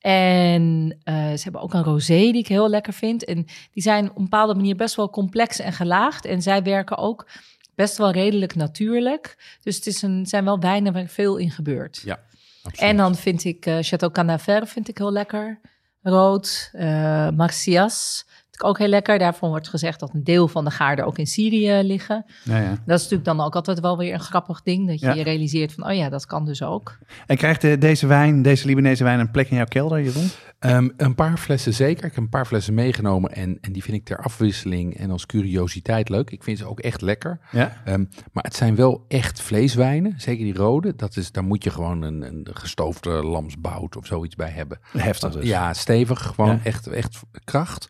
En 0.00 0.96
eh, 1.02 1.14
ze 1.14 1.42
hebben 1.42 1.60
ook 1.60 1.74
een 1.74 1.82
rosé 1.84 2.14
die 2.16 2.36
ik 2.38 2.48
heel 2.48 2.68
lekker 2.68 2.92
vind. 2.92 3.24
En 3.24 3.44
die 3.72 3.82
zijn 3.82 4.10
op 4.10 4.16
een 4.16 4.22
bepaalde 4.22 4.54
manier 4.54 4.76
best 4.76 4.94
wel 4.94 5.10
complex 5.10 5.58
en 5.58 5.72
gelaagd. 5.72 6.24
En 6.24 6.42
zij 6.42 6.62
werken 6.62 6.96
ook 6.96 7.28
best 7.76 7.96
wel 7.96 8.10
redelijk 8.10 8.54
natuurlijk. 8.54 9.56
Dus 9.62 9.76
het 9.76 9.86
is 9.86 10.02
een, 10.02 10.26
zijn 10.26 10.44
wel 10.44 10.60
wijnen 10.60 10.92
waar 10.92 11.06
veel 11.06 11.36
in 11.36 11.50
gebeurt. 11.50 12.02
Ja, 12.04 12.20
absoluut. 12.62 12.90
En 12.90 12.96
dan 12.96 13.16
vind 13.16 13.44
ik 13.44 13.66
eh 13.66 13.78
Chateau 13.80 14.12
Canaver 14.12 14.66
vind 14.66 14.88
ik 14.88 14.98
heel 14.98 15.12
lekker. 15.12 15.60
Rood, 16.02 16.70
eh 16.72 17.30
Marcias 17.30 18.26
ook 18.64 18.78
heel 18.78 18.88
lekker. 18.88 19.18
Daarvan 19.18 19.48
wordt 19.48 19.68
gezegd 19.68 20.00
dat 20.00 20.10
een 20.14 20.24
deel 20.24 20.48
van 20.48 20.64
de 20.64 20.70
gaarden 20.70 21.06
ook 21.06 21.18
in 21.18 21.26
Syrië 21.26 21.80
liggen. 21.82 22.24
Ja, 22.44 22.58
ja. 22.58 22.68
Dat 22.70 22.96
is 22.98 23.02
natuurlijk 23.08 23.24
dan 23.24 23.40
ook 23.40 23.54
altijd 23.54 23.80
wel 23.80 23.98
weer 23.98 24.12
een 24.14 24.20
grappig 24.20 24.62
ding. 24.62 24.86
Dat 24.88 25.00
je 25.00 25.06
Ja. 25.06 25.12
je 25.14 25.22
realiseert 25.22 25.72
van, 25.72 25.86
oh 25.88 25.94
ja, 25.94 26.08
dat 26.08 26.26
kan 26.26 26.44
dus 26.44 26.62
ook. 26.62 26.98
En 27.26 27.36
krijgt 27.36 27.60
de- 27.60 27.78
deze 27.78 28.06
wijn, 28.06 28.42
deze 28.42 28.66
Libanese 28.66 29.04
wijn, 29.04 29.20
een 29.20 29.30
plek 29.30 29.50
in 29.50 29.56
jouw 29.56 29.64
kelder, 29.66 30.02
Jeroen? 30.02 30.28
Ehm, 30.58 30.88
een 30.96 31.14
paar 31.14 31.36
flessen 31.36 31.74
zeker. 31.74 32.04
Ik 32.04 32.14
heb 32.14 32.22
een 32.24 32.28
paar 32.28 32.46
flessen 32.46 32.74
meegenomen 32.74 33.32
en, 33.32 33.58
en 33.60 33.72
die 33.72 33.82
vind 33.82 33.96
ik 33.96 34.04
ter 34.04 34.18
afwisseling 34.18 34.96
en 34.96 35.10
als 35.10 35.26
curiositeit 35.26 36.08
leuk. 36.08 36.30
Ik 36.30 36.42
vind 36.42 36.58
ze 36.58 36.64
ook 36.66 36.80
echt 36.80 37.00
lekker. 37.00 37.38
Ja. 37.52 37.82
Ehm, 37.84 38.04
maar 38.32 38.44
het 38.44 38.54
zijn 38.56 38.74
wel 38.76 39.04
echt 39.08 39.40
vleeswijnen, 39.42 40.14
zeker 40.16 40.44
die 40.44 40.54
rode. 40.54 40.96
Dat 40.96 41.16
is, 41.16 41.32
daar 41.32 41.44
moet 41.44 41.64
je 41.64 41.70
gewoon 41.70 42.02
een, 42.02 42.22
een 42.22 42.46
gestoofde 42.52 43.10
lamsbout 43.10 43.96
of 43.96 44.06
zoiets 44.06 44.34
bij 44.34 44.50
hebben. 44.50 44.78
Heftig 44.96 45.32
dus. 45.32 45.44
Ja, 45.48 45.72
stevig, 45.72 46.22
gewoon 46.22 46.50
Ja. 46.50 46.60
echt, 46.64 46.86
echt 46.86 47.20
kracht. 47.44 47.88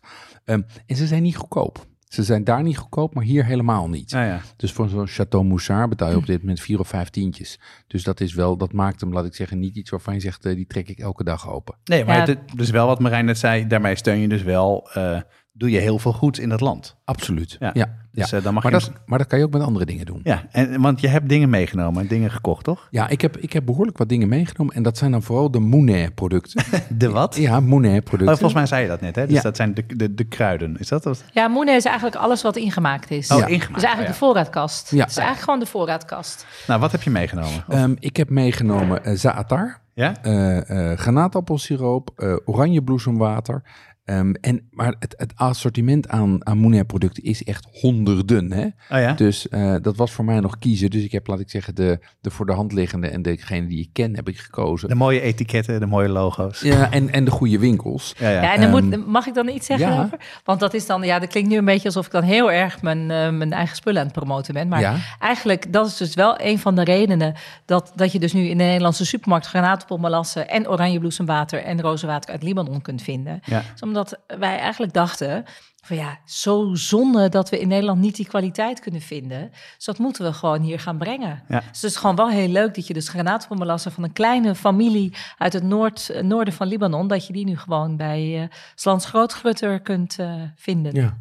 Ehm, 0.67 0.79
en 0.85 0.95
ze 0.95 1.07
zijn 1.07 1.23
niet 1.23 1.35
goedkoop. 1.35 1.85
Ze 2.07 2.23
zijn 2.23 2.43
daar 2.43 2.63
niet 2.63 2.77
goedkoop, 2.77 3.13
maar 3.13 3.23
hier 3.23 3.45
helemaal 3.45 3.89
niet. 3.89 4.09
Ja, 4.11 4.25
ja. 4.25 4.41
Dus 4.57 4.71
voor 4.71 4.89
zo'n 4.89 5.07
Chateau 5.07 5.45
Moussard 5.45 5.89
betaal 5.89 6.09
je 6.09 6.15
op 6.17 6.25
dit 6.25 6.39
moment 6.39 6.59
vier 6.59 6.79
of 6.79 6.87
vijf 6.87 7.09
tientjes. 7.09 7.59
Dus 7.87 8.03
dat 8.03 8.19
is 8.19 8.33
wel, 8.33 8.57
dat 8.57 8.73
maakt 8.73 9.01
hem, 9.01 9.13
laat 9.13 9.25
ik 9.25 9.33
zeggen, 9.35 9.59
niet 9.59 9.75
iets 9.75 9.89
waarvan 9.89 10.13
je 10.13 10.19
zegt, 10.19 10.45
eh, 10.45 10.55
die 10.55 10.67
trek 10.67 10.89
ik 10.89 10.99
elke 10.99 11.23
dag 11.23 11.49
open. 11.49 11.75
Nee, 11.83 12.05
maar 12.05 12.15
Ja. 12.15 12.25
het, 12.25 12.39
dus 12.55 12.69
wel 12.69 12.87
wat 12.87 12.99
Marijn 12.99 13.25
net 13.25 13.37
zei, 13.37 13.67
daarmee 13.67 13.95
steun 13.95 14.19
je 14.19 14.27
dus 14.27 14.43
wel, 14.43 14.89
eh, 14.93 15.21
doe 15.57 15.71
je 15.71 15.79
heel 15.79 15.99
veel 15.99 16.13
goed 16.13 16.39
in 16.39 16.49
dat 16.49 16.61
land. 16.61 16.95
Absoluut. 17.05 17.55
Ja. 17.59 17.69
Ja. 17.73 17.85
ja, 18.11 18.21
Dus 18.23 18.31
eh, 18.31 18.43
dan 18.43 18.53
mag 18.53 18.63
Maar, 18.63 18.71
je... 18.73 18.79
dat, 18.79 18.91
maar 19.05 19.17
dat 19.17 19.27
kan 19.27 19.39
je 19.39 19.45
ook 19.45 19.51
met 19.51 19.61
andere 19.61 19.85
dingen 19.85 20.05
doen. 20.05 20.19
Ja, 20.23 20.43
en, 20.51 20.81
want 20.81 21.01
je 21.01 21.07
hebt 21.07 21.29
dingen 21.29 21.49
meegenomen 21.49 22.01
en 22.01 22.07
dingen 22.07 22.31
gekocht, 22.31 22.63
toch? 22.63 22.87
Ja, 22.91 23.07
ik 23.09 23.21
heb, 23.21 23.37
ik 23.37 23.53
heb 23.53 23.65
behoorlijk 23.65 23.97
wat 23.97 24.09
dingen 24.09 24.27
meegenomen. 24.27 24.75
En 24.75 24.83
dat 24.83 24.97
zijn 24.97 25.11
dan 25.11 25.23
vooral 25.23 25.51
de 25.51 25.59
Monet-producten. 25.59 26.63
De 26.97 27.09
wat? 27.09 27.35
ja, 27.35 27.57
Oh, 27.57 27.63
Monet-producten. 27.63 28.37
volgens 28.37 28.53
mij 28.53 28.65
zei 28.65 28.81
je 28.81 28.87
dat 28.87 29.01
net, 29.01 29.15
hè? 29.15 29.25
Dus 29.25 29.35
Ja. 29.35 29.41
dat 29.41 29.55
zijn 29.55 29.73
de, 29.73 29.83
de, 29.95 30.13
de 30.13 30.23
kruiden. 30.23 30.77
Is 30.79 30.87
dat 30.87 31.03
wat? 31.03 31.23
Ja, 31.33 31.47
Moene 31.47 31.71
is 31.71 31.85
eigenlijk 31.85 32.15
alles 32.15 32.41
wat 32.41 32.55
ingemaakt 32.55 33.11
is. 33.11 33.31
Oh, 33.31 33.37
Ja. 33.37 33.45
ingemaakt. 33.45 33.73
Dus 33.73 33.83
eigenlijk 33.83 34.13
Oh, 34.13 34.19
de 34.19 34.25
voorraadkast. 34.25 34.91
Ja. 34.91 34.99
Het 35.01 35.09
is 35.09 35.15
eigenlijk 35.17 35.45
gewoon 35.45 35.59
de 35.59 35.65
voorraadkast. 35.71 36.45
Nou, 36.67 36.79
wat 36.79 36.91
heb 36.91 37.01
je 37.01 37.09
meegenomen? 37.09 37.63
Ehm, 37.69 37.95
ik 37.99 38.17
heb 38.17 38.29
meegenomen 38.29 39.03
eh 39.05 39.13
zaatar, 39.15 39.81
ja? 39.93 40.13
eh 40.21 40.91
eh 40.91 40.97
granaatappelsiroop, 40.97 42.11
eh 42.15 42.35
oranjebloesemwater. 42.45 43.61
Ehm, 44.07 44.31
en, 44.41 44.67
maar 44.71 44.93
het, 44.99 45.13
het 45.17 45.33
assortiment 45.35 46.07
aan, 46.09 46.45
aan 46.47 46.57
Monet-producten 46.57 47.23
is 47.23 47.43
echt 47.43 47.67
honderden. 47.71 48.51
Hè? 48.51 48.63
Oh 48.63 48.71
ja? 49.01 49.13
Dus 49.13 49.49
eh, 49.49 49.75
dat 49.81 49.95
was 49.97 50.11
voor 50.11 50.25
mij 50.25 50.39
nog 50.39 50.59
kiezen. 50.59 50.89
Dus 50.89 51.03
ik 51.03 51.11
heb, 51.11 51.27
laat 51.27 51.39
ik 51.39 51.49
zeggen, 51.49 51.75
de, 51.75 51.99
de 52.21 52.29
voor 52.29 52.45
de 52.45 52.53
hand 52.53 52.73
liggende 52.73 53.07
en 53.07 53.21
degene 53.21 53.67
die 53.67 53.79
ik 53.79 53.89
ken, 53.93 54.15
heb 54.15 54.27
ik 54.29 54.37
gekozen. 54.37 54.89
De 54.89 54.95
mooie 54.95 55.21
etiketten, 55.21 55.79
de 55.79 55.85
mooie 55.85 56.09
logo's. 56.09 56.59
Ja, 56.61 56.91
en, 56.91 57.11
en 57.11 57.25
de 57.25 57.31
goede 57.31 57.59
winkels. 57.59 58.13
Ja, 58.19 58.29
ja. 58.29 58.41
Ja, 58.41 58.53
en 58.53 58.61
dan 58.61 58.81
Ehm, 58.81 58.89
moet, 58.99 59.07
mag 59.07 59.25
ik 59.27 59.33
dan 59.33 59.47
iets 59.49 59.65
zeggen 59.65 59.87
ja. 59.87 60.03
over? 60.03 60.19
Want 60.43 60.59
dat 60.59 60.73
is 60.73 60.85
dan, 60.85 61.03
ja, 61.03 61.19
dat 61.19 61.29
klinkt 61.29 61.49
nu 61.49 61.57
een 61.57 61.65
beetje 61.65 61.85
alsof 61.87 62.05
ik 62.05 62.11
dan 62.11 62.23
heel 62.23 62.51
erg 62.51 62.81
mijn, 62.81 63.11
eh, 63.11 63.29
mijn 63.29 63.53
eigen 63.53 63.75
spullen 63.75 63.99
aan 63.99 64.07
het 64.07 64.15
promoten 64.15 64.53
ben. 64.53 64.67
Maar 64.67 64.79
Ja. 64.79 64.95
eigenlijk, 65.19 65.73
dat 65.73 65.87
is 65.87 65.97
dus 65.97 66.13
wel 66.15 66.35
een 66.41 66.59
van 66.59 66.75
de 66.75 66.83
redenen 66.83 67.33
dat, 67.65 67.91
dat 67.95 68.11
je 68.11 68.19
dus 68.19 68.33
nu 68.33 68.41
in 68.47 68.57
de 68.57 68.63
Nederlandse 68.63 69.05
supermarkt 69.05 69.47
granaatappelmelassen 69.47 70.49
en 70.49 70.69
oranjebloesemwater 70.69 71.63
en 71.63 71.81
rozenwater 71.81 72.31
uit 72.31 72.43
Libanon 72.43 72.81
kunt 72.81 73.01
vinden. 73.01 73.39
Ja. 73.45 73.63
Dus 73.71 73.81
omdat 73.97 74.39
wij 74.39 74.57
eigenlijk 74.57 74.93
dachten 74.93 75.45
van 75.83 75.95
ja, 75.95 76.19
zo 76.25 76.69
zonde 76.73 77.29
dat 77.29 77.49
we 77.49 77.59
in 77.59 77.67
Nederland 77.67 77.99
niet 77.99 78.15
die 78.15 78.27
kwaliteit 78.27 78.79
kunnen 78.79 79.01
vinden. 79.01 79.49
Dus 79.75 79.85
dat 79.85 79.97
moeten 79.97 80.25
we 80.25 80.33
gewoon 80.33 80.61
hier 80.61 80.79
gaan 80.79 80.97
brengen. 80.97 81.43
Ja. 81.47 81.59
Dus 81.59 81.81
het 81.81 81.91
is 81.91 81.95
gewoon 81.95 82.15
wel 82.15 82.29
heel 82.29 82.47
leuk 82.47 82.75
dat 82.75 82.87
je 82.87 82.93
dus 82.93 83.09
granaatappelmelassen 83.09 83.91
van 83.91 84.03
een 84.03 84.13
kleine 84.13 84.55
familie 84.55 85.13
uit 85.37 85.53
het 85.53 85.63
noord, 85.63 86.09
eh, 86.09 86.23
noorden 86.23 86.53
van 86.53 86.67
Libanon, 86.67 87.07
dat 87.07 87.27
je 87.27 87.33
die 87.33 87.45
nu 87.45 87.57
gewoon 87.57 87.97
bij 87.97 88.41
eh 88.41 88.49
Slans 88.75 89.05
Grootgrutter 89.05 89.79
kunt 89.79 90.19
eh, 90.19 90.33
vinden. 90.55 90.95
Ja. 90.95 91.17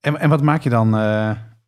En, 0.00 0.20
en 0.20 0.28
wat 0.28 0.42
maak 0.42 0.62
je 0.62 0.70
dan? 0.70 0.94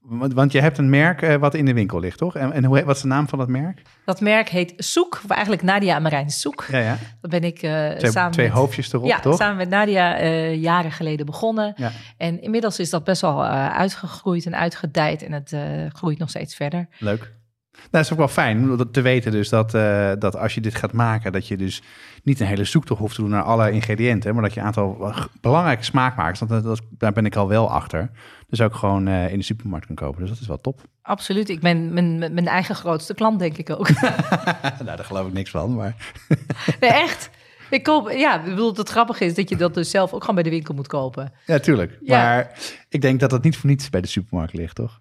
Want, 0.08 0.32
want 0.32 0.52
je 0.52 0.60
hebt 0.60 0.78
een 0.78 0.90
merk 0.90 1.22
eh, 1.22 1.34
wat 1.34 1.54
in 1.54 1.64
de 1.64 1.72
winkel 1.72 2.00
ligt, 2.00 2.18
toch? 2.18 2.36
En, 2.36 2.52
en 2.52 2.64
hoe, 2.64 2.84
wat 2.84 2.96
is 2.96 3.02
de 3.02 3.08
naam 3.08 3.28
van 3.28 3.38
dat 3.38 3.48
merk? 3.48 3.82
Dat 4.04 4.20
merk 4.20 4.48
heet 4.48 4.74
Soek, 4.76 5.20
of 5.24 5.30
eigenlijk 5.30 5.62
Nadia 5.62 5.96
en 5.96 6.02
Marijn 6.02 6.30
Soek. 6.30 6.66
Ja, 6.70 6.78
ja. 6.78 6.98
Dat 7.20 7.30
ben 7.30 7.44
ik 7.44 7.58
Twee, 7.58 8.10
samen 8.10 8.32
twee 8.32 8.46
met, 8.46 8.56
hoofdjes 8.56 8.92
erop, 8.92 9.06
ja, 9.06 9.20
toch? 9.20 9.36
samen 9.36 9.56
met 9.56 9.68
Nadia 9.68 10.16
eh, 10.16 10.54
jaren 10.54 10.92
geleden 10.92 11.26
begonnen. 11.26 11.72
Ja. 11.76 11.92
En 12.16 12.42
inmiddels 12.42 12.78
is 12.78 12.90
dat 12.90 13.04
best 13.04 13.20
wel 13.20 13.44
uitgegroeid 13.44 14.46
en 14.46 14.56
uitgedijd 14.56 15.22
en 15.22 15.32
het 15.32 15.54
groeit 15.94 16.18
nog 16.18 16.28
steeds 16.28 16.54
verder. 16.54 16.88
Leuk. 16.98 17.34
Nou, 17.76 17.88
dat 17.90 18.04
is 18.04 18.12
ook 18.12 18.18
wel 18.18 18.28
fijn 18.28 18.70
om 18.70 18.90
te 18.90 19.00
weten 19.00 19.32
dus 19.32 19.48
dat, 19.48 19.74
eh, 19.74 20.12
dat 20.18 20.36
als 20.36 20.54
je 20.54 20.60
dit 20.60 20.74
gaat 20.74 20.92
maken, 20.92 21.32
dat 21.32 21.48
je 21.48 21.56
dus 21.56 21.82
niet 22.22 22.40
een 22.40 22.46
hele 22.46 22.64
zoektocht 22.64 23.00
hoeft 23.00 23.14
te 23.14 23.20
doen 23.20 23.30
naar 23.30 23.42
alle 23.42 23.70
ingrediënten, 23.70 24.34
maar 24.34 24.42
dat 24.42 24.54
je 24.54 24.60
een 24.60 24.66
aantal 24.66 25.14
belangrijke 25.40 25.84
smaakmakers, 25.84 26.38
want 26.38 26.50
dat, 26.50 26.64
dat, 26.64 26.80
daar 26.90 27.12
ben 27.12 27.26
ik 27.26 27.36
al 27.36 27.48
wel 27.48 27.70
achter, 27.70 28.10
dus 28.48 28.60
ook 28.60 28.74
gewoon 28.74 29.08
eh, 29.08 29.32
in 29.32 29.38
de 29.38 29.44
supermarkt 29.44 29.86
kan 29.86 29.94
kopen. 29.94 30.20
Dus 30.20 30.30
dat 30.30 30.40
is 30.40 30.46
wel 30.46 30.60
top. 30.60 30.80
Absoluut. 31.02 31.48
Ik 31.48 31.60
ben 31.60 31.92
mijn, 31.92 32.18
mijn 32.18 32.46
eigen 32.46 32.74
grootste 32.74 33.14
klant, 33.14 33.38
denk 33.38 33.56
ik 33.56 33.70
ook. 33.70 33.88
nou, 34.00 34.84
daar 34.84 35.04
geloof 35.04 35.26
ik 35.26 35.32
niks 35.32 35.50
van, 35.50 35.74
maar... 35.74 35.96
nee, 36.80 36.90
echt. 36.90 37.30
Ik 37.70 37.82
koop, 37.82 38.10
ja, 38.10 38.38
ik 38.38 38.44
bedoel, 38.44 38.74
het 38.74 38.88
grappige 38.88 39.24
is 39.24 39.34
dat 39.34 39.48
je 39.48 39.56
dat 39.56 39.74
dus 39.74 39.90
zelf 39.90 40.12
ook 40.12 40.20
gewoon 40.20 40.34
bij 40.34 40.44
de 40.44 40.50
winkel 40.50 40.74
moet 40.74 40.86
kopen. 40.86 41.32
Ja, 41.46 41.58
tuurlijk. 41.58 41.98
Ja. 42.02 42.18
Maar 42.18 42.58
ik 42.88 43.00
denk 43.00 43.20
dat 43.20 43.30
dat 43.30 43.42
niet 43.42 43.56
voor 43.56 43.70
niets 43.70 43.90
bij 43.90 44.00
de 44.00 44.06
supermarkt 44.06 44.52
ligt, 44.52 44.74
toch? 44.74 45.00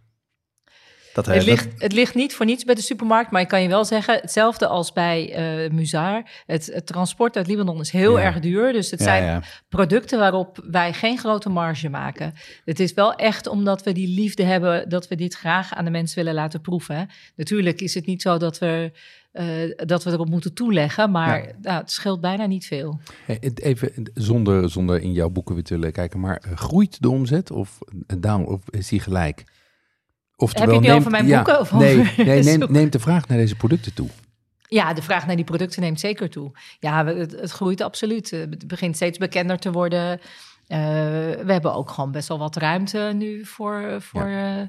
Dat, 1.16 1.26
Het 1.26 1.43
ligt, 1.43 1.68
het 1.82 1.93
ligt 1.93 2.16
niet 2.16 2.34
voor 2.36 2.45
niets 2.45 2.63
bij 2.63 2.76
de 2.76 2.82
supermarkt, 2.82 3.32
maar 3.32 3.41
ik 3.41 3.47
kan 3.47 3.61
je 3.61 3.68
wel 3.68 3.86
zeggen, 3.86 4.20
hetzelfde 4.22 4.68
als 4.68 4.93
bij 4.93 5.34
eh 5.34 5.72
Muzaar. 5.72 6.43
Het, 6.45 6.70
het 6.74 6.86
transport 6.86 7.38
uit 7.38 7.47
Libanon 7.47 7.80
is 7.80 7.91
heel 7.91 8.18
Ja. 8.18 8.24
erg 8.24 8.39
duur, 8.39 8.74
dus 8.74 8.91
het 8.91 8.99
Ja, 8.99 9.05
zijn 9.05 9.24
ja. 9.24 9.41
producten 9.70 10.20
waarop 10.20 10.63
wij 10.70 10.93
geen 10.93 11.18
grote 11.18 11.49
marge 11.49 11.89
maken. 11.89 12.34
Het 12.66 12.80
is 12.80 12.93
wel 12.93 13.13
echt 13.13 13.47
omdat 13.47 13.84
we 13.84 13.91
die 13.91 14.07
liefde 14.07 14.43
hebben, 14.43 14.89
dat 14.89 15.07
we 15.07 15.16
dit 15.16 15.34
graag 15.36 15.74
aan 15.74 15.86
de 15.86 15.91
mensen 15.91 16.18
willen 16.18 16.34
laten 16.34 16.61
proeven. 16.61 16.95
hè. 16.95 17.03
Natuurlijk 17.36 17.82
is 17.82 17.93
het 17.93 18.05
niet 18.05 18.22
zo 18.22 18.38
dat 18.38 18.57
we, 18.59 18.91
eh, 19.32 19.45
dat 19.76 20.03
we 20.03 20.11
erop 20.11 20.30
moeten 20.30 20.53
toeleggen, 20.53 21.11
maar 21.11 21.53
nou, 21.61 21.78
het 21.80 21.91
scheelt 21.91 22.22
bijna 22.22 22.45
niet 22.45 22.66
veel. 22.66 22.99
Hey, 23.26 23.39
Even 23.55 24.09
zonder, 24.13 24.70
zonder 24.70 25.01
in 25.01 25.11
jouw 25.13 25.30
boeken 25.30 25.55
weer 25.55 25.63
te 25.63 25.74
willen 25.74 25.91
kijken, 25.91 26.20
maar 26.20 26.38
eh, 26.38 26.51
groeit 26.57 27.01
de 27.01 27.09
omzet 27.09 27.51
of 27.51 27.78
down 28.18 28.45
of 28.45 28.61
is 28.70 28.88
die 28.88 28.99
gelijk? 28.99 29.43
Oftewel, 30.38 30.73
Heb 30.73 30.83
je 30.83 30.88
het 30.89 30.95
nu 30.95 30.99
over 30.99 31.11
mijn 31.11 31.27
ja, 31.27 31.36
boeken 31.36 31.59
of 31.59 31.71
nee, 31.71 32.11
nee, 32.17 32.43
neemt, 32.68 32.91
de 32.91 32.99
vraag 32.99 33.27
naar 33.27 33.38
deze 33.38 33.55
producten 33.55 33.93
toe. 33.93 34.07
Ja, 34.68 34.93
de 34.93 35.01
vraag 35.01 35.26
naar 35.26 35.35
die 35.35 35.45
producten 35.45 35.81
neemt 35.81 35.99
zeker 35.99 36.30
toe. 36.30 36.51
Ja, 36.80 37.05
het, 37.05 37.31
het 37.31 37.51
groeit 37.51 37.81
absoluut. 37.81 38.31
Eh, 38.31 38.39
Het 38.39 38.68
begint 38.68 38.95
steeds 38.95 39.18
bekender 39.18 39.60
te 39.60 39.72
worden. 39.72 40.19
Eh, 40.68 40.80
we 41.43 41.51
hebben 41.51 41.73
ook 41.73 41.89
gewoon 41.89 42.11
best 42.11 42.27
wel 42.27 42.38
wat 42.38 42.55
ruimte 42.55 43.11
nu 43.15 43.45
voor, 43.45 44.01
voor 44.01 44.27
eh, 44.27 44.61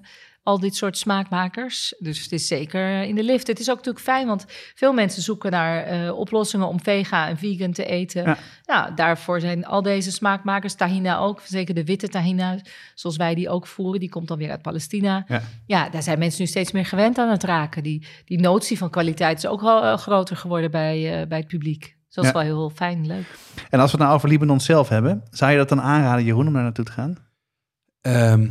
al 0.47 0.59
dit 0.61 0.77
soort 0.77 0.99
smaakmakers. 0.99 1.95
Dus 1.99 2.23
het 2.23 2.33
is 2.33 2.47
zeker 2.47 3.03
in 3.03 3.15
de 3.15 3.23
lift. 3.23 3.47
Het 3.47 3.59
is 3.61 3.71
ook 3.71 3.77
natuurlijk 3.77 4.05
fijn, 4.05 4.27
want 4.27 4.45
veel 4.75 4.93
mensen 4.93 5.23
zoeken 5.23 5.51
naar 5.51 5.83
eh, 5.85 6.19
oplossingen 6.19 6.69
om 6.69 6.81
vega 6.81 7.29
en 7.29 7.39
vegan 7.39 7.73
te 7.73 7.85
eten. 7.85 8.23
Ja. 8.25 8.37
Nou, 8.65 8.95
daarvoor 8.95 9.41
zijn 9.41 9.67
al 9.67 9.83
deze 9.83 10.13
smaakmakers, 10.13 10.75
tahina 10.75 11.19
ook, 11.19 11.41
zeker 11.45 11.75
de 11.75 11.85
witte 11.85 12.09
tahina, 12.09 12.59
zoals 12.95 13.17
wij 13.17 13.35
die 13.35 13.49
ook 13.49 13.67
voeren, 13.67 14.01
die 14.01 14.09
komt 14.09 14.29
dan 14.29 14.39
weer 14.39 14.51
uit 14.51 14.63
Palestina. 14.63 15.25
Ja. 15.29 15.43
Ja, 15.67 15.89
daar 15.89 16.03
zijn 16.03 16.19
mensen 16.19 16.41
nu 16.43 16.47
steeds 16.49 16.73
meer 16.73 16.87
gewend 16.87 17.19
aan 17.19 17.31
het 17.31 17.45
raken. 17.45 17.83
Die, 17.83 18.07
die 18.25 18.41
notie 18.41 18.79
van 18.79 18.91
kwaliteit 18.91 19.39
is 19.39 19.47
ook 19.47 19.61
wel 19.61 19.83
eh, 19.85 19.97
groter 19.99 20.37
geworden 20.37 20.71
bij, 20.71 21.21
eh, 21.21 21.27
bij 21.29 21.39
het 21.39 21.47
publiek. 21.49 21.81
Dus 21.81 22.15
dat 22.15 22.25
is 22.25 22.31
Ja. 22.31 22.37
wel 22.37 22.47
heel 22.47 22.71
fijn, 22.71 23.07
leuk. 23.07 23.35
En 23.71 23.81
als 23.81 23.91
we 23.91 23.97
het 23.97 24.07
nou 24.07 24.15
over 24.15 24.29
Libanon 24.29 24.61
zelf 24.61 24.89
hebben, 24.89 25.23
zou 25.31 25.51
je 25.51 25.57
dat 25.57 25.69
dan 25.69 25.81
aanraden, 25.81 26.25
Jeroen, 26.25 26.47
om 26.47 26.53
daar 26.53 26.63
naartoe 26.63 26.85
te 26.85 26.93
gaan? 26.93 27.17
Ehm, 28.01 28.49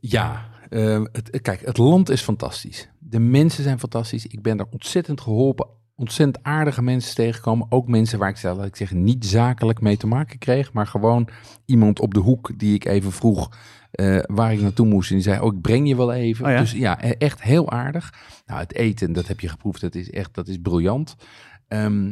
ja, 0.00 0.47
ehm, 0.68 1.06
het, 1.12 1.40
kijk, 1.42 1.60
het 1.64 1.78
land 1.78 2.08
is 2.08 2.22
fantastisch. 2.22 2.88
De 2.98 3.18
mensen 3.18 3.62
zijn 3.62 3.78
fantastisch. 3.78 4.26
Ik 4.26 4.42
ben 4.42 4.56
daar 4.56 4.66
ontzettend 4.70 5.20
geholpen. 5.20 5.66
Ontzettend 5.94 6.44
aardige 6.44 6.82
mensen 6.82 7.14
tegengekomen. 7.14 7.66
Ook 7.70 7.88
mensen 7.88 8.18
waar 8.18 8.28
ik 8.28 8.36
zelf, 8.36 8.64
ik 8.64 8.76
zeggen, 8.76 9.04
niet 9.04 9.26
zakelijk 9.26 9.80
mee 9.80 9.96
te 9.96 10.06
maken 10.06 10.38
kreeg. 10.38 10.72
Maar 10.72 10.86
gewoon 10.86 11.28
iemand 11.64 12.00
op 12.00 12.14
de 12.14 12.20
hoek 12.20 12.58
die 12.58 12.74
ik 12.74 12.84
even 12.84 13.12
vroeg 13.12 13.56
eh, 13.90 14.18
waar 14.26 14.52
ik 14.52 14.60
naartoe 14.60 14.86
moest. 14.86 15.08
En 15.08 15.14
die 15.14 15.24
zei, 15.24 15.40
oh, 15.40 15.54
ik 15.54 15.60
breng 15.60 15.88
je 15.88 15.96
wel 15.96 16.12
even. 16.12 16.44
Oh 16.44 16.50
ja? 16.50 16.58
Dus 16.58 16.72
ja, 16.72 17.04
e- 17.04 17.10
echt 17.10 17.42
heel 17.42 17.70
aardig. 17.70 18.14
Nou, 18.46 18.60
het 18.60 18.74
eten, 18.74 19.12
dat 19.12 19.26
heb 19.26 19.40
je 19.40 19.48
geproefd. 19.48 19.80
Dat 19.80 19.94
is 19.94 20.10
echt, 20.10 20.34
dat 20.34 20.48
is 20.48 20.58
briljant. 20.58 21.16
Eh, 21.68 22.06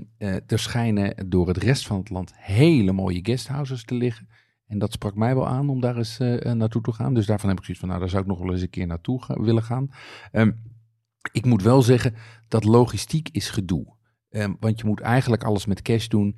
er 0.47 0.59
schijnen 0.59 1.29
door 1.29 1.49
het 1.49 1.57
rest 1.57 1.87
van 1.87 1.99
het 1.99 2.11
land 2.11 2.33
hele 2.37 2.93
mooie 2.93 3.21
guesthouses 3.23 3.85
te 3.85 3.95
liggen. 3.95 4.29
En 4.67 4.79
dat 4.79 4.93
sprak 4.93 5.15
mij 5.15 5.35
wel 5.35 5.49
aan 5.49 5.69
om 5.69 5.81
daar 5.81 5.97
eens 5.97 6.19
eh, 6.19 6.45
eh, 6.45 6.57
naartoe 6.57 6.83
te 6.83 6.93
gaan. 6.93 7.15
Dus 7.15 7.27
daarvan 7.27 7.49
heb 7.49 7.59
ik 7.59 7.65
zoiets 7.65 7.81
van, 7.81 7.89
nou, 7.89 8.01
daar 8.01 8.11
zou 8.11 8.23
ik 8.23 8.29
nog 8.29 8.39
wel 8.39 8.53
eens 8.53 8.63
een 8.63 8.71
keer 8.71 8.87
naartoe 8.87 9.21
willen 9.27 9.63
gaan. 9.63 9.91
Ehm, 10.33 10.53
ik 11.33 11.45
moet 11.45 11.63
wel 11.63 11.83
zeggen, 11.83 12.15
dat 12.49 12.65
logistiek 12.65 13.29
is 13.33 13.51
gedoe. 13.51 13.97
Ehm, 14.29 14.55
want 14.61 14.81
je 14.81 14.87
moet 14.87 15.01
eigenlijk 15.01 15.45
alles 15.45 15.67
met 15.67 15.83
cash 15.83 16.07
doen. 16.07 16.37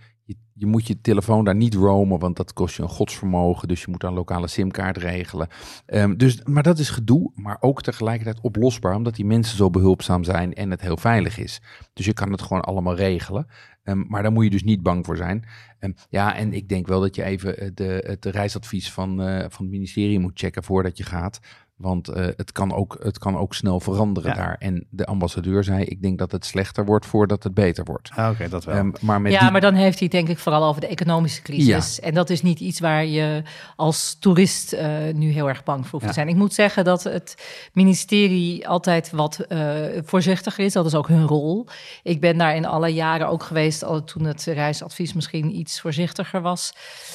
Je, 0.53 0.67
moet 0.67 0.87
je 0.87 1.01
telefoon 1.01 1.45
daar 1.45 1.55
niet 1.55 1.75
roamen, 1.75 2.19
want 2.19 2.37
dat 2.37 2.53
kost 2.53 2.77
je 2.77 2.83
een 2.83 2.89
godsvermogen. 2.89 3.69
Dus 3.69 3.81
je 3.81 3.91
moet 3.91 4.03
een 4.03 4.13
lokale 4.13 4.47
simkaart 4.47 4.97
regelen. 4.97 5.49
Ehm, 5.87 6.17
dus, 6.17 6.43
maar 6.43 6.63
dat 6.63 6.79
is 6.79 6.91
gedoe, 6.91 7.33
maar 7.35 7.57
ook 7.61 7.83
tegelijkertijd 7.83 8.41
oplosbaar, 8.41 8.95
omdat 8.95 9.15
die 9.15 9.25
mensen 9.25 9.57
zo 9.57 9.71
behulpzaam 9.71 10.25
zijn 10.25 10.55
en 10.55 10.71
het 10.71 10.81
heel 10.81 10.97
veilig 10.97 11.39
is. 11.39 11.61
Dus 11.93 12.07
je 12.07 12.13
kan 12.13 12.33
het 12.33 12.43
gewoon 12.43 12.63
allemaal 12.63 12.97
regelen. 12.97 13.47
Ehm, 13.83 14.05
maar 14.09 14.23
daar 14.23 14.33
moet 14.33 14.45
je 14.45 14.51
dus 14.51 14.63
niet 14.63 14.83
bang 14.83 15.07
voor 15.07 15.17
zijn. 15.17 15.45
Ehm, 15.79 15.93
ja, 16.09 16.37
en 16.37 16.53
ik 16.53 16.69
denk 16.69 16.87
wel 16.87 17.01
dat 17.01 17.15
je 17.15 17.23
even 17.25 17.59
eh, 17.59 17.71
de, 17.75 18.05
het 18.07 18.25
reisadvies 18.25 18.93
van, 18.93 19.23
eh, 19.23 19.39
van 19.39 19.65
het 19.65 19.75
ministerie 19.75 20.19
moet 20.19 20.39
checken 20.39 20.63
voordat 20.63 20.97
je 20.97 21.05
gaat. 21.05 21.41
Want 21.79 22.09
eh, 22.09 22.27
het, 22.37 22.53
kan 22.53 22.73
ook, 22.75 22.97
het 23.03 23.19
kan 23.19 23.37
ook 23.37 23.55
snel 23.55 23.81
veranderen 23.81 24.31
Ja. 24.31 24.37
daar. 24.37 24.57
En 24.59 24.87
de 24.91 25.07
ambassadeur 25.07 25.65
zei, 25.65 25.85
ik 25.85 26.03
denk 26.03 26.19
dat 26.19 26.33
het 26.33 26.45
slechter 26.45 26.85
wordt 26.85 27.07
voordat 27.07 27.43
het 27.43 27.55
beter 27.55 27.85
wordt. 27.85 28.11
Ah, 28.15 28.31
Oké, 28.31 28.49
dat 28.49 28.65
wel. 28.65 28.75
Ehm, 28.75 28.91
maar 29.01 29.21
met 29.21 29.33
ja, 29.33 29.41
die- 29.41 29.51
maar 29.51 29.61
dan 29.61 29.75
heeft 29.75 29.99
hij 29.99 30.09
het 30.13 30.17
denk 30.17 30.29
ik 30.29 30.39
vooral 30.39 30.65
over 30.65 30.81
de 30.81 30.87
economische 30.87 31.43
crisis. 31.43 32.01
En 32.01 32.15
dat 32.15 32.31
is 32.31 32.43
niet 32.43 32.61
iets 32.61 32.81
waar 32.81 33.05
je 33.07 33.43
als 33.77 34.17
toerist 34.21 34.73
eh, 34.73 34.89
nu 35.15 35.31
heel 35.31 35.49
erg 35.49 35.65
bang 35.65 35.81
voor 35.83 35.91
hoeft 35.91 36.03
Ja. 36.03 36.09
te 36.09 36.15
zijn. 36.15 36.29
Ik 36.29 36.35
moet 36.37 36.55
zeggen 36.55 36.85
dat 36.85 37.03
het 37.03 37.35
ministerie 37.73 38.69
altijd 38.69 39.11
wat 39.11 39.39
eh, 39.39 39.75
voorzichtiger 40.05 40.65
is. 40.65 40.73
Dat 40.73 40.87
is 40.87 40.95
ook 40.95 41.09
hun 41.09 41.27
rol. 41.27 41.67
Ik 42.03 42.21
ben 42.21 42.39
daar 42.39 42.57
in 42.57 42.67
alle 42.67 42.89
jaren 42.89 43.29
ook 43.29 43.43
geweest 43.43 43.85
al 43.85 44.05
toen 44.05 44.25
het 44.25 44.45
reisadvies 44.45 45.13
misschien 45.13 45.57
iets 45.57 45.81
voorzichtiger 45.81 46.41
was. 46.41 46.73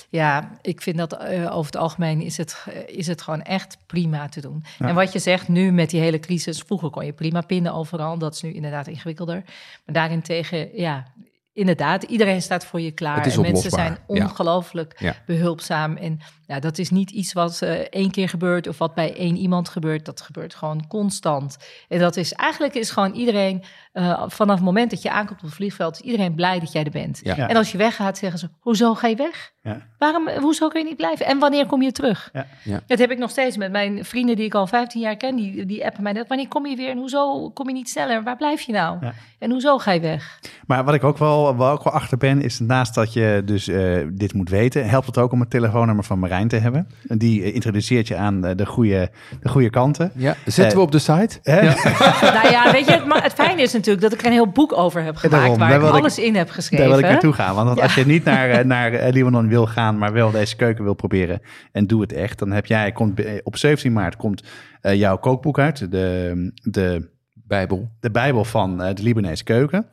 Ja, 0.09 0.51
ik 0.61 0.81
vind 0.81 0.97
dat 0.97 1.17
over 1.27 1.65
het 1.65 1.77
algemeen 1.77 2.21
is 2.21 2.37
het, 2.37 2.65
is 2.87 3.07
het 3.07 3.21
gewoon 3.21 3.41
echt 3.41 3.77
prima 3.85 4.29
te 4.29 4.41
doen. 4.41 4.52
Ja. 4.79 4.87
En 4.87 4.95
wat 4.95 5.13
je 5.13 5.19
zegt 5.19 5.47
nu 5.47 5.71
met 5.71 5.89
die 5.89 6.01
hele 6.01 6.19
crisis, 6.19 6.59
vroeger 6.59 6.89
kon 6.89 7.05
je 7.05 7.13
prima 7.13 7.41
pinnen 7.41 7.73
overal. 7.73 8.17
Dat 8.17 8.33
is 8.33 8.41
nu 8.41 8.53
inderdaad 8.53 8.87
ingewikkelder. 8.87 9.43
Maar 9.85 9.95
daarentegen, 9.95 10.77
ja, 10.77 11.05
inderdaad, 11.53 12.03
iedereen 12.03 12.41
staat 12.41 12.65
voor 12.65 12.81
je 12.81 12.91
klaar. 12.91 13.27
En 13.27 13.41
mensen 13.41 13.69
zijn 13.71 13.91
ja. 13.91 14.23
ongelooflijk 14.23 14.95
Ja. 14.99 15.15
behulpzaam. 15.25 15.95
En 15.95 16.19
ja, 16.53 16.59
dat 16.59 16.77
is 16.77 16.89
niet 16.89 17.11
iets 17.11 17.33
wat 17.33 17.61
eh, 17.61 17.71
één 17.71 18.11
keer 18.11 18.29
gebeurt 18.29 18.67
of 18.67 18.77
wat 18.77 18.93
bij 18.93 19.15
één 19.15 19.35
iemand 19.37 19.69
gebeurt. 19.69 20.05
Dat 20.05 20.21
gebeurt 20.21 20.55
gewoon 20.55 20.87
constant. 20.87 21.57
En 21.87 21.99
dat 21.99 22.17
is 22.17 22.33
eigenlijk 22.33 22.73
is 22.73 22.91
gewoon 22.91 23.13
iedereen, 23.13 23.63
eh, 23.93 24.23
vanaf 24.27 24.55
het 24.55 24.65
moment 24.65 24.89
dat 24.89 25.01
je 25.01 25.11
aankomt 25.11 25.39
op 25.39 25.45
het 25.45 25.53
vliegveld, 25.53 25.93
is 25.93 26.01
iedereen 26.01 26.35
blij 26.35 26.59
dat 26.59 26.71
jij 26.71 26.83
er 26.83 26.91
bent. 26.91 27.19
Ja. 27.23 27.35
Ja. 27.35 27.47
En 27.49 27.55
als 27.55 27.71
je 27.71 27.77
weggaat, 27.77 28.17
zeggen 28.17 28.39
ze: 28.39 28.49
Hoezo 28.59 28.93
ga 28.93 29.07
je 29.07 29.15
weg? 29.15 29.51
Ja. 29.61 29.81
Waarom, 29.97 30.29
hoezo 30.29 30.67
kun 30.67 30.79
je 30.79 30.87
niet 30.87 30.97
blijven? 30.97 31.25
En 31.25 31.39
wanneer 31.39 31.65
kom 31.65 31.81
je 31.81 31.91
terug? 31.91 32.29
Ja. 32.33 32.47
Ja. 32.63 32.81
Dat 32.87 32.99
heb 32.99 33.11
ik 33.11 33.17
nog 33.17 33.29
steeds 33.29 33.57
met 33.57 33.71
mijn 33.71 34.05
vrienden 34.05 34.35
die 34.35 34.45
ik 34.45 34.53
al 34.53 34.67
15 34.67 35.01
jaar 35.01 35.17
ken. 35.17 35.35
Die, 35.35 35.65
die 35.65 35.85
appen 35.85 36.03
mij 36.03 36.11
net. 36.11 36.27
Wanneer 36.27 36.47
kom 36.47 36.65
je 36.65 36.75
weer? 36.75 36.89
En 36.89 36.97
hoezo 36.97 37.49
kom 37.49 37.67
je 37.67 37.73
niet 37.73 37.89
sneller? 37.89 38.23
Waar 38.23 38.37
blijf 38.37 38.61
je 38.61 38.71
nou? 38.71 38.97
Ja. 39.01 39.13
En 39.39 39.51
hoezo 39.51 39.77
ga 39.77 39.91
je 39.91 39.99
weg? 39.99 40.39
Maar 40.65 40.83
wat 40.83 40.93
ik 40.93 41.03
ook 41.03 41.17
wel, 41.17 41.57
wel, 41.57 41.69
ook 41.69 41.83
wel 41.83 41.93
achter 41.93 42.17
ben, 42.17 42.41
is 42.41 42.59
naast 42.59 42.95
dat 42.95 43.13
je 43.13 43.41
dus 43.45 43.67
eh, 43.67 44.07
dit 44.11 44.33
moet 44.33 44.49
weten, 44.49 44.89
helpt 44.89 45.05
het 45.05 45.17
ook 45.17 45.31
om 45.31 45.39
het 45.39 45.49
telefoonnummer 45.49 46.03
van 46.03 46.19
Marijn 46.19 46.42
te 46.47 46.55
hebben. 46.57 46.87
En 47.07 47.17
Die 47.17 47.43
eh, 47.43 47.53
introduceert 47.55 48.07
je 48.07 48.15
aan 48.15 48.45
eh, 48.45 48.55
de 48.55 48.65
goede, 48.65 49.09
de 49.41 49.49
goede 49.49 49.69
kanten. 49.69 50.11
ja, 50.15 50.35
zetten 50.45 50.65
Eh, 50.65 50.71
we 50.73 50.79
op 50.79 50.91
de 50.91 50.99
site? 50.99 51.39
Hè? 51.43 51.61
nou 52.37 52.49
ja, 52.51 52.71
weet 52.71 52.85
je, 52.85 52.91
het, 52.91 53.05
ma- 53.05 53.21
het 53.21 53.33
fijne 53.33 53.61
is 53.61 53.73
natuurlijk 53.73 54.01
dat 54.03 54.13
ik 54.13 54.19
er 54.19 54.25
een 54.25 54.31
heel 54.31 54.47
boek 54.47 54.77
over 54.77 55.03
heb 55.03 55.15
gemaakt. 55.15 55.39
daarom, 55.41 55.59
waar 55.59 55.73
ik 55.95 55.99
alles 55.99 56.19
in 56.19 56.35
heb 56.35 56.49
geschreven. 56.49 56.85
Daar 56.85 56.95
wil 56.95 57.03
ik 57.05 57.11
naartoe 57.11 57.33
gaan. 57.33 57.55
Want 57.55 57.77
Ja. 57.77 57.83
als 57.83 57.95
je 57.95 58.05
niet 58.05 58.23
naar, 58.23 58.49
eh, 58.59 58.65
naar 58.65 58.93
eh, 58.93 59.13
Libanon 59.13 59.47
wil 59.47 59.65
gaan, 59.65 59.97
maar 59.97 60.13
wel 60.13 60.31
deze 60.31 60.55
keuken 60.55 60.83
wil 60.83 60.93
proberen 60.93 61.41
en 61.71 61.87
doe 61.87 62.01
het 62.01 62.13
echt, 62.13 62.39
dan 62.39 62.51
heb 62.51 62.65
jij, 62.65 62.91
komt, 62.91 63.19
eh, 63.19 63.31
op 63.43 63.57
17 63.57 63.93
maart 63.93 64.15
komt 64.15 64.43
eh, 64.81 64.93
jouw 64.95 65.17
kookboek 65.17 65.59
uit, 65.59 65.91
de, 65.91 66.51
de, 66.63 67.11
Bijbel. 67.47 67.89
de 67.99 68.11
Bijbel 68.11 68.45
van 68.45 68.81
eh, 68.83 68.95
de 68.95 69.03
Libanese 69.03 69.43
keuken. 69.43 69.85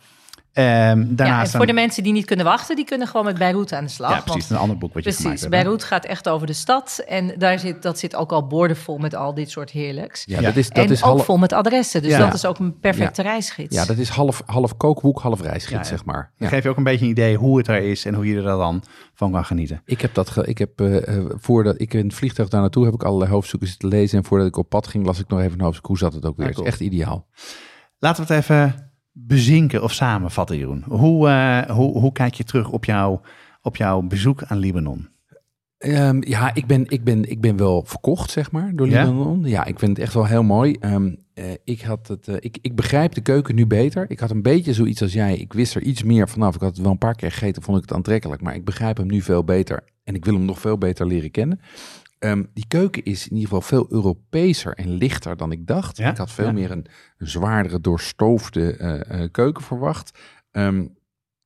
Ehm, 0.53 0.67
Ja, 0.69 0.91
en 0.91 1.17
daarnaast 1.17 1.57
voor 1.57 1.67
de 1.67 1.73
mensen 1.73 2.03
die 2.03 2.13
niet 2.13 2.25
kunnen 2.25 2.45
wachten, 2.47 2.77
die 2.77 2.85
kunnen 2.85 3.07
gewoon 3.07 3.27
met 3.27 3.39
Beirut 3.39 3.73
aan 3.73 3.85
de 3.85 3.91
slag. 3.91 4.09
ja, 4.11 4.15
want- 4.15 4.31
precies, 4.31 4.51
een 4.51 4.57
ander 4.57 4.79
boek 4.79 4.95
wat 4.95 5.05
je 5.05 5.11
gemaakt 5.11 5.23
Precies, 5.27 5.41
hebt. 5.43 5.55
hè? 5.55 5.63
Beirut 5.63 5.85
gaat 5.85 6.05
echt 6.05 6.29
over 6.29 6.47
de 6.47 6.53
stad. 6.53 7.05
En 7.09 7.35
daar 7.39 7.59
zit, 7.59 7.83
dat 7.83 7.99
zit 7.99 8.17
ook 8.17 8.33
al 8.33 8.47
boordevol 8.47 8.99
met 8.99 9.15
al 9.15 9.35
dit 9.35 9.51
soort 9.51 9.71
heerlijks. 9.71 10.23
Ja, 10.27 10.37
Ja. 10.41 10.47
dat 10.47 10.57
is, 10.57 10.69
dat 10.69 10.85
en 10.85 10.91
is 10.91 11.03
ook 11.03 11.09
half, 11.09 11.25
vol 11.25 11.37
met 11.39 11.53
adressen. 11.53 12.03
Dus 12.03 12.11
Ja. 12.11 12.19
dat 12.19 12.35
is 12.35 12.45
ook 12.45 12.59
een 12.59 12.79
perfecte 12.79 13.23
reisgids. 13.23 13.75
ja, 13.77 13.85
dat 13.85 13.97
is 13.97 14.09
half, 14.09 14.43
half 14.47 14.77
kookboek, 14.77 15.21
half 15.21 15.41
reisgids, 15.41 15.71
Ja, 15.71 15.79
ja. 15.79 15.85
zeg 15.85 16.05
maar. 16.05 16.33
Dan 16.39 16.49
Ja. 16.49 16.55
geef 16.55 16.63
je 16.63 16.69
ook 16.69 16.77
een 16.77 16.85
beetje 16.85 17.05
een 17.05 17.11
idee 17.11 17.37
hoe 17.37 17.59
het 17.59 17.69
er 17.69 17.83
is 17.83 18.05
en 18.05 18.15
hoe 18.15 18.27
je 18.27 18.37
er 18.37 18.43
dan 18.43 18.83
van 19.15 19.33
kan 19.33 19.45
genieten. 19.45 19.83
Ik 19.85 20.01
heb 20.01 20.15
dat, 20.15 20.31
ge- 20.31 20.47
ik 20.47 20.59
heb 20.59 20.81
eh, 20.81 21.17
eh, 21.17 21.25
voordat 21.37 21.81
ik 21.81 21.95
in 21.95 22.05
het 22.07 22.15
vliegtuig 22.15 22.49
daar 22.49 22.61
naartoe 22.61 22.85
heb 22.85 22.95
ik 22.95 23.03
allerlei 23.03 23.31
hoofdstukken 23.31 23.69
zitten 23.69 23.89
lezen. 23.89 24.19
En 24.19 24.25
voordat 24.25 24.47
ik 24.47 24.57
op 24.57 24.69
pad 24.69 24.87
ging, 24.87 25.07
las 25.07 25.19
ik 25.19 25.29
nog 25.29 25.41
even 25.41 25.53
een 25.59 25.61
hoofdstuk. 25.65 25.87
Hoe 25.87 25.99
zat 25.99 26.13
het 26.13 26.25
ook 26.27 26.37
weer? 26.37 26.47
Het 26.47 26.55
cool. 26.55 26.67
is 26.67 26.73
echt 26.73 26.83
ideaal. 26.83 27.27
Laten 27.99 28.27
we 28.27 28.33
het 28.35 28.43
even 28.43 28.90
bezinken 29.13 29.83
of 29.83 29.93
samenvatten, 29.93 30.59
Jeroen. 30.59 30.85
Hoe, 30.89 31.29
eh, 31.29 31.71
hoe, 31.71 31.99
hoe 31.99 32.13
kijk 32.13 32.35
je 32.35 32.45
terug 32.45 32.71
op, 32.71 32.85
jouw 32.85 33.21
op 33.63 33.77
jouw 33.77 34.01
bezoek 34.01 34.43
aan 34.43 34.59
Libanon? 34.59 35.09
Ehm, 35.79 36.21
ja, 36.27 36.55
ik 36.55 36.67
ben, 36.67 36.85
ik, 36.89 37.05
ben, 37.05 37.31
ik 37.31 37.41
ben 37.41 37.57
wel 37.57 37.83
verkocht, 37.87 38.31
zeg 38.31 38.51
maar, 38.51 38.73
door 38.75 38.89
Ja? 38.89 39.05
Libanon. 39.05 39.45
Ja, 39.45 39.65
ik 39.65 39.79
vind 39.79 39.91
het 39.91 40.07
echt 40.07 40.15
wel 40.15 40.27
heel 40.27 40.43
mooi. 40.43 40.73
Ehm, 40.81 41.15
eh, 41.35 41.45
ik, 41.65 41.81
had 41.81 42.09
het, 42.09 42.29
eh, 42.29 42.35
ik, 42.39 42.59
ik 42.61 42.77
begrijp 42.77 43.15
de 43.15 43.21
keuken 43.21 43.55
nu 43.55 43.67
beter. 43.67 44.11
Ik 44.11 44.21
had 44.21 44.31
een 44.31 44.43
beetje 44.43 44.73
zoiets 44.73 45.03
als 45.03 45.13
jij. 45.13 45.37
Ik 45.37 45.53
wist 45.53 45.75
er 45.75 45.83
iets 45.83 46.03
meer 46.03 46.29
vanaf. 46.29 46.55
Ik 46.55 46.61
had 46.61 46.71
het 46.71 46.83
wel 46.83 46.91
een 46.91 46.99
paar 46.99 47.15
keer 47.15 47.33
gegeten, 47.33 47.63
vond 47.63 47.77
ik 47.77 47.83
het 47.83 47.93
aantrekkelijk. 47.93 48.43
Maar 48.43 48.55
ik 48.55 48.65
begrijp 48.65 48.97
hem 48.97 49.07
nu 49.07 49.21
veel 49.21 49.45
beter. 49.45 49.85
En 50.05 50.15
ik 50.15 50.25
wil 50.25 50.35
hem 50.35 50.45
nog 50.45 50.59
veel 50.59 50.79
beter 50.79 51.07
leren 51.07 51.31
kennen. 51.31 51.61
Ehm, 52.21 52.45
die 52.55 52.67
keuken 52.69 53.05
is 53.05 53.25
in 53.29 53.33
ieder 53.37 53.49
geval 53.49 53.61
veel 53.61 53.87
Europeeser 53.93 54.75
en 54.75 54.89
lichter 54.91 55.37
dan 55.37 55.53
ik 55.53 55.67
dacht. 55.67 55.97
Ja? 55.97 56.11
Ik 56.11 56.17
had 56.17 56.31
veel 56.31 56.47
Ja. 56.47 56.53
meer 56.53 56.71
een, 56.71 56.87
een 57.19 57.29
zwaardere, 57.29 57.81
doorstoofde 57.81 58.77
eh, 58.77 59.23
eh, 59.23 59.31
keuken 59.31 59.63
verwacht. 59.65 60.19
Ehm, 60.51 60.87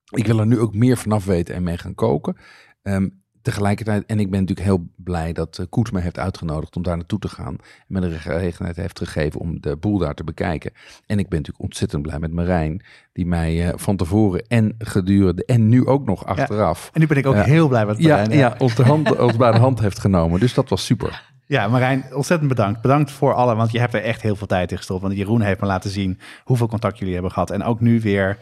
ik 0.09 0.25
wil 0.27 0.39
er 0.39 0.47
nu 0.47 0.59
ook 0.59 0.73
meer 0.75 0.97
vanaf 0.97 1.25
weten 1.25 1.55
en 1.55 1.63
mee 1.63 1.77
gaan 1.77 1.95
koken. 1.95 2.37
Ehm, 2.81 3.09
tegelijkertijd, 3.45 4.05
en 4.05 4.19
ik 4.19 4.29
ben 4.29 4.39
natuurlijk 4.39 4.67
heel 4.67 4.87
blij 4.95 5.33
dat 5.33 5.57
uh, 5.59 5.65
Koet 5.69 5.91
me 5.91 6.01
heeft 6.01 6.19
uitgenodigd 6.19 6.75
om 6.75 6.83
daar 6.83 6.95
naartoe 6.97 7.19
te 7.19 7.27
gaan. 7.29 7.55
En 7.57 7.85
me 7.87 7.99
de 7.99 8.11
gelegenheid 8.11 8.75
heeft 8.75 8.97
gegeven 8.99 9.39
om 9.39 9.61
de 9.61 9.75
boel 9.75 9.97
daar 9.97 10.13
te 10.13 10.23
bekijken. 10.23 10.71
En 11.05 11.19
ik 11.19 11.29
ben 11.29 11.37
natuurlijk 11.39 11.63
ontzettend 11.63 12.01
blij 12.01 12.19
met 12.19 12.31
Marijn, 12.33 12.81
die 13.13 13.25
mij 13.25 13.65
uh, 13.67 13.73
van 13.75 13.95
tevoren 13.97 14.45
en 14.47 14.75
gedurende 14.77 15.45
en 15.45 15.69
nu 15.69 15.85
ook 15.85 16.05
nog 16.05 16.25
achteraf. 16.25 16.89
En 16.93 16.99
nu 16.99 17.07
ben 17.07 17.17
ik 17.17 17.25
ook 17.25 17.35
Ja. 17.35 17.43
heel 17.43 17.67
blij 17.67 17.85
met 17.85 17.97
Ja, 17.97 18.15
Marijn. 18.15 18.37
ja, 18.37 18.55
ons, 18.57 18.75
de 18.75 18.83
hand, 18.83 19.17
ons 19.17 19.37
bij 19.37 19.51
de 19.51 19.57
hand 19.59 19.79
heeft 19.79 19.99
genomen. 19.99 20.39
Dus 20.39 20.53
dat 20.53 20.69
was 20.69 20.85
super. 20.85 21.23
Ja, 21.47 21.67
Marijn, 21.67 22.05
ontzettend 22.13 22.49
bedankt. 22.49 22.81
Bedankt 22.81 23.11
voor 23.11 23.33
alle, 23.33 23.55
want 23.55 23.71
je 23.71 23.79
hebt 23.79 23.93
er 23.93 24.01
echt 24.03 24.21
heel 24.21 24.35
veel 24.35 24.47
tijd 24.47 24.71
in 24.71 24.77
gestopt. 24.77 25.01
Want 25.01 25.15
Jeroen 25.15 25.41
heeft 25.41 25.59
me 25.61 25.67
laten 25.67 25.89
zien 25.89 26.19
hoeveel 26.43 26.67
contact 26.67 26.97
jullie 26.97 27.13
hebben 27.13 27.31
gehad. 27.31 27.49
En 27.51 27.63
ook 27.63 27.79
nu 27.79 28.01
weer 28.01 28.37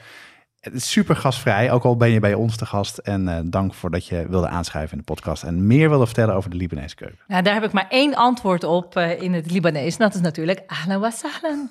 het 0.63 0.73
is 0.73 0.91
super 0.91 1.15
gastvrij, 1.15 1.71
ook 1.71 1.83
al 1.83 1.97
ben 1.97 2.09
je 2.09 2.19
bij 2.19 2.33
ons 2.33 2.55
te 2.55 2.65
gast. 2.65 2.97
En 2.97 3.27
uh, 3.27 3.39
dank 3.45 3.73
voor 3.73 3.91
dat 3.91 4.07
je 4.07 4.27
wilde 4.29 4.47
aanschuiven 4.47 4.91
in 4.91 4.97
de 4.97 5.13
podcast 5.13 5.43
en 5.43 5.67
meer 5.67 5.89
wilde 5.89 6.05
vertellen 6.05 6.35
over 6.35 6.49
de 6.49 6.55
Libanese 6.55 6.95
keuken. 6.95 7.17
Nou, 7.27 7.43
daar 7.43 7.53
heb 7.53 7.63
ik 7.63 7.71
maar 7.71 7.87
één 7.89 8.15
antwoord 8.15 8.63
op 8.63 8.97
uh, 8.97 9.21
in 9.21 9.33
het 9.33 9.51
Libanees. 9.51 9.97
En 9.97 10.05
dat 10.05 10.13
is 10.13 10.21
natuurlijk 10.21 10.63
ahlan 10.67 10.99
wa 10.99 11.09
sahlan. 11.09 11.69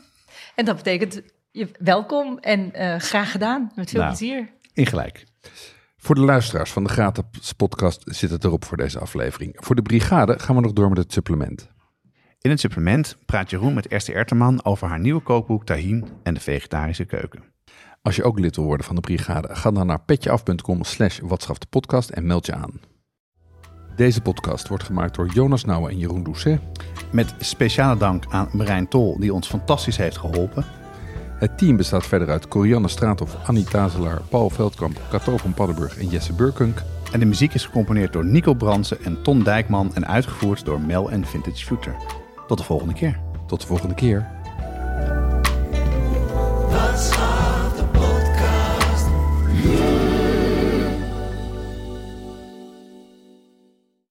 En 0.55 0.65
dat 0.65 0.77
betekent 0.77 1.23
je, 1.51 1.69
welkom 1.79 2.39
en 2.39 2.73
uh, 2.75 2.97
graag 2.97 3.31
gedaan. 3.31 3.73
Met 3.75 3.91
veel 3.91 4.01
nou, 4.01 4.17
plezier. 4.17 4.49
Ingelijk. 4.73 5.25
Voor 5.97 6.15
de 6.15 6.21
luisteraars 6.21 6.71
van 6.71 6.85
de 6.85 6.91
gratis 6.91 7.53
podcast 7.53 8.03
zit 8.05 8.31
het 8.31 8.45
erop 8.45 8.65
voor 8.65 8.77
deze 8.77 8.99
aflevering. 8.99 9.57
Voor 9.57 9.75
de 9.75 9.83
brigade 9.83 10.39
gaan 10.39 10.57
we 10.57 10.63
nog 10.63 10.73
door 10.73 10.89
met 10.89 10.99
het 10.99 11.13
supplement. 11.13 11.69
In 12.41 12.51
het 12.51 12.61
supplement 12.61 13.17
praat 13.27 13.51
Jeroen 13.51 13.75
met 13.75 13.89
Esther 13.89 14.15
Erterman 14.15 14.65
over 14.65 14.89
haar 14.89 15.01
nieuwe 15.01 15.23
kookboek 15.23 15.65
Tahin 15.65 16.09
en 16.23 16.35
de 16.35 16.41
vegetarische 16.41 17.05
keuken. 17.05 17.52
Als 18.03 18.17
je 18.17 18.25
ook 18.25 18.39
lid 18.39 18.57
wil 18.57 18.65
worden 18.65 18.87
van 18.87 18.95
de 18.95 19.01
brigade, 19.01 19.55
ga 19.55 19.71
dan 19.71 19.87
naar 19.87 20.01
petjeaf.com 20.01 20.85
slash 20.85 21.21
podcast 21.71 22.11
en 22.11 22.27
meld 22.27 22.47
je 22.47 22.55
aan. 22.55 22.81
Deze 23.97 24.21
podcast 24.21 24.69
wordt 24.69 24.85
gemaakt 24.85 25.15
door 25.15 25.29
Jonas 25.29 25.65
Nouwen 25.65 25.91
en 25.91 25.99
Jeroen 25.99 26.23
Doucet. 26.23 26.61
Met 27.13 27.35
speciale 27.39 27.97
dank 27.97 28.25
aan 28.29 28.49
Marijn 28.53 28.89
Tol, 28.89 29.19
die 29.19 29.35
ons 29.35 29.49
fantastisch 29.49 29.97
heeft 29.97 30.19
geholpen. 30.19 30.65
Het 31.39 31.59
team 31.59 31.77
bestaat 31.77 32.07
verder 32.07 32.31
uit 32.31 32.49
Corianne 32.49 32.89
Straathof, 32.89 33.37
Annie 33.47 33.65
Tazelaar, 33.65 34.21
Paul 34.29 34.51
Veldkamp, 34.51 35.01
Cato 35.11 35.37
van 35.37 35.55
Paddenburg 35.55 35.99
en 35.99 36.09
Jesse 36.09 36.33
Burkunk. 36.33 36.83
En 37.13 37.21
de 37.21 37.27
muziek 37.27 37.55
is 37.55 37.65
gecomponeerd 37.65 38.13
door 38.13 38.25
Nico 38.25 38.55
Bransen 38.55 39.05
en 39.05 39.23
Ton 39.23 39.43
Dijkman 39.43 39.95
en 39.95 40.07
uitgevoerd 40.07 40.65
door 40.65 40.81
Mel 40.81 41.11
en 41.11 41.27
Vintage 41.27 41.65
Future. 41.65 41.97
Tot 42.47 42.59
de 42.59 42.65
volgende 42.65 42.95
keer. 42.95 43.21
Tot 43.47 43.61
de 43.61 43.67
volgende 43.67 43.95
keer. 43.95 44.31